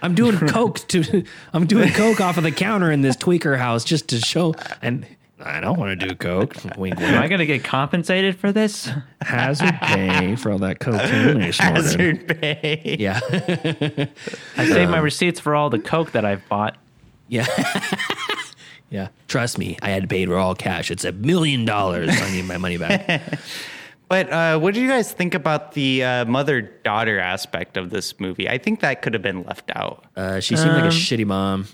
I'm 0.00 0.14
doing 0.14 0.38
coke 0.48 0.86
to. 0.88 1.24
I'm 1.52 1.66
doing 1.66 1.92
coke 1.92 2.20
off 2.20 2.36
of 2.36 2.44
the 2.44 2.52
counter 2.52 2.92
in 2.92 3.02
this 3.02 3.16
tweaker 3.16 3.58
house 3.58 3.82
just 3.82 4.08
to 4.10 4.20
show. 4.20 4.54
And 4.80 5.04
I 5.44 5.60
don't 5.60 5.78
want 5.78 5.98
to 5.98 6.06
do 6.08 6.14
coke. 6.14 6.54
Wink, 6.76 7.00
Am 7.00 7.20
I 7.20 7.26
going 7.26 7.40
to 7.40 7.46
get 7.46 7.64
compensated 7.64 8.36
for 8.36 8.52
this? 8.52 8.88
Hazard 9.22 9.74
pay 9.82 10.36
for 10.36 10.52
all 10.52 10.58
that 10.58 10.78
cocaine 10.78 11.42
I 11.42 11.50
snorted. 11.50 11.76
Hazard 11.76 12.40
pay. 12.40 12.96
Yeah, 12.98 13.18
I 14.56 14.66
saved 14.66 14.90
my 14.90 14.98
um, 14.98 15.04
receipts 15.04 15.40
for 15.40 15.54
all 15.56 15.68
the 15.68 15.80
coke 15.80 16.12
that 16.12 16.24
I've 16.24 16.48
bought. 16.48 16.76
Yeah, 17.30 17.46
yeah. 18.90 19.08
Trust 19.28 19.56
me, 19.56 19.78
I 19.80 19.90
had 19.90 20.10
paid 20.10 20.28
for 20.28 20.36
all 20.36 20.54
cash. 20.54 20.90
It's 20.90 21.04
a 21.04 21.12
million 21.12 21.64
dollars. 21.64 22.10
I 22.10 22.30
need 22.30 22.44
my 22.44 22.58
money 22.58 22.76
back. 22.76 23.38
But 24.10 24.32
uh, 24.32 24.58
what 24.58 24.74
do 24.74 24.80
you 24.80 24.88
guys 24.88 25.12
think 25.12 25.34
about 25.36 25.70
the 25.74 26.02
uh, 26.02 26.24
mother 26.24 26.62
daughter 26.62 27.20
aspect 27.20 27.76
of 27.76 27.90
this 27.90 28.18
movie? 28.18 28.48
I 28.48 28.58
think 28.58 28.80
that 28.80 29.02
could 29.02 29.14
have 29.14 29.22
been 29.22 29.44
left 29.44 29.70
out. 29.72 30.04
Uh, 30.16 30.40
she 30.40 30.56
seemed 30.56 30.72
like 30.72 30.82
a 30.82 30.88
shitty 30.88 31.24
mom. 31.24 31.66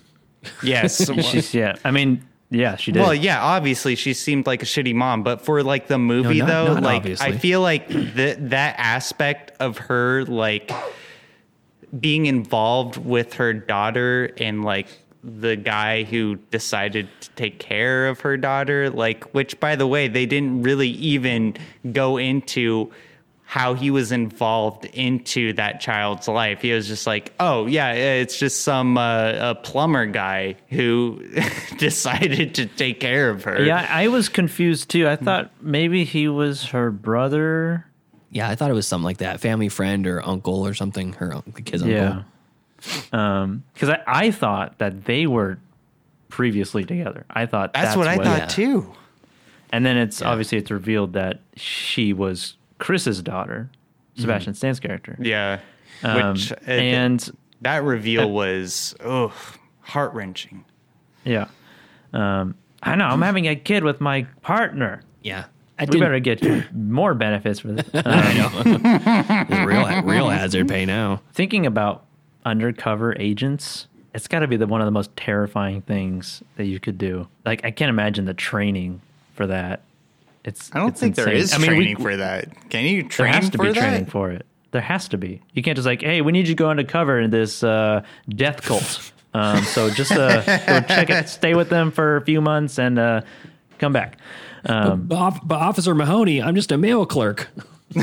Yes. 0.63 1.11
She's 1.25 1.55
yeah. 1.55 1.77
I 1.83 1.93
mean, 1.93 2.23
yeah, 2.51 2.77
she 2.77 2.93
did. 2.93 3.01
well, 3.01 3.15
yeah, 3.15 3.43
obviously 3.43 3.95
she 3.97 4.13
seemed 4.13 4.47
like 4.47 4.63
a 4.63 4.67
shitty 4.67 4.95
mom, 4.95 5.23
but 5.23 5.41
for 5.41 5.63
like 5.63 5.87
the 5.89 5.97
movie 5.97 6.41
not- 6.41 6.47
though, 6.47 6.75
not 6.75 6.83
like 6.83 6.97
obviously. 6.99 7.27
I 7.27 7.39
feel 7.39 7.63
like 7.63 7.89
that 7.89 8.51
that 8.51 8.75
aspect 8.79 9.53
of 9.59 9.79
her 9.79 10.25
like 10.27 10.71
being 11.99 12.27
involved 12.27 12.99
with 12.99 13.33
her 13.35 13.55
daughter 13.55 14.31
and 14.37 14.63
like 14.63 14.89
the 15.27 15.57
guy 15.57 16.05
who 16.05 16.37
decided 16.51 17.09
to 17.21 17.31
take 17.31 17.59
care 17.59 18.07
of 18.09 18.21
her 18.21 18.37
daughter, 18.37 18.89
like 18.91 19.25
which 19.35 19.59
by 19.59 19.75
the 19.77 19.87
way, 19.87 20.07
they 20.09 20.25
didn't 20.27 20.63
really 20.63 20.89
even 20.89 21.57
go 21.93 22.17
into 22.17 22.93
how 23.49 23.75
he 23.75 23.91
was 23.93 24.11
involved 24.11 24.85
into 24.87 25.53
that 25.53 25.81
child's 25.81 26.27
life. 26.27 26.61
He 26.63 26.73
was 26.73 26.89
just 26.89 27.07
like, 27.07 27.33
"Oh 27.41 27.67
yeah, 27.67 27.93
it's 27.93 28.39
just 28.39 28.63
some 28.63 28.99
uh, 28.99 29.51
a 29.51 29.55
plumber 29.55 30.07
guy 30.07 30.57
who 30.69 31.25
decided 31.79 32.55
to 32.57 32.67
take 32.67 33.01
care 33.01 33.31
of 33.31 33.45
her." 33.45 33.63
yeah, 33.65 33.87
I 33.91 34.09
was 34.09 34.29
confused 34.29 34.91
too. 34.91 35.09
I 35.09 35.17
thought 35.17 35.51
maybe 35.61 36.05
he 36.05 36.29
was 36.29 36.67
her 36.67 36.91
brother. 36.91 37.87
Yeah, 38.31 38.49
I 38.49 38.55
thought 38.57 38.71
it 38.71 38.75
was 38.75 38.87
something 38.87 39.05
like 39.05 39.19
that. 39.19 39.41
Family 39.41 39.69
friend 39.69 40.07
or 40.07 40.27
uncle 40.27 40.67
or 40.67 40.75
something. 40.75 41.13
Her 41.15 41.41
the 41.55 41.63
kid's 41.63 41.83
Yeah. 41.85 42.09
uncle. 42.11 42.25
Um, 43.13 43.65
because 43.75 43.89
I, 43.91 44.03
I 44.07 44.31
thought 44.31 44.79
that 44.79 45.05
they 45.07 45.27
were 45.27 45.59
previously 46.29 46.85
together. 46.85 47.25
I 47.31 47.47
thought 47.47 47.73
that's, 47.73 47.89
that's, 47.89 47.97
what 47.97 48.07
I 48.09 48.17
thought 48.17 48.39
yeah. 48.41 48.47
too. 48.47 48.93
And 49.73 49.85
then 49.85 49.97
it's 49.97 50.23
obviously 50.23 50.59
it's 50.59 50.71
revealed 50.71 51.15
that 51.15 51.41
she 51.57 52.13
was 52.13 52.55
Chris's 52.79 53.23
daughter, 53.23 53.71
Sebastian 54.17 54.55
Stan's 54.55 54.79
character. 54.81 55.17
Yeah, 55.21 55.61
Um, 56.03 56.33
which 56.35 56.53
uh, 56.53 56.57
and 56.67 57.31
that 57.63 57.83
reveal 57.83 58.31
was 58.31 58.95
oh 59.05 59.33
heart 59.81 60.13
wrenching. 60.15 60.65
yeah, 61.25 61.49
um, 62.13 62.55
I 62.83 62.95
know 62.95 63.07
I'm 63.07 63.23
having 63.23 63.49
a 63.49 63.57
kid 63.57 63.83
with 63.83 64.01
my 64.01 64.23
partner. 64.43 65.03
Yeah, 65.23 65.47
I 65.79 65.83
We 65.83 65.87
didn't- 65.87 66.01
better 66.01 66.21
get 66.21 66.75
more 66.75 67.15
benefits 67.15 67.61
for 67.61 67.69
this. 67.73 67.89
Um, 67.95 68.03
It's 68.85 69.67
real 69.67 70.03
real 70.03 70.29
hazard 70.29 70.69
pay 70.69 70.87
now. 70.87 71.23
thinking 71.33 71.67
about 71.67 72.05
undercover 72.47 73.15
agents, 73.19 73.87
it's 74.15 74.29
got 74.29 74.39
to 74.39 74.47
be 74.47 74.57
the 74.57 74.67
one 74.67 74.81
of 74.81 74.87
the 74.87 74.91
most 74.93 75.15
terrifying 75.17 75.83
things 75.83 76.43
that 76.57 76.65
you 76.65 76.81
could 76.81 76.97
do. 76.97 77.29
Like 77.45 77.65
I 77.65 77.71
can't 77.71 77.91
imagine 77.91 78.25
the 78.25 78.33
training 78.35 79.03
for 79.35 79.47
that. 79.49 79.83
It's 80.45 80.71
I 80.73 80.79
don't 80.79 80.91
it's 80.91 81.01
think 81.01 81.17
there 81.17 81.29
insane. 81.29 81.43
is 81.43 81.55
I 81.55 81.59
mean, 81.59 81.71
we- 81.73 81.77
training 81.85 81.97
for 82.03 82.17
that. 82.17 82.71
Can 82.71 82.85
you 82.85 83.03
There 83.03 83.11
train 83.11 83.33
has 83.35 83.51
to 83.51 83.59
for 83.59 83.65
be 83.65 83.73
that? 83.73 83.79
training 83.81 84.07
for 84.07 84.31
it. 84.31 84.47
There 84.71 84.81
has 84.81 85.09
to 85.09 85.19
be. 85.19 85.43
You 85.55 85.63
can't 85.63 85.77
just 85.77 85.87
like, 85.87 86.03
hey, 86.03 86.21
we 86.23 86.33
need 86.33 86.49
you 86.49 86.55
to 86.55 86.63
go 86.63 86.71
undercover 86.71 87.19
in 87.21 87.31
this 87.31 87.63
uh, 87.65 88.03
death 88.29 88.63
cult. 88.63 89.13
Um, 89.35 89.63
so 89.65 89.91
just 89.91 90.13
uh, 90.13 90.41
go 90.67 90.81
check 90.89 91.11
it, 91.11 91.29
stay 91.29 91.55
with 91.55 91.69
them 91.69 91.91
for 91.91 92.17
a 92.17 92.21
few 92.23 92.41
months, 92.41 92.79
and 92.79 92.99
uh, 92.99 93.21
come 93.79 93.93
back. 93.93 94.19
Um, 94.65 95.03
But, 95.07 95.17
Off- 95.17 95.47
but 95.47 95.57
Officer 95.61 95.95
Mahoney, 95.95 96.41
I'm 96.43 96.55
just 96.55 96.73
a 96.73 96.79
mail 96.79 97.05
clerk. 97.07 97.49
our 97.97 98.03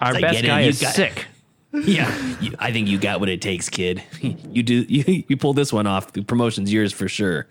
I 0.00 0.18
best 0.20 0.44
guy 0.44 0.60
you 0.62 0.68
is 0.70 0.80
got- 0.80 0.94
sick. 0.94 1.26
Yeah, 1.72 2.36
you, 2.40 2.54
I 2.58 2.72
think 2.72 2.88
you 2.88 2.98
got 2.98 3.20
what 3.20 3.28
it 3.28 3.40
takes, 3.40 3.68
kid. 3.68 4.02
You 4.22 4.62
do. 4.62 4.82
You, 4.88 5.24
you 5.28 5.36
pull 5.36 5.54
this 5.54 5.72
one 5.72 5.86
off. 5.86 6.12
The 6.12 6.22
promotion's 6.22 6.72
yours 6.72 6.92
for 6.92 7.08
sure. 7.08 7.46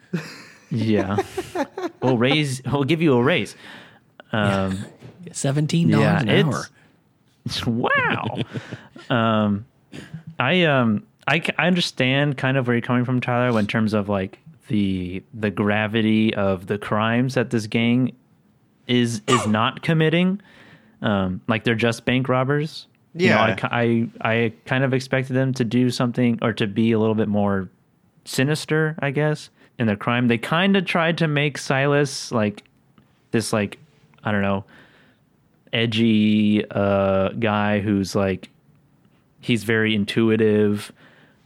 Yeah, 0.70 1.18
we'll 2.02 2.18
raise. 2.18 2.62
We'll 2.64 2.84
give 2.84 3.02
you 3.02 3.14
a 3.14 3.24
raise. 3.24 3.56
Um, 4.32 4.86
Seventeen 5.32 5.90
dollars 5.90 6.04
Yeah, 6.04 6.22
an 6.22 6.30
it's- 6.30 6.72
hour. 7.68 7.68
wow. 7.90 8.38
um, 9.10 9.66
I 10.40 10.64
um, 10.64 11.06
I, 11.28 11.42
I 11.58 11.68
understand 11.68 12.38
kind 12.38 12.56
of 12.58 12.68
where 12.68 12.76
you're 12.76 12.82
coming 12.82 13.04
from, 13.06 13.20
Tyler, 13.22 13.58
in 13.60 13.68
terms 13.68 13.94
of 13.94 14.08
like 14.10 14.40
the 14.68 15.24
the 15.34 15.50
gravity 15.50 16.34
of 16.34 16.68
the 16.68 16.78
crimes 16.78 17.34
that 17.34 17.50
this 17.50 17.68
gang 17.68 18.14
is 18.88 19.22
is 19.28 19.48
not 19.48 19.82
committing. 19.82 20.40
Um, 21.02 21.42
like 21.48 21.64
they're 21.64 21.74
just 21.76 22.06
bank 22.06 22.30
robbers. 22.30 22.86
You 23.14 23.30
know, 23.30 23.36
Yeah. 23.48 23.58
I, 23.64 23.82
I 24.22 24.32
I 24.34 24.54
kind 24.66 24.84
of 24.84 24.94
expected 24.94 25.34
them 25.34 25.54
to 25.56 25.64
do 25.66 25.90
something 25.90 26.40
or 26.42 26.54
to 26.54 26.68
be 26.68 26.92
a 26.94 27.00
little 27.00 27.16
bit 27.16 27.28
more 27.28 27.70
sinister, 28.26 28.96
I 29.00 29.12
guess, 29.12 29.50
in 29.80 29.88
their 29.88 29.96
crime. 29.98 30.28
They 30.28 30.38
kind 30.38 30.76
of 30.78 30.86
tried 30.86 31.18
to 31.20 31.28
make 31.28 31.58
Silas 31.58 32.32
like 32.32 32.64
this, 33.32 33.52
like 33.52 33.78
I 34.24 34.32
don't 34.32 34.42
know, 34.42 34.64
edgy 35.74 36.64
uh, 36.70 37.30
guy 37.30 37.80
who's 37.80 38.16
like 38.16 38.50
he's 39.40 39.64
very 39.64 39.96
intuitive 39.96 40.92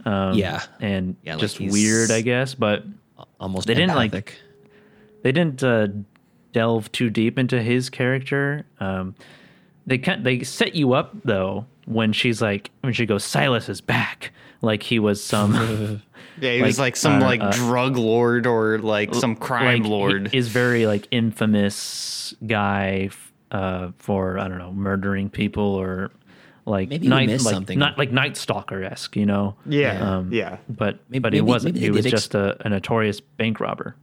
um, 0.06 0.34
Yeah. 0.38 0.62
and 0.80 1.16
Yeah, 1.24 1.38
just 1.38 1.58
he's- 1.58 1.72
weird, 1.72 2.12
I 2.12 2.22
guess. 2.22 2.54
But 2.54 2.84
Almost. 3.40 3.68
They 3.68 3.74
didn't, 3.74 3.96
like- 3.96 4.36
they 5.24 5.32
didn't 5.32 5.64
uh, 5.64 5.88
delve 6.54 6.92
too 6.92 7.10
deep 7.10 7.38
into 7.40 7.62
his 7.62 7.90
character. 7.90 8.66
Um, 8.80 9.16
they 9.86 9.98
can 9.98 10.24
they 10.24 10.44
set 10.44 10.76
you 10.76 10.94
up 10.94 11.14
though 11.24 11.66
when 11.86 12.12
she's 12.14 12.42
like 12.42 12.72
when 12.82 12.94
she 12.94 13.06
goes 13.06 13.24
Silas 13.24 13.70
is 13.70 13.82
back 13.82 14.32
like 14.62 14.84
he 14.84 15.00
was 15.00 15.24
some 15.24 16.02
Yeah, 16.42 16.52
he 16.54 16.62
was 16.62 16.78
Like, 16.78 16.88
like 16.88 16.96
some 16.98 17.22
uh, 17.22 17.26
like 17.26 17.42
uh, 17.42 17.52
drug 17.52 17.96
lord 17.96 18.46
or 18.46 18.80
like 18.80 19.16
some 19.16 19.36
crime 19.38 19.84
like, 19.84 19.90
lord. 19.90 20.36
Is 20.36 20.50
very 20.50 20.86
like 20.86 21.08
infamous 21.12 22.34
guy 22.46 23.06
f- 23.08 23.32
uh, 23.52 23.92
for 24.00 24.38
I 24.40 24.48
don't 24.48 24.58
know 24.58 24.74
murdering 24.74 25.30
people 25.30 25.64
or 25.64 26.12
like 26.66 26.90
Maybe 26.90 27.08
night 27.08 27.28
missed 27.28 27.46
like 27.46 27.54
something. 27.54 27.78
not 27.80 27.98
like 27.98 28.12
Night 28.12 28.36
Stalker 28.38 28.84
esque, 28.84 29.16
you 29.16 29.26
know. 29.26 29.56
yeah, 29.68 30.18
Um, 30.18 30.34
yeah. 30.34 30.58
But 30.68 31.00
Maybe- 31.10 31.20
but 31.20 31.34
he 31.34 31.40
maybe- 31.42 31.52
wasn't. 31.52 31.76
maybe 31.76 31.86
He 31.86 31.92
was 31.92 32.06
ex- 32.08 32.12
just 32.12 32.36
a, 32.36 32.58
a 32.66 32.70
notorious 32.70 33.20
bank 33.22 33.60
robber. 33.60 33.96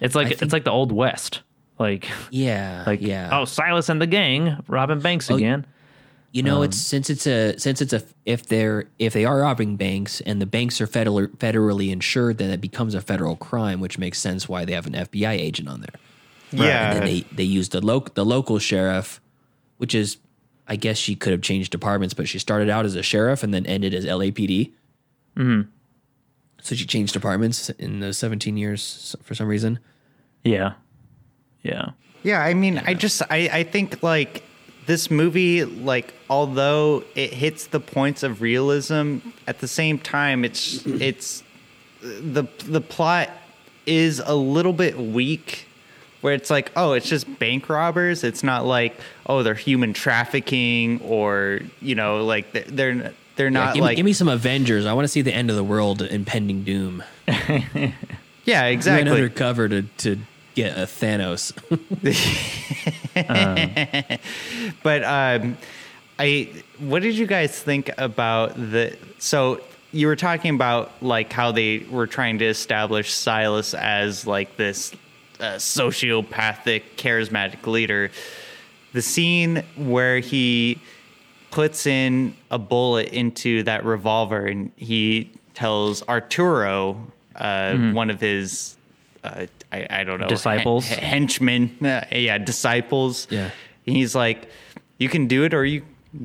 It's 0.00 0.14
like 0.14 0.26
I 0.26 0.30
think- 0.30 0.42
it's 0.42 0.52
like 0.52 0.64
the 0.64 0.70
old 0.72 0.90
west. 0.92 1.42
Like 1.78 2.08
Yeah. 2.30 2.84
like 2.86 3.00
yeah. 3.02 3.30
oh 3.32 3.44
Silas 3.44 3.88
and 3.88 4.00
the 4.00 4.06
gang 4.06 4.62
robbing 4.68 5.00
banks 5.00 5.30
Oh, 5.30 5.36
again. 5.36 5.66
You 6.32 6.42
know, 6.42 6.58
Um, 6.58 6.64
it's 6.64 6.76
since 6.78 7.10
it's 7.10 7.26
a 7.28 7.56
since 7.58 7.80
it's 7.80 7.92
a 7.92 8.02
if 8.24 8.46
they're 8.46 8.86
if 8.98 9.12
they 9.12 9.24
are 9.24 9.38
robbing 9.38 9.76
banks 9.76 10.20
and 10.20 10.40
the 10.42 10.46
banks 10.46 10.80
are 10.80 10.86
federal, 10.86 11.28
federally 11.28 11.90
insured, 11.92 12.38
then 12.38 12.50
it 12.50 12.60
becomes 12.60 12.94
a 12.94 13.00
federal 13.00 13.36
crime, 13.36 13.80
which 13.80 13.98
makes 13.98 14.18
sense 14.18 14.48
why 14.48 14.64
they 14.64 14.72
have 14.72 14.86
an 14.86 14.94
FBI 14.94 15.30
agent 15.32 15.68
on 15.68 15.80
there. 15.80 15.94
yeah. 16.50 16.90
And 16.90 16.98
then 16.98 17.04
they 17.06 17.20
they 17.32 17.44
use 17.44 17.68
the 17.70 17.80
local 17.80 18.12
the 18.14 18.24
local 18.24 18.58
sheriff, 18.58 19.20
which 19.78 19.94
is 19.94 20.16
I 20.66 20.76
guess 20.76 20.96
she 20.96 21.14
could 21.14 21.30
have 21.32 21.42
changed 21.42 21.70
departments, 21.70 22.14
but 22.14 22.26
she 22.28 22.38
started 22.38 22.68
out 22.70 22.84
as 22.84 22.94
a 22.96 23.02
sheriff 23.02 23.42
and 23.42 23.52
then 23.54 23.64
ended 23.66 23.94
as 23.94 24.04
LAPD. 24.04 24.72
Mm-hmm. 25.36 25.68
So 26.62 26.74
she 26.74 26.86
changed 26.86 27.12
departments 27.12 27.68
in 27.70 28.00
the 28.00 28.12
17 28.14 28.56
years 28.56 29.14
for 29.22 29.34
some 29.34 29.46
reason. 29.46 29.78
Yeah, 30.42 30.72
yeah. 31.64 31.90
Yeah, 32.22 32.40
I 32.42 32.54
mean, 32.54 32.78
I 32.78 32.94
just 32.94 33.20
I 33.28 33.50
I 33.52 33.62
think 33.64 34.02
like 34.02 34.42
this 34.86 35.10
movie 35.10 35.64
like 35.64 36.14
although 36.30 37.02
it 37.14 37.32
hits 37.32 37.66
the 37.66 37.80
points 37.80 38.22
of 38.22 38.40
realism 38.42 39.18
at 39.46 39.58
the 39.58 39.68
same 39.68 39.98
time 39.98 40.44
it's 40.44 40.84
it's 40.86 41.42
the 42.02 42.44
the 42.66 42.80
plot 42.80 43.30
is 43.86 44.20
a 44.24 44.34
little 44.34 44.72
bit 44.74 44.98
weak 44.98 45.66
where 46.20 46.34
it's 46.34 46.50
like 46.50 46.70
oh 46.76 46.92
it's 46.92 47.08
just 47.08 47.38
bank 47.38 47.68
robbers 47.70 48.24
it's 48.24 48.42
not 48.42 48.64
like 48.66 48.94
oh 49.26 49.42
they're 49.42 49.54
human 49.54 49.92
trafficking 49.94 51.00
or 51.02 51.60
you 51.80 51.94
know 51.94 52.24
like 52.24 52.52
they're 52.52 52.64
they're, 52.64 53.12
they're 53.36 53.46
Yeah, 53.46 53.50
not 53.50 53.74
give, 53.74 53.80
me, 53.82 53.86
like 53.88 53.96
give 53.96 54.06
me 54.06 54.12
some 54.12 54.28
Avengers. 54.28 54.86
I 54.86 54.92
want 54.92 55.04
to 55.04 55.08
see 55.08 55.22
the 55.22 55.34
end 55.34 55.50
of 55.50 55.56
the 55.56 55.64
world 55.64 56.02
impending 56.02 56.62
doom. 56.62 57.02
yeah 58.44 58.64
exactly 58.66 59.10
undercover 59.10 59.68
to 59.68 59.82
to 59.82 60.18
get 60.54 60.76
a 60.76 60.82
Thanos. 60.82 61.52
But 64.82 65.04
um, 65.04 65.56
I, 66.18 66.50
what 66.78 67.02
did 67.02 67.16
you 67.16 67.26
guys 67.26 67.58
think 67.58 67.90
about 67.98 68.54
the? 68.56 68.96
So 69.18 69.60
you 69.92 70.06
were 70.06 70.16
talking 70.16 70.54
about 70.54 70.90
like 71.02 71.32
how 71.32 71.52
they 71.52 71.78
were 71.90 72.06
trying 72.06 72.38
to 72.38 72.44
establish 72.46 73.12
Silas 73.12 73.74
as 73.74 74.26
like 74.26 74.56
this 74.56 74.92
uh, 75.40 75.54
sociopathic, 75.54 76.82
charismatic 76.96 77.66
leader. 77.66 78.10
The 78.92 79.02
scene 79.02 79.64
where 79.76 80.20
he 80.20 80.80
puts 81.50 81.86
in 81.86 82.36
a 82.50 82.58
bullet 82.58 83.08
into 83.08 83.62
that 83.62 83.84
revolver 83.84 84.44
and 84.46 84.72
he 84.76 85.30
tells 85.54 86.02
Arturo, 86.08 87.00
uh, 87.36 87.76
one 87.92 88.10
of 88.10 88.20
his, 88.20 88.76
uh, 89.22 89.46
I, 89.72 89.86
I 89.90 90.04
don't 90.04 90.20
know, 90.20 90.28
Disciples? 90.28 90.86
hen- 90.86 90.98
henchmen, 91.02 91.76
uh, 91.84 92.04
yeah, 92.12 92.38
disciples. 92.38 93.26
Yeah. 93.30 93.50
And 93.86 93.96
he's 93.96 94.14
like, 94.14 94.48
you 94.98 95.08
can 95.08 95.26
do 95.26 95.44
it 95.44 95.52
or 95.54 95.64
you 95.64 95.82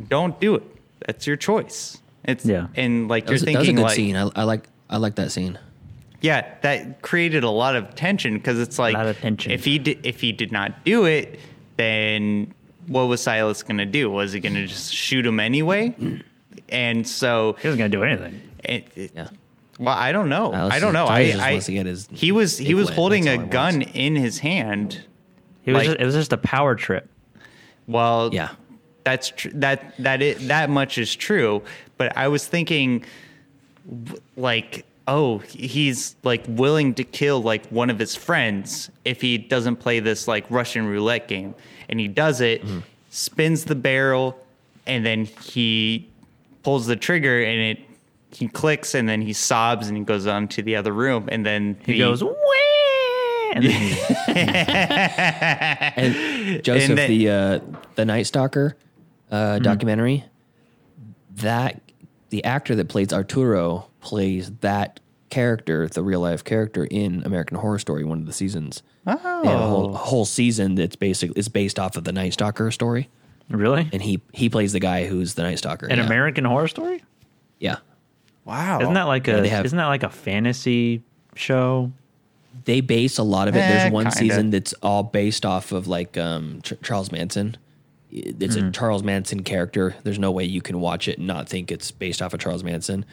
don't 0.07 0.40
do 0.40 0.56
it. 0.56 0.64
That's 1.06 1.26
your 1.28 1.36
choice. 1.38 1.98
It's 2.26 2.45
Yeah. 2.45 2.68
and 2.76 3.07
like 3.07 3.26
That 3.26 3.32
you're 3.32 3.34
was, 3.36 3.41
that 3.45 3.60
was 3.60 3.70
a 3.70 3.74
good 3.74 3.82
like, 3.82 3.95
scene. 3.95 4.16
I, 4.16 4.30
I 4.36 4.44
like 4.44 4.68
I 4.90 4.98
like 4.98 5.16
that 5.16 5.32
scene. 5.32 5.57
yeah, 6.22 6.45
that 6.61 7.02
created 7.02 7.44
a 7.44 7.49
lot 7.49 7.76
of 7.76 7.95
tension 7.95 8.36
because 8.36 8.60
it's 8.60 8.78
like 8.78 8.94
a 8.94 8.98
lot 8.98 9.07
of 9.07 9.18
tension. 9.20 9.52
if 9.52 9.66
he 9.66 9.80
did 9.80 10.06
if 10.06 10.20
he 10.22 10.32
did 10.32 10.52
not 10.52 10.84
do 10.86 11.06
it, 11.06 11.40
then 11.78 12.53
what 12.88 13.03
was 13.03 13.22
Silas 13.22 13.64
going 13.64 13.78
to 13.78 13.86
do? 13.86 14.10
Was 14.11 14.34
he 14.34 14.40
going 14.40 14.56
to 14.56 14.66
just 14.68 14.94
shoot 14.94 15.26
him 15.26 15.40
anyway? 15.40 15.95
And 16.70 17.07
so 17.07 17.56
He 17.61 17.68
wasn't 17.68 17.80
gonna 17.80 17.90
do 17.90 18.03
anything. 18.03 18.41
it, 18.64 18.88
it- 18.95 19.11
Yeah. 19.16 19.28
Well, 19.80 19.96
I 19.98 20.12
don't 20.12 20.30
know. 20.30 20.52
Silas 20.52 20.74
I 20.74 20.80
don't 20.80 20.94
know. 20.94 21.08
I, 21.08 21.32
just 21.32 21.40
I 21.44 21.52
wants 21.54 21.66
to 21.66 21.72
get 21.74 21.86
his 21.88 22.08
he 22.12 22.32
was 22.32 22.58
he 22.58 22.74
was 22.76 22.90
holding 22.90 23.28
a 23.28 23.38
gun 23.38 23.80
wants. 23.80 23.92
in 23.96 24.16
his 24.16 24.40
hand. 24.40 25.02
He 25.64 25.72
was 25.72 25.80
Like- 25.80 25.86
just, 25.88 26.00
it 26.02 26.06
was 26.06 26.16
just 26.16 26.34
a 26.34 26.38
power 26.38 26.76
trip. 26.76 27.10
Well, 27.88 28.30
Yeah. 28.34 28.50
that's 29.04 29.30
tr- 29.30 29.50
that 29.56 29.96
that 30.00 30.22
it, 30.22 30.48
that 30.50 30.70
much 30.70 30.98
is 31.00 31.16
true. 31.16 31.64
But 31.98 32.16
I 32.18 32.28
was 32.28 32.46
thinking, 32.46 33.04
like, 34.38 34.86
oh, 35.08 35.40
he's 35.40 36.16
like 36.24 36.44
willing 36.48 36.94
to 36.96 37.04
kill 37.04 37.42
like 37.42 37.66
one 37.68 37.90
of 37.90 38.00
his 38.00 38.16
friends 38.16 38.90
if 39.06 39.22
he 39.22 39.38
doesn't 39.38 39.78
play 39.78 40.00
this 40.00 40.28
like 40.28 40.46
Russian 40.50 40.88
roulette 40.88 41.28
game, 41.28 41.56
and 41.90 42.00
he 42.00 42.08
does 42.08 42.42
it, 42.42 42.62
Mm-hmm. 42.64 42.80
spins 43.10 43.66
the 43.66 43.76
barrel, 43.76 44.40
and 44.86 45.06
then 45.06 45.26
he 45.26 46.08
pulls 46.64 46.86
the 46.86 46.96
trigger, 46.96 47.44
and 47.44 47.60
it 47.60 47.80
he 48.32 48.48
clicks, 48.48 48.94
and 48.96 49.08
then 49.10 49.22
he 49.22 49.34
sobs, 49.34 49.88
and 49.88 49.98
he 49.98 50.04
goes 50.04 50.28
on 50.28 50.48
to 50.50 50.62
the 50.62 50.76
other 50.76 50.94
room, 50.94 51.28
and 51.32 51.46
then 51.46 51.78
He 51.86 51.98
goes, 51.98 52.24
Wah! 52.24 52.32
and 53.54 53.66
then 53.66 53.82
he, 53.82 53.98
And 56.56 56.64
Joseph, 56.64 56.96
then- 56.96 57.10
the 57.10 57.30
uh, 57.30 57.60
the 57.96 58.06
Night 58.06 58.28
Stalker 58.28 58.78
uh, 59.32 59.60
documentary, 59.60 60.24
that 61.38 61.82
the 62.30 62.44
actor 62.44 62.76
that 62.76 62.90
plays 62.90 63.12
Arturo 63.12 63.88
plays 64.02 64.52
that 64.62 65.00
character, 65.30 65.88
the 65.88 66.04
real 66.04 66.22
life 66.22 66.44
character 66.44 66.86
in 66.90 67.24
American 67.26 67.58
Horror 67.58 67.80
Story, 67.80 68.04
one 68.04 68.20
of 68.20 68.26
the 68.26 68.34
seasons. 68.34 68.84
Oh. 69.08 69.42
They 69.44 69.50
have 69.50 69.62
a 69.62 69.68
whole, 69.68 69.94
a 69.96 69.98
whole 69.98 70.26
season 70.26 70.76
that's 70.76 70.96
basically 70.96 71.40
is 71.40 71.50
based 71.50 71.80
off 71.80 71.98
of 71.98 72.04
the 72.04 72.12
Night 72.12 72.34
Stalker 72.34 72.70
story, 72.72 73.10
really? 73.50 73.90
and 73.92 74.02
he 74.02 74.22
he 74.34 74.50
plays 74.50 74.74
the 74.74 74.80
guy 74.80 75.08
who's 75.08 75.34
the 75.34 75.44
Night 75.44 75.58
Stalker. 75.58 75.88
An 75.88 75.98
yeah. 75.98 76.06
American 76.06 76.46
Horror 76.46 76.68
Story? 76.68 77.04
yeah. 77.60 77.78
Wow, 78.50 78.80
Isn't 78.82 78.94
that 78.96 79.04
like 79.04 79.28
a 79.28 79.32
Yeah, 79.32 79.40
they 79.42 79.50
have- 79.50 79.66
isn't 79.66 79.78
that 79.78 79.88
like 79.88 80.04
a 80.04 80.10
fantasy 80.10 81.02
show? 81.36 81.92
They 82.66 82.82
base 82.82 83.18
a 83.18 83.24
lot 83.24 83.48
of 83.48 83.56
it. 83.56 83.60
Eh, 83.60 83.70
There's 83.78 83.92
one 83.92 84.06
kinda. 84.06 84.18
season 84.18 84.50
that's 84.50 84.74
all 84.84 85.04
based 85.04 85.46
off 85.46 85.72
of 85.72 85.88
like 85.88 86.18
um, 86.18 86.60
Ch- 86.64 86.74
Charles 86.84 87.12
Manson. 87.12 87.56
It's 88.12 88.56
Mm-hmm. 88.56 88.68
a 88.68 88.72
Charles 88.72 89.04
Manson 89.04 89.44
character. 89.44 89.96
There's 90.04 90.20
no 90.20 90.32
way 90.32 90.44
you 90.44 90.62
can 90.62 90.82
watch 90.82 91.08
it 91.08 91.20
and 91.20 91.28
not 91.28 91.48
think 91.48 91.72
it's 91.72 91.92
based 91.92 92.22
off 92.22 92.34
of 92.34 92.40
Charles 92.40 92.64
Manson. 92.64 93.06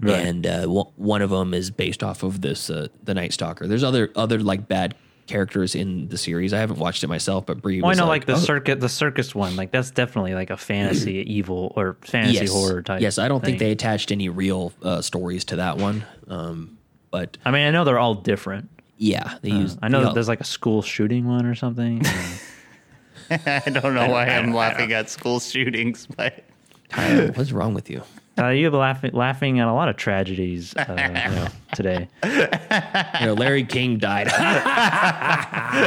Right. 0.00 0.26
And 0.26 0.44
uh, 0.46 0.62
w- 0.62 0.90
one 0.96 1.22
of 1.22 1.30
them 1.30 1.54
is 1.54 1.70
based 1.70 2.02
off 2.02 2.24
of 2.24 2.40
this 2.40 2.68
uh, 2.68 2.88
the 3.04 3.14
Night 3.14 3.32
Stalker. 3.32 3.66
There's 3.68 3.84
other 3.84 4.10
other 4.16 4.40
like 4.40 4.66
bad 4.66 4.96
characters 5.26 5.74
in 5.74 6.08
the 6.08 6.18
series. 6.18 6.52
I 6.52 6.58
haven't 6.58 6.78
watched 6.78 7.02
it 7.02 7.08
myself, 7.08 7.46
but 7.46 7.62
Brie 7.62 7.80
Well, 7.80 7.90
I 7.90 7.94
know, 7.94 8.06
like, 8.06 8.26
the 8.26 8.34
oh, 8.34 8.38
circuit, 8.38 8.80
the 8.80 8.88
circus 8.88 9.34
one, 9.34 9.56
like 9.56 9.70
that's 9.70 9.90
definitely 9.90 10.34
like 10.34 10.50
a 10.50 10.56
fantasy 10.56 11.18
evil 11.26 11.72
or 11.76 11.96
fantasy 12.02 12.44
yes. 12.44 12.52
horror 12.52 12.82
type. 12.82 13.00
Yes, 13.00 13.18
I 13.18 13.28
don't 13.28 13.42
think 13.44 13.58
they 13.58 13.70
attached 13.70 14.12
any 14.12 14.28
real 14.28 14.72
uh, 14.82 15.00
stories 15.00 15.44
to 15.46 15.56
that 15.56 15.78
one. 15.78 16.04
Um, 16.28 16.78
but 17.10 17.38
I 17.44 17.50
mean, 17.50 17.66
I 17.66 17.70
know 17.70 17.84
they're 17.84 17.98
all 17.98 18.14
different. 18.14 18.68
yeah, 18.98 19.38
they 19.42 19.50
Uh, 19.50 19.58
used. 19.60 19.78
I 19.82 19.88
know 19.88 20.00
that 20.00 20.08
all- 20.08 20.14
there's 20.14 20.28
like 20.28 20.40
a 20.40 20.44
school 20.44 20.82
shooting 20.82 21.26
one 21.26 21.46
or 21.46 21.54
something. 21.54 22.02
I 23.30 23.60
don't 23.70 23.94
know 23.94 24.08
why 24.10 24.26
I'm 24.26 24.52
laughing 24.52 24.92
at 24.92 25.08
school 25.08 25.40
shootings, 25.40 26.06
but 26.06 26.44
Tyler, 26.90 27.32
what's 27.32 27.52
wrong 27.52 27.72
with 27.72 27.88
you? 27.88 28.02
Uh, 28.38 28.48
you're 28.48 28.70
laughing, 28.70 29.12
laughing 29.12 29.60
at 29.60 29.68
a 29.68 29.72
lot 29.72 29.88
of 29.88 29.96
tragedies 29.96 30.74
uh, 30.76 30.84
you 30.98 31.12
know, 31.36 31.46
today. 31.74 32.08
You 33.20 33.26
know, 33.26 33.34
Larry 33.34 33.64
King 33.64 33.98
died. 33.98 34.28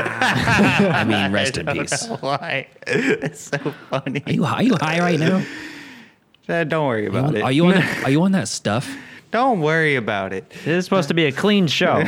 I 0.09 1.03
mean, 1.05 1.31
rest 1.31 1.57
in 1.57 1.65
peace. 1.73 2.07
why? 2.21 2.67
It's 2.87 3.41
so 3.41 3.57
funny. 3.89 4.23
Are 4.25 4.31
you 4.31 4.43
high? 4.43 4.57
Are 4.57 4.63
you 4.63 4.75
high 4.79 4.99
right 4.99 5.19
now? 5.19 5.43
Uh, 6.47 6.63
don't 6.63 6.87
worry 6.87 7.07
Are 7.07 7.11
you 7.11 7.17
about 7.19 7.35
it. 7.35 7.41
are 7.43 7.51
you 7.51 7.65
on 7.65 7.71
that, 7.73 8.03
Are 8.05 8.09
you 8.09 8.21
on 8.23 8.31
that 8.31 8.47
stuff? 8.47 8.95
don't 9.31 9.59
worry 9.59 9.95
about 9.97 10.31
it. 10.31 10.49
This 10.49 10.67
is 10.67 10.85
supposed 10.85 11.09
to 11.09 11.13
be 11.13 11.25
a 11.25 11.31
clean 11.33 11.67
show. 11.67 12.03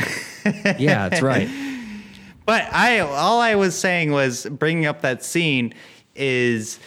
Yeah, 0.78 1.08
that's 1.10 1.20
right. 1.20 1.48
But 2.46 2.62
I 2.72 3.00
all 3.00 3.40
I 3.40 3.54
was 3.56 3.78
saying 3.78 4.10
was 4.12 4.46
bringing 4.46 4.86
up 4.86 5.02
that 5.02 5.22
scene 5.22 5.74
is 6.16 6.80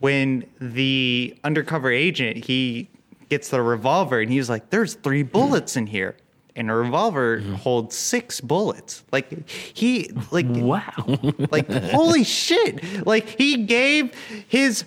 when 0.00 0.44
the 0.60 1.36
undercover 1.44 1.90
agent 1.90 2.44
he 2.44 2.88
gets 3.28 3.48
the 3.50 3.60
revolver 3.62 4.20
and 4.20 4.30
he's 4.30 4.48
like, 4.48 4.70
"There's 4.70 4.94
three 4.94 5.22
bullets 5.22 5.76
in 5.76 5.86
here." 5.86 6.16
And 6.56 6.70
a 6.70 6.74
revolver 6.74 7.38
holds 7.38 7.96
six 7.96 8.40
bullets. 8.40 9.04
Like 9.12 9.48
he, 9.48 10.10
like 10.32 10.46
wow. 10.48 10.90
like 11.52 11.70
holy 11.70 12.24
shit! 12.24 13.06
Like 13.06 13.28
he 13.28 13.58
gave 13.64 14.12
his 14.48 14.84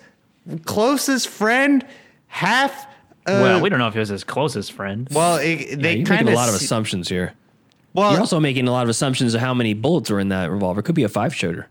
closest 0.64 1.28
friend 1.28 1.86
half. 2.26 2.86
Uh, 3.24 3.38
well, 3.40 3.60
we 3.60 3.68
don't 3.70 3.78
know 3.78 3.86
if 3.88 3.94
he 3.94 4.00
was 4.00 4.08
his 4.10 4.24
closest 4.24 4.72
friend. 4.72 5.08
well, 5.12 5.36
it, 5.36 5.80
they 5.80 5.96
you're 5.98 6.06
kind 6.06 6.26
making 6.26 6.28
of 6.28 6.32
a 6.34 6.36
lot 6.36 6.48
of 6.48 6.54
assumptions 6.54 7.08
here. 7.08 7.32
Well, 7.94 8.12
You're 8.12 8.20
also 8.20 8.40
making 8.40 8.66
a 8.68 8.72
lot 8.72 8.82
of 8.84 8.88
assumptions 8.88 9.34
of 9.34 9.40
how 9.40 9.52
many 9.54 9.74
bullets 9.74 10.10
were 10.10 10.18
in 10.18 10.28
that 10.30 10.50
revolver. 10.50 10.80
Could 10.82 10.94
be 10.94 11.04
a 11.04 11.08
five 11.08 11.34
shooter. 11.34 11.68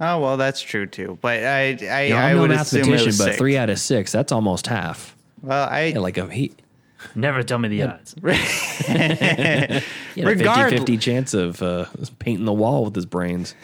Oh 0.00 0.20
well, 0.20 0.36
that's 0.36 0.60
true 0.60 0.86
too. 0.86 1.18
But 1.20 1.44
I, 1.44 1.78
I, 1.90 2.02
You 2.04 2.10
know, 2.14 2.16
I 2.16 2.30
I'm 2.30 2.36
no 2.36 2.42
would 2.42 2.50
assume 2.52 2.80
mathematician, 2.82 3.12
but 3.18 3.24
six. 3.24 3.36
three 3.36 3.56
out 3.56 3.70
of 3.70 3.78
six, 3.78 4.12
that's 4.12 4.32
almost 4.32 4.66
half. 4.66 5.16
Well, 5.42 5.68
I 5.70 5.84
Yeah, 5.86 5.98
like 6.00 6.16
a 6.18 6.28
he, 6.32 6.52
Never 7.14 7.42
tell 7.42 7.58
me 7.58 7.68
the 7.68 7.82
odds. 7.82 8.14
he 8.22 8.32
had 8.32 9.82
a 10.16 10.24
Regard- 10.24 10.72
50-50 10.72 11.00
chance 11.00 11.34
of 11.34 11.62
uh, 11.62 11.84
painting 12.18 12.46
the 12.46 12.52
wall 12.52 12.84
with 12.86 12.94
his 12.94 13.04
brains. 13.06 13.54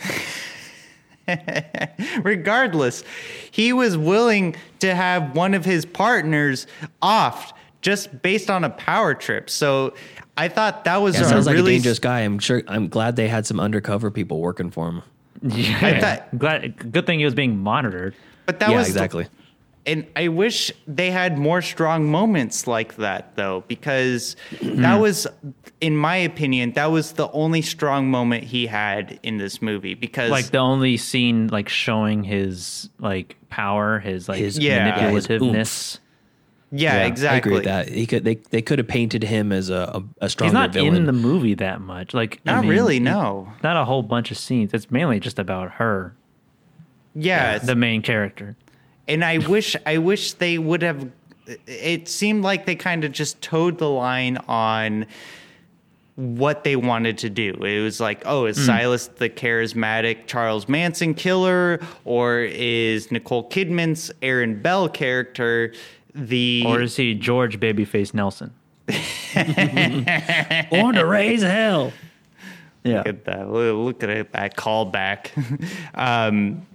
regardless, 2.22 3.04
he 3.50 3.72
was 3.72 3.96
willing 3.96 4.56
to 4.80 4.94
have 4.94 5.34
one 5.34 5.54
of 5.54 5.64
his 5.64 5.84
partners 5.86 6.66
off 7.00 7.52
just 7.82 8.22
based 8.22 8.50
on 8.50 8.64
a 8.64 8.70
power 8.70 9.14
trip. 9.14 9.48
So 9.48 9.94
I 10.36 10.48
thought 10.48 10.84
that 10.84 10.98
was 10.98 11.14
Yeah, 11.16 11.22
a 11.22 11.24
sounds 11.28 11.46
like 11.46 11.56
a 11.56 11.62
dangerous 11.62 11.98
guy. 11.98 12.20
I'm 12.20 12.38
sure. 12.38 12.62
I'm 12.68 12.88
glad 12.88 13.16
they 13.16 13.28
had 13.28 13.46
some 13.46 13.58
undercover 13.60 14.10
people 14.10 14.40
working 14.40 14.70
for 14.70 14.88
him. 14.88 15.02
Yeah. 15.42 16.00
thought- 16.00 16.38
Glad, 16.38 16.92
good 16.92 17.06
thing 17.06 17.18
he 17.18 17.24
was 17.24 17.34
being 17.34 17.58
monitored. 17.58 18.14
But 18.46 18.60
that 18.60 18.70
yeah, 18.70 18.78
was 18.78 18.88
the- 18.88 18.92
exactly. 18.94 19.26
and 19.86 20.06
I 20.16 20.28
wish 20.28 20.70
they 20.86 21.10
had 21.10 21.38
more 21.38 21.62
strong 21.62 22.10
moments 22.10 22.66
like 22.66 22.96
that 22.96 23.36
though, 23.36 23.64
because 23.68 24.36
that 24.62 24.96
was, 25.00 25.26
in 25.80 25.96
my 25.96 26.16
opinion, 26.16 26.72
that 26.72 26.90
was 26.90 27.12
the 27.12 27.30
only 27.30 27.62
strong 27.62 28.10
moment 28.10 28.44
he 28.44 28.66
had 28.66 29.18
in 29.22 29.38
this 29.38 29.62
movie. 29.62 29.94
Because 29.94 30.30
Like 30.30 30.46
the 30.50 30.58
only 30.58 30.96
scene 30.96 31.48
like 31.48 31.68
showing 31.68 32.22
his 32.24 32.90
like 32.98 33.36
power, 33.48 33.98
his 33.98 34.28
like 34.28 34.38
His- 34.38 34.58
Yeah. 34.58 35.10
His 35.10 35.26
manipulativeness. 36.72 36.80
yeah, 36.80 37.06
exactly. 37.06 37.34
I 37.34 37.38
agree 37.38 37.52
with 37.54 37.64
that. 37.64 37.88
He 37.88 38.06
could. 38.06 38.24
They 38.24 38.36
they 38.36 38.62
could 38.62 38.78
have 38.78 38.88
painted 38.88 39.22
him 39.24 39.52
as 39.52 39.70
a 39.70 40.02
a, 40.20 40.24
a 40.26 40.28
He's 40.28 40.52
not 40.52 40.72
villain. 40.72 40.94
in 40.96 41.06
the 41.06 41.12
movie 41.12 41.54
that 41.54 41.80
much. 41.80 42.14
Like 42.14 42.40
I 42.46 42.52
Not 42.52 42.62
mean, 42.62 42.70
really, 42.70 43.00
no. 43.00 43.52
Not 43.62 43.76
a 43.76 43.84
whole 43.84 44.02
bunch 44.02 44.30
of 44.30 44.38
scenes. 44.38 44.72
It's 44.74 44.90
mainly 44.90 45.20
just 45.20 45.38
about 45.38 45.72
her, 45.72 46.14
Yeah, 47.14 47.58
the 47.58 47.74
main 47.74 48.02
character. 48.02 48.56
and 49.08 49.24
I 49.24 49.38
wish 49.38 49.76
I 49.86 49.98
wish 49.98 50.34
they 50.34 50.58
would 50.58 50.82
have. 50.82 51.10
It 51.66 52.06
seemed 52.08 52.44
like 52.44 52.66
they 52.66 52.76
kind 52.76 53.02
of 53.04 53.10
just 53.10 53.40
towed 53.42 53.78
the 53.78 53.88
line 53.90 54.36
on 54.46 55.06
what 56.16 56.64
they 56.64 56.76
wanted 56.76 57.16
to 57.18 57.30
do. 57.30 57.54
It 57.64 57.80
was 57.82 57.98
like, 57.98 58.22
oh, 58.26 58.44
is 58.46 58.58
hmm. 58.58 58.64
Silas 58.66 59.06
the 59.06 59.28
charismatic 59.30 60.26
Charles 60.26 60.68
Manson 60.68 61.14
killer, 61.14 61.80
or 62.04 62.40
is 62.40 63.10
Nicole 63.10 63.48
Kidman's 63.48 64.12
Erin 64.22 64.60
Bell 64.60 64.88
character 64.88 65.72
the? 66.14 66.64
Or 66.66 66.80
is 66.80 66.96
he 66.96 67.14
George 67.14 67.60
Babyface 67.60 68.14
Nelson? 68.14 68.54
Born 70.70 70.94
to 70.94 71.06
raise 71.06 71.42
hell. 71.42 71.92
Yeah. 72.82 72.98
Look 72.98 73.06
at 73.08 73.24
that! 73.26 73.50
Look 73.50 74.02
at 74.02 74.10
it, 74.10 74.32
that 74.32 74.56
callback. 74.56 75.30
um, 75.94 76.66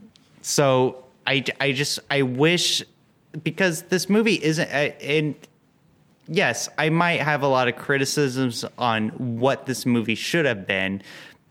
so 0.42 1.04
I, 1.26 1.44
I 1.60 1.72
just 1.72 2.00
I 2.10 2.22
wish 2.22 2.84
because 3.44 3.84
this 3.84 4.10
movie 4.10 4.42
isn't 4.42 4.70
uh, 4.70 4.96
and 5.02 5.36
yes, 6.28 6.70
I 6.78 6.90
might 6.90 7.22
have 7.22 7.42
a 7.42 7.48
lot 7.48 7.68
of 7.68 7.76
criticisms 7.76 8.64
on 8.78 9.10
what 9.40 9.66
this 9.66 9.86
movie 9.86 10.16
should 10.16 10.46
have 10.46 10.68
been, 10.68 11.02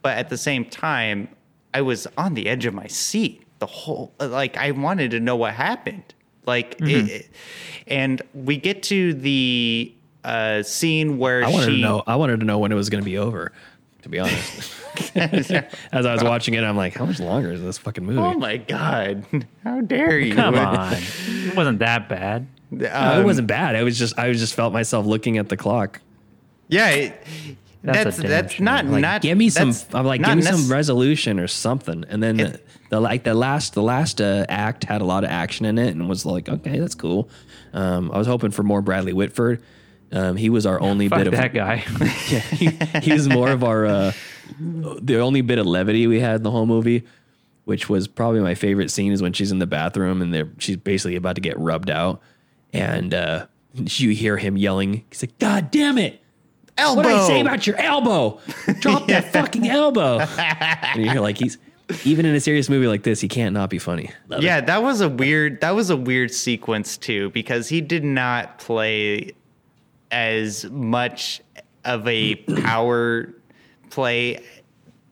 but 0.02 0.16
at 0.16 0.28
the 0.31 0.39
same 0.39 0.65
time, 0.65 1.28
I 1.74 1.82
was 1.82 2.06
on 2.16 2.35
the 2.35 2.47
edge 2.47 2.65
of 2.66 2.74
my 2.74 2.86
seat 2.86 3.44
the 3.59 3.66
whole 3.66 4.12
like 4.20 4.56
I 4.56 4.70
wanted 4.73 5.11
to 5.12 5.20
know 5.20 5.36
what 5.36 5.55
happened. 5.55 6.14
Like 6.47 6.79
Mm-hmm. 6.79 7.07
it, 7.09 7.31
and 7.87 8.23
we 8.35 8.57
get 8.57 8.83
to 8.85 9.15
the 9.15 9.93
uh, 10.25 10.62
scene 10.62 11.19
where 11.19 11.45
I 11.45 11.51
wanted 11.51 11.66
she 11.66 11.77
to 11.77 11.83
know. 11.83 12.03
I 12.07 12.16
wanted 12.16 12.41
to 12.41 12.47
know 12.47 12.59
when 12.59 12.73
it 12.73 12.77
was 12.77 12.89
going 12.91 13.03
to 13.03 13.05
be 13.05 13.19
over. 13.19 13.53
To 14.03 14.09
be 14.11 14.19
honest, 14.19 14.75
as 15.15 15.51
I 16.07 16.12
was 16.12 16.23
watching 16.25 16.53
it, 16.55 16.62
I'm 16.62 16.77
like, 16.77 16.93
how 16.95 17.07
much 17.07 17.21
longer 17.21 17.51
is 17.53 17.62
this 17.62 17.79
fucking 17.79 18.05
movie? 18.05 18.19
Oh 18.19 18.35
my 18.35 18.59
god! 18.59 19.25
How 19.62 19.81
dare 19.81 20.19
you? 20.19 20.35
Come 20.35 20.55
on. 20.57 20.95
it 21.29 21.57
wasn't 21.57 21.79
that 21.79 22.09
bad. 22.11 22.47
Uh, 22.73 22.87
Um, 22.93 23.21
it 23.21 23.25
wasn't 23.25 23.49
bad. 23.49 23.77
I 23.77 23.83
was 23.83 23.99
just, 23.99 24.19
I 24.19 24.29
was 24.29 24.39
just 24.41 24.55
felt 24.55 24.73
myself 24.75 25.07
looking 25.07 25.39
at 25.39 25.49
the 25.49 25.57
clock. 25.57 26.01
Yeah, 26.69 26.91
it, 26.91 27.23
That's 27.83 28.16
that's 28.19 28.29
that's, 28.29 28.61
not 28.61 28.85
Like, 28.87 29.01
not. 29.01 29.23
give 29.23 29.39
me 29.39 29.49
some. 29.49 29.73
I'm 29.95 30.05
like, 30.07 30.23
give 30.23 30.37
me 30.37 30.43
some 30.43 30.71
resolution 30.71 31.39
or 31.41 31.47
something. 31.49 32.05
And 32.09 32.23
then 32.23 32.41
It- 32.41 32.66
the 32.95 33.01
like 33.01 33.25
the 33.25 33.35
last 33.35 33.75
the 33.75 33.83
last 33.83 34.21
uh, 34.21 34.47
act 34.49 34.85
had 34.85 35.01
a 35.01 35.05
lot 35.05 35.25
of 35.25 35.31
action 35.31 35.66
in 35.66 35.79
it 35.79 35.89
and 35.89 36.09
was 36.09 36.25
like, 36.25 36.49
okay, 36.49 36.79
that's 36.79 36.95
cool. 36.95 37.29
Um, 37.73 38.12
I 38.12 38.19
was 38.19 38.29
hoping 38.29 38.53
for 38.53 38.62
more 38.62 38.81
Bradley 38.83 39.12
Whitford. 39.12 39.65
Um, 40.12 40.37
he 40.37 40.49
was 40.49 40.65
our 40.65 40.81
only 40.81 41.09
Fuck 41.11 41.19
bit 41.19 41.27
of 41.27 41.33
that 41.33 41.53
guy. 41.53 41.85
yeah, 42.29 42.39
he, 42.39 42.71
he 43.03 43.12
was 43.12 43.29
more 43.29 43.51
of 43.51 43.65
our 43.65 43.85
uh, 43.85 44.12
the 44.61 45.19
only 45.19 45.41
bit 45.41 45.59
of 45.59 45.66
levity 45.66 46.07
we 46.07 46.21
had 46.21 46.37
in 46.37 46.43
the 46.45 46.53
whole 46.53 46.66
movie, 46.66 47.03
which 47.65 47.89
was 47.89 48.07
probably 48.07 48.39
my 48.41 48.55
favorite 48.55 48.93
scene 48.93 49.11
is 49.11 49.21
when 49.21 49.33
she's 49.33 49.51
in 49.51 49.59
the 49.59 49.66
bathroom 49.66 50.23
and 50.23 50.33
they're 50.33 50.51
she's 50.59 50.77
basically 50.77 51.16
about 51.16 51.35
to 51.35 51.41
get 51.41 51.59
rubbed 51.59 51.91
out, 51.91 52.21
and 52.73 53.12
uh, 53.12 53.47
you 53.75 54.11
hear 54.11 54.37
him 54.37 54.57
yelling. 54.57 55.05
He's 55.11 55.21
like, 55.21 55.37
"God 55.41 55.73
damn 55.73 55.99
it! 55.99 56.21
elbow. 56.79 57.03
What 57.03 57.09
did 57.09 57.12
I 57.12 57.27
say 57.27 57.41
about 57.41 57.66
your 57.66 57.77
elbow? 57.77 58.41
Drop 58.79 59.09
that 59.09 59.33
fucking 59.33 59.69
elbow!" 59.69 60.21
and 60.21 61.05
you're 61.05 61.21
like, 61.21 61.39
he's 61.39 61.59
even 62.05 62.27
in 62.27 62.35
a 62.35 62.40
serious 62.40 62.69
movie 62.69 62.86
like 62.86 63.02
this, 63.02 63.20
he 63.20 63.28
can't 63.28 63.52
not 63.52 63.70
be 63.70 63.78
funny. 63.78 64.11
Love 64.28 64.40
it. 64.43 64.47
Yeah, 64.47 64.61
that 64.61 64.82
was 64.82 65.01
a 65.01 65.09
weird. 65.09 65.61
That 65.61 65.73
was 65.74 65.90
a 65.90 65.97
weird 65.97 66.32
sequence 66.32 66.97
too 66.97 67.31
because 67.31 67.69
he 67.69 67.81
did 67.81 68.05
not 68.05 68.59
play 68.59 69.32
as 70.11 70.65
much 70.70 71.40
of 71.85 72.06
a 72.09 72.35
power 72.62 73.35
play 73.90 74.43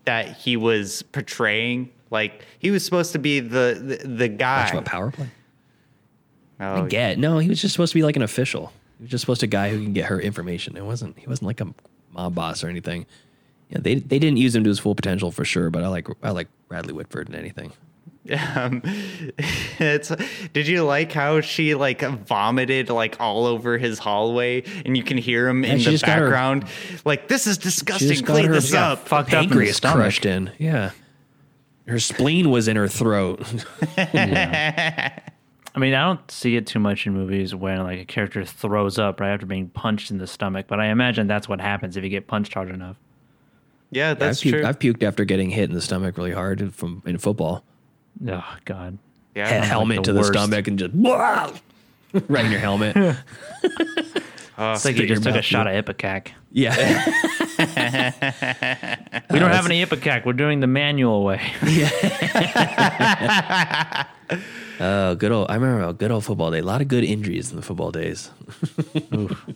that 0.05 0.36
he 0.36 0.57
was 0.57 1.03
portraying. 1.03 1.90
Like 2.11 2.44
he 2.59 2.70
was 2.70 2.85
supposed 2.85 3.12
to 3.12 3.19
be 3.19 3.40
the 3.40 3.99
the, 4.03 4.09
the 4.09 4.28
guy. 4.28 4.70
Much 4.73 4.85
power 4.85 5.11
play. 5.11 5.31
Oh, 6.61 6.85
I 6.85 6.89
get 6.89 7.19
no. 7.19 7.39
He 7.39 7.49
was 7.49 7.61
just 7.61 7.73
supposed 7.73 7.93
to 7.93 7.99
be 7.99 8.03
like 8.03 8.16
an 8.16 8.23
official. 8.23 8.73
He 8.99 9.05
was 9.05 9.11
just 9.11 9.23
supposed 9.23 9.40
to 9.40 9.47
be 9.47 9.51
a 9.51 9.59
guy 9.59 9.70
who 9.70 9.82
can 9.82 9.93
get 9.93 10.07
her 10.07 10.20
information. 10.20 10.77
It 10.77 10.85
wasn't. 10.85 11.19
He 11.19 11.27
wasn't 11.27 11.49
like 11.49 11.61
a 11.61 11.74
mob 12.12 12.35
boss 12.35 12.62
or 12.62 12.69
anything. 12.69 13.07
Yeah, 13.70 13.78
they 13.81 13.97
they 13.97 14.19
didn't 14.19 14.36
use 14.36 14.55
him 14.55 14.65
to 14.65 14.69
his 14.69 14.78
full 14.78 14.94
potential 14.94 15.31
for 15.31 15.44
sure. 15.44 15.70
But 15.70 15.82
I 15.82 15.89
like 15.89 16.07
I 16.23 16.31
like 16.31 16.49
Bradley 16.73 16.94
Whitford 16.94 17.28
in 17.28 17.35
anything. 17.35 17.70
Um, 18.57 18.81
it's. 19.78 20.11
Did 20.55 20.66
you 20.66 20.85
like 20.85 21.12
how 21.12 21.43
she 21.43 21.74
like 21.74 22.01
vomited 22.01 22.89
like 22.89 23.16
all 23.20 23.44
over 23.44 23.77
his 23.77 23.99
hallway, 23.99 24.62
and 24.86 24.97
you 24.97 25.03
can 25.03 25.19
hear 25.19 25.47
him 25.49 25.66
in 25.66 25.78
she 25.78 25.85
the 25.85 25.90
just 25.90 26.07
got 26.07 26.16
her- 26.19 26.24
background? 26.31 26.65
like 27.05 27.28
this 27.28 27.47
is 27.47 27.57
She 27.57 27.62
disgusting. 27.62 28.24
Clean 28.24 28.47
her 28.47 28.55
this 28.55 28.73
up. 28.73 29.07
fucked 29.07 29.35
up 29.35 29.43
in 29.43 29.49
the 29.49 29.55
pancreas 29.55 29.77
stomach. 29.77 29.97
crushed 29.97 30.24
in. 30.24 30.51
Yeah, 30.59 30.93
her 31.86 31.99
spleen 31.99 32.51
was 32.51 32.69
in 32.69 32.77
her 32.77 32.89
throat. 32.89 33.43
I 33.99 35.78
mean, 35.78 35.93
I 35.94 36.05
don't 36.07 36.31
see 36.31 36.57
it 36.57 36.66
too 36.66 36.78
much 36.78 37.07
in 37.07 37.12
movies 37.15 37.55
when 37.55 37.82
like 37.82 37.99
a 38.01 38.05
character 38.07 38.44
throws 38.47 38.99
up 38.99 39.20
right 39.20 39.32
after 39.32 39.44
being 39.47 39.69
punched 39.69 40.11
in 40.11 40.16
the 40.19 40.27
stomach, 40.27 40.66
but 40.69 40.81
I 40.81 40.86
imagine 40.86 41.27
that's 41.27 41.49
what 41.49 41.61
happens 41.61 41.97
if 41.97 42.05
you 42.05 42.11
get 42.11 42.27
punched 42.28 42.55
hard 42.55 42.70
enough. 42.70 42.97
Yeah, 43.93 44.12
I've 44.12 44.19
that's 44.19 44.40
puked, 44.43 44.51
true. 44.51 44.64
I've 44.64 44.78
puked 44.78 45.02
after 45.02 45.24
getting 45.24 45.51
hit 45.51 45.69
in 45.69 45.74
the 45.74 45.82
stomach 45.82 46.16
really 46.16 46.32
hard 46.32 46.74
from 46.74 47.02
in 47.05 47.19
football. 47.19 47.62
Oh 48.27 48.56
God. 48.64 48.98
yeah, 49.35 49.47
Head 49.47 49.64
helmet 49.64 49.98
the 49.98 50.02
to 50.05 50.12
the 50.14 50.24
stomach 50.24 50.66
and 50.66 50.78
just 50.78 50.93
right 52.28 52.44
in 52.44 52.51
your 52.51 52.60
helmet. 52.60 52.97
Uh, 54.59 54.74
it's 54.77 54.85
like 54.85 54.97
you 54.97 55.06
just 55.06 55.23
took 55.23 55.35
a 55.35 55.40
shot 55.40 55.66
of 55.66 55.73
Ipecac. 55.73 56.28
yeah. 56.51 56.74
We 59.31 59.39
don't 59.39 59.51
uh, 59.51 59.55
have 59.55 59.64
any 59.64 59.82
Ipecac. 59.82 60.27
We're 60.27 60.35
doing 60.35 60.60
the 60.60 60.66
manual 60.66 61.24
way. 61.24 61.40
Oh, 64.81 65.14
good 65.14 65.31
old! 65.31 65.51
I 65.51 65.55
remember 65.55 65.85
a 65.85 65.93
good 65.93 66.10
old 66.10 66.24
football 66.24 66.51
day. 66.51 66.59
A 66.59 66.64
lot 66.64 66.81
of 66.81 66.89
good 66.89 67.05
injuries 67.05 67.51
in 67.51 67.56
the 67.56 67.62
football 67.62 67.93
days. 67.93 68.31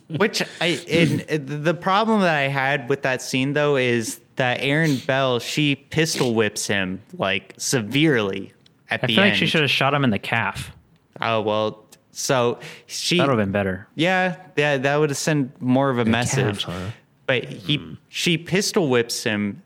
Which 0.07 0.41
I 0.61 0.79
and 0.89 1.19
the 1.47 1.73
problem 1.73 2.21
that 2.21 2.35
I 2.35 2.47
had 2.47 2.87
with 2.87 3.01
that 3.01 3.21
scene 3.21 3.53
though 3.53 3.75
is 3.75 4.19
that 4.37 4.59
Erin 4.61 4.97
Bell 5.05 5.39
she 5.39 5.75
pistol 5.75 6.33
whips 6.33 6.65
him 6.67 7.01
like 7.17 7.53
severely 7.57 8.53
at 8.89 9.03
I 9.03 9.07
the 9.07 9.13
feel 9.13 9.23
end. 9.23 9.31
like 9.31 9.37
she 9.37 9.45
should 9.47 9.61
have 9.61 9.69
shot 9.71 9.93
him 9.93 10.03
in 10.03 10.09
the 10.09 10.19
calf. 10.19 10.71
Oh 11.21 11.41
well, 11.41 11.85
so 12.11 12.59
she 12.87 13.17
That 13.17 13.27
would 13.27 13.37
have 13.37 13.45
been 13.45 13.51
better. 13.51 13.87
yeah 13.95 14.37
yeah 14.55 14.77
that 14.77 14.95
would 14.97 15.09
have 15.09 15.17
sent 15.17 15.61
more 15.61 15.89
of 15.89 15.99
a 15.99 16.05
message. 16.05 16.63
calves, 16.63 16.63
huh? 16.63 16.91
But 17.25 17.43
he 17.45 17.97
she 18.09 18.37
pistol 18.37 18.87
whips 18.89 19.23
him, 19.23 19.61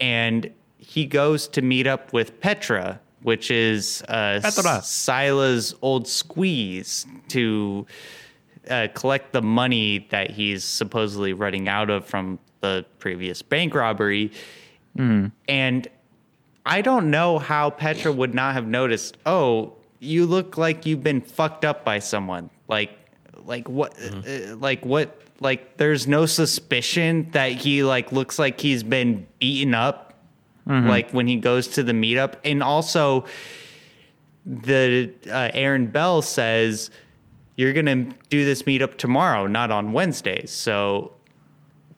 and 0.00 0.50
he 0.76 1.06
goes 1.06 1.48
to 1.48 1.62
meet 1.62 1.86
up 1.86 2.12
with 2.12 2.38
Petra, 2.40 3.00
which 3.22 3.50
is 3.50 4.02
uh, 4.08 4.40
Petra. 4.42 4.82
Silas' 4.82 5.74
old 5.82 6.06
squeeze 6.06 7.06
to 7.28 7.86
uh, 8.68 8.88
collect 8.94 9.32
the 9.32 9.40
money 9.42 10.06
that 10.10 10.30
he's 10.30 10.62
supposedly 10.62 11.32
running 11.32 11.68
out 11.68 11.88
of 11.88 12.04
from 12.04 12.38
the 12.60 12.84
previous 12.98 13.42
bank 13.42 13.74
robbery. 13.74 14.32
And 15.48 15.88
I 16.64 16.80
don't 16.80 17.10
know 17.10 17.38
how 17.38 17.70
Petra 17.70 18.10
would 18.12 18.34
not 18.34 18.54
have 18.54 18.66
noticed. 18.66 19.18
Oh, 19.26 19.74
you 20.00 20.26
look 20.26 20.56
like 20.56 20.86
you've 20.86 21.02
been 21.02 21.20
fucked 21.20 21.64
up 21.64 21.84
by 21.84 21.98
someone. 21.98 22.50
Like, 22.68 22.90
like 23.44 23.68
what? 23.68 23.94
Uh, 24.00 24.56
like 24.56 24.84
what? 24.86 25.20
Like 25.40 25.76
there's 25.76 26.06
no 26.06 26.24
suspicion 26.26 27.28
that 27.32 27.52
he 27.52 27.82
like 27.84 28.10
looks 28.10 28.38
like 28.38 28.58
he's 28.60 28.82
been 28.82 29.26
beaten 29.38 29.74
up. 29.74 30.14
Like 30.88 31.12
when 31.12 31.26
he 31.28 31.36
goes 31.36 31.68
to 31.68 31.82
the 31.84 31.92
meetup, 31.92 32.36
and 32.44 32.62
also 32.62 33.26
the 34.44 35.12
uh, 35.30 35.50
Erin 35.52 35.88
Bell 35.88 36.22
says 36.22 36.90
you're 37.56 37.72
gonna 37.72 38.06
do 38.30 38.44
this 38.44 38.62
meetup 38.64 38.96
tomorrow, 38.96 39.46
not 39.46 39.70
on 39.70 39.92
Wednesdays. 39.92 40.50
So 40.50 41.12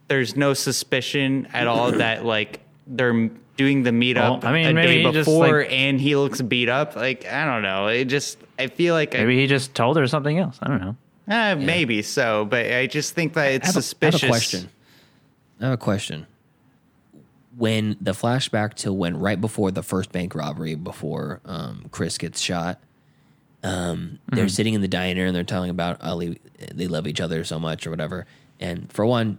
there's 0.09 0.37
no 0.37 0.55
suspicion 0.55 1.47
at 1.53 1.67
all 1.67 1.93
that 1.93 2.25
like 2.35 2.61
they're 2.87 3.31
doing 3.57 3.83
the 3.83 3.91
meetup 3.91 4.43
Well, 4.43 4.51
I 4.51 4.53
mean, 4.53 4.67
a 4.67 4.73
maybe 4.73 4.87
day 4.95 5.03
he 5.05 5.13
just, 5.13 5.27
before 5.27 5.59
like- 5.63 5.73
and 5.73 6.01
he 6.01 6.17
looks 6.17 6.41
beat 6.41 6.69
up. 6.69 6.97
Like 6.97 7.27
I 7.27 7.45
don't 7.45 7.63
know. 7.63 7.89
It 7.89 8.07
just 8.07 8.39
I 8.59 8.67
feel 8.69 8.95
like 8.95 9.15
I- 9.15 9.19
Maybe 9.19 9.37
he 9.41 9.47
just 9.47 9.75
told 9.75 9.97
her 9.97 10.07
something 10.07 10.39
else. 10.39 10.59
I 10.63 10.69
don't 10.69 10.81
know. 10.81 10.97
eh, 11.29 11.55
maybe 11.55 12.03
so, 12.03 12.45
but 12.47 12.67
I 12.73 12.87
just 12.87 13.15
think 13.15 13.35
that 13.35 13.53
it's 13.53 13.65
I 13.65 13.69
have, 13.69 13.77
a, 13.77 13.79
I 13.79 13.81
suspicious. 13.83 14.21
have 14.23 14.31
a 14.31 14.33
question. 14.33 14.69
I 15.61 15.65
have 15.65 15.75
a 15.75 15.77
question. 15.77 16.27
When 17.57 17.97
the 18.01 18.13
flashback 18.13 18.75
to 18.75 18.93
when 18.93 19.19
right 19.19 19.41
before 19.41 19.73
the 19.73 19.83
first 19.83 20.13
bank 20.13 20.35
robbery, 20.37 20.77
before 20.77 21.41
um, 21.45 21.87
Chris 21.91 22.17
gets 22.17 22.41
shot, 22.41 22.79
um, 23.65 24.21
they're 24.31 24.49
sitting 24.49 24.75
in 24.75 24.81
the 24.81 24.87
diner 24.89 25.25
and 25.27 25.35
they're 25.35 25.43
telling 25.43 25.69
about 25.69 26.01
Ali, 26.01 26.41
they 26.73 26.87
love 26.87 27.09
each 27.09 27.21
other 27.21 27.43
so 27.43 27.59
much 27.59 27.85
or 27.85 27.91
whatever. 27.91 28.27
And 28.61 28.91
for 28.93 29.05
one, 29.05 29.39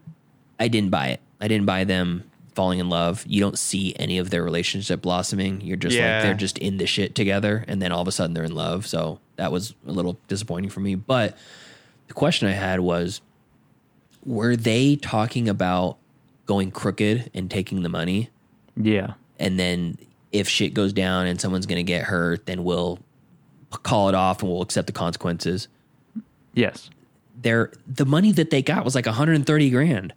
I 0.59 0.67
didn't 0.67 0.89
buy 0.91 1.07
it. 1.09 1.21
I 1.39 1.47
didn't 1.47 1.65
buy 1.65 1.83
them 1.85 2.23
falling 2.55 2.79
in 2.79 2.89
love. 2.89 3.23
You 3.27 3.39
don't 3.39 3.57
see 3.57 3.95
any 3.97 4.17
of 4.17 4.29
their 4.29 4.43
relationship 4.43 5.01
blossoming. 5.01 5.61
You're 5.61 5.77
just 5.77 5.95
Yeah. 5.95 6.15
like 6.17 6.23
they're 6.23 6.33
just 6.33 6.57
in 6.57 6.77
the 6.77 6.85
shit 6.85 7.15
together, 7.15 7.63
and 7.67 7.81
then 7.81 7.91
all 7.91 8.01
of 8.01 8.07
a 8.07 8.11
sudden 8.11 8.33
they're 8.33 8.43
in 8.43 8.55
love. 8.55 8.85
So 8.85 9.19
that 9.37 9.51
was 9.51 9.73
a 9.87 9.91
little 9.91 10.19
disappointing 10.27 10.69
for 10.69 10.81
me. 10.81 10.95
But 10.95 11.37
the 12.07 12.13
question 12.13 12.47
I 12.47 12.51
had 12.53 12.81
was 12.81 13.21
were 14.25 14.55
they 14.57 14.95
talking 14.97 15.47
about 15.47 15.97
going 16.45 16.71
crooked 16.71 17.29
and 17.33 17.49
taking 17.49 17.83
the 17.83 17.89
money 17.89 18.29
Yeah. 18.75 19.13
and 19.39 19.57
then 19.59 19.97
if 20.33 20.49
shit 20.49 20.73
goes 20.73 20.91
down 20.91 21.25
and 21.27 21.39
someone's 21.39 21.65
going 21.65 21.77
to 21.77 21.83
get 21.89 22.03
hurt 22.05 22.45
then 22.45 22.63
we'll 22.65 22.99
call 23.83 24.09
it 24.09 24.15
off 24.15 24.41
and 24.41 24.51
we'll 24.51 24.61
accept 24.61 24.87
the 24.87 24.93
consequences 24.93 25.67
Yes. 26.53 26.89
Their 27.41 27.71
the 27.87 28.05
money 28.05 28.31
that 28.33 28.49
they 28.49 28.61
got 28.61 28.83
was 28.83 28.93
like 28.95 29.05
130 29.05 29.69
grand 29.69 30.13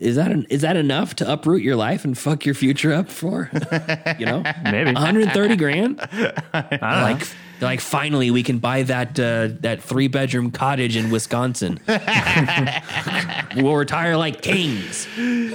is 0.00 0.16
that 0.16 0.32
an, 0.32 0.46
is 0.50 0.62
that 0.62 0.76
enough 0.76 1.14
to 1.16 1.30
uproot 1.30 1.62
your 1.62 1.76
life 1.76 2.04
and 2.04 2.16
fuck 2.18 2.44
your 2.44 2.54
future 2.54 2.92
up 2.92 3.08
for 3.10 3.50
you 4.18 4.26
know 4.26 4.42
Maybe. 4.64 4.92
130 4.92 5.56
grand 5.56 6.00
I 6.52 6.60
don't 6.62 6.80
know. 6.80 6.88
like 6.88 7.28
like 7.60 7.80
finally 7.82 8.30
we 8.30 8.42
can 8.42 8.58
buy 8.58 8.82
that 8.84 9.20
uh, 9.20 9.48
that 9.60 9.82
three 9.82 10.08
bedroom 10.08 10.50
cottage 10.50 10.96
in 10.96 11.10
Wisconsin. 11.10 11.78
we'll 13.56 13.74
retire 13.76 14.16
like 14.16 14.40
kings. 14.40 15.06
Maybe 15.14 15.48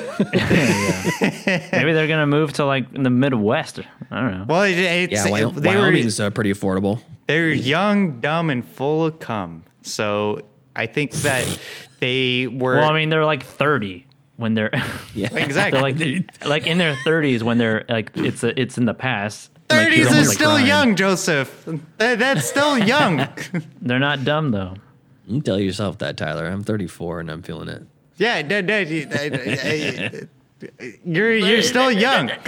they're 1.93 2.07
gonna 2.07 2.27
move 2.27 2.53
to 2.53 2.65
like 2.65 2.93
in 2.93 3.01
the 3.03 3.09
Midwest. 3.09 3.79
I 4.11 4.21
don't 4.21 4.31
know. 4.37 4.45
Well, 4.47 4.63
it, 4.63 4.77
it's, 4.77 5.13
Yeah, 5.13 5.29
Wy- 5.31 5.45
they 5.51 5.75
Wyoming's 5.75 6.19
were 6.19 6.25
uh, 6.27 6.29
pretty 6.29 6.53
affordable. 6.53 7.01
they're 7.27 7.49
young, 7.49 8.19
dumb, 8.19 8.49
and 8.49 8.63
full 8.65 9.05
of 9.05 9.19
cum. 9.19 9.63
So 9.81 10.41
I 10.75 10.85
think 10.85 11.11
that 11.11 11.59
they 11.99 12.47
were. 12.47 12.75
Well, 12.77 12.89
I 12.89 12.93
mean, 12.93 13.09
they're 13.09 13.25
like 13.25 13.43
thirty 13.43 14.04
when 14.37 14.53
they're 14.53 14.71
Yeah, 15.13 15.29
exactly. 15.35 15.91
they're 15.93 16.15
like 16.19 16.45
like 16.45 16.67
in 16.67 16.77
their 16.77 16.95
thirties 17.03 17.43
when 17.43 17.57
they're 17.57 17.85
like 17.89 18.11
it's 18.15 18.43
a, 18.43 18.59
it's 18.59 18.77
in 18.77 18.85
the 18.85 18.93
past. 18.93 19.51
Thirties 19.69 19.99
you're 19.99 20.07
is 20.09 20.27
like, 20.29 20.35
still 20.37 20.51
crying. 20.51 20.67
young, 20.67 20.95
Joseph. 20.95 21.67
That, 21.97 22.19
that's 22.19 22.47
still 22.47 22.77
young. 22.95 23.27
They're 23.81 23.99
not 23.99 24.23
dumb 24.23 24.51
though. 24.51 24.75
You 25.27 25.35
can 25.35 25.41
tell 25.41 25.59
yourself 25.59 25.97
that, 25.99 26.17
Tyler. 26.17 26.45
I'm 26.45 26.63
34 26.63 27.21
and 27.21 27.31
I'm 27.31 27.41
feeling 27.41 27.67
it. 27.69 27.81
yeah, 28.17 28.41
no, 28.43 28.61
no, 28.61 28.77
you- 28.79 29.07
I- 29.11 29.31
I- 29.33 29.57
I- 29.63 30.27
you're 31.03 31.35
you're 31.35 31.61
still 31.63 31.91
young. 31.91 32.31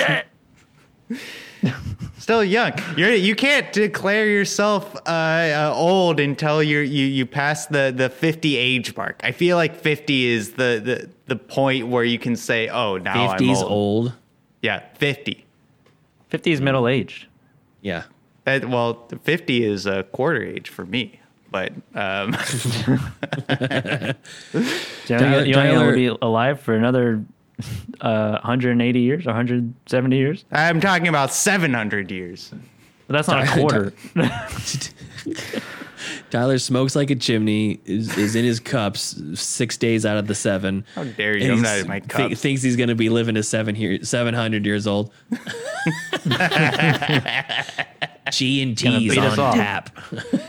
Still 2.20 2.44
young. 2.44 2.74
You're 2.98 3.14
you 3.14 3.36
can't 3.36 3.72
declare 3.72 4.28
yourself 4.28 4.94
uh, 5.08 5.10
uh, 5.10 5.72
old 5.74 6.20
until 6.20 6.62
you're 6.62 6.84
you 6.84 7.06
you 7.06 7.26
pass 7.26 7.68
the 7.68 7.94
the 7.96 8.10
50 8.10 8.58
age 8.58 8.96
mark. 8.98 9.22
I 9.24 9.32
feel 9.32 9.56
like 9.56 9.76
50 9.76 10.26
is 10.26 10.52
the 10.54 10.82
the 10.84 11.10
the 11.28 11.36
point 11.36 11.88
where 11.88 12.04
you 12.04 12.18
can 12.18 12.36
say, 12.36 12.68
"Oh, 12.70 12.98
now 12.98 13.32
I'm 13.32 13.40
50's 13.40 13.62
old." 13.62 13.72
old. 13.72 14.14
Yeah, 14.62 14.82
50. 14.96 15.46
Fifty 16.30 16.52
is 16.52 16.60
middle 16.62 16.88
aged. 16.88 17.28
Yeah. 17.82 18.04
That, 18.46 18.70
well, 18.70 19.08
50 19.24 19.64
is 19.64 19.86
a 19.86 20.04
quarter 20.04 20.44
age 20.44 20.70
for 20.70 20.86
me. 20.86 21.20
But 21.52 21.72
um, 21.96 22.32
Tyler, 23.48 24.16
Tyler- 25.06 25.46
you 25.46 25.54
only 25.54 25.54
Tyler- 25.54 25.80
gonna 25.80 25.96
be 25.96 26.08
alive 26.22 26.60
for 26.60 26.76
another 26.76 27.24
uh, 28.02 28.32
180 28.44 29.00
years, 29.00 29.26
170 29.26 30.18
years. 30.18 30.46
I'm 30.52 30.82
talking 30.82 31.08
about 31.08 31.34
700 31.34 32.12
years. 32.12 32.52
But 33.08 33.14
that's 33.14 33.28
not 33.30 33.48
a 33.48 33.52
quarter. 33.60 33.94
Tyler 36.30 36.60
smokes 36.60 36.96
like 36.96 37.10
a 37.10 37.16
chimney, 37.16 37.80
is, 37.86 38.18
is 38.18 38.36
in 38.36 38.44
his 38.44 38.60
cups 38.60 39.22
six 39.36 39.78
days 39.78 40.06
out 40.06 40.18
of 40.18 40.28
the 40.28 40.36
seven. 40.36 40.86
How 40.94 41.06
dare 41.06 41.38
you? 41.38 41.54
I'm 41.54 41.62
not 41.62 41.78
in 41.78 41.88
my 41.88 42.02
thi- 42.02 42.08
cups. 42.08 42.42
thinks 42.42 42.62
he's 42.62 42.76
going 42.76 42.90
to 42.90 42.96
be 42.96 43.10
living 43.10 43.36
to 43.36 43.44
seven 43.44 43.76
here, 43.76 44.04
700 44.04 44.66
years 44.66 44.88
old. 44.88 45.14
G 48.32 48.62
and 48.62 48.82
Gonna 48.82 49.00
T's 49.00 49.18
on 49.18 49.56
tap. 49.56 49.98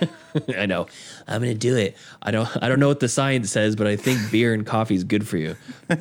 I 0.56 0.66
know. 0.66 0.88
I'm 1.26 1.40
going 1.42 1.52
to 1.52 1.58
do 1.58 1.76
it. 1.76 1.96
I 2.22 2.30
don't. 2.30 2.48
I 2.62 2.68
don't 2.68 2.80
know 2.80 2.88
what 2.88 3.00
the 3.00 3.08
science 3.08 3.50
says, 3.50 3.76
but 3.76 3.86
I 3.86 3.96
think 3.96 4.30
beer 4.30 4.52
and 4.54 4.66
coffee 4.66 4.94
is 4.94 5.04
good 5.04 5.26
for 5.26 5.36
you. 5.36 5.56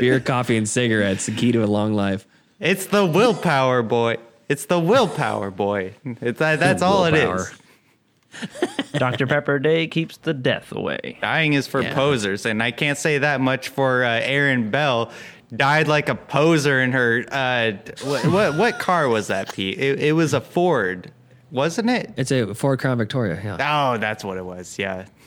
beer, 0.00 0.20
coffee, 0.20 0.56
and 0.56 0.68
cigarettes 0.68 1.26
the 1.26 1.34
key 1.34 1.52
to 1.52 1.64
a 1.64 1.66
long 1.66 1.94
life. 1.94 2.26
It's 2.58 2.86
the 2.86 3.04
willpower, 3.06 3.82
boy. 3.82 4.18
It's 4.50 4.66
the 4.66 4.78
willpower, 4.80 5.50
boy. 5.50 5.94
It's, 6.04 6.38
that, 6.40 6.58
that's 6.60 6.82
all 6.82 7.04
it 7.06 7.12
Willpower. 7.12 7.36
is. 7.40 8.90
Dr. 8.92 9.26
Pepper 9.26 9.58
Day 9.58 9.86
keeps 9.86 10.16
the 10.18 10.34
death 10.34 10.72
away. 10.72 11.18
Dying 11.20 11.52
is 11.52 11.66
for 11.66 11.80
Yeah. 11.82 11.94
posers, 11.94 12.44
and 12.46 12.62
I 12.62 12.70
can't 12.70 12.98
say 12.98 13.18
that 13.18 13.40
much 13.40 13.68
for 13.68 14.04
uh, 14.04 14.20
Erin 14.20 14.70
Bell. 14.70 15.10
Died 15.54 15.88
like 15.88 16.08
a 16.08 16.14
poser 16.14 16.80
in 16.80 16.92
her. 16.92 17.24
Uh, 17.30 17.72
what, 18.04 18.24
what 18.26 18.56
what 18.56 18.78
car 18.78 19.08
was 19.08 19.26
that, 19.28 19.52
Pete? 19.52 19.78
It, 19.78 19.98
it 20.00 20.12
was 20.12 20.32
a 20.32 20.40
Ford, 20.40 21.10
wasn't 21.50 21.90
it? 21.90 22.12
It's 22.16 22.30
a 22.30 22.54
Ford 22.54 22.78
Crown 22.78 22.98
Victoria. 22.98 23.40
Yeah. 23.42 23.56
Oh, 23.94 23.98
that's 23.98 24.22
what 24.24 24.36
it 24.36 24.44
was. 24.44 24.78
Yeah. 24.78 25.06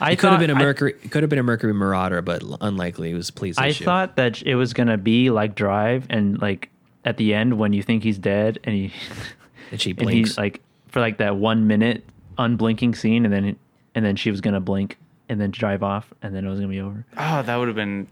I 0.00 0.10
It 0.12 0.18
could 0.18 0.30
have 0.30 0.34
thought- 0.34 0.40
been 0.40 0.50
a 0.50 0.54
I- 0.54 0.58
Mercury. 0.58 0.94
It 1.04 1.12
could 1.12 1.22
have 1.22 1.30
been 1.30 1.38
a 1.38 1.44
Mercury 1.44 1.72
Marauder, 1.74 2.22
but 2.22 2.42
unlikely. 2.60 3.12
It 3.12 3.14
was 3.14 3.28
a 3.28 3.32
police 3.32 3.56
I 3.56 3.68
issue. 3.68 3.84
thought 3.84 4.16
that 4.16 4.42
it 4.42 4.56
was 4.56 4.72
gonna 4.72 4.98
be 4.98 5.30
like 5.30 5.54
Drive, 5.54 6.06
and 6.10 6.40
like 6.42 6.70
at 7.04 7.16
the 7.16 7.34
end 7.34 7.58
when 7.58 7.72
you 7.72 7.82
think 7.82 8.02
he's 8.02 8.18
dead, 8.18 8.58
and 8.64 8.74
he 8.74 8.92
and 9.70 9.80
she 9.80 9.90
and 9.92 9.98
blinks. 9.98 10.30
he's 10.30 10.38
like 10.38 10.60
for 10.88 11.00
like 11.00 11.18
that 11.18 11.36
one 11.36 11.66
minute 11.66 12.04
unblinking 12.38 12.94
scene, 12.94 13.24
and 13.24 13.32
then 13.32 13.56
and 13.94 14.04
then 14.04 14.16
she 14.16 14.30
was 14.30 14.40
gonna 14.40 14.60
blink 14.60 14.98
and 15.28 15.40
then 15.40 15.50
drive 15.50 15.82
off, 15.82 16.12
and 16.22 16.34
then 16.34 16.44
it 16.44 16.48
was 16.50 16.58
gonna 16.60 16.70
be 16.70 16.80
over. 16.80 17.04
Oh, 17.16 17.42
that 17.42 17.56
would 17.56 17.68
have 17.68 17.76
been 17.76 18.06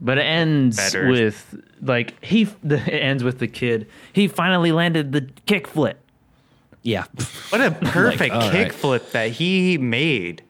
But 0.00 0.18
it 0.18 0.22
ends 0.22 0.76
Better. 0.76 1.08
with 1.08 1.54
like 1.82 2.22
he. 2.24 2.44
The, 2.62 2.76
it 2.76 2.98
ends 3.00 3.22
with 3.24 3.38
the 3.38 3.48
kid. 3.48 3.88
He 4.12 4.28
finally 4.28 4.72
landed 4.72 5.12
the 5.12 5.22
kickflip. 5.46 5.94
Yeah. 6.82 7.04
What 7.50 7.60
a 7.60 7.70
perfect 7.82 8.34
all 8.34 8.40
right. 8.40 8.70
kickflip 8.72 9.10
that 9.10 9.32
he 9.32 9.76
made. 9.78 10.42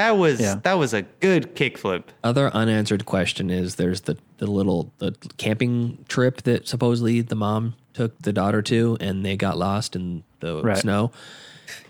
That 0.00 0.16
was 0.16 0.40
Yeah. 0.40 0.54
that 0.62 0.78
was 0.78 0.94
a 0.94 1.02
good 1.02 1.54
kickflip. 1.54 2.04
Other 2.24 2.48
unanswered 2.54 3.04
question 3.04 3.50
is 3.50 3.74
there's 3.74 4.02
the, 4.02 4.16
the 4.38 4.46
little 4.46 4.92
the 4.98 5.12
camping 5.36 6.04
trip 6.08 6.40
that 6.44 6.66
supposedly 6.66 7.20
the 7.20 7.34
mom 7.34 7.74
took 7.92 8.16
the 8.22 8.32
daughter 8.32 8.62
to 8.62 8.96
and 8.98 9.24
they 9.26 9.36
got 9.36 9.58
lost 9.58 9.94
in 9.94 10.22
the 10.40 10.62
Right. 10.62 10.78
snow. 10.78 11.12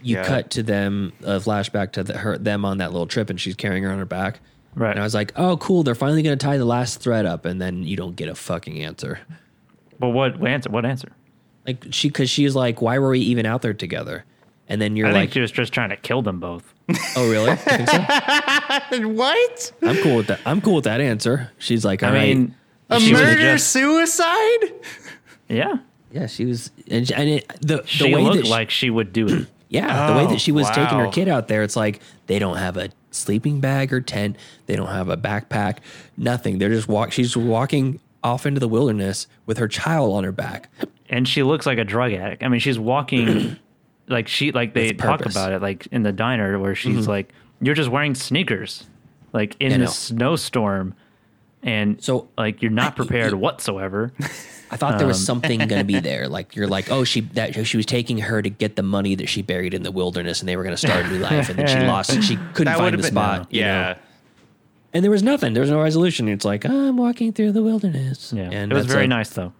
You 0.03 0.16
Yeah. 0.16 0.24
cut 0.24 0.51
to 0.51 0.65
them 0.65 1.12
a 1.23 1.39
flashback 1.39 1.93
to 1.93 2.03
the, 2.03 2.19
her 2.19 2.37
them 2.37 2.65
on 2.65 2.78
that 2.78 2.91
little 2.91 3.07
trip 3.07 3.31
and 3.31 3.41
she's 3.41 3.55
carrying 3.55 3.85
her 3.85 3.93
on 3.93 3.99
her 3.99 4.05
back. 4.05 4.41
Right. 4.74 4.91
And 4.91 4.99
I 4.99 5.05
was 5.05 5.15
like, 5.15 5.32
"Oh, 5.37 5.57
cool! 5.59 5.82
They're 5.85 5.95
finally 5.95 6.23
going 6.23 6.37
to 6.39 6.45
tie 6.45 6.57
the 6.59 6.65
last 6.65 7.01
thread 7.01 7.27
up," 7.27 7.45
and 7.45 7.61
then 7.61 7.85
you 7.85 7.97
don't 7.97 8.15
get 8.16 8.28
a 8.28 8.35
fucking 8.35 8.82
answer. 8.82 9.20
But 10.01 10.09
what, 10.11 10.39
what 10.41 10.51
answer? 10.51 10.70
What 10.70 10.85
answer? 10.85 11.11
Like 11.66 11.87
she, 11.91 12.09
because 12.09 12.28
she's 12.31 12.55
like, 12.57 12.81
"Why 12.82 12.99
were 12.99 13.11
we 13.11 13.20
even 13.20 13.47
out 13.47 13.62
there 13.62 13.74
together?" 13.74 14.24
And 14.69 14.81
then 14.81 14.97
you're 14.97 15.09
I 15.09 15.12
like, 15.12 15.20
think 15.23 15.32
she 15.32 15.41
was 15.41 15.51
just 15.53 15.73
trying 15.73 15.91
to 15.91 15.97
kill 15.97 16.23
them 16.23 16.39
both. 16.41 16.73
"Oh, 17.17 17.31
really? 17.31 17.57
Think 17.57 17.89
so? 17.89 17.99
What? 19.09 19.73
I'm 19.83 19.97
cool 20.03 20.17
with 20.17 20.27
that. 20.29 20.41
I'm 20.47 20.61
cool 20.61 20.75
with 20.77 20.85
that 20.85 21.01
answer." 21.01 21.51
She's 21.59 21.85
like, 21.85 22.03
"All 22.03 22.11
I 22.11 22.12
right." 22.12 22.37
mean, 22.37 22.55
A 22.89 23.01
she 23.01 23.12
murder 23.12 23.59
suicide. 23.59 24.73
yeah. 25.49 25.79
yeah, 26.12 26.27
she 26.27 26.45
was, 26.45 26.71
and, 26.91 27.07
she- 27.07 27.15
and 27.15 27.29
it, 27.29 27.49
the 27.61 27.77
the 27.79 27.87
She 27.87 28.15
way 28.15 28.23
looked 28.23 28.37
that 28.37 28.45
she, 28.47 28.51
like 28.51 28.71
she 28.71 28.91
would 28.91 29.12
do 29.12 29.27
it. 29.29 29.49
Yeah, 29.73 30.09
the 30.11 30.17
way 30.17 30.25
Oh, 30.25 30.31
that 30.31 30.41
she 30.41 30.51
was 30.51 30.69
taking 30.71 30.99
her 30.99 31.07
oh, 31.07 31.11
kid 31.12 31.29
out 31.29 31.47
there, 31.47 31.62
it's 31.62 31.77
like 31.77 32.01
they 32.27 32.41
don't 32.41 32.57
have 32.57 32.77
a 32.77 32.89
sleeping 33.12 33.61
bag 33.61 33.93
or 33.93 34.01
tent. 34.01 34.35
They 34.67 34.75
don't 34.75 34.89
have 34.89 35.09
a 35.09 35.17
backpack, 35.17 35.77
nothing. 36.17 36.59
They're 36.59 36.71
just 36.71 36.89
walk. 36.89 37.12
She's 37.12 37.37
walking 37.37 38.01
off 38.25 38.47
into 38.47 38.59
the 38.59 38.67
wilderness 38.67 39.29
with 39.47 39.59
her 39.59 39.69
child 39.69 40.12
on 40.12 40.25
her 40.25 40.33
back. 40.33 40.71
and 41.09 41.29
she 41.29 41.45
looks 41.45 41.67
like 41.67 41.79
a 41.79 41.85
drug 41.85 42.12
addict. 42.12 42.43
I 42.43 42.49
mean, 42.49 42.59
she's 42.59 42.81
walking 42.81 43.59
like 44.11 44.28
she 44.28 44.53
like 44.53 44.74
they 44.74 44.89
With 44.89 44.99
talk 44.99 45.20
purpose. 45.20 45.35
about 45.35 45.53
it 45.53 45.62
like 45.62 45.87
in 45.93 46.03
the 46.03 46.12
diner 46.12 46.59
where 46.59 46.74
she's 46.74 47.07
like, 47.09 47.32
"You're 47.61 47.74
just 47.74 47.89
wearing 47.91 48.15
sneakers, 48.15 48.85
like 49.32 49.57
in 49.61 49.73
know. 49.73 49.78
the 49.78 49.87
snowstorm, 49.87 50.95
and 51.62 52.03
So, 52.03 52.28
like 52.37 52.61
you're 52.62 52.70
not 52.70 52.93
I- 52.93 52.97
prepared 52.97 53.35
whatsoever." 53.35 54.12
I 54.73 54.77
thought 54.77 54.99
there 54.99 55.07
was 55.09 55.19
Um, 55.19 55.24
something 55.43 55.59
going 55.59 55.81
to 55.81 55.85
be 55.85 55.99
there. 56.11 56.28
Like 56.28 56.55
you're 56.55 56.69
like, 56.69 56.93
oh, 56.93 57.03
she 57.03 57.23
that 57.23 57.66
she 57.66 57.77
was 57.77 57.87
taking 57.87 58.19
her 58.19 58.41
to 58.41 58.49
get 58.49 58.77
the 58.77 58.85
money 58.85 59.16
that 59.16 59.28
she 59.28 59.43
buried 59.43 59.74
in 59.74 59.82
the 59.82 59.91
wilderness, 59.91 60.39
and 60.41 60.49
they 60.49 60.57
were 60.57 60.62
going 60.62 60.77
to 60.77 60.87
start 60.87 61.07
a 61.07 61.09
new 61.09 61.19
life, 61.19 61.49
and 61.49 61.59
then 61.59 61.66
she 61.66 61.81
lost. 61.87 62.23
She 62.23 62.37
couldn't 62.55 62.74
find 62.74 62.85
would've 62.85 63.01
the 63.03 63.07
been 63.09 63.12
spot. 63.12 63.47
you 63.53 63.62
know? 63.62 63.66
Yeah. 63.66 63.95
and 64.93 65.03
there 65.05 65.11
was 65.11 65.24
nothing. 65.24 65.55
There 65.55 65.61
was 65.61 65.70
no 65.70 65.82
resolution. 65.82 66.28
It's 66.28 66.45
like 66.45 66.65
I'm 66.65 66.97
walking 66.97 67.32
through 67.32 67.51
the 67.53 67.62
wilderness. 67.65 68.32
Yeah, 68.32 68.49
and 68.53 68.70
it 68.70 68.74
was 68.74 68.87
very 68.87 69.03
like- 69.03 69.09
nice 69.09 69.31
though. 69.31 69.53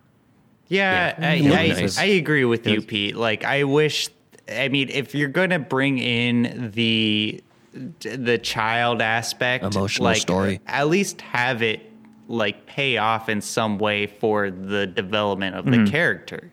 Yeah, 0.69 1.17
Yeah. 1.19 1.29
I, 1.29 1.33
I, 1.35 1.67
nice. 1.81 1.99
I 1.99 2.05
agree 2.05 2.45
with 2.45 2.65
you, 2.65 2.75
Yes. 2.75 2.85
Pete. 2.87 3.17
Like, 3.17 3.45
I 3.45 3.65
wish. 3.65 4.09
I 4.51 4.69
mean, 4.69 4.89
if 4.91 5.15
you're 5.15 5.29
going 5.29 5.51
to 5.51 5.59
bring 5.59 5.99
in 5.99 6.71
the 6.75 7.43
the 8.01 8.39
child 8.39 9.01
aspect, 9.01 9.65
Emotional 9.65 10.05
like, 10.05 10.21
story. 10.21 10.61
at 10.67 10.89
least 10.89 11.21
have 11.21 11.63
it 11.63 11.81
like 12.27 12.67
pay 12.67 12.97
off 12.97 13.29
in 13.29 13.41
some 13.41 13.79
way 13.79 14.07
for 14.07 14.51
the 14.51 14.87
development 14.87 15.57
of 15.57 15.65
the 15.65 15.73
mm-hmm. 15.73 15.85
character. 15.87 16.51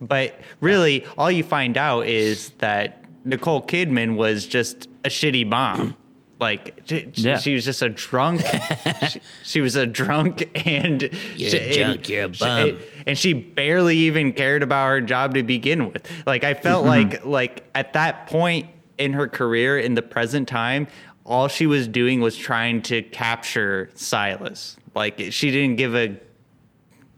But 0.00 0.40
really, 0.60 1.06
all 1.16 1.30
you 1.30 1.42
find 1.42 1.76
out 1.76 2.06
is 2.06 2.50
that 2.58 3.04
Nicole 3.24 3.62
Kidman 3.62 4.16
was 4.16 4.46
just 4.46 4.88
a 5.04 5.08
shitty 5.08 5.46
mom. 5.46 5.96
Like 6.38 6.82
she, 6.84 7.08
Yeah. 7.14 7.38
she 7.38 7.54
was 7.54 7.64
just 7.64 7.80
a 7.82 7.88
drunk. 7.88 8.42
she, 9.08 9.20
she 9.42 9.60
was 9.62 9.74
a 9.76 9.86
drunk 9.86 10.48
and 10.66 11.02
You're 11.34 11.50
she- 11.50 11.78
drunk, 11.78 12.08
you're 12.10 12.24
a 12.24 12.28
bum. 12.28 12.78
and 13.06 13.16
she 13.16 13.32
barely 13.32 13.96
even 13.96 14.32
cared 14.34 14.62
about 14.62 14.86
her 14.88 15.00
job 15.00 15.34
to 15.34 15.42
begin 15.42 15.90
with. 15.90 16.06
Like 16.26 16.44
I 16.44 16.52
felt 16.54 16.84
Mm-hmm. 16.84 17.12
like 17.12 17.24
like 17.24 17.64
at 17.74 17.94
that 17.94 18.26
point 18.26 18.68
in 18.98 19.14
her 19.14 19.28
career 19.28 19.78
in 19.78 19.94
the 19.94 20.02
present 20.02 20.46
time, 20.46 20.88
all 21.24 21.48
she 21.48 21.66
was 21.66 21.88
doing 21.88 22.20
was 22.20 22.36
trying 22.36 22.82
to 22.82 23.02
capture 23.02 23.90
Silas. 23.94 24.76
Like 24.94 25.18
she 25.30 25.50
didn't 25.50 25.76
give 25.76 25.94
a 25.94 26.16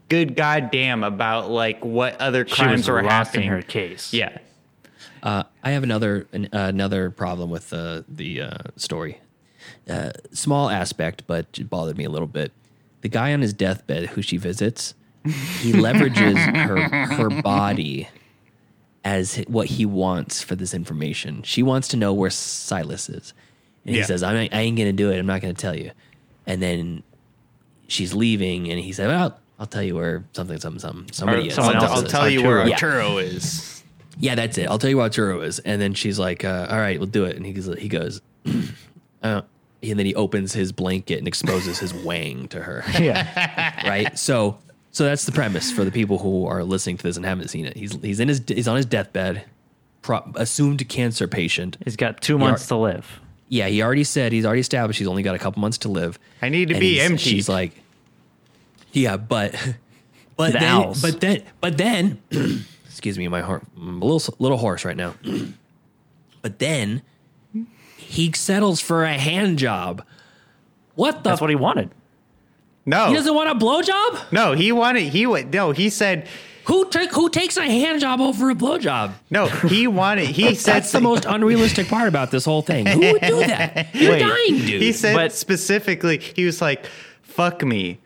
good 0.07 0.35
goddamn 0.35 1.03
about 1.03 1.51
like 1.51 1.83
what 1.83 2.19
other 2.21 2.47
She 2.47 2.55
crimes 2.55 2.79
was 2.79 2.89
were 2.89 3.03
lost 3.03 3.35
in 3.35 3.43
her 3.43 3.61
case. 3.61 4.13
Yeah. 4.13 4.37
Uh, 5.21 5.43
I 5.63 5.71
have 5.71 5.83
another 5.83 6.27
an, 6.31 6.49
another 6.51 7.09
problem 7.11 7.49
with 7.49 7.69
the 7.69 8.05
the 8.07 8.41
uh, 8.41 8.57
story. 8.75 9.19
Uh, 9.89 10.11
small 10.31 10.69
aspect, 10.69 11.23
but 11.27 11.45
it 11.57 11.69
bothered 11.69 11.97
me 11.97 12.05
a 12.05 12.09
little 12.09 12.27
bit. 12.27 12.51
The 13.01 13.09
guy 13.09 13.33
on 13.33 13.41
his 13.41 13.53
deathbed 13.53 14.07
who 14.09 14.21
she 14.21 14.37
visits, 14.37 14.93
he 15.23 15.31
leverages 15.73 16.37
her 16.67 17.05
her 17.07 17.41
body 17.41 18.07
as 19.03 19.37
what 19.47 19.67
he 19.67 19.85
wants 19.85 20.41
for 20.41 20.55
this 20.55 20.73
information. 20.73 21.43
She 21.43 21.63
wants 21.63 21.87
to 21.89 21.97
know 21.97 22.13
where 22.13 22.29
Silas 22.29 23.09
is, 23.09 23.33
and 23.85 23.95
he 23.95 24.03
says, 24.03 24.23
"I 24.23 24.33
ain't, 24.35 24.53
I 24.53 24.61
ain't 24.61 24.77
gonna 24.77 24.93
do 24.93 25.11
it. 25.11 25.17
I'm 25.19 25.25
not 25.25 25.41
gonna 25.41 25.53
tell 25.53 25.75
you." 25.75 25.91
And 26.47 26.61
then 26.61 27.03
she's 27.87 28.13
leaving, 28.13 28.69
and 28.71 28.79
he 28.79 28.91
said, 28.93 29.07
"Well, 29.07 29.37
I'll 29.59 29.65
tell 29.67 29.83
you 29.83 29.95
where 29.95 30.23
something, 30.33 30.59
something, 30.59 30.79
something. 30.79 31.11
Somebody 31.13 31.43
Or 31.43 31.47
is. 31.47 31.55
someone 31.55 31.75
I'll, 31.77 31.83
I'll 31.91 32.05
is. 32.05 32.11
tell 32.11 32.29
you 32.29 32.43
where 32.43 32.59
Arturo. 32.61 32.73
Arturo 32.73 33.17
is. 33.17 33.78
Yeah, 34.19 34.35
that's 34.35 34.57
it. 34.57 34.67
I'll 34.67 34.77
tell 34.77 34.89
you 34.89 34.97
what 34.97 35.03
Arturo 35.03 35.41
is. 35.41 35.59
And 35.59 35.81
then 35.81 35.93
she's 35.93 36.19
like, 36.19 36.43
uh, 36.43 36.67
all 36.69 36.77
right, 36.77 36.99
we'll 36.99 37.07
do 37.09 37.23
it. 37.25 37.37
And 37.37 37.45
he 37.45 37.53
goes, 37.53 37.73
he 37.79 37.87
goes, 37.87 38.21
uh, 39.23 39.41
and 39.81 39.97
then 39.97 40.05
he 40.05 40.13
opens 40.13 40.51
his 40.53 40.71
blanket 40.73 41.19
and 41.19 41.27
exposes 41.27 41.79
his 41.79 41.93
wang 42.05 42.47
to 42.49 42.61
her. 42.61 42.83
yeah. 42.99 43.87
Right. 43.87 44.19
So, 44.19 44.57
so 44.91 45.05
that's 45.05 45.25
the 45.25 45.31
premise 45.31 45.71
for 45.71 45.85
the 45.85 45.91
people 45.91 46.17
who 46.17 46.45
are 46.47 46.63
listening 46.65 46.97
to 46.97 47.03
this 47.03 47.15
and 47.15 47.25
haven't 47.25 47.47
seen 47.47 47.65
it. 47.65 47.77
He's, 47.77 47.93
he's 48.01 48.19
in 48.19 48.27
his, 48.27 48.41
he's 48.45 48.67
on 48.67 48.75
his 48.75 48.85
deathbed, 48.85 49.45
pro- 50.01 50.29
assumed 50.35 50.85
cancer 50.89 51.27
patient. 51.27 51.77
He's 51.85 51.95
got 51.95 52.21
two 52.21 52.37
months 52.37 52.67
to 52.67 52.75
live. 52.75 53.21
Yeah. 53.47 53.67
He 53.67 53.81
already 53.81 54.03
said, 54.03 54.33
he's 54.33 54.45
already 54.45 54.61
established 54.61 54.99
he's 54.99 55.07
only 55.07 55.23
got 55.23 55.35
a 55.35 55.39
couple 55.39 55.61
months 55.61 55.77
to 55.79 55.87
live. 55.89 56.19
I 56.41 56.49
need 56.49 56.67
to 56.67 56.73
And 56.73 56.81
be 56.81 56.95
he's- 56.95 57.09
empty. 57.09 57.23
She's 57.29 57.47
like, 57.47 57.71
yeah, 58.91 59.15
but, 59.15 59.53
but 60.35 60.51
The 60.53 60.59
then, 60.59 60.63
owls. 60.71 61.01
but 61.01 61.21
then, 61.21 61.43
but 61.61 61.77
then, 61.77 62.21
excuse 62.99 63.17
me, 63.17 63.29
my 63.29 63.39
heart, 63.39 63.63
I'm 63.77 64.01
a 64.01 64.05
little, 64.05 64.35
little 64.39 64.57
hoarse 64.57 64.83
right 64.83 64.97
now. 64.97 65.15
but 66.41 66.59
then 66.59 67.01
he 67.95 68.29
settles 68.33 68.81
for 68.81 69.05
a 69.05 69.13
hand 69.13 69.57
job. 69.57 70.03
What 70.95 71.23
the? 71.23 71.29
That's 71.29 71.39
what 71.39 71.49
he 71.49 71.55
wanted. 71.55 71.91
no, 72.85 73.07
he 73.07 73.13
doesn't 73.13 73.33
want 73.33 73.49
a 73.49 73.55
blowjob? 73.55 74.33
no, 74.33 74.51
he 74.51 74.73
wanted. 74.73 75.03
He 75.03 75.25
went. 75.25 75.53
No, 75.53 75.71
he 75.71 75.89
said. 75.89 76.27
Who 76.65 76.87
take 76.89 77.11
who 77.13 77.29
takes 77.29 77.55
a 77.57 77.63
hand 77.63 77.99
job 78.01 78.19
over 78.19 78.49
a 78.51 78.53
blowjob? 78.53 79.13
No, 79.31 79.47
he 79.47 79.87
wanted. 79.87 80.27
He 80.27 80.53
said 80.55 80.73
That's 80.75 80.91
the 80.91 80.99
most 81.01 81.23
unrealistic 81.25 81.87
part 81.87 82.07
about 82.09 82.29
this 82.31 82.43
whole 82.45 82.61
thing. 82.61 82.85
Who 82.85 82.99
would 82.99 83.21
do 83.21 83.37
that? 83.47 83.95
You're 83.95 84.11
Wait. 84.11 84.19
dying, 84.19 84.65
dude. 84.65 84.81
He 84.81 84.91
said 84.91 85.15
But- 85.15 85.31
specifically, 85.31 86.19
he 86.19 86.45
was 86.45 86.61
like, 86.61 86.85
"Fuck 87.23 87.63
me," 87.63 87.99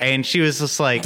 and 0.00 0.24
she 0.26 0.40
was 0.40 0.58
just 0.58 0.80
like, 0.80 1.04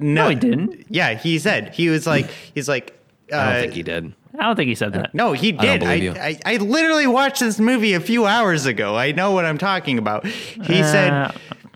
"No, 0.00 0.24
No, 0.24 0.28
he 0.30 0.34
didn't. 0.34 0.86
Yeah, 0.88 1.14
he 1.14 1.38
said 1.38 1.74
he 1.74 1.88
was 1.88 2.06
like, 2.06 2.28
he's 2.54 2.68
like, 2.68 2.98
uh, 3.32 3.36
I 3.36 3.52
don't 3.52 3.60
think 3.62 3.72
he 3.74 3.82
did. 3.82 4.12
I 4.38 4.42
don't 4.44 4.56
think 4.56 4.68
he 4.68 4.74
said 4.74 4.92
that. 4.94 5.14
No, 5.14 5.32
he 5.32 5.52
don't 5.52 5.62
did. 5.64 5.82
I, 5.82 5.98
believe 5.98 6.02
you. 6.02 6.20
I, 6.20 6.38
I, 6.46 6.56
literally 6.58 7.06
watched 7.06 7.40
this 7.40 7.58
movie 7.58 7.94
a 7.94 8.00
few 8.00 8.26
hours 8.26 8.64
ago. 8.64 8.96
I 8.96 9.12
know 9.12 9.32
what 9.32 9.44
I'm 9.44 9.58
talking 9.58 9.98
about. 9.98 10.24
He 10.26 10.82
Uh, 10.82 10.84
said, 10.92 11.32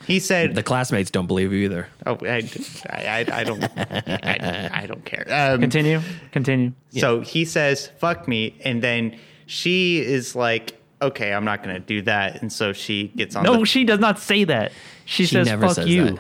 he 0.07 0.21
said, 0.21 0.55
The 0.55 0.63
classmates 0.63 1.11
don't 1.11 1.27
believe 1.27 1.53
you 1.53 1.65
either. 1.65 1.89
oh, 2.07 2.17
I, 2.23 2.49
I, 2.91 3.27
I 3.33 3.45
don't, 3.45 3.63
I, 3.65 4.71
I 4.73 4.87
don't 4.87 5.05
care. 5.05 5.27
Um, 5.29 5.61
Continue. 5.61 6.01
Continue. 6.31 6.73
So 6.91 7.21
he 7.21 7.45
says, 7.45 7.91
fuck 7.99 8.29
me. 8.29 8.55
And 8.65 8.81
then 8.83 9.19
she 9.47 9.99
is 9.99 10.37
like, 10.37 10.81
okay, 11.03 11.33
I'm 11.35 11.45
not 11.45 11.63
going 11.65 11.75
to 11.75 11.81
do 11.81 12.03
that. 12.03 12.41
And 12.41 12.53
so 12.53 12.73
she 12.73 13.09
gets 13.09 13.35
on 13.35 13.43
No, 13.43 13.59
the, 13.61 13.67
she 13.67 13.85
does 13.85 13.99
not 13.99 14.19
say 14.21 14.45
that. 14.45 14.71
She, 15.07 15.27
She 15.27 15.35
says, 15.35 15.47
never 15.49 15.67
"Fuck 15.67 15.75
says 15.75 15.89
you." 15.89 16.05
that. 16.13 16.19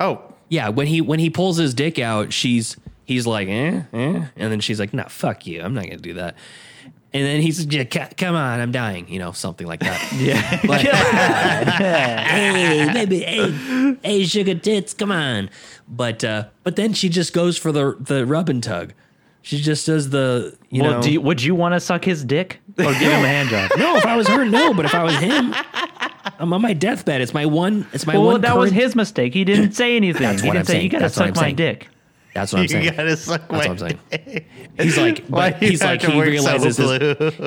oh, 0.00 0.33
Yeah, 0.48 0.68
when 0.68 0.86
he 0.86 1.00
when 1.00 1.18
he 1.18 1.30
pulls 1.30 1.56
his 1.56 1.74
dick 1.74 1.98
out, 1.98 2.32
she's 2.32 2.76
he's 3.04 3.26
like, 3.26 3.48
eh, 3.48 3.82
eh, 3.92 4.26
and 4.36 4.52
then 4.52 4.60
she's 4.60 4.80
like, 4.80 4.92
no, 4.92 5.04
fuck 5.04 5.46
you, 5.46 5.62
I'm 5.62 5.74
not 5.74 5.84
gonna 5.84 5.96
do 5.96 6.14
that. 6.14 6.36
And 7.12 7.24
then 7.24 7.40
he's 7.40 7.64
yeah, 7.66 7.84
come 7.84 8.34
on, 8.34 8.60
I'm 8.60 8.72
dying, 8.72 9.08
you 9.08 9.20
know, 9.20 9.30
something 9.30 9.66
like 9.66 9.80
that. 9.80 10.12
Yeah. 10.18 10.60
But, 10.66 10.80
hey, 12.26 12.90
baby, 12.92 13.20
hey, 13.20 13.96
hey, 14.02 14.24
sugar 14.24 14.54
tits, 14.56 14.94
come 14.94 15.12
on. 15.12 15.48
But 15.86 16.24
uh, 16.24 16.48
but 16.62 16.76
then 16.76 16.92
she 16.92 17.08
just 17.08 17.32
goes 17.32 17.56
for 17.56 17.70
the 17.70 17.96
the 18.00 18.26
rub 18.26 18.48
and 18.48 18.62
tug. 18.62 18.94
She 19.42 19.58
just 19.58 19.86
does 19.86 20.08
the 20.10 20.56
you 20.70 20.82
well, 20.82 20.92
know. 20.92 21.02
do 21.02 21.12
you, 21.12 21.20
would 21.20 21.42
you 21.42 21.54
want 21.54 21.74
to 21.74 21.80
suck 21.80 22.04
his 22.04 22.24
dick 22.24 22.60
or 22.78 22.92
give 22.94 23.12
him 23.12 23.24
a 23.24 23.28
hand 23.28 23.50
job? 23.50 23.70
no, 23.76 23.96
if 23.96 24.06
I 24.06 24.16
was 24.16 24.26
her, 24.26 24.44
no. 24.44 24.72
But 24.72 24.86
if 24.86 24.94
I 24.94 25.04
was 25.04 25.14
him, 25.16 25.54
I'm 26.38 26.52
on 26.52 26.62
my 26.62 26.72
deathbed. 26.72 27.20
It's 27.20 27.34
my 27.34 27.46
one. 27.46 27.86
It's 27.92 28.06
my 28.06 28.14
Well, 28.14 28.22
one. 28.22 28.32
Well, 28.34 28.38
that 28.42 28.56
was 28.56 28.70
his 28.70 28.94
mistake. 28.96 29.34
He 29.34 29.44
didn't 29.44 29.72
say 29.72 29.96
anything. 29.96 30.22
That's 30.22 30.42
he 30.42 30.48
what 30.48 30.54
didn't 30.54 30.60
I'm 30.62 30.66
say 30.66 30.72
saying. 30.72 30.84
you 30.84 30.88
got 30.90 30.98
to 30.98 31.02
That's 31.04 31.14
suck 31.14 31.34
my 31.36 31.40
saying. 31.42 31.56
dick. 31.56 31.88
That's 32.34 32.52
what 32.52 32.62
I'm 32.62 32.68
saying. 32.68 32.84
You 32.84 32.90
gotta 32.90 33.16
suck 33.16 33.40
That's 33.42 33.50
my 33.52 33.58
what 33.58 33.70
I'm 33.70 33.78
saying. 33.78 33.98
dick. 34.10 34.46
He's 34.80 34.98
like, 34.98 35.24
Why 35.28 35.50
but 35.52 35.62
he's 35.62 35.80
like, 35.84 36.02
he 36.02 36.16
work 36.16 36.24
so 36.26 36.30
realizes 36.32 36.76
his, 36.76 36.90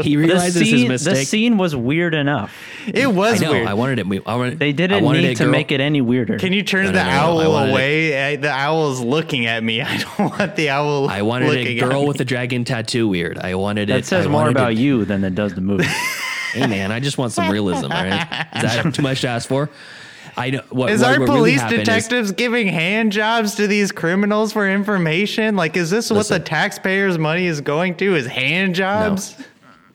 he 0.05 0.15
The 0.15 0.15
realizes 0.15 0.55
his 0.61 0.69
scene, 0.69 0.87
the 0.87 1.25
scene 1.25 1.57
was 1.57 1.75
weird 1.75 2.13
enough. 2.13 2.55
It 2.87 3.07
was 3.13 3.41
I 3.41 3.45
know. 3.45 3.51
weird. 3.51 3.67
I 3.67 3.73
wanted 3.73 3.99
it. 3.99 4.23
I 4.25 4.35
wanted. 4.37 4.59
They 4.59 4.71
didn't 4.71 5.03
wanted 5.03 5.23
need 5.23 5.31
it 5.31 5.35
to 5.37 5.43
girl- 5.43 5.51
make 5.51 5.73
it 5.73 5.81
any 5.81 5.99
weirder. 5.99 6.39
Can 6.39 6.53
you 6.53 6.63
turn 6.63 6.85
No, 6.85 6.91
the 6.93 7.03
no, 7.03 7.09
no, 7.09 7.11
no. 7.11 7.17
Owl 7.17 7.51
wanted 7.51 7.67
it- 7.67 7.71
away? 7.73 8.23
I, 8.31 8.35
the 8.37 8.49
owl's 8.49 9.01
looking 9.01 9.45
at 9.45 9.61
me. 9.61 9.81
I 9.81 9.97
don't 9.97 10.19
want 10.39 10.55
the 10.55 10.69
owl. 10.69 11.09
I 11.09 11.21
wanted 11.21 11.49
looking 11.49 11.67
a 11.67 11.79
girl 11.81 12.07
with 12.07 12.21
a 12.21 12.25
dragon 12.25 12.63
tattoo. 12.63 13.09
Weird. 13.09 13.37
I 13.39 13.55
wanted 13.55 13.89
it. 13.89 13.93
that 13.93 14.05
says 14.05 14.29
more 14.29 14.47
about 14.47 14.71
it- 14.71 14.77
you 14.77 15.03
than 15.03 15.21
it 15.25 15.35
does 15.35 15.53
the 15.53 15.59
movie. 15.59 15.83
Hey 16.53 16.67
man, 16.67 16.91
I 16.91 16.99
just 16.99 17.17
want 17.17 17.31
some 17.33 17.49
realism. 17.51 17.85
All 17.85 18.03
right, 18.03 18.47
is 18.55 18.61
that 18.63 18.93
too 18.93 19.01
much 19.01 19.21
to 19.21 19.27
ask 19.27 19.47
for? 19.47 19.69
I 20.35 20.51
know. 20.51 20.61
What, 20.69 20.91
Is 20.91 21.01
what, 21.01 21.13
our 21.13 21.19
what 21.19 21.29
really 21.29 21.37
police 21.57 21.63
is- 21.63 21.69
detectives 21.79 22.31
giving 22.31 22.67
hand 22.67 23.11
jobs 23.11 23.55
to 23.55 23.65
these 23.65 23.91
criminals 23.91 24.53
for 24.53 24.69
information? 24.69 25.55
Like, 25.55 25.75
is 25.75 25.89
this 25.89 26.11
what 26.11 26.27
the 26.27 26.39
taxpayers' 26.39 27.17
money 27.17 27.47
is 27.47 27.59
going 27.59 27.95
to? 27.97 28.15
Is 28.15 28.27
hand 28.27 28.75
jobs? 28.75 29.35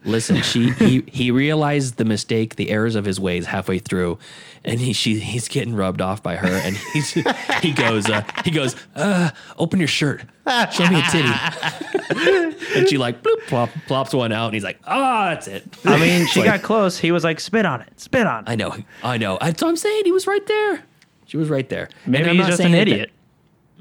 Listen, 0.05 0.43
she 0.43 0.71
he 0.73 1.03
he 1.07 1.31
realized 1.31 1.97
the 1.97 2.05
mistake, 2.05 2.57
the 2.57 2.71
errors 2.71 2.95
of 2.97 3.05
his 3.05 3.21
ways 3.21 3.47
halfway 3.47 3.79
through, 3.79 4.19
and 4.65 4.81
he 4.81 4.93
she 4.93 5.21
he's 5.21 5.47
getting 5.49 5.75
rubbed 5.77 6.01
off 6.01 6.23
by 6.23 6.37
her, 6.37 6.49
and 6.49 6.77
he's 6.93 7.11
he 7.61 7.73
goes 7.73 8.11
uh, 8.11 8.23
he 8.45 8.51
goes 8.51 8.75
uh, 8.97 9.31
open 9.59 9.79
your 9.79 9.87
shirt, 9.89 10.23
show 10.73 10.89
me 10.89 10.99
a 10.99 11.03
titty, 11.11 11.33
and 12.77 12.89
she 12.89 12.99
like 12.99 13.23
bloop 13.23 13.47
plop, 13.47 13.71
plops 13.87 14.13
one 14.15 14.33
out, 14.33 14.47
and 14.47 14.55
he's 14.55 14.65
like 14.65 14.79
ah 14.87 15.31
that's 15.31 15.47
it. 15.49 15.65
I 15.85 15.99
mean, 15.99 16.27
she 16.27 16.41
Like- 16.41 16.49
got 16.49 16.63
close. 16.63 16.99
He 16.99 17.13
was 17.13 17.25
like, 17.25 17.39
"Spit 17.41 17.65
on 17.67 17.81
it, 17.83 18.01
spit 18.01 18.27
on 18.27 18.45
it." 18.45 18.51
I 18.51 18.55
know, 18.57 18.77
I 19.03 19.19
know. 19.19 19.39
That's 19.41 19.63
what 19.63 19.69
I'm 19.69 19.77
saying. 19.77 20.03
He 20.05 20.13
was 20.13 20.27
right 20.27 20.47
there. 20.47 20.83
She 21.27 21.37
was 21.37 21.49
right 21.49 21.69
there. 21.69 21.89
Maybe 22.07 22.37
he's 22.37 22.47
just 22.47 22.61
an 22.61 22.73
that- 22.73 22.89
idiot. 22.89 23.11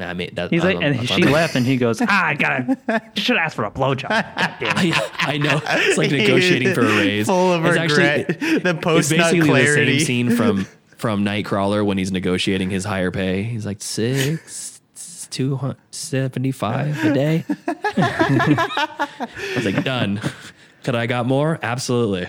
I 0.01 0.13
mean, 0.13 0.31
that, 0.35 0.49
He's 0.51 0.63
I 0.63 0.73
like, 0.73 0.83
and 0.83 0.95
I'm- 0.95 1.05
she 1.05 1.23
left, 1.23 1.55
and 1.55 1.65
he 1.65 1.77
goes, 1.77 2.01
"Ah, 2.01 2.25
I 2.27 2.33
gotta, 2.33 3.01
should 3.15 3.37
ask 3.37 3.55
for 3.55 3.65
a 3.65 3.71
blowjob." 3.71 4.09
God. 4.09 4.25
I, 4.37 5.11
I 5.19 5.37
know. 5.37 5.61
It's 5.63 5.97
like 5.97 6.11
negotiating 6.11 6.73
for 6.73 6.81
a 6.81 6.97
raise. 6.97 7.27
Full 7.27 7.53
of 7.53 7.65
it's 7.65 7.77
regret. 7.77 8.39
the 8.63 8.77
post 8.81 9.11
nut 9.11 9.31
basically 9.31 9.49
clarity. 9.49 9.93
the 9.93 9.99
same 9.99 10.05
scene 10.29 10.35
from 10.35 10.67
from 10.97 11.25
Nightcrawler 11.25 11.85
when 11.85 11.97
he's 11.97 12.11
negotiating 12.11 12.69
his 12.69 12.85
higher 12.85 13.11
pay. 13.11 13.43
He's 13.43 13.65
like 13.65 13.81
six 13.81 14.81
two 15.29 15.55
hundred 15.55 15.77
seventy 15.91 16.51
five 16.51 17.03
a 17.05 17.13
day. 17.13 17.45
I 17.67 19.27
was 19.55 19.65
like, 19.65 19.83
done. 19.83 20.19
Could 20.83 20.95
I 20.95 21.05
got 21.05 21.25
more? 21.25 21.59
Absolutely. 21.61 22.27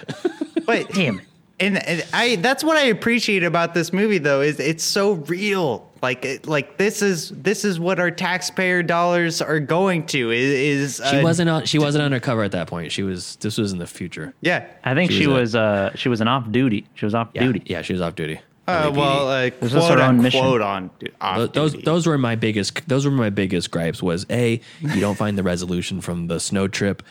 But 0.66 0.90
Damn 0.90 1.20
and, 1.62 1.86
and 1.86 2.04
I 2.12 2.36
that's 2.36 2.64
what 2.64 2.76
I 2.76 2.82
appreciate 2.84 3.44
about 3.44 3.74
this 3.74 3.92
movie 3.92 4.18
though 4.18 4.40
is 4.40 4.58
it's 4.60 4.84
so 4.84 5.12
real. 5.12 5.88
Like 6.02 6.24
it, 6.24 6.46
like 6.48 6.78
this 6.78 7.00
is 7.00 7.30
this 7.30 7.64
is 7.64 7.78
what 7.78 8.00
our 8.00 8.10
taxpayer 8.10 8.82
dollars 8.82 9.40
are 9.40 9.60
going 9.60 10.04
to 10.06 10.32
is, 10.32 10.98
is 10.98 11.08
She 11.08 11.18
uh, 11.18 11.22
wasn't 11.22 11.48
on. 11.48 11.64
She 11.64 11.78
wasn't 11.78 12.02
undercover 12.02 12.42
at 12.42 12.50
that 12.52 12.66
point. 12.66 12.90
She 12.90 13.04
was. 13.04 13.36
This 13.36 13.56
was 13.56 13.72
in 13.72 13.78
the 13.78 13.86
future. 13.86 14.34
yeah. 14.40 14.66
I 14.84 14.94
think 14.94 15.12
She 15.12 15.18
she, 15.20 15.26
was 15.28 15.36
was, 15.40 15.54
uh, 15.54 15.92
she 15.94 16.08
was 16.08 16.20
an 16.20 16.26
off 16.28 16.50
duty. 16.50 16.86
She 16.94 17.04
was 17.04 17.14
off 17.14 17.28
Yeah, 17.34 17.44
duty. 17.44 17.62
yeah. 17.66 17.82
She 17.82 17.92
was 17.92 18.02
off 18.02 18.16
duty. 18.16 18.40
Uh, 18.68 18.90
LAPD. 18.90 18.96
well, 18.96 19.28
uh, 19.28 19.50
This 19.60 19.72
is 19.72 19.72
quote 19.72 19.98
her 19.98 20.04
own 20.04 20.08
on 20.10 20.22
mission. 20.22 20.40
quote 20.40 20.60
on 20.62 20.90
off 21.20 21.36
Th- 21.36 21.50
those 21.52 21.72
duty. 21.72 21.84
those 21.84 22.06
were 22.06 22.16
my 22.16 22.36
biggest 22.36 22.86
those 22.88 23.04
were 23.04 23.10
my 23.10 23.28
biggest 23.28 23.70
gripes 23.72 24.00
was 24.00 24.24
a 24.30 24.60
you 24.80 25.00
don't 25.00 25.16
find 25.16 25.36
the 25.36 25.42
resolution 25.42 26.00
from 26.00 26.28
the 26.28 26.38
snow 26.38 26.68
trip 26.68 27.02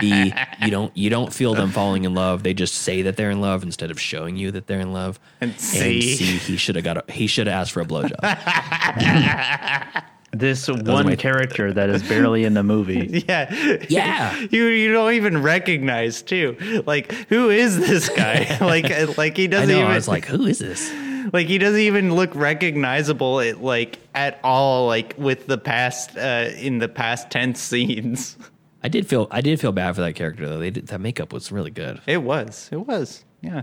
b 0.00 0.32
you 0.62 0.70
don't 0.70 0.96
you 0.96 1.10
don't 1.10 1.30
feel 1.32 1.54
them 1.54 1.70
falling 1.70 2.04
in 2.04 2.14
love 2.14 2.42
they 2.42 2.54
just 2.54 2.74
say 2.74 3.02
that 3.02 3.16
they're 3.18 3.30
in 3.30 3.42
love 3.42 3.62
instead 3.62 3.90
of 3.90 4.00
showing 4.00 4.36
you 4.36 4.50
that 4.50 4.66
they're 4.66 4.80
in 4.80 4.94
love 4.94 5.20
And 5.42 5.54
C. 5.60 6.00
he 6.00 6.56
should 6.56 6.74
have 6.76 6.84
got 6.84 6.96
a, 6.96 7.12
he 7.12 7.26
should 7.26 7.48
have 7.48 7.54
asked 7.60 7.72
for 7.72 7.80
a 7.82 7.84
blowjob 7.84 8.18
This 10.38 10.68
my- 10.68 10.82
one 10.82 11.16
character 11.16 11.72
that 11.72 11.88
is 11.90 12.02
barely 12.02 12.44
in 12.44 12.54
the 12.54 12.62
movie. 12.62 13.24
yeah. 13.28 13.52
Yeah. 13.88 14.46
You 14.50 14.66
you 14.66 14.92
don't 14.92 15.14
even 15.14 15.42
recognize 15.42 16.22
too. 16.22 16.82
Like 16.86 17.12
who 17.28 17.50
is 17.50 17.78
this 17.78 18.08
guy? 18.08 18.58
like 18.60 18.90
uh, 18.90 19.12
like 19.16 19.36
he 19.36 19.46
doesn't 19.48 19.68
know 19.68 19.80
even 19.80 19.90
I 19.90 19.94
was 19.94 20.08
like 20.08 20.26
who 20.26 20.46
is 20.46 20.58
this 20.58 20.92
like 21.32 21.46
he 21.46 21.58
doesn't 21.58 21.80
even 21.80 22.14
look 22.14 22.34
recognizable 22.34 23.40
at, 23.40 23.62
like 23.62 23.98
at 24.14 24.38
all 24.44 24.86
like 24.86 25.14
with 25.16 25.46
the 25.46 25.58
past 25.58 26.16
uh 26.16 26.50
in 26.56 26.78
the 26.78 26.88
past 26.88 27.30
tense 27.30 27.60
scenes. 27.60 28.36
I 28.82 28.88
did 28.88 29.06
feel 29.06 29.26
I 29.30 29.40
did 29.40 29.60
feel 29.60 29.72
bad 29.72 29.94
for 29.94 30.02
that 30.02 30.14
character 30.14 30.48
though 30.48 30.58
they 30.58 30.70
did, 30.70 30.88
that 30.88 31.00
makeup 31.00 31.32
was 31.32 31.50
really 31.50 31.70
good 31.70 32.00
It 32.06 32.22
was. 32.22 32.68
It 32.70 32.86
was. 32.86 33.24
Yeah. 33.40 33.62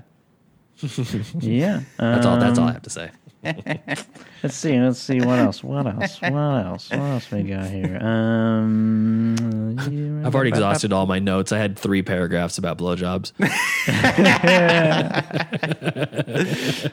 Yeah. 1.39 1.81
that's 1.97 2.25
all 2.25 2.37
that's 2.39 2.57
all 2.57 2.67
I 2.67 2.73
have 2.73 2.81
to 2.83 2.89
say 2.89 3.11
Let's 3.43 4.55
see. 4.55 4.79
Let's 4.79 4.99
see. 4.99 5.19
What 5.21 5.39
else? 5.39 5.63
What 5.63 5.87
else? 5.87 6.21
What 6.21 6.33
else? 6.33 6.89
What 6.91 6.99
else 6.99 7.31
we 7.31 7.43
got 7.43 7.65
here? 7.69 7.97
Um, 8.01 9.77
I've 10.25 10.35
already 10.35 10.49
exhausted 10.49 10.93
all 10.93 11.05
my 11.07 11.19
notes 11.19 11.51
I 11.51 11.57
had 11.57 11.77
three 11.77 12.01
paragraphs 12.03 12.57
about 12.57 12.77
blowjobs 12.77 13.31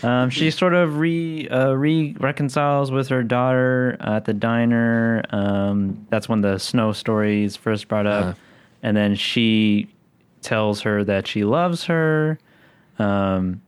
Um, 0.00 0.30
she 0.30 0.52
sort 0.52 0.74
of 0.74 0.98
re 0.98 1.48
uh, 1.48 1.72
re 1.72 2.14
reconciles 2.20 2.92
with 2.92 3.08
her 3.08 3.24
daughter 3.24 3.96
at 3.98 4.26
the 4.26 4.32
diner. 4.32 5.24
Um, 5.30 6.06
that's 6.08 6.28
when 6.28 6.40
the 6.40 6.58
snow 6.58 6.92
story 6.92 7.42
is 7.42 7.56
first 7.56 7.88
brought 7.88 8.06
up, 8.06 8.22
Uh-huh. 8.26 8.34
and 8.84 8.96
then 8.96 9.16
she 9.16 9.88
tells 10.40 10.82
her 10.82 11.02
that 11.02 11.26
she 11.26 11.42
loves 11.42 11.82
her. 11.86 12.38
Um, 13.00 13.60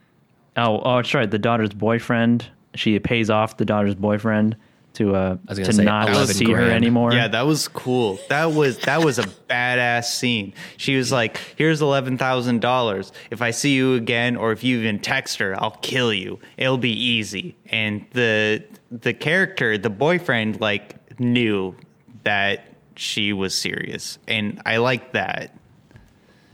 oh, 0.66 0.80
oh, 0.84 0.96
that's 0.96 1.14
right. 1.14 1.30
The 1.30 1.38
daughter's 1.38 1.72
boyfriend. 1.72 2.46
She 2.74 2.98
pays 2.98 3.30
off 3.30 3.56
the 3.56 3.64
daughter's 3.64 3.94
boyfriend 3.94 4.56
to 4.92 5.14
uh 5.14 5.34
gonna 5.46 5.72
say 5.72 5.84
not 5.84 6.08
11 6.08 6.34
see 6.34 6.52
her 6.52 6.70
anymore. 6.70 7.12
Yeah, 7.12 7.28
that 7.28 7.46
was 7.46 7.68
cool. 7.68 8.18
That 8.28 8.52
was 8.52 8.78
that 8.80 9.04
was 9.04 9.18
a 9.18 9.22
badass 9.22 10.04
scene. 10.04 10.52
She 10.76 10.96
was 10.96 11.12
like, 11.12 11.38
"Here's 11.56 11.80
eleven 11.80 12.18
thousand 12.18 12.60
dollars. 12.60 13.12
If 13.30 13.42
I 13.42 13.50
see 13.52 13.74
you 13.74 13.94
again, 13.94 14.36
or 14.36 14.52
if 14.52 14.64
you 14.64 14.78
even 14.78 14.98
text 14.98 15.38
her, 15.38 15.60
I'll 15.60 15.78
kill 15.82 16.12
you. 16.12 16.40
It'll 16.56 16.78
be 16.78 16.92
easy." 16.92 17.56
And 17.66 18.04
the 18.12 18.64
the 18.90 19.14
character, 19.14 19.78
the 19.78 19.90
boyfriend, 19.90 20.60
like 20.60 21.20
knew 21.20 21.76
that 22.24 22.64
she 22.96 23.32
was 23.32 23.54
serious, 23.54 24.18
and 24.26 24.60
I 24.66 24.78
like 24.78 25.12
that. 25.12 25.56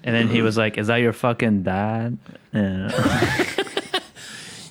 And 0.04 0.14
then 0.14 0.28
he 0.28 0.42
was 0.42 0.56
like, 0.56 0.78
"Is 0.78 0.86
that 0.88 0.96
your 0.96 1.12
fucking 1.12 1.62
dad?" 1.62 2.18
Yeah. 2.52 3.44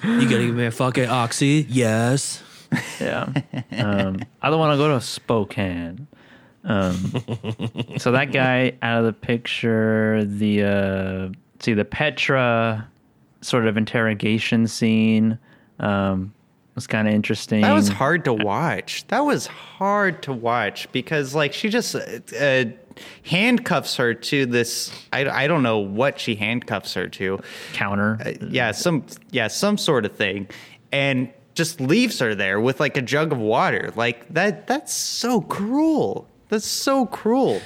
you 0.05 0.29
gotta 0.29 0.45
give 0.45 0.55
me 0.55 0.65
a 0.65 0.71
fucking 0.71 1.09
oxy 1.09 1.65
yes 1.69 2.43
Yeah. 2.99 3.29
Um, 3.71 4.19
I 4.41 4.49
don't 4.49 4.59
want 4.59 4.73
to 4.73 4.77
go 4.77 4.93
to 4.93 5.01
Spokane. 5.01 6.07
Um, 6.63 6.95
so 7.97 8.11
that 8.11 8.31
guy 8.31 8.73
out 8.81 8.99
of 8.99 9.05
the 9.05 9.13
picture, 9.13 10.23
the 10.25 10.63
uh, 10.63 11.29
see 11.59 11.73
the 11.73 11.85
Petra 11.85 12.87
sort 13.41 13.67
of 13.67 13.77
interrogation 13.77 14.67
scene 14.67 15.37
um, 15.79 16.33
was 16.73 16.87
kind 16.87 17.07
of 17.07 17.13
interesting. 17.13 17.61
That 17.61 17.73
was 17.73 17.87
hard 17.87 18.25
to 18.25 18.33
watch. 18.33 19.05
That 19.07 19.19
was 19.19 19.47
hard 19.47 20.23
to 20.23 20.33
watch 20.33 20.91
because 20.91 21.35
like 21.35 21.53
she 21.53 21.69
just 21.69 21.95
uh, 21.95 21.99
uh, 22.39 22.65
handcuffs 23.23 23.95
her 23.97 24.13
to 24.13 24.45
this. 24.45 24.91
I, 25.13 25.27
I 25.43 25.47
don't 25.47 25.63
know 25.63 25.79
what 25.79 26.19
she 26.19 26.35
handcuffs 26.35 26.93
her 26.93 27.07
to. 27.09 27.39
counter. 27.73 28.17
Uh, 28.25 28.31
yeah, 28.49 28.71
some 28.71 29.03
yeah 29.31 29.47
some 29.47 29.77
sort 29.77 30.05
of 30.05 30.13
thing, 30.15 30.47
and 30.91 31.29
just 31.53 31.79
leaves 31.79 32.19
her 32.19 32.35
there 32.35 32.59
with 32.59 32.79
like 32.79 32.97
a 32.97 33.01
jug 33.01 33.31
of 33.31 33.37
water. 33.39 33.91
Like 33.95 34.27
that. 34.33 34.67
That's 34.67 34.93
so 34.93 35.41
cruel. 35.41 36.27
That's 36.49 36.65
so 36.67 37.05
cruel. 37.05 37.61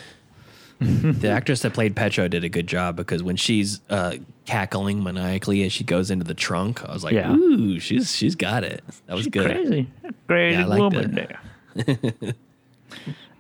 The 0.82 1.30
actress 1.30 1.60
that 1.64 1.74
played 1.74 1.94
Petra 1.94 2.30
did 2.30 2.46
a 2.46 2.50
good 2.50 2.66
job 2.66 2.96
because 2.96 3.22
when 3.22 3.36
she's 3.36 3.82
uh, 3.90 4.14
cackling 4.46 5.04
maniacally 5.04 5.64
as 5.64 5.74
she 5.74 5.84
goes 5.84 6.10
into 6.10 6.24
the 6.24 6.34
trunk, 6.34 6.88
I 6.88 6.94
was 6.94 7.04
like, 7.04 7.14
Yeah. 7.14 7.34
"Ooh, 7.34 7.82
she's 7.82 8.16
she's 8.16 8.36
got 8.36 8.64
it." 8.64 8.82
That 9.08 9.16
was 9.18 9.28
good. 9.28 9.52
Crazy, 9.52 9.88
crazy 10.28 10.58
Yeah, 10.62 10.68
woman 10.78 11.18
it. 11.18 12.16
there. 12.22 12.34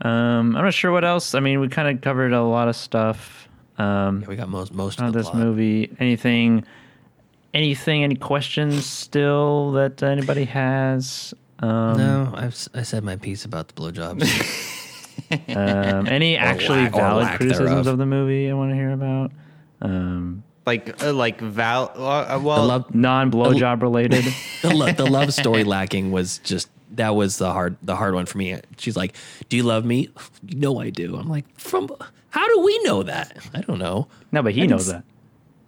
um, 0.01 0.55
I'm 0.55 0.63
not 0.63 0.73
sure 0.73 0.91
what 0.91 1.03
else. 1.03 1.35
I 1.35 1.39
mean, 1.39 1.59
we 1.59 1.67
kind 1.67 1.87
of 1.87 2.01
covered 2.01 2.33
a 2.33 2.41
lot 2.43 2.67
of 2.67 2.75
stuff. 2.75 3.47
Um, 3.77 4.23
We 4.27 4.35
got 4.35 4.49
most 4.49 4.73
most 4.73 4.99
of 5.01 5.13
this 5.13 5.29
plot. 5.29 5.37
movie. 5.43 5.89
Anything, 5.99 6.63
anything, 7.53 8.03
any 8.03 8.15
questions 8.15 8.85
still 8.85 9.71
that 9.73 10.03
anybody 10.03 10.45
has? 10.45 11.33
Um, 11.59 11.97
No, 11.97 12.31
I've 12.35 12.51
s- 12.53 12.69
I 12.73 12.83
said 12.83 13.03
my 13.03 13.15
piece 13.17 13.45
about 13.45 13.67
the 13.69 13.73
blowjobs. 13.73 14.23
um, 15.55 16.07
any 16.07 16.37
actually 16.37 16.83
lack- 16.83 16.93
valid 16.93 17.27
criticisms 17.37 17.69
thereof. 17.69 17.87
of 17.87 17.97
the 17.97 18.05
movie 18.05 18.49
I 18.49 18.53
want 18.53 18.71
to 18.71 18.75
hear 18.75 18.91
about? 18.91 19.31
Um, 19.81 20.43
Like 20.65 21.01
uh, 21.03 21.13
like 21.13 21.39
Val. 21.41 21.91
Uh, 21.95 22.37
the 22.37 22.43
well, 22.43 22.65
love 22.65 22.93
non 22.95 23.31
blowjob 23.31 23.81
related. 23.81 24.25
the, 24.61 24.73
lo- 24.73 24.91
the 24.91 25.05
love 25.05 25.33
story 25.33 25.63
lacking 25.63 26.11
was 26.11 26.39
just 26.39 26.69
that 26.99 27.15
was 27.15 27.37
the 27.37 27.51
hard 27.51 27.77
the 27.81 27.95
hard 27.95 28.13
one 28.13 28.25
for 28.25 28.37
me. 28.37 28.59
She's 28.77 28.95
like, 28.97 29.15
"Do 29.47 29.57
you 29.57 29.63
love 29.63 29.85
me?" 29.85 30.09
No, 30.43 30.79
I 30.79 30.89
do. 30.89 31.15
I'm 31.15 31.27
like, 31.29 31.45
"From 31.57 31.89
how 32.29 32.47
do 32.47 32.59
we 32.61 32.77
know 32.83 33.03
that?" 33.03 33.37
I 33.53 33.61
don't 33.61 33.79
know. 33.79 34.07
no, 34.31 34.43
but 34.43 34.53
he 34.53 34.67
knows 34.67 34.87
that. 34.87 35.03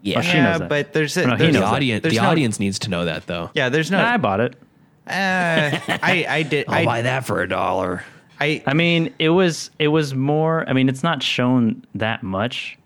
Yeah, 0.01 0.21
she 0.21 0.37
yeah, 0.37 0.51
knows 0.51 0.59
that. 0.59 0.69
but 0.69 0.93
there's 0.93 1.15
a, 1.17 1.27
No, 1.27 1.37
there's 1.37 1.53
the 1.53 1.63
audience 1.63 2.01
there's 2.03 2.15
the 2.15 2.21
no- 2.21 2.29
audience 2.29 2.59
needs 2.59 2.79
to 2.79 2.89
know 2.89 3.05
that 3.05 3.27
though. 3.27 3.49
Yeah, 3.53 3.69
there's 3.69 3.89
no. 3.91 3.97
Nah, 3.97 4.13
I 4.13 4.17
bought 4.17 4.39
it. 4.41 4.55
Uh, 5.07 5.79
I 5.87 6.25
I 6.27 6.43
did 6.43 6.65
I'll 6.69 6.75
I, 6.75 6.85
buy 6.85 7.01
that 7.03 7.25
for 7.25 7.41
a 7.41 7.47
dollar. 7.49 8.03
I 8.39 8.61
I 8.65 8.73
mean, 8.73 9.13
it 9.19 9.29
was 9.29 9.71
it 9.79 9.87
was 9.87 10.13
more. 10.13 10.67
I 10.67 10.73
mean, 10.73 10.89
it's 10.89 11.03
not 11.03 11.23
shown 11.23 11.85
that 11.95 12.23
much, 12.23 12.77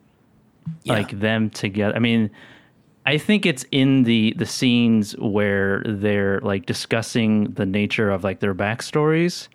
like 0.85 1.17
them 1.19 1.49
together. 1.49 1.95
I 1.95 1.99
mean, 1.99 2.30
I 3.06 3.18
think 3.18 3.45
it's 3.45 3.65
in 3.72 4.03
the 4.03 4.34
the 4.38 4.45
scenes 4.45 5.15
where 5.18 5.84
they're 5.86 6.40
like 6.41 6.65
discussing 6.65 7.45
the 7.53 7.65
nature 7.65 8.10
of 8.10 8.23
like 8.23 8.40
their 8.40 8.56
backstories. 8.56 9.48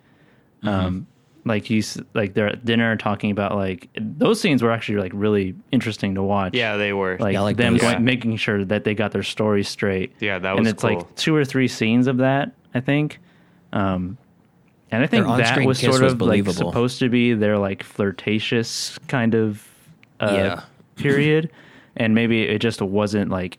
Um, 0.63 1.07
like 1.43 1.69
you 1.71 1.81
like 2.13 2.33
they're 2.35 2.49
at 2.49 2.63
dinner 2.63 2.95
talking 2.95 3.31
about 3.31 3.55
like 3.55 3.89
those 3.99 4.39
scenes 4.39 4.61
were 4.61 4.71
actually 4.71 4.99
like 4.99 5.11
really 5.15 5.55
interesting 5.71 6.13
to 6.15 6.21
watch. 6.23 6.53
yeah 6.53 6.77
they 6.77 6.93
were 6.93 7.17
like, 7.19 7.33
Yeah, 7.33 7.41
like 7.41 7.57
them 7.57 7.77
going, 7.77 7.93
Yeah. 7.93 7.99
making 7.99 8.37
sure 8.37 8.63
that 8.65 8.83
they 8.83 8.93
got 8.93 9.11
their 9.11 9.23
story 9.23 9.63
straight. 9.63 10.13
Yeah, 10.19 10.37
that 10.37 10.51
was. 10.51 10.59
and 10.59 10.67
it's 10.67 10.83
cool. 10.83 10.97
like 10.99 11.15
two 11.15 11.35
or 11.35 11.43
three 11.43 11.67
scenes 11.67 12.05
of 12.07 12.17
that. 12.17 12.51
I 12.75 12.79
think. 12.79 13.19
Um, 13.73 14.17
and 14.91 15.03
I 15.03 15.07
think 15.07 15.25
that 15.25 15.65
was 15.65 15.79
kiss 15.79 15.89
sort 15.89 16.03
was 16.03 16.13
of 16.13 16.21
like 16.21 16.45
supposed 16.47 16.99
to 16.99 17.09
be 17.09 17.33
their 17.33 17.57
like 17.57 17.81
flirtatious 17.83 18.97
kind 19.07 19.33
of 19.33 19.67
uh, 20.19 20.31
Yeah. 20.31 20.61
period, 20.95 21.49
and 21.95 22.15
maybe 22.15 22.43
it 22.43 22.59
just 22.59 22.81
wasn't 22.81 23.29
like 23.29 23.57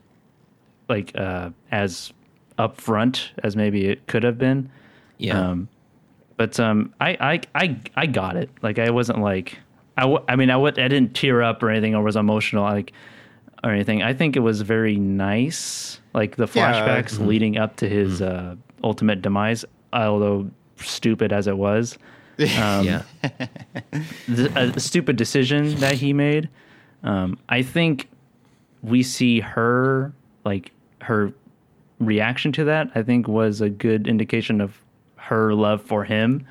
like 0.89 1.11
uh, 1.15 1.49
as 1.71 2.11
upfront 2.59 3.29
as 3.43 3.55
maybe 3.55 3.85
it 3.87 4.05
could 4.07 4.23
have 4.23 4.37
been. 4.37 4.69
Yeah. 5.17 5.39
Um, 5.39 5.69
but 6.37 6.59
um, 6.59 6.93
I, 6.99 7.41
I 7.55 7.63
I 7.63 7.77
I 7.95 8.05
got 8.05 8.35
it. 8.35 8.49
Like 8.61 8.79
I 8.79 8.89
wasn't 8.89 9.19
like 9.19 9.59
I, 9.97 10.01
w- 10.01 10.23
I 10.27 10.35
mean 10.35 10.49
I 10.49 10.57
would 10.57 10.79
I 10.79 10.87
didn't 10.87 11.13
tear 11.13 11.41
up 11.43 11.61
or 11.61 11.69
anything 11.69 11.95
or 11.95 12.01
was 12.03 12.15
emotional 12.15 12.63
like 12.63 12.91
or 13.63 13.71
anything. 13.71 14.03
I 14.03 14.13
think 14.13 14.35
it 14.35 14.41
was 14.41 14.61
very 14.61 14.97
nice. 14.97 15.99
Like 16.13 16.35
the 16.35 16.47
Yeah. 16.53 16.73
flashbacks 16.73 17.13
mm-hmm. 17.15 17.27
leading 17.27 17.57
up 17.57 17.75
to 17.77 17.89
his 17.89 18.21
uh, 18.21 18.55
ultimate 18.83 19.21
demise, 19.21 19.63
although 19.93 20.49
stupid 20.77 21.31
as 21.31 21.47
it 21.47 21.57
was, 21.57 21.97
um, 22.39 22.85
yeah. 22.85 23.03
the, 24.27 24.73
a 24.75 24.79
stupid 24.79 25.15
decision 25.15 25.75
that 25.75 25.93
he 25.93 26.13
made. 26.13 26.49
Um, 27.03 27.37
I 27.49 27.61
think 27.61 28.09
we 28.83 29.01
see 29.01 29.39
her 29.39 30.13
like 30.45 30.71
her 31.01 31.33
reaction 31.99 32.51
to 32.51 32.65
that. 32.65 32.91
I 32.95 33.01
think 33.03 33.27
was 33.27 33.61
a 33.61 33.69
good 33.69 34.07
indication 34.07 34.61
of 34.61 34.77
her 35.15 35.53
love 35.53 35.81
for 35.81 36.03
him 36.03 36.45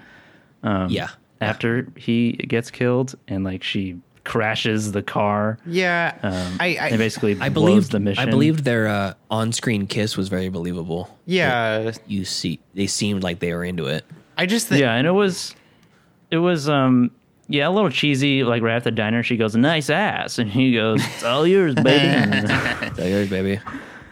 um, 0.62 0.88
yeah. 0.88 1.10
after 1.40 1.86
he 1.96 2.32
gets 2.32 2.70
killed, 2.70 3.14
and 3.28 3.44
like 3.44 3.62
she 3.62 3.98
crashes 4.24 4.92
the 4.92 5.02
car. 5.02 5.58
yeah 5.66 6.16
Um, 6.22 6.56
I, 6.60 6.76
I 6.80 6.88
and 6.88 6.98
basically 6.98 7.36
I 7.40 7.48
blows 7.48 7.52
believed 7.52 7.92
the 7.92 8.00
mission. 8.00 8.28
I 8.28 8.30
believed 8.30 8.64
their 8.64 8.86
uh, 8.86 9.14
on-screen 9.30 9.86
kiss 9.86 10.16
was 10.16 10.28
very 10.28 10.48
believable. 10.48 11.18
yeah 11.26 11.92
You 12.06 12.24
see, 12.24 12.60
they 12.74 12.86
seemed 12.86 13.22
like 13.22 13.40
they 13.40 13.52
were 13.52 13.64
into 13.64 13.86
it. 13.86 14.04
I 14.38 14.46
just 14.46 14.68
think 14.68 14.80
Yeah, 14.80 14.94
and 14.94 15.06
it 15.06 15.12
was, 15.12 15.54
it 16.30 16.38
was, 16.38 16.68
um, 16.68 17.10
yeah, 17.52 17.68
a 17.68 17.70
little 17.70 17.90
cheesy. 17.90 18.42
Like 18.44 18.62
right 18.62 18.76
at 18.76 18.84
the 18.84 18.90
diner, 18.90 19.22
she 19.22 19.36
goes, 19.36 19.54
"Nice 19.54 19.90
ass," 19.90 20.38
and 20.38 20.50
he 20.50 20.72
goes, 20.74 21.00
"It's 21.04 21.22
all 21.24 21.46
yours, 21.46 21.74
baby." 21.74 21.88
And- 22.06 22.96
So 22.96 23.04
yours, 23.04 23.28
baby. 23.28 23.60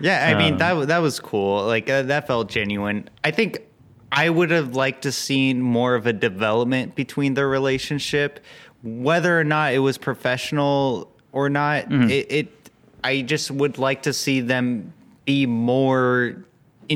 Yeah, 0.01 0.27
I 0.29 0.33
Um, 0.33 0.39
mean 0.39 0.57
that 0.59 0.89
that 0.89 0.99
was 0.99 1.19
cool. 1.21 1.65
Like 1.67 1.89
uh, 1.91 2.03
that 2.03 2.27
felt 2.27 2.49
genuine. 2.51 3.09
I 3.25 3.31
think 3.31 3.61
I 4.13 4.29
would 4.31 4.51
have 4.51 4.75
liked 4.75 5.03
to 5.03 5.13
seen 5.13 5.61
more 5.63 5.95
of 5.95 6.07
a 6.07 6.13
development 6.13 6.95
between 6.95 7.35
their 7.35 7.49
relationship, 7.49 8.41
whether 8.83 9.39
or 9.39 9.45
not 9.45 9.73
it 9.75 9.79
was 9.81 9.99
professional 9.99 11.11
or 11.33 11.49
not. 11.51 11.85
Mm-hmm. 11.89 12.11
It, 12.11 12.33
it 12.33 12.71
I 13.05 13.23
just 13.23 13.51
would 13.51 13.79
like 13.79 14.03
to 14.03 14.13
see 14.13 14.41
them 14.41 14.93
be 15.27 15.47
more 15.47 16.45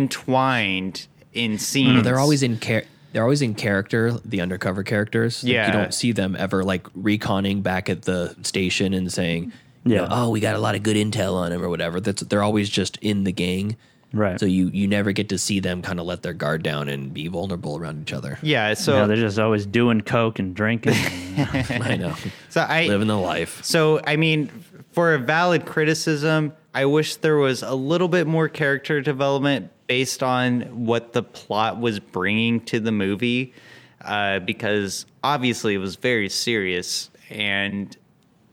entwined 0.08 1.06
in 1.32 1.58
scenes. 1.58 2.04
They're 2.04 2.18
always 2.18 2.42
in 2.42 2.58
char- 2.60 2.84
They're 3.14 3.22
always 3.22 3.40
in 3.42 3.54
character. 3.54 4.12
The 4.24 4.42
undercover 4.42 4.82
characters. 4.82 5.42
Like, 5.42 5.52
Yeah. 5.52 5.66
you 5.68 5.72
don't 5.72 5.94
see 5.94 6.12
them 6.12 6.36
ever 6.38 6.62
like 6.64 6.82
reconning 6.92 7.62
back 7.62 7.88
at 7.88 8.02
the 8.02 8.36
station 8.42 8.92
and 8.92 9.10
saying, 9.10 9.52
you 9.84 9.94
know, 9.96 10.02
Yeah. 10.02 10.08
oh, 10.10 10.28
we 10.30 10.40
got 10.40 10.54
a 10.56 10.58
lot 10.58 10.74
of 10.74 10.82
good 10.82 10.96
intel 10.96 11.34
on 11.34 11.52
him 11.52 11.62
or 11.62 11.68
whatever. 11.70 12.00
That's 12.00 12.22
they're 12.22 12.42
always 12.42 12.68
just 12.68 12.96
in 13.00 13.24
the 13.24 13.32
gang. 13.32 13.76
right. 14.12 14.38
So 14.38 14.46
you 14.46 14.68
you 14.72 14.86
never 14.86 15.12
get 15.12 15.28
to 15.30 15.38
see 15.38 15.58
them 15.60 15.80
kind 15.82 15.98
of 16.00 16.06
let 16.06 16.22
their 16.22 16.32
guard 16.34 16.62
down 16.62 16.88
and 16.88 17.12
be 17.14 17.26
vulnerable 17.28 17.76
around 17.76 18.02
each 18.02 18.12
other. 18.12 18.38
yeah. 18.42 18.74
So 18.74 18.92
no, 18.98 19.06
they're 19.06 19.16
just 19.16 19.38
always 19.38 19.64
doing 19.66 20.00
coke 20.02 20.38
and 20.38 20.54
drinking. 20.54 20.94
I 21.38 21.96
know, 21.98 22.14
so 22.48 22.60
I 22.62 22.86
living 22.86 23.08
the 23.08 23.16
life. 23.18 23.64
So, 23.64 24.00
I 24.06 24.14
mean, 24.16 24.50
for 24.92 25.14
a 25.14 25.18
valid 25.18 25.66
criticism, 25.66 26.52
I 26.72 26.84
wish 26.86 27.16
there 27.16 27.36
was 27.36 27.62
a 27.62 27.74
little 27.74 28.08
bit 28.08 28.26
more 28.28 28.48
character 28.48 29.00
development 29.00 29.70
based 29.86 30.22
on 30.22 30.62
what 30.86 31.12
the 31.12 31.22
plot 31.22 31.80
was 31.80 32.00
bringing 32.00 32.60
to 32.60 32.80
the 32.80 32.92
movie, 32.92 33.52
uh, 34.00 34.38
because 34.40 35.06
obviously 35.22 35.74
it 35.74 35.78
was 35.78 35.96
very 35.96 36.28
serious. 36.28 37.10
And 37.30 37.96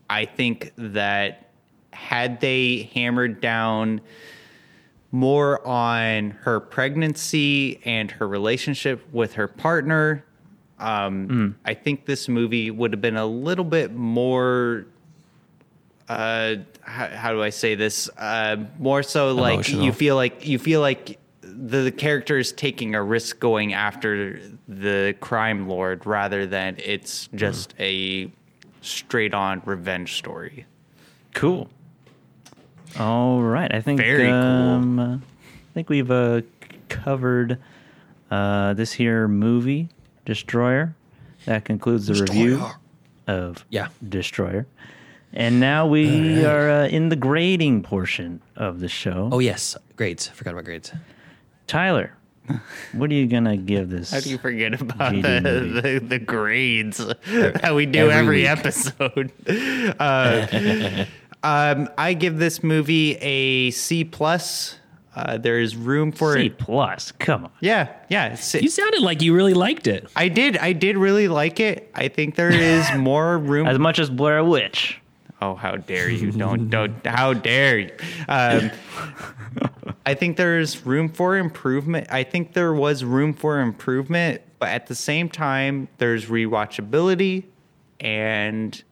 I 0.10 0.26
think 0.26 0.72
that 0.78 1.49
had 1.94 2.41
they 2.41 2.90
hammered 2.94 3.41
down 3.41 4.02
more 5.12 5.66
on 5.68 6.32
her 6.41 6.60
pregnancy 6.60 7.82
and 7.86 8.10
her 8.12 8.28
relationship 8.28 9.06
with 9.12 9.34
her 9.34 9.48
partner, 9.48 10.24
um, 10.80 11.56
I 11.64 11.76
think 11.76 12.06
this 12.06 12.28
movie 12.28 12.72
would 12.72 12.91
have 12.91 13.02
been 13.02 13.18
a 13.18 13.26
little 13.26 13.66
bit 13.66 13.94
more. 13.94 14.88
Uh, 16.10 16.56
how, 16.82 17.08
how 17.08 17.32
do 17.32 17.44
I 17.44 17.52
say 17.52 17.76
this? 17.76 18.10
Uh, 18.18 18.66
more 18.80 19.03
so 19.03 19.34
like 19.34 19.53
Emotional. 19.53 19.86
you 19.86 19.94
feel 19.94 20.16
like 20.16 20.48
you 20.48 20.58
feel 20.58 20.82
like 20.82 21.20
the, 21.62 21.84
the 21.84 21.92
character 21.92 22.40
is 22.40 22.52
taking 22.52 22.96
a 22.96 23.04
risk 23.04 23.40
going 23.40 23.74
after 23.74 24.42
the 24.68 25.16
crime 25.20 25.68
lord 25.68 26.06
rather 26.06 26.48
than 26.48 26.76
it's 26.84 27.30
just 27.36 27.76
a 27.80 28.32
straight 28.82 29.34
on 29.34 29.62
revenge 29.66 30.16
story. 30.16 30.66
cool. 31.34 31.70
All 33.00 33.42
right, 33.42 33.74
I 33.74 33.80
think 33.80 34.02
Very 34.02 34.30
um, 34.30 35.00
uh, 35.00 35.16
I 35.16 35.74
think 35.74 35.88
we've 35.88 36.12
uh, 36.12 36.42
covered 36.90 37.58
uh, 38.30 38.74
this 38.74 38.92
here 38.92 39.30
movie, 39.30 39.88
Destroyer. 40.26 40.94
That 41.46 41.64
concludes 41.64 42.08
the 42.08 42.16
review 42.16 42.66
of 43.28 43.66
Yeah. 43.70 43.88
Destroyer. 44.08 44.68
And 45.32 45.62
now 45.62 45.88
we 45.88 46.44
are 46.44 46.70
uh, 46.70 46.88
in 46.88 47.08
the 47.08 47.16
grading 47.16 47.84
portion 47.84 48.42
of 48.58 48.82
the 48.82 48.90
show. 48.90 49.30
Oh 49.32 49.40
yes, 49.40 49.78
grades. 49.96 50.28
Forgot 50.28 50.52
about 50.54 50.66
grades. 50.66 50.92
Tyler, 51.72 52.11
what 52.91 53.10
are 53.10 53.14
you 53.14 53.27
gonna 53.27 53.56
give 53.56 53.89
this? 53.89 54.11
How 54.11 54.19
do 54.19 54.30
you 54.30 54.38
forget 54.38 54.81
about 54.81 55.14
the, 55.14 55.80
the, 55.81 56.06
the 56.06 56.19
grades 56.19 56.98
that 56.98 57.73
we 57.73 57.85
do 57.85 58.11
Every 58.11 58.45
every, 58.45 58.48
episode? 58.48 59.31
Uh, 59.99 61.06
um, 61.43 61.89
I 61.98 62.14
give 62.14 62.38
this 62.38 62.61
movie 62.61 63.15
a 63.22 63.72
C 63.72 64.03
plus. 64.03 64.76
Uh, 65.15 65.38
there 65.38 65.60
is 65.60 65.76
room 65.76 66.11
for 66.11 66.34
C 66.35 66.49
plus? 66.49 67.11
Come 67.14 67.45
on. 67.45 67.52
Yeah, 67.61 67.89
yeah. 68.10 68.35
C- 68.35 68.60
You 68.61 68.69
sounded 68.69 69.02
like 69.02 69.22
you 69.22 69.34
really 69.34 69.53
liked 69.53 69.88
it. 69.88 70.10
I 70.15 70.27
did. 70.27 70.57
I 70.57 70.73
did 70.73 70.98
really 70.98 71.27
like 71.27 71.60
it. 71.60 71.89
I 71.95 72.07
think 72.10 72.35
there 72.35 72.49
is 72.52 72.85
more 72.98 73.38
room. 73.38 73.68
As 73.68 73.80
much 73.80 73.98
as 73.99 74.10
Blair 74.10 74.43
Witch. 74.43 75.01
Oh, 75.42 75.56
how 75.56 75.76
dare 75.76 76.10
you! 76.10 76.32
Don't 76.32 76.70
don't. 76.70 77.06
How 77.06 77.34
dare 77.34 77.80
you? 77.80 77.92
Um, 78.28 78.72
I 80.06 80.14
think 80.14 80.38
there's 80.38 80.86
room 80.86 81.10
for 81.10 81.38
improvement. 81.38 82.08
I 82.12 82.24
think 82.24 82.54
there 82.54 82.74
was 82.74 83.04
room 83.04 83.34
for 83.34 83.60
improvement, 83.60 84.42
but 84.60 84.70
at 84.70 84.88
the 84.88 84.96
same 84.96 85.30
time, 85.30 85.88
there's 85.98 86.28
rewatchability, 86.28 87.46
and 88.00 88.84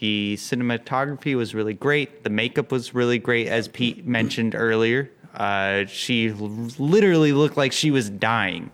the 0.00 0.36
cinematography 0.36 1.36
was 1.36 1.54
really 1.54 1.74
great. 1.74 2.24
The 2.24 2.30
makeup 2.30 2.72
was 2.72 2.92
really 2.94 3.18
great, 3.18 3.46
as 3.46 3.68
Pete 3.68 4.04
mentioned 4.04 4.54
earlier. 4.54 5.10
Uh, 5.34 5.84
she 5.86 6.30
literally 6.30 7.32
looked 7.32 7.56
like 7.56 7.72
she 7.72 7.90
was 7.90 8.10
dying. 8.10 8.70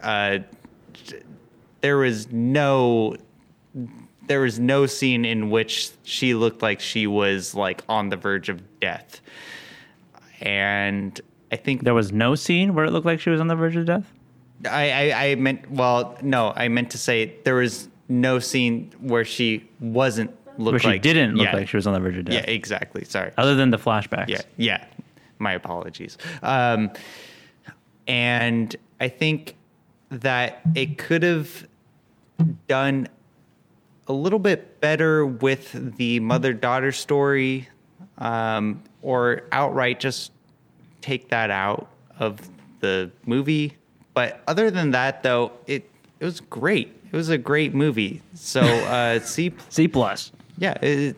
Uh, 0.00 0.38
there 1.80 1.98
was 1.98 2.30
no 2.30 3.16
there 4.30 4.42
was 4.42 4.60
no 4.60 4.86
scene 4.86 5.24
in 5.24 5.50
which 5.50 5.90
she 6.04 6.34
looked 6.34 6.62
like 6.62 6.78
she 6.78 7.08
was 7.08 7.52
like 7.52 7.82
on 7.88 8.10
the 8.10 8.16
verge 8.16 8.48
of 8.48 8.62
death. 8.78 9.20
And 10.40 11.20
I 11.50 11.56
think 11.56 11.82
There 11.82 11.94
was 11.94 12.12
no 12.12 12.36
scene 12.36 12.72
where 12.72 12.84
it 12.84 12.92
looked 12.92 13.06
like 13.06 13.18
she 13.18 13.30
was 13.30 13.40
on 13.40 13.48
the 13.48 13.56
verge 13.56 13.74
of 13.74 13.86
death. 13.86 14.08
I, 14.70 15.10
I, 15.10 15.24
I 15.24 15.34
meant 15.34 15.68
well, 15.68 16.16
no, 16.22 16.52
I 16.54 16.68
meant 16.68 16.92
to 16.92 16.98
say 16.98 17.34
there 17.42 17.56
was 17.56 17.88
no 18.08 18.38
scene 18.38 18.92
where 19.00 19.24
she 19.24 19.68
wasn't 19.80 20.30
look 20.58 20.74
Where 20.74 20.78
she 20.78 20.86
like 20.86 21.02
didn't 21.02 21.34
look 21.34 21.46
yeah, 21.46 21.56
like 21.56 21.66
she 21.66 21.76
was 21.76 21.88
on 21.88 21.94
the 21.94 22.00
verge 22.00 22.18
of 22.18 22.26
death. 22.26 22.34
Yeah, 22.34 22.54
exactly. 22.54 23.04
Sorry. 23.06 23.32
Other 23.36 23.56
than 23.56 23.70
the 23.70 23.78
flashbacks. 23.78 24.28
Yeah, 24.28 24.42
yeah. 24.56 24.84
My 25.40 25.54
apologies. 25.54 26.18
Um, 26.44 26.92
and 28.06 28.76
I 29.00 29.08
think 29.08 29.56
that 30.10 30.60
it 30.76 30.98
could 30.98 31.24
have 31.24 31.66
done 32.68 33.08
a 34.10 34.12
little 34.12 34.40
bit 34.40 34.80
better 34.80 35.24
with 35.24 35.96
the 35.96 36.18
mother 36.18 36.52
daughter 36.52 36.90
story, 36.90 37.68
um, 38.18 38.82
or 39.02 39.42
outright 39.52 40.00
just 40.00 40.32
take 41.00 41.28
that 41.28 41.48
out 41.52 41.88
of 42.18 42.40
the 42.80 43.12
movie. 43.24 43.76
But 44.12 44.42
other 44.48 44.68
than 44.68 44.90
that, 44.90 45.22
though, 45.22 45.52
it 45.68 45.88
it 46.18 46.24
was 46.24 46.40
great. 46.40 46.92
It 47.12 47.16
was 47.16 47.28
a 47.28 47.38
great 47.38 47.72
movie. 47.72 48.20
So 48.34 48.60
uh, 48.60 49.20
C, 49.20 49.52
C 49.68 49.86
plus. 49.86 50.32
yeah, 50.58 50.74
it, 50.82 51.14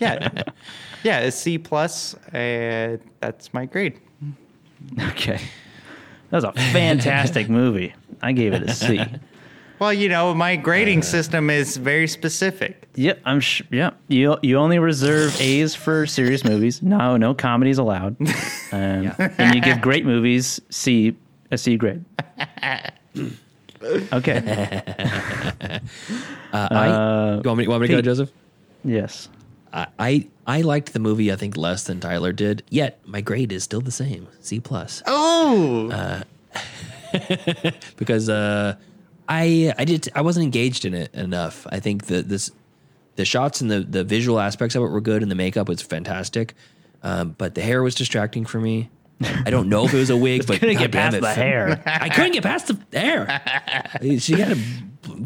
yeah, 0.00 0.42
yeah, 1.04 1.18
a 1.20 1.30
C 1.30 1.58
plus. 1.58 2.14
Uh, 2.34 2.96
that's 3.20 3.54
my 3.54 3.66
grade. 3.66 4.00
Okay. 5.00 5.40
That 6.30 6.36
was 6.36 6.44
a 6.44 6.52
fantastic 6.72 7.48
movie. 7.48 7.94
I 8.20 8.32
gave 8.32 8.52
it 8.52 8.64
a 8.64 8.74
C. 8.74 9.00
Well, 9.80 9.92
you 9.94 10.08
know, 10.10 10.34
my 10.34 10.56
grading 10.56 11.02
system 11.02 11.48
is 11.48 11.78
very 11.78 12.06
specific. 12.06 12.86
Yep, 12.96 13.20
I'm 13.24 13.40
sh- 13.40 13.62
yeah. 13.70 13.90
You 14.08 14.36
you 14.42 14.58
only 14.58 14.78
reserve 14.78 15.40
A's 15.40 15.74
for 15.74 16.06
serious 16.06 16.44
movies. 16.44 16.82
No, 16.82 17.16
no 17.16 17.34
comedies 17.34 17.78
allowed. 17.78 18.16
Um, 18.72 19.10
And 19.38 19.52
you 19.56 19.60
give 19.60 19.80
great 19.80 20.04
movies 20.06 20.60
C 20.70 21.16
a 21.50 21.58
C 21.58 21.76
grade. 21.76 22.04
Okay. 24.12 24.82
Uh, 26.52 26.68
I, 26.70 26.86
you 27.36 27.42
want 27.44 27.58
me, 27.58 27.68
want 27.68 27.80
me 27.80 27.86
to 27.86 27.94
go, 27.94 28.02
Joseph? 28.02 28.30
Yes. 28.84 29.28
I, 29.72 29.86
I 30.00 30.26
I 30.48 30.60
liked 30.62 30.92
the 30.92 30.98
movie. 30.98 31.30
I 31.32 31.36
think 31.36 31.56
less 31.56 31.84
than 31.84 32.00
Tyler 32.00 32.32
did. 32.32 32.64
Yet 32.70 32.98
my 33.06 33.20
grade 33.20 33.52
is 33.52 33.62
still 33.62 33.80
the 33.80 33.92
same, 33.92 34.26
C 34.40 34.58
plus. 34.58 35.00
Oh, 35.06 36.22
because 37.96 38.28
uh, 38.28 38.74
I 39.30 39.72
I 39.78 39.84
did 39.84 40.08
I 40.14 40.22
wasn't 40.22 40.44
engaged 40.44 40.84
in 40.84 40.92
it 40.92 41.14
enough. 41.14 41.66
I 41.70 41.78
think 41.80 42.06
that 42.06 42.28
this 42.28 42.50
the 43.16 43.24
shots 43.24 43.60
and 43.60 43.70
the 43.70 43.80
the 43.80 44.02
visual 44.04 44.40
aspects 44.40 44.74
of 44.74 44.82
it 44.82 44.88
were 44.88 45.00
good, 45.00 45.22
and 45.22 45.30
the 45.30 45.36
makeup 45.36 45.68
was 45.68 45.80
fantastic. 45.80 46.54
Um, 47.02 47.34
but 47.38 47.54
the 47.54 47.62
hair 47.62 47.82
was 47.82 47.94
distracting 47.94 48.44
for 48.44 48.60
me. 48.60 48.90
I 49.22 49.50
don't 49.50 49.68
know 49.68 49.84
if 49.84 49.94
it 49.94 49.98
was 49.98 50.10
a 50.10 50.16
wig, 50.16 50.46
but 50.48 50.58
Couldn't 50.60 50.78
get 50.78 50.92
past 50.92 51.16
it, 51.16 51.20
the 51.20 51.32
hair. 51.32 51.82
I 51.86 52.08
couldn't 52.08 52.32
get 52.32 52.42
past 52.42 52.66
the 52.68 52.98
hair. 52.98 53.40
she 54.18 54.32
had 54.34 54.52
a 54.58 54.60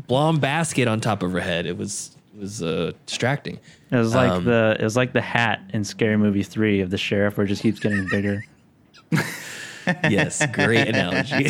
blonde 0.07 0.41
basket 0.41 0.87
on 0.87 1.01
top 1.01 1.23
of 1.23 1.33
her 1.33 1.41
head. 1.41 1.65
It 1.67 1.77
was 1.79 2.15
it 2.35 2.41
was 2.41 2.63
uh, 2.63 2.93
distracting. 3.07 3.59
It 3.91 3.97
was 3.97 4.15
like 4.15 4.31
Um, 4.33 4.45
the 4.45 4.77
it 4.79 4.85
was 4.85 4.97
like 4.97 5.13
the 5.15 5.23
hat 5.23 5.63
in 5.73 5.83
Scary 5.83 6.19
Movie 6.19 6.43
three 6.43 6.81
of 6.83 6.91
the 6.91 6.99
sheriff, 6.99 7.39
where 7.39 7.47
it 7.47 7.49
just 7.49 7.63
keeps 7.63 7.81
getting 7.81 8.07
bigger. 8.11 8.45
Yes, 10.09 10.45
great 10.47 10.89
analogy. 10.89 11.45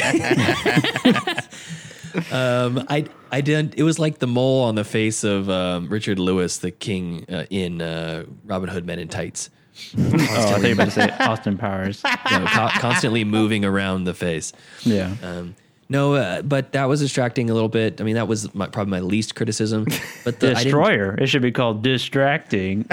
Um, 2.33 2.85
I 2.89 3.07
I 3.31 3.41
didn't. 3.41 3.75
It 3.77 3.83
was 3.83 3.99
like 3.99 4.19
the 4.19 4.27
mole 4.27 4.65
on 4.65 4.75
the 4.75 4.85
face 4.85 5.25
of 5.25 5.49
um, 5.51 5.89
Richard 5.89 6.19
Lewis, 6.19 6.59
the 6.59 6.71
king 6.71 7.27
uh, 7.29 7.47
in 7.51 7.81
uh, 7.83 8.25
Robin 8.45 8.69
Hood 8.69 8.87
Men 8.87 8.99
in 8.99 9.09
Tights. 9.09 9.51
Oh, 9.99 10.11
I 10.13 10.19
thought 10.19 10.63
you 10.63 10.69
were 10.69 10.73
about 10.75 10.85
to 10.85 10.91
say 10.91 11.11
Austin 11.21 11.59
Powers. 11.59 12.01
Co- 12.03 12.69
constantly 12.79 13.25
moving 13.25 13.65
around 13.65 14.05
the 14.05 14.15
face. 14.15 14.53
Yeah. 14.83 15.15
Um, 15.23 15.57
no, 15.89 16.15
uh, 16.15 16.43
but 16.43 16.73
that 16.73 16.85
was 16.87 17.01
distracting 17.01 17.51
a 17.51 17.55
little 17.55 17.69
bit. 17.69 18.01
I 18.01 18.05
mean, 18.05 18.15
that 18.15 18.29
was 18.29 18.55
my, 18.55 18.67
probably 18.69 18.93
my 18.93 19.01
least 19.01 19.35
criticism. 19.35 19.87
But 20.25 20.41
the, 20.41 20.55
Destroyer. 20.55 21.15
It 21.17 21.27
should 21.27 21.43
be 21.43 21.53
called 21.53 21.83
distracting. 21.83 22.87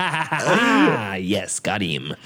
ah, 0.00 1.14
yes, 1.14 1.60
got 1.60 1.80
him. 1.82 2.16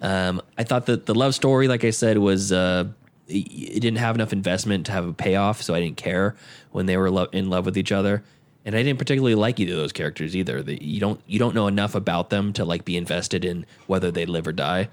Um, 0.00 0.40
I 0.56 0.62
thought 0.62 0.86
that 0.86 1.06
the 1.06 1.14
love 1.14 1.34
story, 1.34 1.66
like 1.66 1.82
I 1.84 1.90
said, 1.90 2.18
was 2.18 2.52
uh, 2.52 2.84
it 3.28 3.80
didn't 3.80 3.98
have 3.98 4.14
enough 4.14 4.32
investment 4.32 4.86
to 4.86 4.92
have 4.92 5.06
a 5.06 5.12
payoff, 5.12 5.62
so 5.62 5.74
I 5.74 5.80
didn't 5.80 5.96
care 5.96 6.34
when 6.72 6.86
they 6.86 6.96
were 6.96 7.10
lo- 7.10 7.28
in 7.32 7.50
love 7.50 7.66
with 7.66 7.76
each 7.76 7.92
other, 7.92 8.22
and 8.64 8.74
I 8.74 8.82
didn't 8.82 8.98
particularly 8.98 9.34
like 9.34 9.60
either 9.60 9.72
of 9.72 9.78
those 9.78 9.92
characters 9.92 10.34
either. 10.34 10.62
The, 10.62 10.82
you 10.82 11.00
don't 11.00 11.20
you 11.26 11.38
don't 11.38 11.54
know 11.54 11.66
enough 11.66 11.94
about 11.94 12.30
them 12.30 12.52
to 12.54 12.64
like 12.64 12.84
be 12.84 12.96
invested 12.96 13.44
in 13.44 13.66
whether 13.86 14.10
they 14.10 14.26
live 14.26 14.46
or 14.46 14.52
die. 14.52 14.88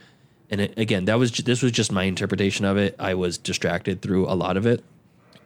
And 0.49 0.61
it, 0.61 0.77
again, 0.77 1.05
that 1.05 1.17
was 1.17 1.31
this 1.31 1.61
was 1.61 1.71
just 1.71 1.91
my 1.91 2.03
interpretation 2.03 2.65
of 2.65 2.77
it. 2.77 2.95
I 2.99 3.15
was 3.15 3.37
distracted 3.37 4.01
through 4.01 4.27
a 4.27 4.35
lot 4.35 4.57
of 4.57 4.65
it. 4.65 4.83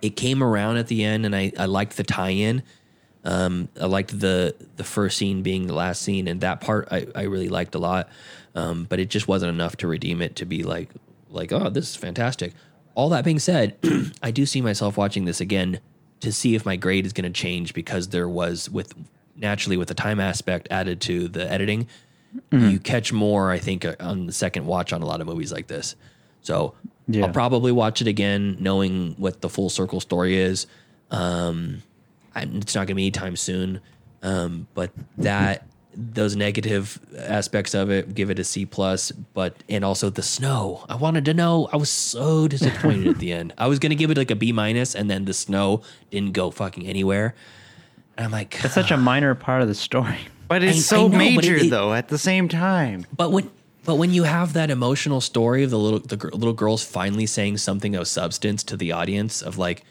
It 0.02 0.16
came 0.16 0.42
around 0.42 0.78
at 0.78 0.88
the 0.88 1.04
end, 1.04 1.26
and 1.26 1.36
I, 1.36 1.52
I 1.58 1.66
liked 1.66 1.98
the 1.98 2.04
tie-in. 2.04 2.64
Um, 3.24 3.68
I 3.80 3.86
liked 3.86 4.18
the 4.20 4.56
the 4.78 4.84
first 4.84 5.18
scene 5.18 5.42
being 5.42 5.68
the 5.68 5.74
last 5.74 6.02
scene, 6.02 6.28
and 6.28 6.42
that 6.42 6.62
part 6.62 6.88
I, 6.92 7.08
I 7.16 7.24
really 7.24 7.50
liked 7.50 7.76
a 7.76 7.80
lot. 7.80 8.10
Um, 8.56 8.86
but 8.90 9.00
it 9.00 9.10
just 9.10 9.28
wasn't 9.28 9.52
enough 9.52 9.78
to 9.78 9.88
redeem 9.88 10.22
it 10.22 10.36
to 10.38 10.46
be 10.46 10.64
like 10.64 10.90
like 11.30 11.52
oh 11.52 11.70
this 11.70 11.90
is 11.90 11.96
fantastic. 11.96 12.54
All 12.96 13.10
that 13.10 13.24
being 13.24 13.40
said, 13.40 13.78
I 14.24 14.32
do 14.32 14.46
see 14.46 14.62
myself 14.62 14.98
watching 14.98 15.26
this 15.26 15.40
again 15.42 15.80
to 16.20 16.32
see 16.32 16.56
if 16.56 16.66
my 16.66 16.76
grade 16.76 17.06
is 17.06 17.14
going 17.14 17.32
to 17.32 17.42
change 17.42 17.74
because 17.74 18.10
there 18.10 18.28
was 18.28 18.70
with 18.70 18.94
naturally 19.38 19.78
with 19.78 19.88
the 19.88 19.94
time 19.94 20.20
aspect 20.20 20.68
added 20.70 21.00
to 21.02 21.28
the 21.30 21.50
editing, 21.50 21.88
you 22.52 22.80
catch 22.80 23.12
more. 23.14 23.52
I 23.52 23.58
think 23.58 23.86
uh, 23.86 23.96
on 24.00 24.26
the 24.28 24.34
second 24.34 24.66
watch 24.66 24.92
on 24.94 25.02
a 25.02 25.06
lot 25.06 25.22
of 25.22 25.28
movies 25.28 25.52
like 25.52 25.68
this. 25.68 25.96
So 26.42 26.76
Yeah. 27.08 27.26
I'll 27.26 27.32
probably 27.32 27.72
watch 27.72 28.02
it 28.02 28.08
again, 28.08 28.58
knowing 28.60 29.16
what 29.18 29.42
the 29.42 29.50
full 29.50 29.70
circle 29.70 30.00
story 30.00 30.38
is. 30.38 30.68
Um, 31.10 31.82
I, 32.36 32.44
it's 32.44 32.76
not 32.76 32.82
going 32.82 32.88
to 32.88 32.96
be 32.96 33.04
anytime 33.04 33.36
soon, 33.36 33.80
um, 34.22 34.68
but 34.74 34.92
that 35.18 35.66
those 36.14 36.36
negative 36.36 36.98
aspects 37.18 37.74
of 37.74 37.90
it 37.92 38.16
give 38.16 38.30
it 38.30 38.40
a 38.40 38.44
C 38.44 38.66
plus. 38.66 39.12
But 39.12 39.56
and 39.68 39.84
also 39.84 40.10
the 40.10 40.22
snow. 40.24 40.86
I 40.88 40.96
wanted 40.96 41.26
to 41.26 41.34
know. 41.34 41.68
I 41.74 41.78
was 41.78 41.90
so 41.90 42.48
disappointed 42.48 43.08
at 43.08 43.20
the 43.20 43.32
end. 43.40 43.54
I 43.58 43.68
was 43.68 43.80
going 43.80 43.90
to 43.90 43.96
give 43.96 44.10
it 44.12 44.18
like 44.18 44.32
a 44.32 44.36
B 44.36 44.52
minus, 44.52 44.96
and 44.96 45.10
then 45.10 45.26
the 45.26 45.34
snow 45.34 45.82
didn't 46.12 46.34
go 46.34 46.52
fucking 46.52 46.88
anywhere. 46.88 47.36
And 48.18 48.26
I'm 48.26 48.32
like, 48.32 48.60
that's 48.62 48.74
such 48.74 48.92
a 48.92 48.98
minor 48.98 49.34
part 49.36 49.62
of 49.62 49.68
the 49.68 49.76
story. 49.76 50.18
but 50.48 50.64
it's 50.64 50.78
I- 50.78 50.82
so 50.82 51.06
I 51.06 51.08
know, 51.10 51.18
major 51.18 51.56
it- 51.56 51.64
it- 51.66 51.70
though. 51.70 51.94
At 51.94 52.08
the 52.10 52.18
same 52.18 52.48
time, 52.48 53.06
But 53.16 53.32
when 53.32 53.50
but 53.86 53.96
when 53.96 54.12
you 54.14 54.24
have 54.24 54.54
that 54.54 54.70
emotional 54.70 55.20
story 55.22 55.64
of 55.64 55.70
the 55.72 55.80
little 55.80 56.00
the 56.00 56.18
gr- 56.18 56.30
little 56.30 56.54
girls 56.54 56.84
finally 56.84 57.26
saying 57.26 57.58
something 57.58 57.96
of 57.96 58.08
substance 58.08 58.62
to 58.64 58.78
the 58.78 58.92
audience 58.92 59.42
of 59.42 59.58
like, 59.58 59.84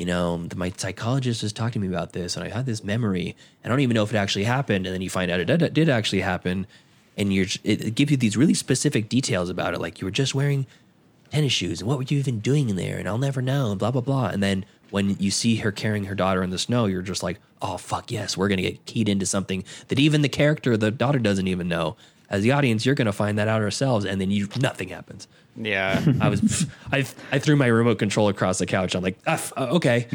you 0.00 0.06
know, 0.06 0.48
my 0.56 0.72
psychologist 0.78 1.42
was 1.42 1.52
talking 1.52 1.82
to 1.82 1.86
me 1.86 1.94
about 1.94 2.14
this, 2.14 2.34
and 2.34 2.42
I 2.42 2.48
had 2.48 2.64
this 2.64 2.82
memory. 2.82 3.36
I 3.62 3.68
don't 3.68 3.80
even 3.80 3.94
know 3.94 4.02
if 4.02 4.14
it 4.14 4.16
actually 4.16 4.44
happened, 4.44 4.86
and 4.86 4.94
then 4.94 5.02
you 5.02 5.10
find 5.10 5.30
out 5.30 5.40
it 5.40 5.74
did, 5.74 5.90
actually 5.90 6.22
happen, 6.22 6.66
and 7.18 7.34
you're 7.34 7.44
it, 7.64 7.94
gives 7.96 8.10
you 8.10 8.16
these 8.16 8.34
really 8.34 8.54
specific 8.54 9.10
details 9.10 9.50
about 9.50 9.74
it, 9.74 9.78
like 9.78 10.00
you 10.00 10.06
were 10.06 10.10
just 10.10 10.34
wearing 10.34 10.64
tennis 11.30 11.52
shoes, 11.52 11.80
and 11.80 11.88
what 11.88 11.98
were 11.98 12.04
you 12.04 12.18
even 12.18 12.40
doing 12.40 12.70
in 12.70 12.76
there, 12.76 12.96
and 12.96 13.06
I'll 13.06 13.18
never 13.18 13.42
know, 13.42 13.72
and 13.72 13.78
blah 13.78 13.90
blah 13.90 14.00
blah, 14.00 14.28
and 14.28 14.42
then. 14.42 14.64
When 14.90 15.16
you 15.20 15.30
see 15.30 15.54
her 15.58 15.70
carrying 15.70 16.06
her 16.06 16.16
daughter 16.16 16.42
in 16.42 16.50
the 16.50 16.58
snow, 16.58 16.86
you're 16.86 17.00
just 17.00 17.22
like, 17.22 17.38
"Oh 17.62 17.76
fuck 17.76 18.10
yes, 18.10 18.36
we're 18.36 18.48
gonna 18.48 18.62
get 18.62 18.86
keyed 18.86 19.08
into 19.08 19.24
something 19.24 19.62
that 19.86 20.00
even 20.00 20.22
the 20.22 20.28
character, 20.28 20.76
the 20.76 20.90
daughter, 20.90 21.20
doesn't 21.20 21.46
even 21.46 21.68
know." 21.68 21.96
as 22.30 22.42
the 22.42 22.52
audience, 22.52 22.86
you're 22.86 22.94
going 22.94 23.06
to 23.06 23.12
find 23.12 23.36
that 23.38 23.48
out 23.48 23.60
ourselves, 23.60 24.04
and 24.04 24.20
then 24.20 24.30
you 24.30 24.48
nothing 24.60 24.88
happens. 24.88 25.26
Yeah. 25.56 26.04
I 26.20 26.28
was, 26.28 26.66
I, 26.92 27.04
I 27.32 27.38
threw 27.38 27.56
my 27.56 27.66
remote 27.66 27.98
control 27.98 28.28
across 28.28 28.58
the 28.58 28.66
couch. 28.66 28.94
I'm 28.94 29.02
like, 29.02 29.18
ah, 29.26 29.32
f- 29.34 29.52
uh, 29.56 29.68
okay, 29.76 30.06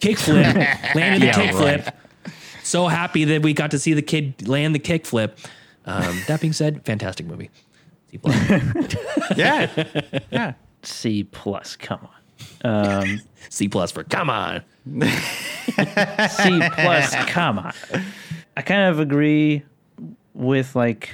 kickflip, 0.00 0.54
landed 0.94 1.22
the 1.22 1.26
Yeah, 1.26 1.32
kickflip. 1.32 1.92
So 2.62 2.86
happy 2.88 3.24
that 3.24 3.42
we 3.42 3.52
got 3.52 3.70
to 3.72 3.78
see 3.78 3.94
the 3.94 4.02
kid 4.02 4.46
land 4.46 4.74
the 4.74 4.78
kickflip. 4.78 5.32
Um, 5.86 6.20
that 6.28 6.40
being 6.40 6.52
said, 6.52 6.84
fantastic 6.84 7.26
movie. 7.26 7.50
C 8.10 8.18
plus. 8.18 8.50
yeah, 9.36 10.20
yeah. 10.30 10.52
C 10.82 11.24
plus. 11.24 11.76
Come 11.76 12.06
on. 12.06 12.10
Um, 12.62 13.20
C 13.48 13.68
plus 13.68 13.90
for 13.90 14.04
come 14.04 14.30
on. 14.30 14.62
C 14.86 16.60
plus. 16.74 17.14
Come 17.26 17.58
on. 17.58 17.72
I 18.56 18.62
kind 18.62 18.90
of 18.90 18.98
agree 19.00 19.62
with 20.34 20.74
like 20.76 21.10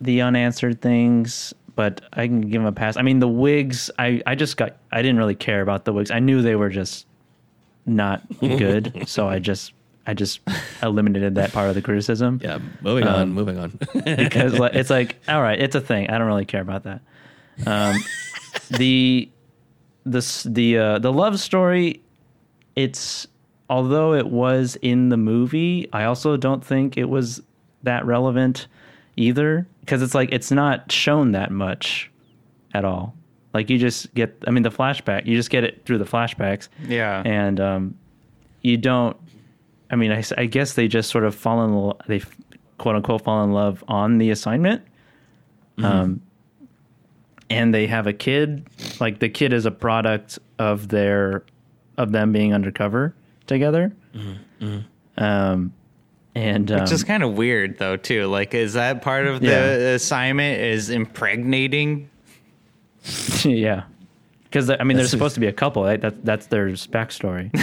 the 0.00 0.20
unanswered 0.22 0.80
things, 0.80 1.54
but 1.74 2.00
I 2.12 2.26
can 2.26 2.42
give 2.42 2.60
them 2.60 2.66
a 2.66 2.72
pass. 2.72 2.96
I 2.96 3.02
mean, 3.02 3.18
the 3.18 3.28
wigs. 3.28 3.90
I 3.98 4.22
I 4.26 4.34
just 4.34 4.56
got. 4.56 4.76
I 4.92 5.02
didn't 5.02 5.18
really 5.18 5.34
care 5.34 5.60
about 5.62 5.84
the 5.84 5.92
wigs. 5.92 6.10
I 6.10 6.20
knew 6.20 6.42
they 6.42 6.56
were 6.56 6.70
just 6.70 7.06
not 7.86 8.22
good, 8.40 9.04
so 9.06 9.28
I 9.28 9.38
just 9.38 9.72
I 10.06 10.14
just 10.14 10.40
eliminated 10.82 11.36
that 11.36 11.52
part 11.52 11.68
of 11.68 11.74
the 11.74 11.82
criticism. 11.82 12.40
Yeah, 12.42 12.58
moving 12.82 13.06
on, 13.06 13.32
moving 13.32 13.58
on. 13.58 13.78
because 14.04 14.58
like, 14.58 14.74
it's 14.74 14.90
like 14.90 15.16
all 15.28 15.42
right 15.42 15.60
it's 15.60 15.74
a 15.74 15.80
thing 15.80 16.10
i 16.10 16.18
don't 16.18 16.26
really 16.26 16.44
care 16.44 16.60
about 16.60 16.84
that 16.84 17.00
um, 17.66 17.96
the 18.70 19.28
the 20.04 20.42
the 20.46 20.78
uh, 20.78 20.98
the 20.98 21.12
love 21.12 21.40
story 21.40 22.02
it's 22.76 23.26
although 23.70 24.12
it 24.12 24.26
was 24.26 24.76
in 24.82 25.08
the 25.08 25.16
movie 25.16 25.88
i 25.92 26.04
also 26.04 26.36
don't 26.36 26.64
think 26.64 26.98
it 26.98 27.08
was 27.08 27.40
that 27.82 28.04
relevant 28.04 28.66
either 29.16 29.66
because 29.84 30.02
it's 30.02 30.14
like 30.14 30.30
it's 30.32 30.50
not 30.50 30.90
shown 30.90 31.32
that 31.32 31.50
much 31.50 32.10
at 32.72 32.84
all. 32.84 33.14
Like 33.52 33.70
you 33.70 33.78
just 33.78 34.12
get 34.14 34.36
i 34.48 34.50
mean 34.50 34.62
the 34.64 34.70
flashback 34.70 35.26
you 35.26 35.36
just 35.36 35.50
get 35.50 35.62
it 35.64 35.84
through 35.84 35.98
the 35.98 36.04
flashbacks. 36.04 36.68
Yeah. 36.88 37.22
and 37.24 37.60
um, 37.60 37.94
you 38.62 38.76
don't 38.76 39.16
i 39.90 39.96
mean 39.96 40.10
I 40.36 40.46
guess 40.46 40.72
they 40.74 40.88
just 40.88 41.10
sort 41.10 41.24
of 41.24 41.34
fall 41.34 41.64
in 41.64 41.72
lo- 41.74 41.98
they 42.08 42.20
quote 42.78 42.96
unquote 42.96 43.22
fall 43.22 43.44
in 43.44 43.52
love 43.52 43.84
on 43.88 44.18
the 44.18 44.30
assignment. 44.30 44.82
Um, 45.78 46.20
and 47.50 47.74
they 47.74 47.86
have 47.86 48.06
a 48.06 48.12
kid 48.12 48.66
like 49.00 49.18
the 49.20 49.28
kid 49.28 49.52
is 49.52 49.66
a 49.66 49.70
product 49.70 50.38
of 50.58 50.88
their 50.88 51.44
of 51.96 52.10
them 52.12 52.32
being 52.32 52.52
undercover 52.54 53.14
together. 53.46 53.92
Um, 55.16 55.72
and 56.34 56.70
um, 56.72 56.80
Which 56.80 56.92
is 56.92 57.04
kind 57.04 57.22
of 57.22 57.34
weird 57.34 57.78
though 57.78 57.96
too. 57.96 58.26
Like, 58.26 58.54
is 58.54 58.74
that 58.74 59.02
part 59.02 59.26
of 59.26 59.40
the 59.40 59.46
Yeah. 59.48 59.94
assignment? 59.94 60.60
Is 60.60 60.90
impregnating? 60.90 62.10
yeah 63.44 63.84
Because 64.44 64.70
I 64.70 64.82
mean, 64.84 64.96
there's 64.96 65.10
supposed 65.10 65.34
to 65.34 65.40
be 65.40 65.46
a 65.46 65.52
couple. 65.52 65.84
Right? 65.84 66.00
That 66.00 66.24
that's 66.24 66.46
their 66.46 66.68
backstory. 66.68 67.54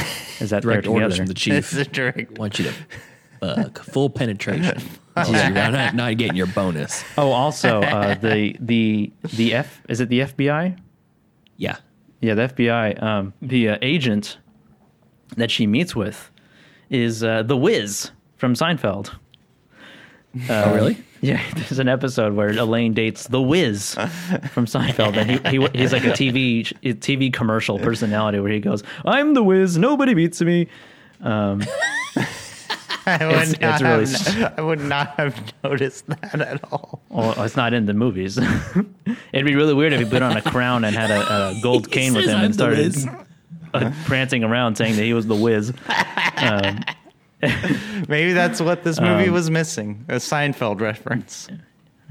Is 0.42 0.50
that 0.52 0.62
they're 0.64 0.82
Direct 0.82 0.88
orders 0.88 1.14
together? 1.14 1.18
from 1.18 1.26
the 1.28 1.34
chief. 1.34 1.54
It's 1.58 1.74
a 1.74 1.86
direct. 1.86 2.38
want 2.38 2.60
you 2.60 2.66
to 2.66 2.74
fuck 3.40 3.80
full 3.84 4.10
penetration. 4.10 4.80
You're 5.18 5.50
not, 5.50 5.94
not 5.96 6.16
getting 6.18 6.36
your 6.38 6.48
bonus. 6.48 7.04
Oh, 7.18 7.32
also 7.32 7.82
uh, 7.82 8.16
the 8.16 8.56
the 8.60 9.12
the 9.34 9.54
F 9.56 9.82
is 9.90 10.00
it 10.00 10.10
the 10.10 10.22
FBI? 10.22 10.78
Yeah. 11.58 11.78
Yeah, 12.22 12.36
the 12.36 12.44
FBI. 12.50 13.02
Um, 13.02 13.34
the 13.42 13.70
uh, 13.70 13.78
agent 13.82 14.38
that 15.38 15.50
she 15.50 15.66
meets 15.68 15.96
with 15.96 16.30
is 16.92 17.24
uh, 17.24 17.42
the 17.44 17.58
Wiz 17.58 18.12
from 18.42 18.56
Seinfeld. 18.56 19.14
oh, 20.50 20.54
uh, 20.54 20.74
really? 20.76 20.98
Yeah, 21.24 21.40
there's 21.56 21.78
an 21.78 21.88
episode 21.88 22.34
where 22.34 22.50
Elaine 22.50 22.96
dates 22.96 23.28
the 23.28 23.40
Wiz 23.40 23.94
from 24.50 24.66
Seinfeld, 24.66 25.16
and 25.18 25.30
he, 25.30 25.60
he 25.60 25.68
he's 25.78 25.94
like 25.94 26.04
a 26.04 26.10
TV 26.14 26.64
TV 26.84 27.32
commercial 27.32 27.78
personality 27.78 28.40
where 28.40 28.52
he 28.52 28.60
goes, 28.60 28.82
"I'm 29.06 29.36
the 29.36 29.44
Wiz, 29.44 29.78
nobody 29.78 30.16
beats 30.16 30.42
me." 30.42 30.68
Um, 31.22 31.62
I 33.06 33.24
would, 33.28 33.36
It's- 33.36 33.60
not 33.62 33.82
it's 34.02 34.26
really 34.26 34.42
have, 34.42 34.54
I 34.58 34.62
would 34.64 34.80
not 34.82 35.10
have 35.20 35.54
noticed 35.64 36.08
that 36.08 36.42
at 36.42 36.64
all. 36.72 37.04
Well, 37.10 37.40
it's 37.44 37.56
not 37.56 37.76
in 37.76 37.86
the 37.86 37.94
movies. 37.94 38.40
It'd 38.40 39.46
be 39.46 39.54
really 39.56 39.76
weird 39.76 39.94
if 39.94 40.00
he 40.00 40.06
put 40.10 40.24
on 40.24 40.38
a 40.38 40.42
crown 40.42 40.86
and 40.86 40.96
had 40.96 41.12
a, 41.12 41.50
a 41.50 41.60
gold 41.62 41.92
cane 41.92 42.16
with 42.16 42.26
him 42.26 42.38
"I'm 42.38 42.46
and 42.46 42.54
started 42.56 42.96
uh, 43.76 43.92
prancing 44.06 44.44
around 44.44 44.76
saying 44.76 44.96
that 44.96 45.04
he 45.04 45.14
was 45.14 45.28
the 45.28 45.36
Wiz. 45.36 45.72
Um, 46.38 46.84
Maybe 48.08 48.34
that's 48.34 48.62
what 48.62 48.84
this 48.84 49.00
movie 49.00 49.28
Um, 49.28 49.34
was 49.34 49.50
missing 49.50 50.06
a 50.10 50.16
Seinfeld 50.16 50.80
reference. 50.82 51.48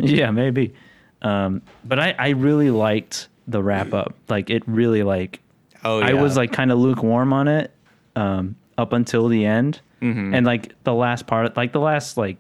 Yeah, 0.02 0.30
maybe. 0.30 0.72
Um, 1.20 1.60
but 1.84 1.98
I, 1.98 2.14
I 2.18 2.28
really 2.30 2.70
liked 2.70 3.28
the 3.46 3.62
wrap 3.62 3.92
up. 3.92 4.14
Like 4.30 4.48
it 4.48 4.62
really 4.66 5.02
like 5.02 5.40
Oh, 5.84 5.98
yeah. 5.98 6.06
I 6.06 6.12
was 6.14 6.38
like 6.38 6.52
kind 6.52 6.72
of 6.72 6.78
lukewarm 6.78 7.34
on 7.34 7.48
it 7.48 7.70
um, 8.16 8.56
up 8.78 8.94
until 8.94 9.28
the 9.28 9.44
end, 9.44 9.80
Mm-hmm. 10.00 10.34
and 10.34 10.46
like 10.46 10.74
the 10.84 10.94
last 10.94 11.26
part, 11.26 11.54
like 11.54 11.72
the 11.72 11.80
last 11.80 12.16
like 12.16 12.38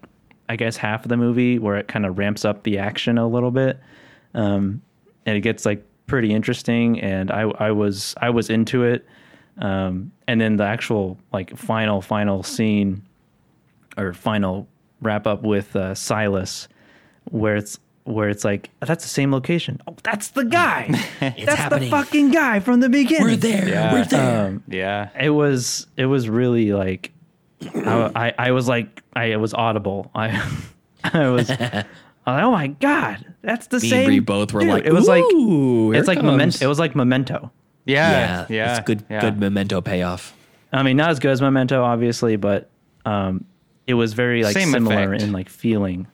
I 0.48 0.56
guess 0.56 0.78
half 0.78 1.04
of 1.04 1.10
the 1.10 1.18
movie 1.18 1.58
where 1.58 1.76
it 1.76 1.86
kind 1.86 2.06
of 2.06 2.16
ramps 2.16 2.46
up 2.46 2.62
the 2.62 2.78
action 2.78 3.18
a 3.18 3.28
little 3.28 3.50
bit, 3.50 3.78
um, 4.32 4.80
and 5.26 5.36
it 5.36 5.42
gets 5.42 5.66
like 5.66 5.84
pretty 6.06 6.32
interesting. 6.32 6.98
And 7.02 7.30
I 7.30 7.42
I 7.42 7.70
was 7.72 8.14
I 8.22 8.30
was 8.30 8.48
into 8.48 8.84
it, 8.84 9.06
um, 9.60 10.12
and 10.26 10.40
then 10.40 10.56
the 10.56 10.64
actual 10.64 11.18
like 11.32 11.56
final 11.56 12.00
final 12.02 12.42
scene 12.42 13.02
or 13.96 14.12
final 14.12 14.66
wrap 15.00 15.26
up 15.26 15.42
with 15.42 15.74
uh, 15.76 15.94
Silas, 15.94 16.68
where 17.30 17.56
it's 17.56 17.78
where 18.04 18.28
it's 18.28 18.44
like 18.44 18.70
that's 18.80 19.04
the 19.04 19.10
same 19.10 19.30
location. 19.32 19.80
Oh, 19.86 19.94
that's 20.02 20.28
the 20.28 20.44
guy. 20.44 20.88
that's 21.20 21.54
happening. 21.54 21.90
the 21.90 21.96
fucking 21.96 22.30
guy 22.30 22.60
from 22.60 22.80
the 22.80 22.88
beginning. 22.88 23.24
We're 23.24 23.36
there. 23.36 23.92
We're 23.92 24.04
there. 24.04 24.46
Um, 24.46 24.62
Yeah. 24.66 25.10
it 25.20 25.30
was 25.30 25.86
it 25.96 26.06
was 26.06 26.28
really 26.28 26.72
like 26.72 27.12
I, 27.74 28.10
I, 28.14 28.34
I 28.48 28.50
was 28.52 28.66
like 28.68 29.02
I 29.14 29.26
it 29.26 29.36
was 29.36 29.52
audible. 29.54 30.10
I 30.14 30.28
I 31.04 31.28
was 31.30 31.48
like, 31.48 31.86
oh 32.26 32.50
my 32.50 32.68
god, 32.68 33.24
that's 33.42 33.66
the 33.68 33.78
Me 33.78 33.82
and 33.82 33.90
same. 33.90 34.04
Bree 34.06 34.18
both 34.20 34.52
were 34.52 34.60
dude." 34.60 34.68
like, 34.70 34.84
it 34.84 34.92
was 34.92 35.08
like 35.08 35.24
"Ooh, 35.24 35.92
it's 35.92 36.06
here 36.08 36.14
like 36.14 36.18
comes." 36.18 36.26
memento. 36.30 36.64
It 36.64 36.68
was 36.68 36.78
like 36.78 36.94
memento. 36.96 37.50
Yeah. 37.84 38.10
Yeah, 38.10 38.46
Yeah. 38.48 38.76
It's 38.76 38.84
good. 38.86 39.04
yeah. 39.10 39.20
Good 39.20 39.38
memento 39.40 39.80
payoff. 39.80 40.34
I 40.72 40.82
mean, 40.82 40.96
not 40.96 41.10
as 41.10 41.18
good 41.18 41.30
as 41.32 41.40
memento, 41.42 41.82
obviously, 41.82 42.36
but 42.36 42.70
um, 43.04 43.44
it 43.86 43.94
was 43.94 44.12
very 44.12 44.42
like 44.44 44.54
Same 44.54 44.70
similar 44.70 45.14
effect. 45.14 45.22
in 45.24 45.32
like 45.32 45.48
feeling. 45.48 46.06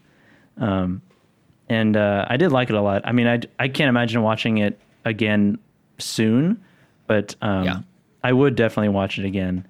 Um, 0.59 1.03
and 1.69 1.97
uh, 1.97 2.25
I 2.29 2.37
did 2.37 2.53
like 2.53 2.71
it 2.71 2.77
a 2.77 2.81
lot. 2.81 3.03
I 3.05 3.13
mean, 3.13 3.27
I 3.27 3.41
I 3.59 3.69
can't 3.69 3.89
imagine 3.89 4.23
watching 4.23 4.59
it 4.59 4.81
again 5.05 5.59
soon, 5.99 6.63
but 7.07 7.35
um, 7.43 7.65
Yeah. 7.65 7.79
I 8.23 8.33
would 8.33 8.55
definitely 8.55 8.91
watch 8.91 9.19
it 9.19 9.25
again. 9.25 9.67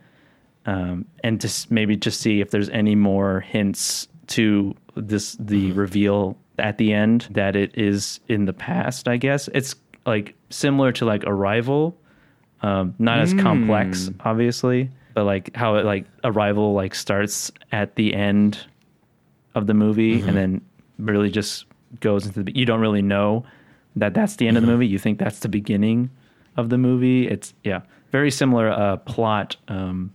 um, 0.66 1.04
and 1.22 1.40
just 1.40 1.70
maybe 1.70 1.96
just 1.96 2.20
see 2.20 2.40
if 2.40 2.50
there's 2.50 2.68
any 2.70 2.94
more 2.96 3.40
hints 3.40 4.08
to 4.28 4.74
this 4.96 5.36
the 5.38 5.70
reveal 5.72 6.36
at 6.58 6.78
the 6.78 6.92
end 6.92 7.28
that 7.30 7.54
it 7.54 7.70
is 7.78 8.18
in 8.28 8.46
the 8.46 8.52
past. 8.52 9.06
I 9.08 9.16
guess 9.16 9.48
it's 9.54 9.74
like 10.06 10.34
similar 10.50 10.92
to 10.92 11.04
like 11.04 11.24
Arrival, 11.26 11.96
um, 12.62 12.94
not 12.98 13.18
as 13.20 13.34
complex, 13.34 14.10
obviously, 14.20 14.90
but 15.14 15.24
like 15.24 15.54
how 15.56 15.76
it 15.76 15.84
like 15.84 16.06
Arrival 16.24 16.72
like 16.74 16.94
starts 16.94 17.50
at 17.72 17.96
the 17.96 18.14
end 18.14 18.58
of 19.54 19.66
the 19.66 19.74
movie 19.74 20.20
and 20.20 20.36
then 20.36 20.60
really 20.98 21.30
just 21.30 21.64
goes 22.00 22.26
into 22.26 22.42
the. 22.42 22.56
You 22.56 22.64
don't 22.66 22.80
really 22.80 23.02
know 23.02 23.44
that 23.96 24.14
that's 24.14 24.36
the 24.36 24.46
end 24.48 24.56
of 24.56 24.62
the 24.62 24.66
movie. 24.68 24.86
You 24.86 24.98
think 24.98 25.18
that's 25.18 25.40
the 25.40 25.48
beginning 25.48 26.10
of 26.56 26.68
the 26.70 26.78
movie. 26.78 27.26
It's 27.28 27.52
yeah, 27.64 27.80
very 28.12 28.30
similar 28.30 28.70
uh, 28.70 28.96
plot. 28.98 29.56
Um, 29.68 30.12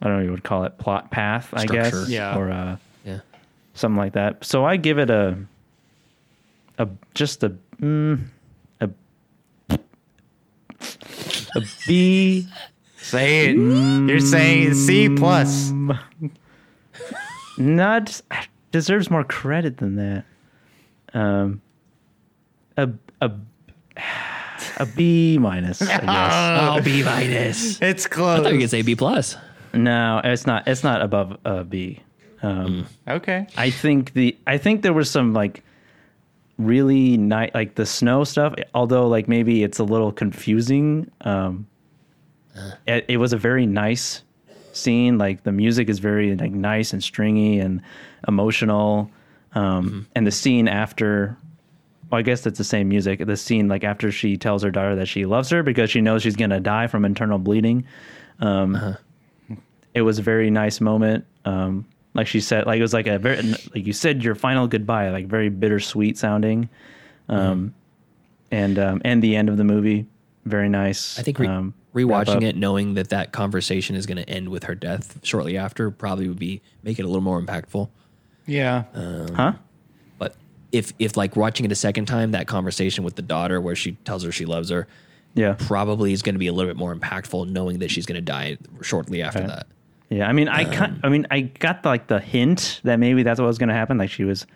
I 0.00 0.04
don't 0.04 0.10
know 0.12 0.16
what 0.18 0.24
you 0.24 0.30
would 0.30 0.44
call 0.44 0.64
it 0.64 0.78
plot 0.78 1.10
path, 1.10 1.50
I 1.52 1.66
guess, 1.66 2.08
Yeah. 2.08 2.36
or 2.36 2.50
uh, 2.52 2.76
Yeah. 3.04 3.18
something 3.74 3.96
like 3.96 4.12
that. 4.12 4.44
So 4.44 4.64
I 4.64 4.76
give 4.76 4.98
it 4.98 5.10
a 5.10 5.36
a 6.78 6.88
just 7.14 7.42
a 7.42 7.50
mm, 7.80 8.20
a 8.20 8.28
a 11.54 11.60
B. 11.86 12.46
Say 12.98 13.48
it. 13.48 13.56
You're 13.56 14.20
saying 14.20 14.74
C 14.74 15.08
plus. 15.08 15.72
Not 17.56 18.20
deserves 18.70 19.10
more 19.10 19.24
credit 19.24 19.78
than 19.78 19.96
that. 19.96 20.24
Um, 21.14 21.60
a 22.76 22.90
a 23.20 23.30
a 24.78 24.86
B 24.86 25.38
minus. 25.38 25.82
I 25.82 25.86
guess. 25.86 26.02
Oh, 26.78 26.80
B 26.82 27.02
minus. 27.02 27.80
It's 27.82 28.06
close. 28.06 28.40
I 28.40 28.42
thought 28.42 28.52
you 28.52 28.58
close. 28.58 28.62
could 28.64 28.70
say 28.70 28.82
B 28.82 28.94
plus. 28.94 29.36
no, 29.72 30.20
it's 30.22 30.46
not. 30.46 30.68
It's 30.68 30.84
not 30.84 31.02
above 31.02 31.38
a 31.44 31.64
B. 31.64 32.00
Um, 32.42 32.86
Okay. 33.08 33.46
I 33.56 33.70
think 33.70 34.12
the 34.12 34.36
I 34.46 34.58
think 34.58 34.82
there 34.82 34.92
was 34.92 35.10
some 35.10 35.32
like 35.32 35.64
really 36.58 37.16
nice 37.16 37.50
like 37.54 37.76
the 37.76 37.86
snow 37.86 38.24
stuff. 38.24 38.54
Although 38.74 39.08
like 39.08 39.28
maybe 39.28 39.62
it's 39.62 39.78
a 39.78 39.84
little 39.84 40.12
confusing. 40.12 41.10
Um, 41.22 41.66
it, 42.86 43.04
it 43.08 43.16
was 43.18 43.32
a 43.32 43.36
very 43.36 43.66
nice 43.66 44.22
scene. 44.72 45.18
Like 45.18 45.44
the 45.44 45.52
music 45.52 45.88
is 45.88 45.98
very 46.00 46.34
like 46.36 46.52
nice 46.52 46.92
and 46.92 47.02
stringy 47.02 47.58
and 47.60 47.80
emotional. 48.26 49.10
Um, 49.54 50.06
And 50.14 50.26
the 50.26 50.30
scene 50.32 50.68
after, 50.68 51.36
well, 52.10 52.18
I 52.18 52.22
guess 52.22 52.46
it's 52.46 52.58
the 52.58 52.64
same 52.64 52.88
music. 52.88 53.24
The 53.24 53.36
scene 53.36 53.68
like 53.68 53.84
after 53.84 54.10
she 54.12 54.36
tells 54.36 54.62
her 54.62 54.70
daughter 54.70 54.96
that 54.96 55.06
she 55.06 55.24
loves 55.24 55.50
her 55.50 55.62
because 55.62 55.90
she 55.90 56.00
knows 56.00 56.22
she's 56.22 56.36
gonna 56.36 56.60
die 56.60 56.86
from 56.86 57.04
internal 57.04 57.38
bleeding. 57.38 57.84
Um, 58.40 58.96
It 59.94 60.02
was 60.02 60.18
a 60.18 60.22
very 60.22 60.50
nice 60.50 60.80
moment. 60.80 61.24
Um, 61.44 61.86
like 62.14 62.26
she 62.26 62.40
said, 62.40 62.66
like 62.66 62.78
it 62.78 62.82
was 62.82 62.92
like 62.94 63.06
a 63.06 63.18
very 63.18 63.42
like 63.42 63.86
you 63.86 63.92
said 63.92 64.22
your 64.24 64.34
final 64.34 64.66
goodbye, 64.66 65.10
like 65.10 65.26
very 65.26 65.48
bittersweet 65.48 66.18
sounding. 66.18 66.68
Um, 67.28 67.74
and 68.50 68.78
um, 68.78 69.02
and 69.04 69.22
the 69.22 69.36
end 69.36 69.48
of 69.48 69.56
the 69.56 69.64
movie, 69.64 70.06
very 70.44 70.68
nice. 70.68 71.18
I 71.18 71.22
think 71.22 71.38
re- 71.38 71.46
um, 71.46 71.74
rewatching 71.94 72.42
it, 72.42 72.56
knowing 72.56 72.94
that 72.94 73.10
that 73.10 73.32
conversation 73.32 73.94
is 73.96 74.06
going 74.06 74.16
to 74.16 74.28
end 74.28 74.48
with 74.48 74.64
her 74.64 74.74
death 74.74 75.18
shortly 75.22 75.56
after, 75.58 75.90
probably 75.90 76.28
would 76.28 76.38
be 76.38 76.62
make 76.82 76.98
it 76.98 77.02
a 77.02 77.06
little 77.06 77.20
more 77.22 77.40
impactful. 77.40 77.88
Yeah. 78.46 78.84
huh? 79.34 79.52
But 80.18 80.34
if 80.72 80.94
if 80.98 81.16
like 81.16 81.36
watching 81.36 81.66
it 81.66 81.72
a 81.72 81.76
second 81.76 82.06
time, 82.06 82.30
that 82.30 82.46
conversation 82.46 83.04
with 83.04 83.16
the 83.16 83.22
daughter 83.22 83.60
where 83.60 83.76
she 83.76 83.92
tells 84.04 84.22
her 84.24 84.32
she 84.32 84.46
loves 84.46 84.70
her, 84.70 84.88
Yeah. 85.34 85.54
probably 85.58 86.14
is 86.14 86.22
going 86.22 86.34
to 86.34 86.38
be 86.38 86.46
a 86.46 86.52
little 86.54 86.70
bit 86.70 86.78
more 86.78 86.94
impactful, 86.96 87.50
knowing 87.50 87.80
that 87.80 87.90
she's 87.90 88.06
going 88.06 88.16
to 88.16 88.22
die 88.22 88.56
shortly 88.80 89.20
after 89.22 89.46
that. 89.46 89.66
Yeah, 90.10 90.28
I 90.28 90.32
mean, 90.32 90.48
I 90.48 90.64
can 90.64 91.00
I 91.02 91.08
mean, 91.08 91.26
I 91.30 91.40
got 91.42 91.84
like 91.84 92.06
the 92.06 92.18
hint 92.20 92.80
that 92.84 92.98
maybe 92.98 93.22
that's 93.22 93.38
what 93.40 93.46
was 93.46 93.58
going 93.58 93.68
to 93.68 93.74
happen. 93.74 93.98
Like 93.98 94.10
she 94.10 94.24
was 94.24 94.46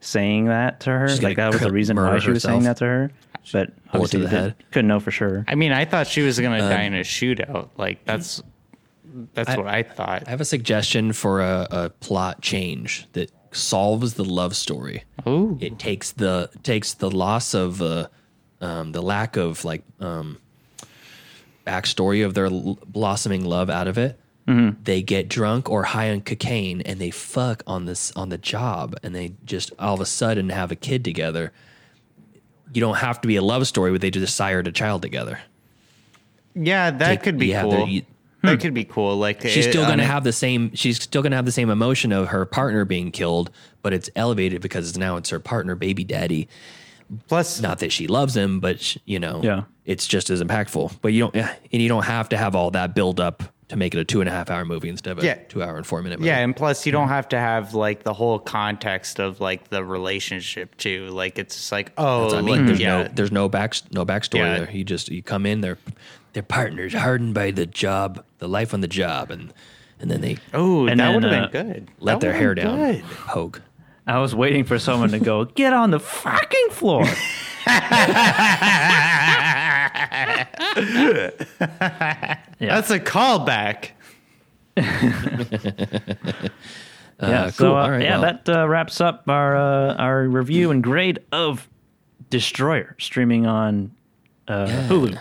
saying 0.00 0.46
that 0.46 0.80
to 0.80 0.90
her. 0.90 1.08
Like 1.22 1.36
that 1.36 1.52
was 1.52 1.60
the 1.60 1.70
reason 1.72 1.96
why 1.96 2.02
murder 2.10 2.20
she 2.20 2.30
was 2.30 2.42
saying 2.42 2.64
that 2.64 2.78
to 2.78 2.84
her. 2.84 3.10
But 3.52 3.68
Bullet 3.92 4.10
to 4.10 4.18
obviously 4.18 4.20
the 4.22 4.28
did- 4.28 4.40
head. 4.40 4.54
couldn't 4.72 4.88
know 4.88 4.98
for 5.00 5.12
sure. 5.12 5.44
I 5.46 5.54
mean, 5.54 5.72
I 5.72 5.84
thought 5.84 6.08
she 6.08 6.22
was 6.22 6.40
gonna 6.40 6.58
die 6.58 6.82
in 6.82 6.94
a 6.94 7.00
shootout. 7.00 7.68
Like 7.76 8.04
that's 8.04 8.42
that's 9.34 9.56
what 9.56 9.68
I 9.68 9.82
thought. 9.84 10.24
I 10.26 10.30
have 10.30 10.40
a 10.40 10.44
suggestion 10.44 11.12
for 11.12 11.40
a, 11.40 11.66
a 11.70 11.90
plot 11.90 12.40
change 12.42 13.06
that 13.12 13.30
solves 13.52 14.14
the 14.14 14.24
love 14.24 14.56
story. 14.56 15.04
Ooh. 15.26 15.56
It 15.60 15.78
takes 15.78 16.10
the 16.12 16.50
takes 16.64 16.94
the 16.94 17.10
loss 17.10 17.54
of 17.54 17.80
uh, 17.80 18.08
um, 18.60 18.90
the 18.92 19.00
lack 19.02 19.36
of 19.36 19.64
like 19.64 19.84
um, 20.00 20.38
backstory 21.66 22.24
of 22.24 22.34
their 22.34 22.46
l- 22.46 22.78
blossoming 22.86 23.44
love 23.44 23.70
out 23.70 23.86
of 23.88 23.96
it. 23.98 24.18
Mm-hmm. 24.46 24.82
They 24.84 25.02
get 25.02 25.28
drunk 25.28 25.68
or 25.68 25.82
high 25.82 26.10
on 26.10 26.20
cocaine 26.20 26.80
and 26.82 27.00
they 27.00 27.10
fuck 27.10 27.62
on 27.66 27.84
this 27.86 28.12
on 28.12 28.28
the 28.28 28.38
job 28.38 28.94
and 29.02 29.14
they 29.14 29.32
just 29.44 29.72
all 29.78 29.94
of 29.94 30.00
a 30.00 30.06
sudden 30.06 30.50
have 30.50 30.70
a 30.70 30.76
kid 30.76 31.04
together. 31.04 31.52
You 32.72 32.80
don't 32.80 32.96
have 32.96 33.20
to 33.22 33.28
be 33.28 33.36
a 33.36 33.42
love 33.42 33.66
story, 33.66 33.90
but 33.92 34.00
they 34.00 34.10
just 34.10 34.36
sired 34.36 34.68
a 34.68 34.72
child 34.72 35.02
together. 35.02 35.40
Yeah, 36.54 36.90
that 36.90 37.06
Take- 37.08 37.22
could 37.22 37.38
be 37.38 37.48
yeah, 37.48 37.62
cool. 37.62 37.70
there- 37.72 37.86
you- 37.86 38.02
that 38.42 38.54
hmm. 38.56 38.60
could 38.60 38.74
be 38.74 38.84
cool. 38.84 39.16
Like 39.16 39.40
she's 39.42 39.66
it- 39.66 39.70
still 39.70 39.84
going 39.84 39.98
to 39.98 40.04
um, 40.04 40.08
it- 40.10 40.12
have 40.12 40.22
the 40.24 40.32
same 40.32 40.72
she's 40.74 41.02
still 41.02 41.22
going 41.22 41.32
to 41.32 41.36
have 41.36 41.44
the 41.46 41.52
same 41.52 41.70
emotion 41.70 42.12
of 42.12 42.28
her 42.28 42.44
partner 42.44 42.84
being 42.84 43.10
killed 43.10 43.50
but 43.82 43.92
it's 43.92 44.10
elevated 44.14 44.60
because 44.62 44.96
now 44.96 45.16
it's 45.16 45.30
her 45.30 45.40
partner 45.40 45.74
baby 45.74 46.04
daddy 46.04 46.48
Plus, 47.28 47.60
Not 47.60 47.78
that 47.78 47.92
she 47.92 48.08
loves 48.08 48.36
him, 48.36 48.58
but 48.58 48.80
sh- 48.80 48.98
you 49.04 49.20
know, 49.20 49.40
Yeah. 49.42 49.62
it's 49.84 50.08
just 50.08 50.28
as 50.28 50.42
impactful. 50.42 50.98
But 51.00 51.12
you 51.12 51.20
don't, 51.20 51.34
yeah, 51.36 51.54
and 51.72 51.80
you 51.80 51.88
don't 51.88 52.04
have 52.04 52.28
to 52.30 52.36
have 52.36 52.56
all 52.56 52.72
that 52.72 52.96
build 52.96 53.20
up 53.20 53.44
to 53.68 53.76
make 53.76 53.94
it 53.94 53.98
a 53.98 54.04
two 54.04 54.20
and 54.20 54.28
a 54.28 54.32
half 54.32 54.48
hour 54.50 54.64
movie 54.64 54.88
instead 54.88 55.10
of 55.12 55.18
a 55.18 55.26
Yeah. 55.26 55.34
two 55.48 55.62
hour 55.62 55.76
and 55.76 55.84
four 55.86 56.00
minute 56.02 56.18
movie. 56.20 56.28
yeah, 56.28 56.38
and 56.38 56.54
plus 56.54 56.86
you 56.86 56.92
don't 56.92 57.08
have 57.08 57.28
to 57.30 57.38
have 57.38 57.74
like 57.74 58.04
the 58.04 58.12
whole 58.14 58.38
context 58.38 59.18
of 59.18 59.40
like 59.40 59.68
the 59.70 59.84
relationship 59.84 60.76
too. 60.76 61.08
Like 61.08 61.38
it's 61.38 61.56
just 61.56 61.72
like 61.72 61.92
oh, 61.98 62.22
That's 62.22 62.34
what 62.34 62.38
I 62.38 62.42
mean, 62.42 62.56
like, 62.58 62.66
there's 62.66 62.80
yeah, 62.80 63.02
no 63.04 63.08
there's 63.14 63.32
no 63.32 63.48
back 63.48 63.74
no 63.92 64.06
backstory 64.06 64.38
Yeah. 64.38 64.58
there. 64.58 64.70
You 64.70 64.84
just 64.84 65.08
you 65.10 65.22
come 65.22 65.46
in, 65.46 65.60
they're 65.62 65.78
they're 66.32 66.42
partners, 66.44 66.92
hardened 66.94 67.34
by 67.34 67.50
the 67.50 67.66
job, 67.66 68.22
the 68.38 68.46
life 68.48 68.72
on 68.74 68.82
the 68.82 68.88
job, 68.88 69.30
and 69.32 69.52
and 69.98 70.10
then 70.10 70.20
they 70.20 70.36
oh, 70.54 70.86
And 70.86 71.00
that 71.00 71.12
would 71.14 71.24
have 71.24 71.32
uh, 71.32 71.48
been 71.48 71.66
good. 71.66 71.88
let 71.98 72.12
That 72.14 72.20
their 72.20 72.32
hair 72.34 72.50
would've 72.50 72.64
down. 72.64 72.78
been 72.78 72.94
good. 72.96 73.04
Hogue. 73.04 73.60
I 74.06 74.20
was 74.20 74.32
waiting 74.34 74.62
for 74.62 74.78
someone 74.78 75.08
to 75.10 75.18
go, 75.18 75.44
get 75.46 75.72
on 75.72 75.90
the 75.90 75.98
fucking 75.98 76.68
floor. 76.70 77.04
yeah. 79.96 81.30
That's 82.58 82.90
a 82.90 83.00
callback. 83.00 83.90
yeah. 84.76 86.48
Uh, 87.18 87.50
so 87.50 87.76
uh, 87.76 87.82
All 87.82 87.90
right, 87.90 88.02
yeah, 88.02 88.18
well. 88.18 88.20
that 88.44 88.48
uh, 88.48 88.68
wraps 88.68 89.00
up 89.00 89.28
our 89.28 89.56
uh, 89.56 89.94
our 89.94 90.28
review 90.28 90.70
and 90.70 90.82
grade 90.82 91.20
of 91.32 91.66
Destroyer 92.28 92.94
streaming 92.98 93.46
on 93.46 93.90
uh, 94.48 94.66
Hulu. 94.66 95.18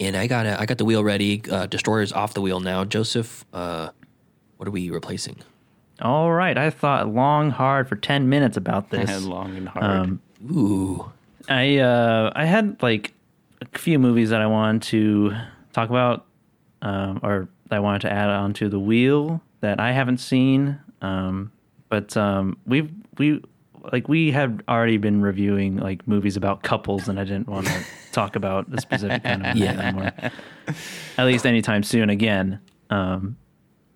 And 0.00 0.16
I 0.16 0.26
got 0.26 0.46
a, 0.46 0.60
I 0.60 0.66
got 0.66 0.78
the 0.78 0.84
wheel 0.84 1.04
ready. 1.04 1.42
Uh, 1.50 1.66
Destroyer's 1.66 2.12
off 2.12 2.34
the 2.34 2.40
wheel 2.40 2.60
now. 2.60 2.84
Joseph, 2.84 3.44
uh, 3.52 3.90
what 4.56 4.68
are 4.68 4.72
we 4.72 4.90
replacing? 4.90 5.36
All 6.00 6.32
right, 6.32 6.56
I 6.56 6.70
thought 6.70 7.12
long 7.12 7.50
hard 7.50 7.88
for 7.88 7.96
ten 7.96 8.28
minutes 8.28 8.56
about 8.56 8.90
this. 8.90 9.24
long 9.24 9.56
and 9.56 9.68
hard. 9.68 9.84
Um, 9.84 10.22
Ooh, 10.50 11.10
I 11.48 11.78
uh, 11.78 12.32
I 12.34 12.44
had 12.44 12.80
like 12.82 13.12
a 13.60 13.78
few 13.78 13.98
movies 13.98 14.30
that 14.30 14.40
I 14.40 14.46
wanted 14.46 14.82
to 14.82 15.34
talk 15.72 15.90
about, 15.90 16.26
um, 16.82 17.20
or 17.22 17.48
that 17.68 17.76
I 17.76 17.80
wanted 17.80 18.02
to 18.02 18.12
add 18.12 18.28
onto 18.30 18.68
the 18.68 18.78
wheel 18.78 19.40
that 19.60 19.80
I 19.80 19.92
haven't 19.92 20.18
seen. 20.18 20.78
Um, 21.02 21.52
but 21.88 22.16
um, 22.16 22.56
we've 22.66 22.90
we 23.18 23.42
like 23.92 24.08
we 24.08 24.30
had 24.30 24.62
already 24.68 24.96
been 24.98 25.20
reviewing 25.22 25.76
like 25.76 26.06
movies 26.06 26.36
about 26.36 26.62
couples, 26.62 27.08
and 27.08 27.18
I 27.18 27.24
didn't 27.24 27.48
want 27.48 27.66
to 27.66 27.84
talk 28.12 28.36
about 28.36 28.70
the 28.70 28.80
specific 28.80 29.22
kind 29.22 29.44
of 29.46 29.54
movie 29.54 29.64
Yeah. 29.66 29.80
anymore, 29.80 30.12
at 31.16 31.26
least 31.26 31.46
anytime 31.46 31.82
soon 31.82 32.10
again. 32.10 32.60
Um, 32.90 33.36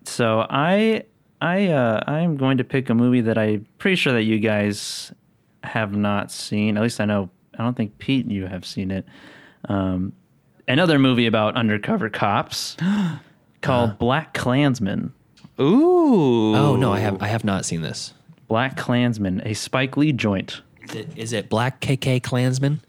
so 0.04 0.46
I 0.48 1.04
I 1.40 1.68
uh, 1.68 2.00
I'm 2.06 2.36
going 2.36 2.58
to 2.58 2.64
pick 2.64 2.88
a 2.90 2.94
movie 2.94 3.20
that 3.22 3.38
I'm 3.38 3.66
pretty 3.78 3.96
sure 3.96 4.12
that 4.12 4.22
you 4.24 4.38
guys 4.38 5.12
have 5.64 5.94
not 5.94 6.30
seen. 6.32 6.76
At 6.76 6.82
least 6.82 7.00
I 7.00 7.04
know. 7.04 7.30
I 7.58 7.62
don't 7.62 7.76
think 7.76 7.98
Pete, 7.98 8.26
you 8.30 8.46
have 8.46 8.64
seen 8.64 8.90
it. 8.90 9.04
Um, 9.68 10.12
another 10.68 10.98
movie 10.98 11.26
about 11.26 11.54
undercover 11.56 12.08
cops 12.08 12.76
called 13.60 13.98
Black 13.98 14.34
Klansman. 14.34 15.12
Ooh. 15.60 16.54
oh 16.56 16.76
no, 16.76 16.92
I 16.92 16.98
have 17.00 17.22
I 17.22 17.26
have 17.28 17.44
not 17.44 17.64
seen 17.64 17.82
this. 17.82 18.14
Black 18.48 18.76
Klansman, 18.76 19.40
a 19.44 19.54
Spike 19.54 19.96
Lee 19.96 20.12
joint. 20.12 20.62
Is 20.88 20.94
it, 20.94 21.08
is 21.16 21.32
it 21.32 21.48
Black 21.48 21.80
KK 21.80 22.22
Klansman? 22.22 22.80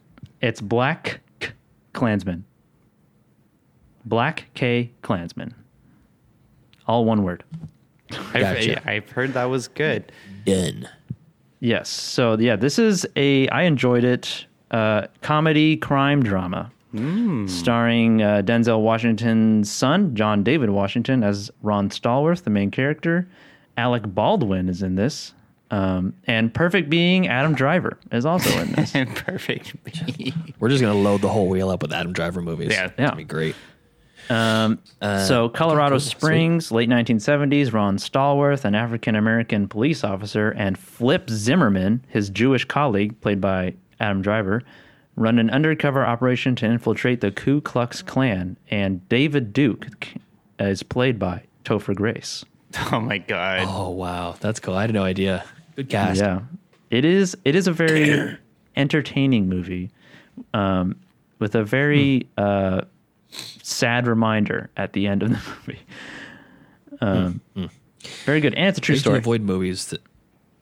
It's 0.41 0.59
Black 0.59 1.21
K- 1.39 1.51
Klansman. 1.93 2.43
Black 4.05 4.45
K 4.55 4.91
Klansman. 5.01 5.53
All 6.87 7.05
one 7.05 7.23
word. 7.23 7.43
I've, 8.33 8.79
I've 8.85 9.09
heard 9.11 9.33
that 9.33 9.45
was 9.45 9.67
good. 9.67 10.11
Done. 10.45 10.87
Yes. 11.59 11.87
So 11.89 12.37
yeah, 12.37 12.55
this 12.57 12.77
is 12.77 13.05
a. 13.15 13.47
I 13.49 13.63
enjoyed 13.63 14.03
it. 14.03 14.45
Uh, 14.73 15.07
comedy 15.21 15.77
crime 15.77 16.21
drama, 16.23 16.69
starring 17.47 18.21
uh, 18.21 18.41
Denzel 18.43 18.81
Washington's 18.81 19.71
son, 19.71 20.15
John 20.15 20.43
David 20.43 20.71
Washington, 20.71 21.23
as 21.23 21.51
Ron 21.61 21.89
Stallworth, 21.89 22.43
the 22.43 22.49
main 22.49 22.71
character. 22.71 23.27
Alec 23.77 24.03
Baldwin 24.05 24.69
is 24.69 24.81
in 24.83 24.95
this, 24.95 25.33
um, 25.71 26.13
and 26.27 26.53
Perfect 26.53 26.89
Being 26.89 27.27
Adam 27.27 27.53
Driver 27.55 27.97
is 28.11 28.25
also 28.25 28.49
in 28.59 28.71
this. 28.73 28.93
And 28.95 29.15
Perfect. 29.15 29.73
Being. 30.17 30.53
We're 30.59 30.69
just 30.69 30.81
gonna 30.81 30.93
load 30.99 31.21
the 31.21 31.29
whole 31.29 31.49
wheel 31.49 31.69
up 31.69 31.81
with 31.81 31.93
Adam 31.93 32.13
Driver 32.13 32.41
movies. 32.41 32.71
Yeah. 32.71 32.85
It's 32.85 32.93
Yeah. 32.97 33.05
gonna 33.05 33.17
be 33.17 33.23
great. 33.23 33.55
so 34.27 35.49
Colorado 35.49 35.95
cool. 35.95 35.99
Sweet. 35.99 36.17
Springs, 36.19 36.71
late 36.71 36.89
1970s, 36.89 37.73
Ron 37.73 37.97
Stallworth, 37.97 38.65
an 38.65 38.75
African 38.75 39.15
American 39.15 39.67
police 39.67 40.03
officer, 40.03 40.49
and 40.51 40.77
Flip 40.77 41.29
Zimmerman, 41.29 42.03
his 42.09 42.29
Jewish 42.29 42.65
colleague, 42.65 43.19
played 43.21 43.41
by 43.41 43.73
Adam 43.99 44.21
Driver, 44.21 44.63
run 45.15 45.39
an 45.39 45.49
undercover 45.49 46.05
operation 46.05 46.55
to 46.57 46.65
infiltrate 46.65 47.21
the 47.21 47.31
Ku 47.31 47.61
Klux 47.61 48.01
Klan, 48.01 48.57
and 48.69 49.07
David 49.09 49.53
Duke 49.53 49.87
is 50.59 50.83
played 50.83 51.19
by 51.19 51.43
Topher 51.65 51.95
Grace. 51.95 52.43
Oh 52.91 52.99
my 52.99 53.19
god. 53.19 53.67
Oh 53.69 53.91
wow, 53.91 54.35
that's 54.39 54.59
cool. 54.59 54.73
I 54.73 54.81
had 54.81 54.93
no 54.93 55.03
idea. 55.03 55.43
Good 55.75 55.89
cast. 55.89 56.19
Yeah, 56.19 56.39
it 56.89 57.05
is. 57.05 57.37
It 57.45 57.55
is 57.55 57.67
a 57.67 57.71
very 57.71 58.35
entertaining 58.75 59.47
movie, 59.47 59.91
um, 60.55 60.95
with 61.37 61.53
a 61.53 61.63
very 61.63 62.27
uh, 62.35 62.81
sad 63.29 64.07
reminder 64.07 64.71
at 64.75 64.93
the 64.93 65.05
end 65.05 65.21
of 65.21 65.29
the 65.29 65.35
movie. 65.67 65.79
Um, 66.99 67.41
Very 68.25 68.41
good, 68.41 68.55
and 68.55 68.67
it's 68.67 68.77
a 68.79 68.81
true 68.81 68.93
usually 68.93 69.01
story. 69.03 69.17
avoid 69.19 69.41
movies 69.41 69.85
that 69.87 70.01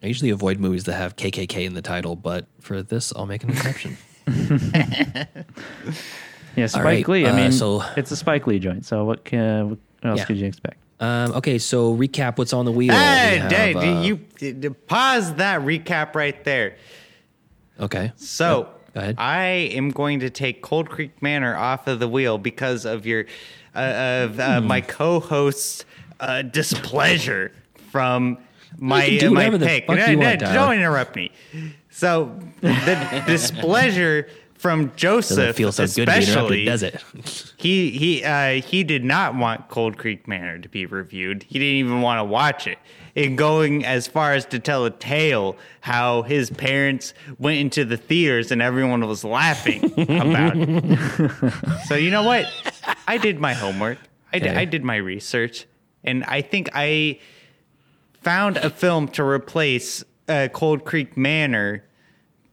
I 0.03 0.07
usually 0.07 0.31
avoid 0.31 0.59
movies 0.59 0.85
that 0.85 0.93
have 0.93 1.15
KKK 1.15 1.65
in 1.65 1.73
the 1.75 1.81
title, 1.81 2.15
but 2.15 2.47
for 2.59 2.81
this, 2.81 3.13
I'll 3.15 3.25
make 3.27 3.43
an 3.43 3.51
exception. 3.51 3.97
Yeah, 6.57 6.65
Spike 6.67 6.83
right, 6.83 7.07
Lee. 7.07 7.25
I 7.25 7.29
uh, 7.29 7.35
mean, 7.37 7.51
so- 7.53 7.81
it's 7.95 8.11
a 8.11 8.15
Spike 8.17 8.45
Lee 8.45 8.59
joint. 8.59 8.85
So 8.85 9.05
what, 9.05 9.23
can, 9.23 9.69
what 9.69 9.79
else 10.03 10.19
Yeah. 10.19 10.25
could 10.25 10.35
you 10.37 10.45
expect? 10.47 10.77
um, 10.99 11.31
okay, 11.35 11.57
so 11.57 11.95
recap 11.95 12.37
what's 12.37 12.51
on 12.51 12.65
the 12.65 12.71
wheel. 12.73 12.93
Hey, 12.93 13.35
We 13.35 13.39
have, 13.39 13.49
Dave, 13.49 13.75
uh, 13.77 14.01
you 14.01 14.17
d- 14.37 14.51
d- 14.51 14.69
pause 14.69 15.33
that 15.35 15.61
recap 15.61 16.13
right 16.13 16.43
there. 16.43 16.75
okay? 17.79 18.11
So 18.17 18.67
Go 18.93 18.99
ahead. 18.99 19.15
I 19.17 19.43
am 19.73 19.91
going 19.91 20.19
to 20.19 20.29
take 20.29 20.61
Cold 20.61 20.89
Creek 20.89 21.21
Manor 21.21 21.55
off 21.55 21.87
of 21.87 21.99
the 21.99 22.07
wheel 22.09 22.37
because 22.37 22.83
of 22.83 23.05
your 23.05 23.25
uh, 23.73 23.79
of 24.25 24.37
uh, 24.39 24.59
Hmm. 24.59 24.67
my 24.67 24.81
co-host's 24.81 25.85
uh, 26.19 26.41
displeasure 26.41 27.53
from 27.91 28.37
my 28.77 29.19
uh, 29.21 29.31
my 29.31 29.49
pick. 29.57 29.87
No, 29.87 29.95
no, 29.95 30.17
want, 30.17 30.39
don't 30.39 30.73
interrupt 30.73 31.15
me. 31.15 31.31
So 31.89 32.39
the 32.61 33.23
displeasure 33.27 34.27
from 34.61 34.91
Joseph, 34.95 35.57
so 35.57 35.71
good 35.71 35.75
to 35.75 36.05
be 36.05 36.19
especially, 36.19 36.65
does 36.65 36.83
it? 36.83 37.03
he 37.57 37.89
he 37.89 38.23
uh, 38.23 38.61
he 38.61 38.83
did 38.83 39.03
not 39.03 39.35
want 39.35 39.69
Cold 39.69 39.97
Creek 39.97 40.27
Manor 40.27 40.59
to 40.59 40.69
be 40.69 40.85
reviewed. 40.85 41.43
He 41.43 41.57
didn't 41.57 41.77
even 41.77 42.01
want 42.01 42.19
to 42.19 42.23
watch 42.23 42.67
it. 42.67 42.77
And 43.15 43.37
going 43.37 43.83
as 43.83 44.07
far 44.07 44.33
as 44.33 44.45
to 44.45 44.59
tell 44.59 44.85
a 44.85 44.91
tale 44.91 45.57
how 45.81 46.21
his 46.21 46.49
parents 46.49 47.13
went 47.39 47.59
into 47.59 47.83
the 47.83 47.97
theaters 47.97 48.51
and 48.51 48.61
everyone 48.61 49.05
was 49.05 49.23
laughing 49.23 49.83
about 49.97 50.53
it. 50.55 51.53
so 51.87 51.95
you 51.95 52.11
know 52.11 52.23
what? 52.23 52.45
I 53.07 53.17
did 53.17 53.39
my 53.39 53.53
homework. 53.53 53.97
I 54.31 54.37
Okay. 54.37 54.55
I 54.55 54.65
did 54.65 54.83
my 54.83 54.95
research, 54.95 55.65
and 56.03 56.23
I 56.23 56.41
think 56.41 56.69
I 56.73 57.19
found 58.21 58.57
a 58.57 58.69
film 58.69 59.07
to 59.09 59.23
replace 59.23 60.03
uh, 60.27 60.47
Cold 60.53 60.85
Creek 60.85 61.17
Manor. 61.17 61.83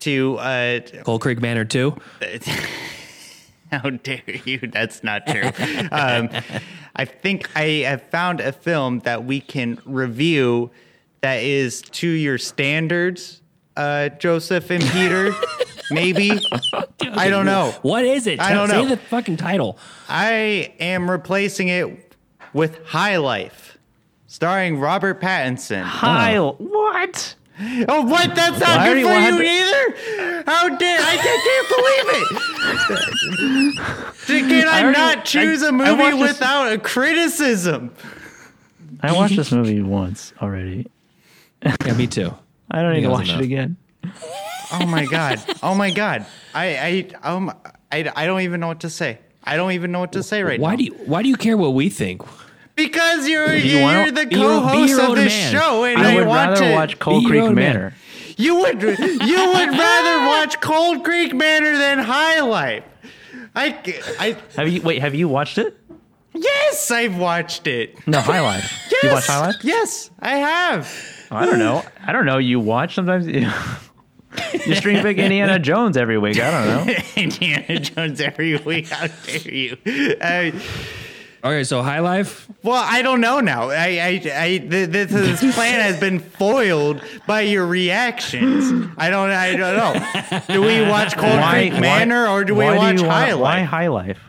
To 0.00 0.36
uh, 0.38 0.80
Cold 1.04 1.20
Creek 1.22 1.40
Manor 1.40 1.64
too. 1.64 1.96
how 3.72 3.90
dare 3.90 4.22
you? 4.44 4.58
That's 4.58 5.02
not 5.02 5.26
true. 5.26 5.50
um, 5.90 6.30
I 6.94 7.04
think 7.04 7.50
I 7.56 7.84
have 7.86 8.02
found 8.02 8.40
a 8.40 8.52
film 8.52 9.00
that 9.00 9.24
we 9.24 9.40
can 9.40 9.80
review 9.84 10.70
that 11.20 11.42
is 11.42 11.82
to 11.82 12.08
your 12.08 12.38
standards, 12.38 13.42
uh, 13.76 14.10
Joseph 14.10 14.70
and 14.70 14.84
Peter. 14.84 15.32
Maybe. 15.90 16.32
I 17.00 17.28
don't 17.28 17.46
know. 17.46 17.74
What 17.82 18.04
is 18.04 18.26
it? 18.26 18.40
I 18.40 18.52
don't 18.52 18.68
Say 18.68 18.82
know. 18.82 18.88
the 18.88 18.96
fucking 18.96 19.36
title. 19.38 19.78
I 20.08 20.74
am 20.78 21.10
replacing 21.10 21.68
it 21.68 22.14
with 22.52 22.84
High 22.84 23.16
Life, 23.16 23.77
starring 24.28 24.78
Robert 24.78 25.20
Pattinson. 25.20 25.82
Hi, 25.82 26.38
what? 26.38 27.34
Oh, 27.88 28.02
what? 28.02 28.36
That's 28.36 28.60
not 28.60 28.78
Why 28.78 28.94
good 28.94 29.02
for 29.04 29.18
you 29.18 29.38
to- 29.38 29.44
either. 29.44 30.42
How 30.46 30.68
dare 30.76 31.00
I 31.00 31.16
can't 31.16 31.68
believe 31.68 32.06
it. 34.46 34.48
Can 34.48 34.68
I, 34.68 34.82
already- 34.82 34.96
not 34.98 35.24
choose 35.24 35.62
I- 35.64 35.66
a 35.66 35.68
I 35.70 35.72
movie 35.72 35.90
watched 36.02 36.18
this- 36.18 36.28
without 36.34 36.72
a 36.72 36.78
criticism? 36.78 37.90
I 39.00 39.12
watched 39.12 39.34
this 39.36 39.50
movie 39.50 39.82
once 39.82 40.32
already. 40.40 40.86
Yeah, 41.64 41.94
me 41.96 42.06
too. 42.06 42.32
I 42.70 42.82
don't 42.82 42.92
need 42.94 43.00
to 43.02 43.10
watch 43.10 43.28
enough. 43.30 43.40
it 43.40 43.44
again. 43.44 43.76
Oh 44.72 44.86
my 44.86 45.06
god. 45.06 45.40
Oh 45.62 45.74
my 45.74 45.90
god. 45.90 46.26
I 46.54 47.10
I 47.24 47.28
um 47.28 47.52
I, 47.90 48.08
I 48.14 48.26
don't 48.26 48.42
even 48.42 48.60
know 48.60 48.68
what 48.68 48.80
to 48.80 48.90
say. 48.90 49.18
I 49.42 49.56
don't 49.56 49.72
even 49.72 49.90
know 49.90 50.00
what 50.00 50.12
to 50.12 50.22
say 50.22 50.42
right 50.44 50.60
Why 50.60 50.72
now. 50.72 50.76
do 50.76 50.84
you 50.84 50.92
Why 51.06 51.22
do 51.22 51.28
you 51.28 51.36
care 51.36 51.56
what 51.56 51.70
we 51.74 51.88
think? 51.88 52.22
Because 52.78 53.28
you're 53.28 53.54
You 53.54 53.72
you're 53.76 53.82
wanna- 53.82 54.12
the 54.12 54.24
be 54.26 54.36
your- 54.36 54.60
be 54.60 54.66
co-host 54.66 55.00
of 55.00 55.14
this 55.16 55.32
man. 55.34 55.52
show, 55.52 55.84
and 55.84 55.98
I 55.98 56.12
I, 56.12 56.14
would 56.14 56.26
want 56.26 56.50
rather 56.52 56.64
to 56.70 56.72
watch 56.72 56.98
Cold 56.98 57.26
Creek 57.26 57.42
own 57.42 57.54
man. 57.54 57.74
Manor. 57.74 57.94
You 58.38 58.54
would 58.60 58.80
you 58.80 58.88
would 58.88 58.98
rather 59.78 60.26
watch 60.26 60.60
Cold 60.62 61.04
Creek 61.04 61.34
Manor 61.34 61.76
than 61.76 61.98
High 61.98 62.40
Life. 62.40 62.84
I, 63.54 63.76
I 64.20 64.36
Have 64.56 64.68
you 64.68 64.80
wait? 64.80 65.00
Have 65.00 65.14
you 65.14 65.28
watched 65.28 65.58
it? 65.58 65.76
yes, 66.34 66.90
I've 66.90 67.18
watched 67.18 67.66
it. 67.66 67.96
No, 68.06 68.20
High 68.20 68.40
Life. 68.40 68.72
Yes, 68.92 69.02
You 69.02 69.10
watch 69.10 69.26
High 69.26 69.40
Life? 69.48 69.56
Yes, 69.62 70.10
I 70.20 70.36
have. 70.36 70.88
Oh, 71.30 71.36
I 71.36 71.44
don't 71.46 71.58
know. 71.58 71.84
I 72.06 72.12
don't 72.12 72.24
know. 72.26 72.38
You 72.38 72.60
watch 72.60 72.94
sometimes. 72.94 73.26
You, 73.26 73.50
you 74.66 74.74
stream 74.76 75.02
big 75.02 75.18
Indiana 75.18 75.58
Jones 75.58 75.96
every 75.96 76.16
week. 76.18 76.38
I 76.38 76.50
don't 76.52 76.86
know. 76.86 76.94
Indiana 77.16 77.80
Jones 77.80 78.20
every 78.20 78.56
week. 78.58 78.88
How 78.88 79.08
dare 79.26 79.52
you? 79.52 79.76
Uh, 80.20 80.50
Okay, 81.44 81.62
so 81.64 81.82
High 81.82 82.00
Life. 82.00 82.48
well, 82.64 82.82
I 82.84 83.00
don't 83.02 83.20
know 83.20 83.38
now. 83.40 83.70
I, 83.70 83.86
I, 84.00 84.32
I 84.34 84.58
this, 84.58 85.10
this 85.10 85.40
plan 85.54 85.80
has 85.80 85.98
been 86.00 86.18
foiled 86.18 87.00
by 87.26 87.42
your 87.42 87.66
reactions. 87.66 88.90
I 88.96 89.08
don't, 89.10 89.30
I 89.30 89.54
don't 89.56 89.76
know. 89.76 90.40
Do 90.54 90.62
we 90.62 90.80
watch 90.82 91.16
Cold 91.16 91.40
Creek 91.50 91.72
Manor 91.74 92.26
or 92.26 92.44
do 92.44 92.54
we 92.54 92.64
why 92.64 92.76
watch 92.76 93.00
you 93.00 93.06
want- 93.06 93.12
High 93.12 93.34
Why 93.34 93.60
Life? 93.60 93.68
High 93.68 93.88
Life? 93.88 94.20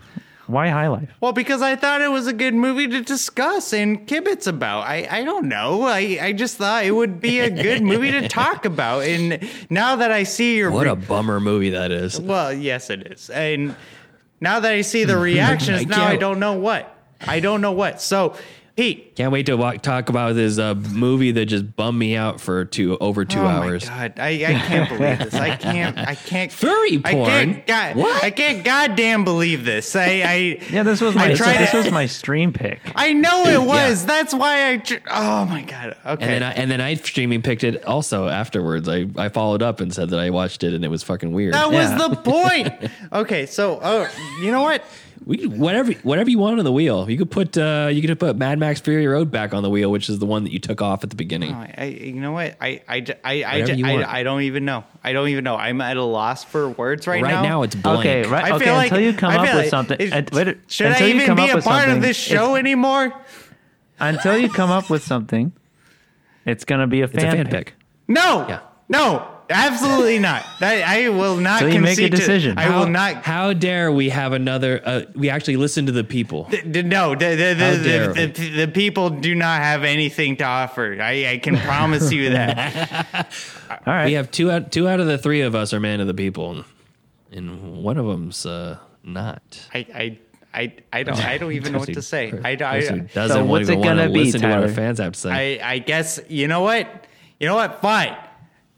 Why 0.46 0.70
High 0.70 0.88
Life? 0.88 1.10
Well, 1.22 1.32
because 1.34 1.62
I 1.62 1.76
thought 1.76 2.02
it 2.02 2.10
was 2.12 2.26
a 2.28 2.34
good 2.34 2.54
movie 2.56 2.88
to 2.88 3.02
discuss 3.02 3.72
and 3.74 4.08
kibitz 4.08 4.48
about. 4.48 4.82
I, 4.88 5.08
I 5.10 5.24
don't 5.24 5.48
know. 5.48 5.84
I, 5.84 6.18
I 6.22 6.34
just 6.34 6.58
thought 6.58 6.86
it 6.86 6.92
would 6.92 7.20
be 7.22 7.40
a 7.40 7.50
good 7.52 7.84
movie 7.84 8.12
to 8.12 8.28
talk 8.28 8.66
about. 8.66 9.04
And 9.04 9.48
now 9.70 9.96
that 9.98 10.12
I 10.12 10.24
see 10.24 10.58
your 10.58 10.72
What 10.72 10.86
re- 10.86 10.92
a 10.92 10.96
bummer 10.96 11.40
movie 11.40 11.70
that 11.72 11.92
is. 11.92 12.20
well, 12.20 12.52
yes, 12.52 12.90
it 12.90 13.12
is. 13.12 13.30
And 13.30 13.76
now 14.42 14.60
that 14.60 14.72
I 14.72 14.82
see 14.82 15.04
the 15.04 15.18
reactions, 15.20 15.82
I 15.82 15.84
now 15.84 16.06
I 16.06 16.16
don't 16.18 16.40
know 16.40 16.54
what. 16.54 16.96
I 17.28 17.40
don't 17.40 17.62
know 17.62 17.72
what. 17.74 18.02
So, 18.02 18.36
Pete. 18.76 19.14
Can't 19.18 19.34
wait 19.34 19.46
to 19.48 19.58
walk, 19.58 19.82
talk 19.82 20.08
about 20.08 20.36
this 20.36 20.58
uh, 20.58 20.74
movie 20.74 21.32
that 21.34 21.48
just 21.48 21.76
bummed 21.76 22.00
me 22.00 22.16
out 22.16 22.40
for 22.40 22.64
two 22.64 22.98
over 23.00 23.26
two 23.26 23.40
oh 23.42 23.46
hours. 23.46 23.86
my 23.90 24.08
god, 24.08 24.20
I, 24.22 24.30
I 24.30 24.54
can't 24.54 24.88
believe 24.88 25.20
this. 25.20 25.34
I 25.34 25.56
can't. 25.58 25.98
I 25.98 26.16
can't. 26.16 26.50
Furry 26.50 27.02
I 27.04 27.12
porn? 27.12 27.28
can't. 27.30 27.68
God, 27.68 27.96
What? 27.98 28.24
I 28.24 28.32
can't. 28.32 28.64
Goddamn 28.64 29.26
believe 29.26 29.66
this. 29.66 29.94
I. 29.98 30.22
I 30.22 30.36
Yeah, 30.72 30.84
this 30.84 31.02
was 31.02 31.14
my 31.14 31.34
tried 31.34 31.58
this 31.58 31.72
to- 31.72 31.78
was 31.80 31.92
my 31.92 32.06
stream 32.06 32.54
pick. 32.54 32.80
I 32.96 33.12
know 33.12 33.44
it 33.48 33.62
was. 33.62 34.06
That's 34.06 34.34
why 34.34 34.72
I. 34.72 34.78
tr- 34.78 34.96
Oh 35.12 35.44
my 35.44 35.64
god. 35.64 35.98
Okay. 36.06 36.24
And 36.24 36.32
then 36.32 36.44
I, 36.44 36.52
and 36.54 36.72
then 36.72 36.80
I 36.80 36.94
streaming 36.94 37.42
picked 37.42 37.66
it 37.66 37.84
also 37.84 38.30
afterwards. 38.30 38.88
I, 38.88 39.08
I 39.18 39.28
followed 39.28 39.62
up 39.62 39.82
and 39.82 39.94
said 39.94 40.10
that 40.12 40.20
I 40.22 40.30
watched 40.30 40.64
it 40.64 40.74
and 40.74 40.86
it 40.86 40.90
was 40.90 41.04
fucking 41.04 41.34
weird. 41.34 41.54
that 41.54 41.70
Yeah. 41.70 41.98
was 41.98 42.10
the 42.10 42.16
point. 42.16 42.92
Okay, 43.12 43.46
so 43.46 43.78
oh, 43.84 44.08
you 44.42 44.52
know 44.54 44.62
what? 44.62 44.86
We 45.26 45.38
could- 45.38 45.60
whatever 45.60 45.92
whatever 46.04 46.30
you 46.30 46.40
want 46.40 46.60
on 46.60 46.66
the 46.66 46.72
wheel. 46.72 47.10
You 47.10 47.18
could 47.18 47.30
put 47.30 47.58
uh, 47.58 47.90
you 47.92 48.02
could 48.02 48.20
put 48.20 48.36
Mad 48.38 48.58
Max 48.58 48.80
Fury 48.80 49.06
Road 49.06 49.30
back 49.30 49.54
on 49.54 49.64
the 49.64 49.70
wheel, 49.70 49.92
which 49.92 50.10
is 50.10 50.18
the 50.20 50.26
one 50.26 50.44
that 50.46 50.52
you 50.54 50.60
took 50.60 50.82
off 50.82 51.04
at 51.04 51.10
the 51.10 51.16
beginning. 51.16 51.54
I, 51.54 51.74
I- 51.78 51.84
you 51.86 52.22
know 52.22 52.32
what? 52.32 52.56
I 52.62 52.82
I 52.88 53.00
j- 53.02 53.14
I 53.24 53.44
I, 53.44 53.60
Whatever 53.60 53.66
j- 53.68 53.76
you 53.78 53.86
I, 53.86 53.94
want. 53.96 54.06
I 54.08 54.24
don't 54.24 54.42
even 54.44 54.66
know. 54.66 54.84
I 55.04 55.14
don't 55.14 55.28
even 55.30 55.44
know. 55.44 55.56
I'm 55.56 55.82
at 55.82 55.98
a 55.98 56.04
loss 56.04 56.44
for 56.46 56.70
words 56.70 57.06
right, 57.08 57.22
right 57.22 57.30
now. 57.32 57.42
Right 57.42 57.50
now, 57.50 57.62
it's 57.64 57.76
blank. 57.76 58.00
Okay, 58.00 58.24
right. 58.24 58.46
I 58.46 58.56
okay, 58.56 58.66
feel 58.66 58.74
like 58.74 58.92
until 58.92 59.04
you 59.06 59.14
come 59.14 59.32
I 59.32 59.36
up 59.38 59.48
feel 59.48 59.58
with 59.58 59.70
something. 59.70 59.98
it- 60.00 60.14
and- 60.14 60.30
wait, 60.32 60.58
should 60.68 60.88
until 60.88 61.06
I 61.06 61.10
you 61.10 61.16
even 61.16 61.28
come 61.28 61.36
be 61.38 61.50
a 61.50 61.62
part 61.62 61.90
of 61.90 62.02
this 62.02 62.18
show 62.18 62.56
anymore? 62.56 63.14
Until 64.00 64.38
you 64.38 64.50
come 64.50 64.72
up 64.72 64.90
with 64.90 65.04
something, 65.04 65.52
it's 66.46 66.64
gonna 66.66 66.88
be 66.88 67.02
a 67.02 67.06
It's 67.06 67.14
fan, 67.14 67.28
a 67.28 67.32
fan 67.32 67.46
pick. 67.48 67.66
pick. 67.68 67.76
No, 68.08 68.46
Yeah. 68.48 68.60
no, 68.88 69.28
absolutely 69.50 70.20
not. 70.20 70.46
That 70.60 70.88
I 70.88 71.10
will 71.10 71.36
not. 71.38 71.60
Till 71.60 71.74
you 71.74 71.82
make 71.82 71.98
a 71.98 72.02
concede 72.02 72.12
to- 72.12 72.18
decision. 72.18 72.58
I 72.58 72.64
How, 72.64 72.80
will 72.80 72.88
not. 72.90 73.24
How 73.26 73.54
dare 73.54 73.92
we 73.92 74.10
have 74.10 74.34
another? 74.34 74.82
Uh, 74.84 75.02
we 75.16 75.30
actually 75.30 75.58
listen 75.58 75.86
to 75.88 75.92
the 75.92 76.04
people. 76.04 76.48
D- 76.50 76.62
d- 76.62 76.82
No, 76.84 77.16
the 77.16 77.36
the, 77.36 77.56
How 77.56 77.72
the, 77.72 77.78
the, 77.78 78.28
the, 78.28 78.50
the 78.66 78.68
people 78.68 79.10
do 79.10 79.34
not 79.36 79.62
have 79.62 79.84
anything 79.84 80.38
to 80.38 80.44
offer. 80.44 80.98
I, 81.02 81.32
I 81.32 81.38
can 81.40 81.58
promise 81.58 82.12
you 82.12 82.30
that. 82.32 83.28
All 83.72 83.94
right. 83.94 84.06
We 84.06 84.14
have 84.14 84.32
two 84.32 84.52
out 84.52 84.72
two 84.72 84.88
out 84.88 85.00
of 85.00 85.08
the 85.08 85.18
three 85.18 85.42
of 85.42 85.56
us 85.56 85.74
are 85.74 85.80
man 85.80 86.00
of 86.02 86.08
the 86.08 86.14
people, 86.14 86.64
and 87.32 87.84
one 87.84 87.98
of 87.98 88.06
them's 88.06 88.46
uh, 88.46 88.78
not. 89.04 89.68
I, 89.74 89.78
I, 89.94 90.20
I, 90.54 90.74
I 90.92 91.04
don't 91.04 91.24
I 91.24 91.38
don't 91.38 91.52
even 91.54 91.74
know 91.74 91.80
what 91.80 91.94
to 91.94 92.02
say. 92.02 92.28
I, 92.44 92.56
Person 92.56 93.00
who 93.00 93.06
I, 93.06 93.08
doesn't 93.14 93.36
So 93.36 93.40
want 93.40 93.50
what's 93.50 93.68
to 93.68 93.74
it 93.74 93.76
want 93.78 93.90
to 93.90 93.96
gonna 93.96 94.10
be, 94.14 94.24
listen 94.26 94.42
to 94.42 94.48
what 94.50 94.60
our 94.64 94.68
fans 94.70 95.00
have 95.00 95.14
to 95.14 95.20
say. 95.20 95.60
I 95.60 95.74
I 95.74 95.80
guess 95.80 96.20
you 96.28 96.48
know 96.48 96.62
what? 96.62 96.88
You 97.40 97.48
know 97.48 97.56
what? 97.56 97.82
Fine. 97.82 98.18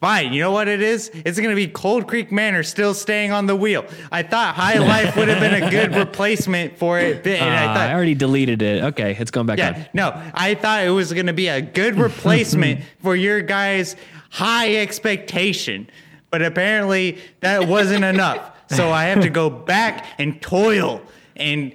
Fine. 0.02 0.34
You 0.34 0.42
know 0.42 0.52
what 0.52 0.68
it 0.68 0.82
is? 0.82 1.12
It's 1.14 1.38
going 1.38 1.52
to 1.52 1.56
be 1.56 1.68
Cold 1.68 2.08
Creek 2.08 2.32
Manor 2.32 2.64
still 2.64 2.96
staying 2.96 3.32
on 3.32 3.46
the 3.46 3.56
wheel. 3.56 3.86
I 4.12 4.24
thought 4.24 4.56
High 4.56 4.78
Life 4.80 5.16
would 5.16 5.28
have 5.28 5.40
been 5.40 5.62
a 5.64 5.70
good 5.70 5.96
replacement 5.96 6.76
for 6.80 7.00
it. 7.00 7.26
And 7.28 7.44
I 7.44 7.66
Uh, 7.66 7.74
thought, 7.76 7.90
I 7.90 7.94
already 7.94 8.16
deleted 8.16 8.64
it. 8.64 8.84
Okay, 8.84 9.16
it's 9.20 9.30
going 9.30 9.46
back 9.46 9.60
yeah, 9.60 9.70
on. 9.76 9.86
no, 9.94 10.22
I 10.34 10.56
thought 10.56 10.84
it 10.84 10.90
was 10.90 11.14
going 11.14 11.28
to 11.28 11.34
be 11.34 11.48
a 11.50 11.62
good 11.62 11.96
replacement 12.00 12.82
for 13.04 13.16
your 13.16 13.42
guys' 13.42 13.96
high 14.32 14.76
expectation. 14.78 15.88
But 16.32 16.42
apparently 16.42 17.20
that 17.42 17.68
wasn't 17.68 18.04
enough. 18.04 18.50
So 18.72 18.90
I 18.90 19.04
have 19.06 19.22
to 19.22 19.30
go 19.30 19.50
back 19.52 20.06
and 20.18 20.42
toil 20.42 21.02
and 21.36 21.74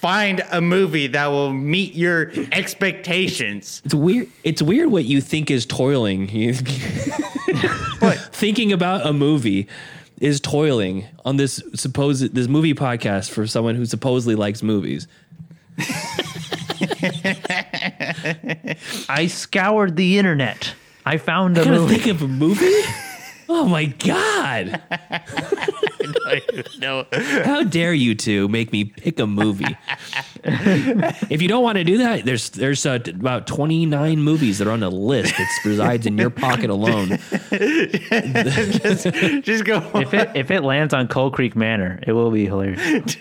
find 0.00 0.42
a 0.50 0.60
movie 0.60 1.06
that 1.08 1.26
will 1.28 1.52
meet 1.52 1.94
your 1.94 2.32
expectations. 2.52 3.82
It's 3.84 3.94
weird. 3.94 4.28
It's 4.44 4.62
weird 4.62 4.90
what 4.90 5.04
you 5.04 5.20
think 5.20 5.50
is 5.50 5.66
toiling. 5.66 6.28
You- 6.34 6.54
Thinking 8.32 8.72
about 8.72 9.04
a 9.06 9.12
movie 9.12 9.66
is 10.20 10.40
toiling 10.40 11.04
on 11.24 11.36
this 11.36 11.62
supposed 11.74 12.34
this 12.34 12.48
movie 12.48 12.72
podcast 12.74 13.30
for 13.30 13.46
someone 13.46 13.74
who 13.74 13.84
supposedly 13.84 14.34
likes 14.34 14.62
movies. 14.62 15.06
I 19.08 19.26
scoured 19.28 19.96
the 19.96 20.18
internet. 20.18 20.74
I 21.04 21.16
found 21.18 21.58
a 21.58 21.62
I 21.62 21.64
gotta 21.64 21.80
movie. 21.80 21.94
think 21.96 22.06
of 22.16 22.22
a 22.22 22.28
movie. 22.28 22.82
Oh 23.52 23.66
my 23.66 23.86
god! 23.86 24.80
No. 26.78 27.06
How 27.12 27.62
dare 27.64 27.92
you 27.92 28.14
two 28.14 28.48
make 28.48 28.72
me 28.72 28.84
pick 28.84 29.18
a 29.18 29.26
movie? 29.26 29.76
if 30.44 31.42
you 31.42 31.48
don't 31.48 31.62
want 31.62 31.76
to 31.78 31.84
do 31.84 31.98
that, 31.98 32.24
there's 32.24 32.50
there's 32.50 32.86
uh, 32.86 32.98
about 33.08 33.46
29 33.46 34.20
movies 34.22 34.58
that 34.58 34.68
are 34.68 34.70
on 34.70 34.82
a 34.82 34.88
list 34.88 35.36
that 35.36 35.48
resides 35.64 36.06
in 36.06 36.16
your 36.16 36.30
pocket 36.30 36.70
alone. 36.70 37.08
Just 39.42 39.64
go. 39.64 39.82
if 39.94 40.14
it 40.14 40.30
if 40.34 40.50
it 40.50 40.62
lands 40.62 40.94
on 40.94 41.08
Cold 41.08 41.34
Creek 41.34 41.54
Manor, 41.56 42.00
it 42.06 42.12
will 42.12 42.30
be 42.30 42.46
hilarious. 42.46 43.16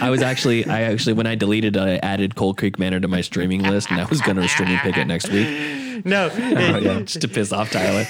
I 0.00 0.10
was 0.10 0.22
actually, 0.22 0.66
I 0.66 0.82
actually, 0.82 1.12
when 1.14 1.26
I 1.26 1.34
deleted, 1.36 1.76
I 1.76 1.96
added 1.96 2.34
Cold 2.34 2.58
Creek 2.58 2.78
Manor 2.78 3.00
to 3.00 3.08
my 3.08 3.20
streaming 3.20 3.62
list, 3.62 3.90
and 3.90 4.00
I 4.00 4.04
was 4.06 4.20
going 4.20 4.36
to 4.36 4.48
streaming 4.48 4.78
pick 4.78 4.96
it 4.96 5.06
next 5.06 5.28
week, 5.30 6.04
No. 6.04 6.28
just 7.04 7.20
to 7.20 7.28
piss 7.28 7.52
off 7.52 7.70
Tyler. 7.70 8.04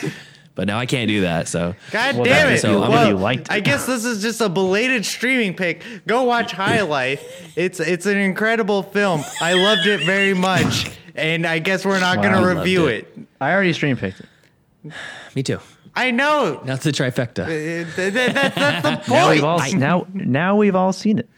But 0.54 0.66
now 0.66 0.78
I 0.78 0.84
can't 0.86 1.08
do 1.08 1.22
that. 1.22 1.48
So 1.48 1.74
God 1.92 2.16
Well, 2.16 2.24
damn 2.24 2.52
it! 2.52 2.58
so 2.60 2.82
I'm 2.82 2.90
well, 2.90 3.08
you 3.08 3.16
liked 3.16 3.42
it. 3.42 3.50
I 3.52 3.60
guess 3.60 3.86
this 3.86 4.04
is 4.04 4.20
just 4.22 4.40
a 4.42 4.48
belated 4.50 5.06
streaming 5.06 5.54
pick. 5.54 5.82
Go 6.06 6.24
watch 6.24 6.52
High 6.62 6.82
Life. 6.82 7.52
It's 7.56 7.80
it's 7.80 8.04
an 8.06 8.18
incredible 8.18 8.82
film. 8.82 9.22
I 9.40 9.54
loved 9.54 9.86
it 9.86 10.04
very 10.04 10.34
much, 10.34 10.90
and 11.14 11.46
I 11.46 11.58
guess 11.58 11.86
we're 11.86 12.00
not 12.00 12.18
Wow, 12.18 12.22
gonna 12.24 12.42
I 12.46 12.52
review 12.52 12.86
it. 12.88 13.10
it. 13.16 13.26
I 13.40 13.52
already 13.52 13.72
stream 13.72 13.96
picked 13.96 14.20
it. 14.20 14.92
me 15.34 15.42
too. 15.42 15.58
I 15.94 16.10
know. 16.10 16.60
Now 16.64 16.74
it's 16.74 16.84
the 16.84 16.90
trifecta. 16.92 17.44
Uh, 17.44 17.46
th- 17.46 17.94
th- 17.96 18.12
that- 18.14 18.54
that's 18.54 19.06
the 19.06 19.12
Now 19.14 19.30
we've 19.30 19.40
point. 19.42 19.62
all 19.62 19.78
now 19.78 20.06
now 20.12 20.56
we've 20.56 20.76
all 20.76 20.92
seen 20.92 21.18
it. 21.18 21.28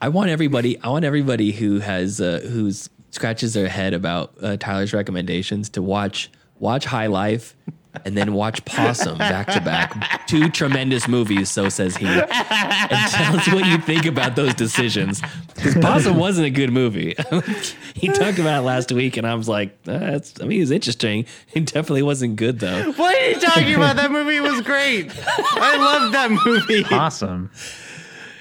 I 0.00 0.08
want 0.10 0.30
everybody. 0.30 0.78
I 0.80 0.88
want 0.88 1.04
everybody 1.04 1.50
who 1.52 1.80
has 1.80 2.20
uh, 2.20 2.40
who's 2.48 2.88
scratches 3.10 3.54
their 3.54 3.68
head 3.68 3.94
about 3.94 4.32
uh, 4.42 4.56
Tyler's 4.58 4.92
recommendations 4.92 5.68
to 5.70 5.82
watch 5.82 6.30
watch 6.60 6.84
High 6.84 7.06
Life. 7.08 7.56
And 8.04 8.16
then 8.16 8.32
watch 8.34 8.64
Possum 8.64 9.18
back 9.18 9.46
to 9.48 9.60
back. 9.60 10.26
Two 10.26 10.48
tremendous 10.50 11.08
movies, 11.08 11.50
so 11.50 11.68
says 11.68 11.96
he. 11.96 12.06
And 12.06 12.28
tell 12.30 13.36
us 13.36 13.48
what 13.48 13.66
you 13.66 13.78
think 13.78 14.06
about 14.06 14.36
those 14.36 14.54
decisions. 14.54 15.20
Because 15.54 15.74
Possum 15.76 16.16
wasn't 16.16 16.46
a 16.46 16.50
good 16.50 16.70
movie. 16.72 17.14
he 17.94 18.08
talked 18.08 18.38
about 18.38 18.60
it 18.60 18.62
last 18.66 18.92
week, 18.92 19.16
and 19.16 19.26
I 19.26 19.34
was 19.34 19.48
like, 19.48 19.76
uh, 19.86 19.98
that's, 19.98 20.40
I 20.40 20.44
mean, 20.44 20.58
it 20.58 20.62
was 20.62 20.70
interesting. 20.70 21.26
It 21.52 21.66
definitely 21.66 22.02
wasn't 22.02 22.36
good, 22.36 22.60
though. 22.60 22.92
What 22.92 23.16
are 23.16 23.28
you 23.30 23.40
talking 23.40 23.74
about? 23.74 23.96
That 23.96 24.10
movie 24.10 24.40
was 24.40 24.60
great. 24.62 25.10
I 25.16 25.76
loved 25.76 26.14
that 26.14 26.30
movie. 26.30 26.84
Awesome. 26.90 27.50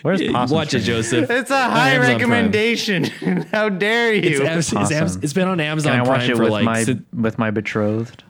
Where's 0.04 0.22
Possum? 0.22 0.56
Watch 0.56 0.74
it. 0.74 0.80
Joseph. 0.82 1.30
It's 1.30 1.52
a 1.52 1.70
high 1.70 1.98
recommendation. 1.98 3.04
How 3.52 3.70
dare 3.70 4.14
It's, 4.14 4.40
you? 4.40 4.46
Am- 4.46 4.60
it's, 4.60 4.74
Am- 4.74 5.24
it's 5.24 5.34
been 5.34 5.48
on 5.48 5.60
Amazon 5.60 5.94
Can 5.94 6.00
I 6.06 6.08
watch 6.08 6.20
Prime 6.20 6.32
it 6.32 6.40
with 6.40 6.52
like 6.52 6.64
my 6.66 6.84
si- 6.84 7.02
with 7.14 7.38
my 7.38 7.52
betrothed? 7.52 8.24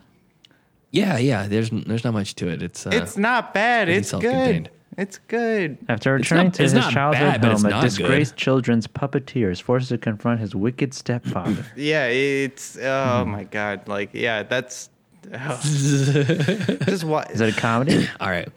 Yeah, 0.90 1.18
yeah. 1.18 1.46
There's 1.48 1.70
there's 1.70 2.04
not 2.04 2.14
much 2.14 2.34
to 2.36 2.48
it. 2.48 2.62
It's 2.62 2.86
uh, 2.86 2.90
It's 2.92 3.16
not 3.16 3.52
bad. 3.54 3.88
It's 3.88 4.08
self-contained. 4.10 4.64
good. 4.64 4.72
It's 4.96 5.18
good. 5.28 5.78
After 5.88 6.16
It's 6.16 6.24
returning 6.30 6.46
not- 6.46 6.54
to 6.54 6.64
it's 6.64 6.72
his 6.72 6.86
childhood 6.88 7.40
bad, 7.40 7.44
home, 7.44 7.64
a 7.66 7.68
not 7.70 7.80
good. 7.82 7.86
disgraced 7.88 8.36
children's 8.36 8.86
puppeteer 8.88 9.50
is 9.52 9.60
forced 9.60 9.90
to 9.90 9.98
confront 9.98 10.40
his 10.40 10.54
wicked 10.56 10.92
stepfather. 10.94 11.64
Yeah, 11.76 12.06
it's 12.06 12.76
oh 12.80 13.24
Hmm. 13.24 13.30
my 13.30 13.44
god. 13.44 13.86
Like 13.86 14.10
yeah, 14.12 14.42
that's 14.42 14.90
oh. 15.32 15.60
just 15.62 17.04
what 17.04 17.30
Is 17.30 17.40
it 17.40 17.56
a 17.56 17.60
comedy? 17.60 18.08
all 18.20 18.30
right. 18.30 18.48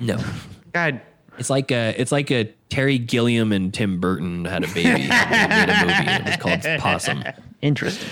No, 0.00 0.18
God. 0.72 1.00
it's 1.38 1.50
like 1.50 1.70
a 1.70 1.94
it's 1.96 2.10
like 2.10 2.30
a 2.30 2.46
Terry 2.70 2.98
Gilliam 2.98 3.52
and 3.52 3.72
Tim 3.74 4.00
Burton 4.00 4.46
had 4.46 4.64
a 4.64 4.68
baby. 4.68 4.82
they 5.02 5.46
made 5.48 5.68
a 5.68 5.80
movie. 5.82 6.10
It 6.10 6.24
was 6.24 6.36
called 6.36 6.80
Possum. 6.80 7.22
Interesting. 7.62 8.08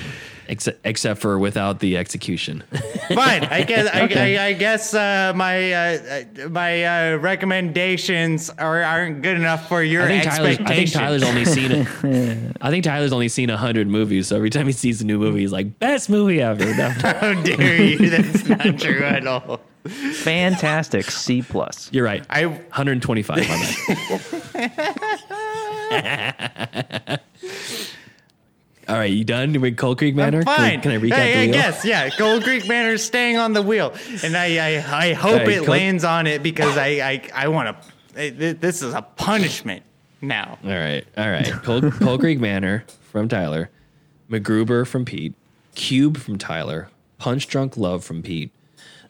Except 0.48 0.80
except 0.84 1.20
for 1.20 1.38
without 1.38 1.80
the 1.80 1.96
execution. 1.96 2.62
Fine. 3.08 3.44
I 3.44 3.62
guess. 3.62 3.88
I, 3.92 4.00
I, 4.00 4.46
I 4.46 4.52
guess 4.52 4.94
uh, 4.94 5.32
my 5.34 5.72
uh, 5.72 5.78
uh, 5.78 6.48
my 6.48 6.84
uh, 6.84 7.16
recommendations 7.16 8.50
are, 8.50 8.82
aren't 8.82 9.22
good 9.22 9.36
enough 9.36 9.68
for 9.68 9.82
your 9.82 10.02
I 10.04 10.08
think 10.08 10.24
Tyler's, 10.24 10.58
I 10.60 10.74
think. 10.74 10.92
Tyler's 10.92 11.22
only 11.22 11.44
seen 11.56 11.72
it. 11.72 12.56
I 12.60 12.70
think 12.70 12.84
Tyler's 12.84 13.12
only 13.12 13.28
seen 13.28 13.48
hundred 13.48 13.88
movies, 13.88 14.28
so 14.28 14.36
every 14.36 14.50
time 14.50 14.66
he 14.66 14.72
sees 14.72 15.00
a 15.00 15.06
new 15.06 15.18
movie, 15.18 15.40
he's 15.40 15.52
like, 15.52 15.78
"Best 15.78 16.10
movie 16.10 16.40
ever." 16.40 16.74
No. 16.74 16.88
How 17.02 17.34
dare 17.42 17.82
you? 17.82 18.10
That's 18.10 18.46
not 18.48 18.78
true 18.78 19.02
at 19.02 19.26
all. 19.26 19.60
Fantastic. 19.86 21.10
C 21.10 21.42
plus. 21.42 21.90
You're 21.92 22.04
right. 22.04 22.24
I 22.28 22.46
125 22.46 23.38
on 23.38 23.44
that. 25.90 27.22
All 28.88 28.96
right, 28.96 29.10
you 29.10 29.24
done 29.24 29.60
with 29.60 29.76
Cold 29.76 29.98
Creek 29.98 30.14
Manor? 30.14 30.38
I'm 30.38 30.44
Can- 30.44 30.56
fine. 30.56 30.80
Can, 30.80 30.92
I 30.92 30.96
recap 30.98 31.12
Hey, 31.12 31.42
I 31.42 31.46
guess, 31.52 31.84
yeah. 31.84 32.08
Cold 32.10 32.42
Creek 32.42 32.66
Manor's 32.66 33.04
staying 33.04 33.36
on 33.36 33.52
the 33.52 33.60
wheel, 33.62 33.92
and 34.22 34.34
I 34.36 34.78
I, 34.78 35.08
I 35.08 35.12
hope 35.12 35.42
Hey, 35.42 35.54
it 35.54 35.56
Cold- 35.58 35.68
lands 35.68 36.04
on 36.04 36.26
it 36.26 36.42
because 36.42 36.76
I 36.78 36.86
I, 36.88 37.22
I 37.34 37.48
want 37.48 37.76
to. 38.14 38.30
This 38.54 38.82
is 38.82 38.94
a 38.94 39.02
punishment 39.02 39.82
now. 40.22 40.58
All 40.64 40.70
right, 40.70 41.04
all 41.18 41.30
right. 41.30 41.52
Cold, 41.62 41.92
Cold 42.00 42.20
Creek 42.20 42.40
Manor 42.40 42.84
from 43.12 43.28
Tyler, 43.28 43.68
MacGruber 44.30 44.86
from 44.86 45.04
Pete, 45.04 45.34
Cube 45.74 46.16
from 46.16 46.38
Tyler, 46.38 46.88
Punch 47.18 47.46
Drunk 47.46 47.76
Love 47.76 48.02
from 48.04 48.22
Pete, 48.22 48.50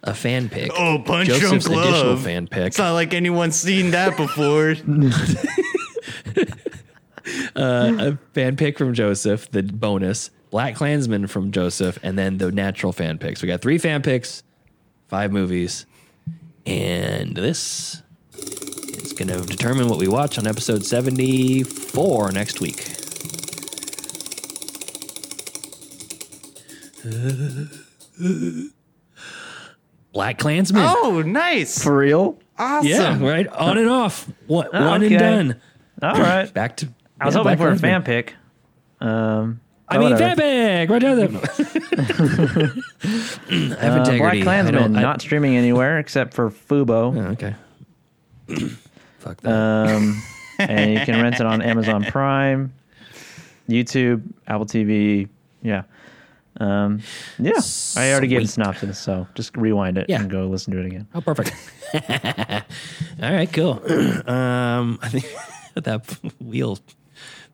a 0.03 0.13
fan 0.13 0.49
pick. 0.49 0.73
Oh, 0.77 1.01
Punch 1.07 1.29
Joseph's 1.29 1.67
Drunk 1.67 1.83
additional 1.85 2.13
Love. 2.15 2.25
fan 2.25 2.49
pick. 2.49 2.67
It's 2.67 2.79
not 2.79 2.95
like 2.95 3.15
anyone's 3.15 3.55
seen 3.57 3.93
that 3.93 4.17
before. 4.17 4.75
Uh, 7.57 7.97
a 7.99 8.19
fan 8.35 8.57
pick 8.57 8.79
from 8.79 8.95
Joseph, 8.95 9.51
the 9.51 9.63
bonus, 9.63 10.31
BlacKkKlansman 10.53 11.29
from 11.29 11.51
Joseph, 11.51 11.99
and 12.03 12.19
then 12.19 12.39
the 12.39 12.53
natural 12.53 12.93
fan 12.93 13.19
picks. 13.19 13.43
We 13.43 13.49
got 13.49 13.61
three 13.61 13.79
fan 13.79 14.03
picks, 14.03 14.43
five 15.09 15.33
movies, 15.33 15.87
and 16.67 17.37
this 17.37 18.03
is 18.37 19.13
going 19.13 19.29
to 19.29 19.41
determine 19.45 19.89
what 19.89 19.99
we 19.99 20.09
watch 20.09 20.39
on 20.39 20.47
episode 20.47 20.85
74 20.85 22.33
next 22.33 22.61
week. 22.61 22.79
BlacKkKlansman. 30.15 30.95
oh, 30.97 31.23
nice. 31.23 31.83
For 31.83 31.97
real? 31.97 32.39
Awesome. 32.59 32.89
yeah, 32.89 33.19
right. 33.21 33.47
On 33.49 33.79
and 33.79 33.89
off. 33.89 34.29
One, 34.47 34.69
ah, 34.73 34.91
one 34.91 35.03
and 35.03 35.19
done. 35.19 35.61
All 36.03 36.15
right. 36.15 36.53
Back 36.53 36.77
to. 36.79 36.89
I 37.21 37.27
was 37.27 37.35
yeah, 37.35 37.39
hoping 37.43 37.57
Black 37.57 37.59
for 37.59 37.65
a 37.65 37.79
Klansman. 37.79 37.91
fan 37.91 38.03
pick. 38.05 38.35
Um, 39.01 39.61
I 39.89 39.97
oh, 39.97 40.01
mean, 40.01 40.13
whatever. 40.13 40.41
fan 40.41 40.87
pick. 40.87 40.91
Right 40.91 40.99
down 41.03 41.17
there. 41.17 41.29
I 43.03 43.85
have 43.85 43.97
Uh, 43.97 44.01
integrity. 44.01 44.19
Black 44.19 44.35
I 44.35 44.43
Klansman 44.43 44.75
don't- 44.75 44.97
I- 44.97 45.03
not 45.03 45.21
streaming 45.21 45.57
anywhere 45.57 45.99
except 45.99 46.35
for 46.35 46.51
Fubo. 46.51 47.17
Oh, 47.17 47.31
okay. 47.33 47.55
Fuck 49.19 49.41
that. 49.43 49.51
Um, 49.53 50.23
and 50.59 50.93
you 50.95 51.01
can 51.01 51.21
rent 51.23 51.37
it 51.41 51.47
on 51.47 51.61
Amazon 51.63 52.05
Prime, 52.05 52.73
YouTube, 53.69 54.23
Apple 54.47 54.67
TV. 54.67 55.29
Yeah. 55.63 55.83
Um, 56.61 57.01
yeah. 57.39 57.53
I 57.97 58.11
already 58.11 58.27
gave 58.29 58.41
the 58.41 58.47
Sweet. 58.47 58.55
synopsis, 58.55 58.99
so 58.99 59.27
just 59.35 59.57
rewind 59.57 59.97
it 59.99 60.07
Yeah. 60.09 60.21
and 60.21 60.31
go 60.31 60.47
listen 60.49 60.73
to 60.75 60.81
it 60.81 60.87
again. 60.87 61.07
oh, 61.15 61.21
perfect. 61.21 61.53
All 63.23 63.33
right, 63.33 63.53
cool. 63.53 63.81
um, 64.29 64.99
I 65.03 65.09
think 65.09 65.27
that 65.75 66.05
wheel, 66.41 66.79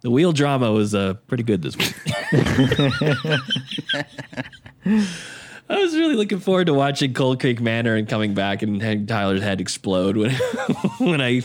the 0.04 0.10
wheel 0.10 0.32
drama 0.32 0.70
was 0.70 0.94
uh, 0.94 1.14
pretty 1.28 1.42
good 1.42 1.62
this 1.62 1.76
week. 1.78 1.94
I 4.86 5.78
was 5.78 5.96
really 5.96 6.14
looking 6.14 6.40
forward 6.40 6.66
to 6.66 6.74
watching 6.74 7.14
Cold 7.14 7.40
Creek 7.40 7.58
Manor 7.60 7.94
and 7.96 8.06
coming 8.06 8.34
back 8.34 8.60
and 8.62 8.82
having 8.82 9.06
Tyler's 9.06 9.40
head 9.42 9.60
explode 9.62 10.16
when 10.18 10.30
when 10.98 11.22
I 11.22 11.40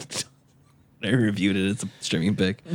when 1.00 1.14
I 1.14 1.16
reviewed 1.16 1.56
it 1.56 1.70
as 1.70 1.84
a 1.84 1.88
streaming 2.02 2.36
pick. 2.36 2.62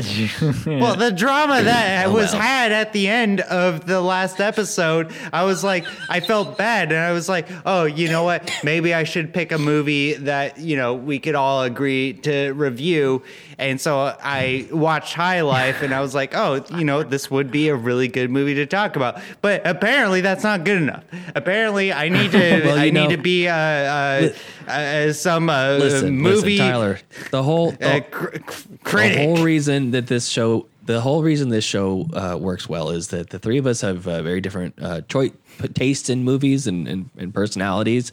Well, 0.66 0.97
the 0.97 1.12
drama 1.12 1.62
that 1.62 2.06
Oh, 2.06 2.12
was 2.15 2.32
well. 2.32 2.40
had 2.40 2.73
at 2.73 2.94
the 2.94 3.06
end 3.09 3.40
of 3.43 3.86
the 3.86 4.01
last 4.01 4.40
episode, 4.40 5.12
I 5.31 5.44
was 5.44 5.62
like, 5.62 5.85
I 6.09 6.20
felt 6.20 6.56
bad, 6.56 6.90
and 6.90 6.98
I 7.01 7.12
was 7.12 7.28
like, 7.28 7.47
oh, 7.66 7.85
you 7.85 8.09
know 8.09 8.24
what? 8.24 8.51
Maybe 8.65 8.94
I 8.94 9.05
should 9.05 9.35
pick 9.35 9.52
a 9.52 9.59
movie 9.59 10.15
that 10.15 10.59
you 10.59 10.77
know 10.78 10.94
we 10.94 11.19
could 11.19 11.35
all 11.35 11.62
agree 11.65 12.15
to 12.23 12.52
review. 12.52 13.23
And 13.59 13.81
so 13.81 14.17
I 14.23 14.67
watched 14.71 15.15
High 15.15 15.43
Life, 15.43 15.83
and 15.83 15.95
I 15.95 16.01
was 16.01 16.15
like, 16.15 16.35
oh, 16.35 16.65
you 16.77 16.85
know, 16.85 17.03
this 17.03 17.31
would 17.31 17.51
be 17.51 17.69
a 17.69 17.75
really 17.75 18.09
good 18.09 18.31
movie 18.31 18.55
to 18.55 18.67
talk 18.67 18.97
about. 18.97 19.21
But 19.43 19.67
apparently, 19.67 20.21
that's 20.21 20.43
not 20.45 20.65
good 20.65 20.79
enough. 20.83 21.05
Apparently, 21.35 21.93
I 21.93 22.09
need 22.09 22.33
to, 22.33 22.39
Well, 22.65 22.79
I 22.79 22.91
know- 22.91 23.07
need 23.09 23.17
to 23.17 23.23
be 23.23 23.49
uh, 23.49 23.55
uh, 23.55 24.29
uh, 24.69 25.13
some 25.13 25.49
uh, 25.51 25.77
Listen, 25.79 26.17
movie 26.17 26.59
listen, 26.59 26.67
Tyler. 26.67 26.99
The 27.31 27.43
whole 27.43 27.73
the, 27.73 27.97
uh, 27.97 28.01
cr- 28.01 28.37
critic. 28.83 29.17
the 29.19 29.25
whole 29.25 29.37
reason 29.45 29.91
that 29.93 30.07
this 30.07 30.27
show 30.29 30.67
the 30.87 31.01
whole 31.01 31.23
reason 31.23 31.49
this 31.49 31.65
show 31.65 32.07
uh, 32.13 32.37
works 32.39 32.69
well 32.69 32.91
is 32.91 33.09
that 33.09 33.31
the 33.31 33.39
three 33.39 33.57
of 33.57 33.67
us 33.67 33.81
have 33.81 34.07
uh, 34.07 34.21
very 34.23 34.43
different 34.43 34.75
uh, 34.83 35.01
choi- 35.09 35.33
tastes 35.73 36.11
in 36.11 36.23
movies 36.25 36.67
and, 36.67 36.87
and, 36.87 37.09
and 37.17 37.33
personalities 37.33 38.13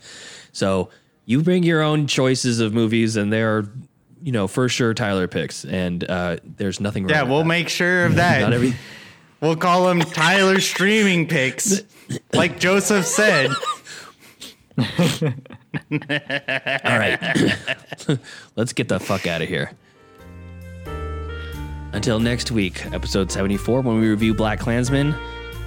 so 0.53 0.89
you 1.25 1.43
bring 1.43 1.63
your 1.63 1.81
own 1.81 2.07
choices 2.07 2.61
of 2.61 2.73
movies 2.73 3.17
and 3.17 3.31
they're 3.33 3.65
you 4.21 4.31
know 4.31 4.47
for 4.47 4.69
sure 4.69 4.93
tyler 4.93 5.27
picks 5.27 5.65
and 5.65 6.09
uh, 6.09 6.37
there's 6.43 6.79
nothing 6.79 7.03
wrong 7.03 7.11
yeah, 7.11 7.23
we'll 7.23 7.39
that. 7.39 7.45
make 7.45 7.69
sure 7.69 8.05
of 8.05 8.15
that. 8.15 8.41
not 8.41 8.53
every 8.53 8.73
We'll 9.41 9.55
call 9.55 9.87
them 9.87 10.01
Tyler 10.01 10.59
streaming 10.59 11.27
picks, 11.27 11.81
like 12.33 12.59
Joseph 12.59 13.07
said. 13.07 13.49
all 14.77 14.87
right 16.97 17.19
let's 18.55 18.73
get 18.73 18.87
the 18.87 18.99
fuck 18.99 19.27
out 19.27 19.41
of 19.41 19.47
here 19.47 19.71
until 21.93 22.19
next 22.19 22.51
week 22.51 22.83
episode 22.87 23.31
74 23.31 23.81
when 23.81 23.99
we 23.99 24.07
review 24.07 24.33
black 24.33 24.59
klansman 24.59 25.13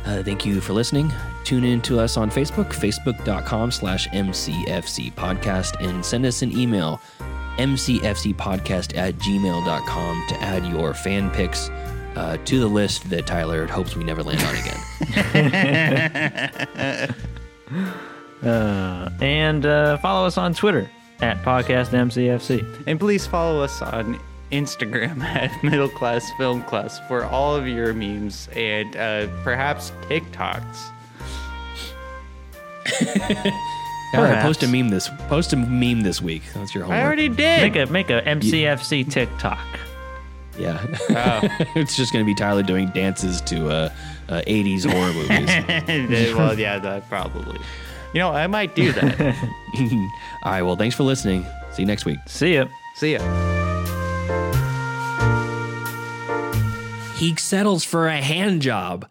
uh, 0.06 0.22
thank 0.24 0.44
you 0.44 0.60
for 0.60 0.72
listening 0.72 1.12
tune 1.44 1.64
in 1.64 1.81
to 1.82 2.01
us 2.01 2.16
on 2.16 2.31
facebook 2.31 2.72
facebook.com 2.72 3.70
slash 3.70 4.09
mcfc 4.09 5.12
podcast 5.12 5.81
and 5.86 6.05
send 6.05 6.26
us 6.26 6.43
an 6.43 6.51
email 6.59 7.01
mcfcpodcast 7.59 8.97
at 8.97 9.14
gmail.com 9.14 10.24
to 10.28 10.43
add 10.43 10.64
your 10.66 10.94
fan 10.94 11.31
picks 11.31 11.70
uh, 12.16 12.36
to 12.44 12.60
the 12.60 12.66
list 12.66 13.09
that 13.10 13.26
tyler 13.26 13.66
hopes 13.66 13.97
we 13.97 14.05
never 14.05 14.22
land 14.22 14.40
on 14.43 14.56
again 14.56 14.78
And 18.44 19.66
uh, 19.66 19.97
follow 19.98 20.26
us 20.26 20.36
on 20.36 20.55
Twitter 20.55 20.90
at 21.20 21.43
Podcast 21.43 21.90
MCFC. 21.90 22.85
And 22.86 23.01
please 23.01 23.26
follow 23.26 23.62
us 23.62 23.81
on 23.81 24.20
Instagram 24.52 25.20
at 25.22 25.64
Middle 25.64 25.89
Class 25.89 26.31
Film 26.39 26.62
Class 26.64 27.01
for 27.09 27.24
all 27.24 27.56
of 27.56 27.66
your 27.66 27.94
memes 27.94 28.48
and 28.55 28.94
uh, 28.97 29.28
perhaps 29.43 29.93
TikToks. 30.09 30.90
Tyler, 34.15 34.28
Perhaps. 34.28 34.45
post 34.45 34.62
a 34.62 34.69
meme 34.69 34.89
this 34.91 35.09
post 35.28 35.53
a 35.53 35.57
meme 35.57 36.03
this 36.03 36.23
week 36.23 36.43
that's 36.55 36.74
your 36.74 36.85
homework 36.85 37.01
I 37.01 37.05
already 37.05 37.28
did. 37.28 37.61
Make 37.73 37.77
a 37.77 37.91
make 37.93 38.11
a 38.11 38.23
MCFC 38.23 39.11
TikTok. 39.11 39.59
yeah 40.59 40.85
Oh. 41.11 41.41
it's 41.74 41.97
just 41.97 42.12
gonna 42.12 42.24
be 42.24 42.35
tyler 42.35 42.62
doing 42.62 42.89
dances 42.91 43.41
to 43.43 43.69
uh, 43.69 43.89
uh, 44.28 44.43
80s 44.47 44.89
horror 44.91 45.12
movies 45.99 46.35
well, 46.36 46.59
yeah, 46.59 46.78
that 46.78 47.09
probably. 47.09 47.59
You 48.12 48.20
know, 48.20 48.31
I 48.31 48.47
might 48.47 48.77
do 48.77 48.93
that. 48.93 49.20
all 50.45 50.53
right 50.53 50.62
well 50.62 50.77
thanks 50.77 50.95
for 50.95 51.03
listening 51.03 51.45
see 51.73 51.82
you 51.82 51.86
next 51.86 52.05
week 52.05 52.19
See 52.27 52.55
ya. 52.55 52.66
See 52.95 53.12
ya. 53.15 53.20
he 57.16 57.35
settles 57.36 57.85
for 57.85 58.07
a 58.07 58.20
hand 58.20 58.61
job 58.62 59.07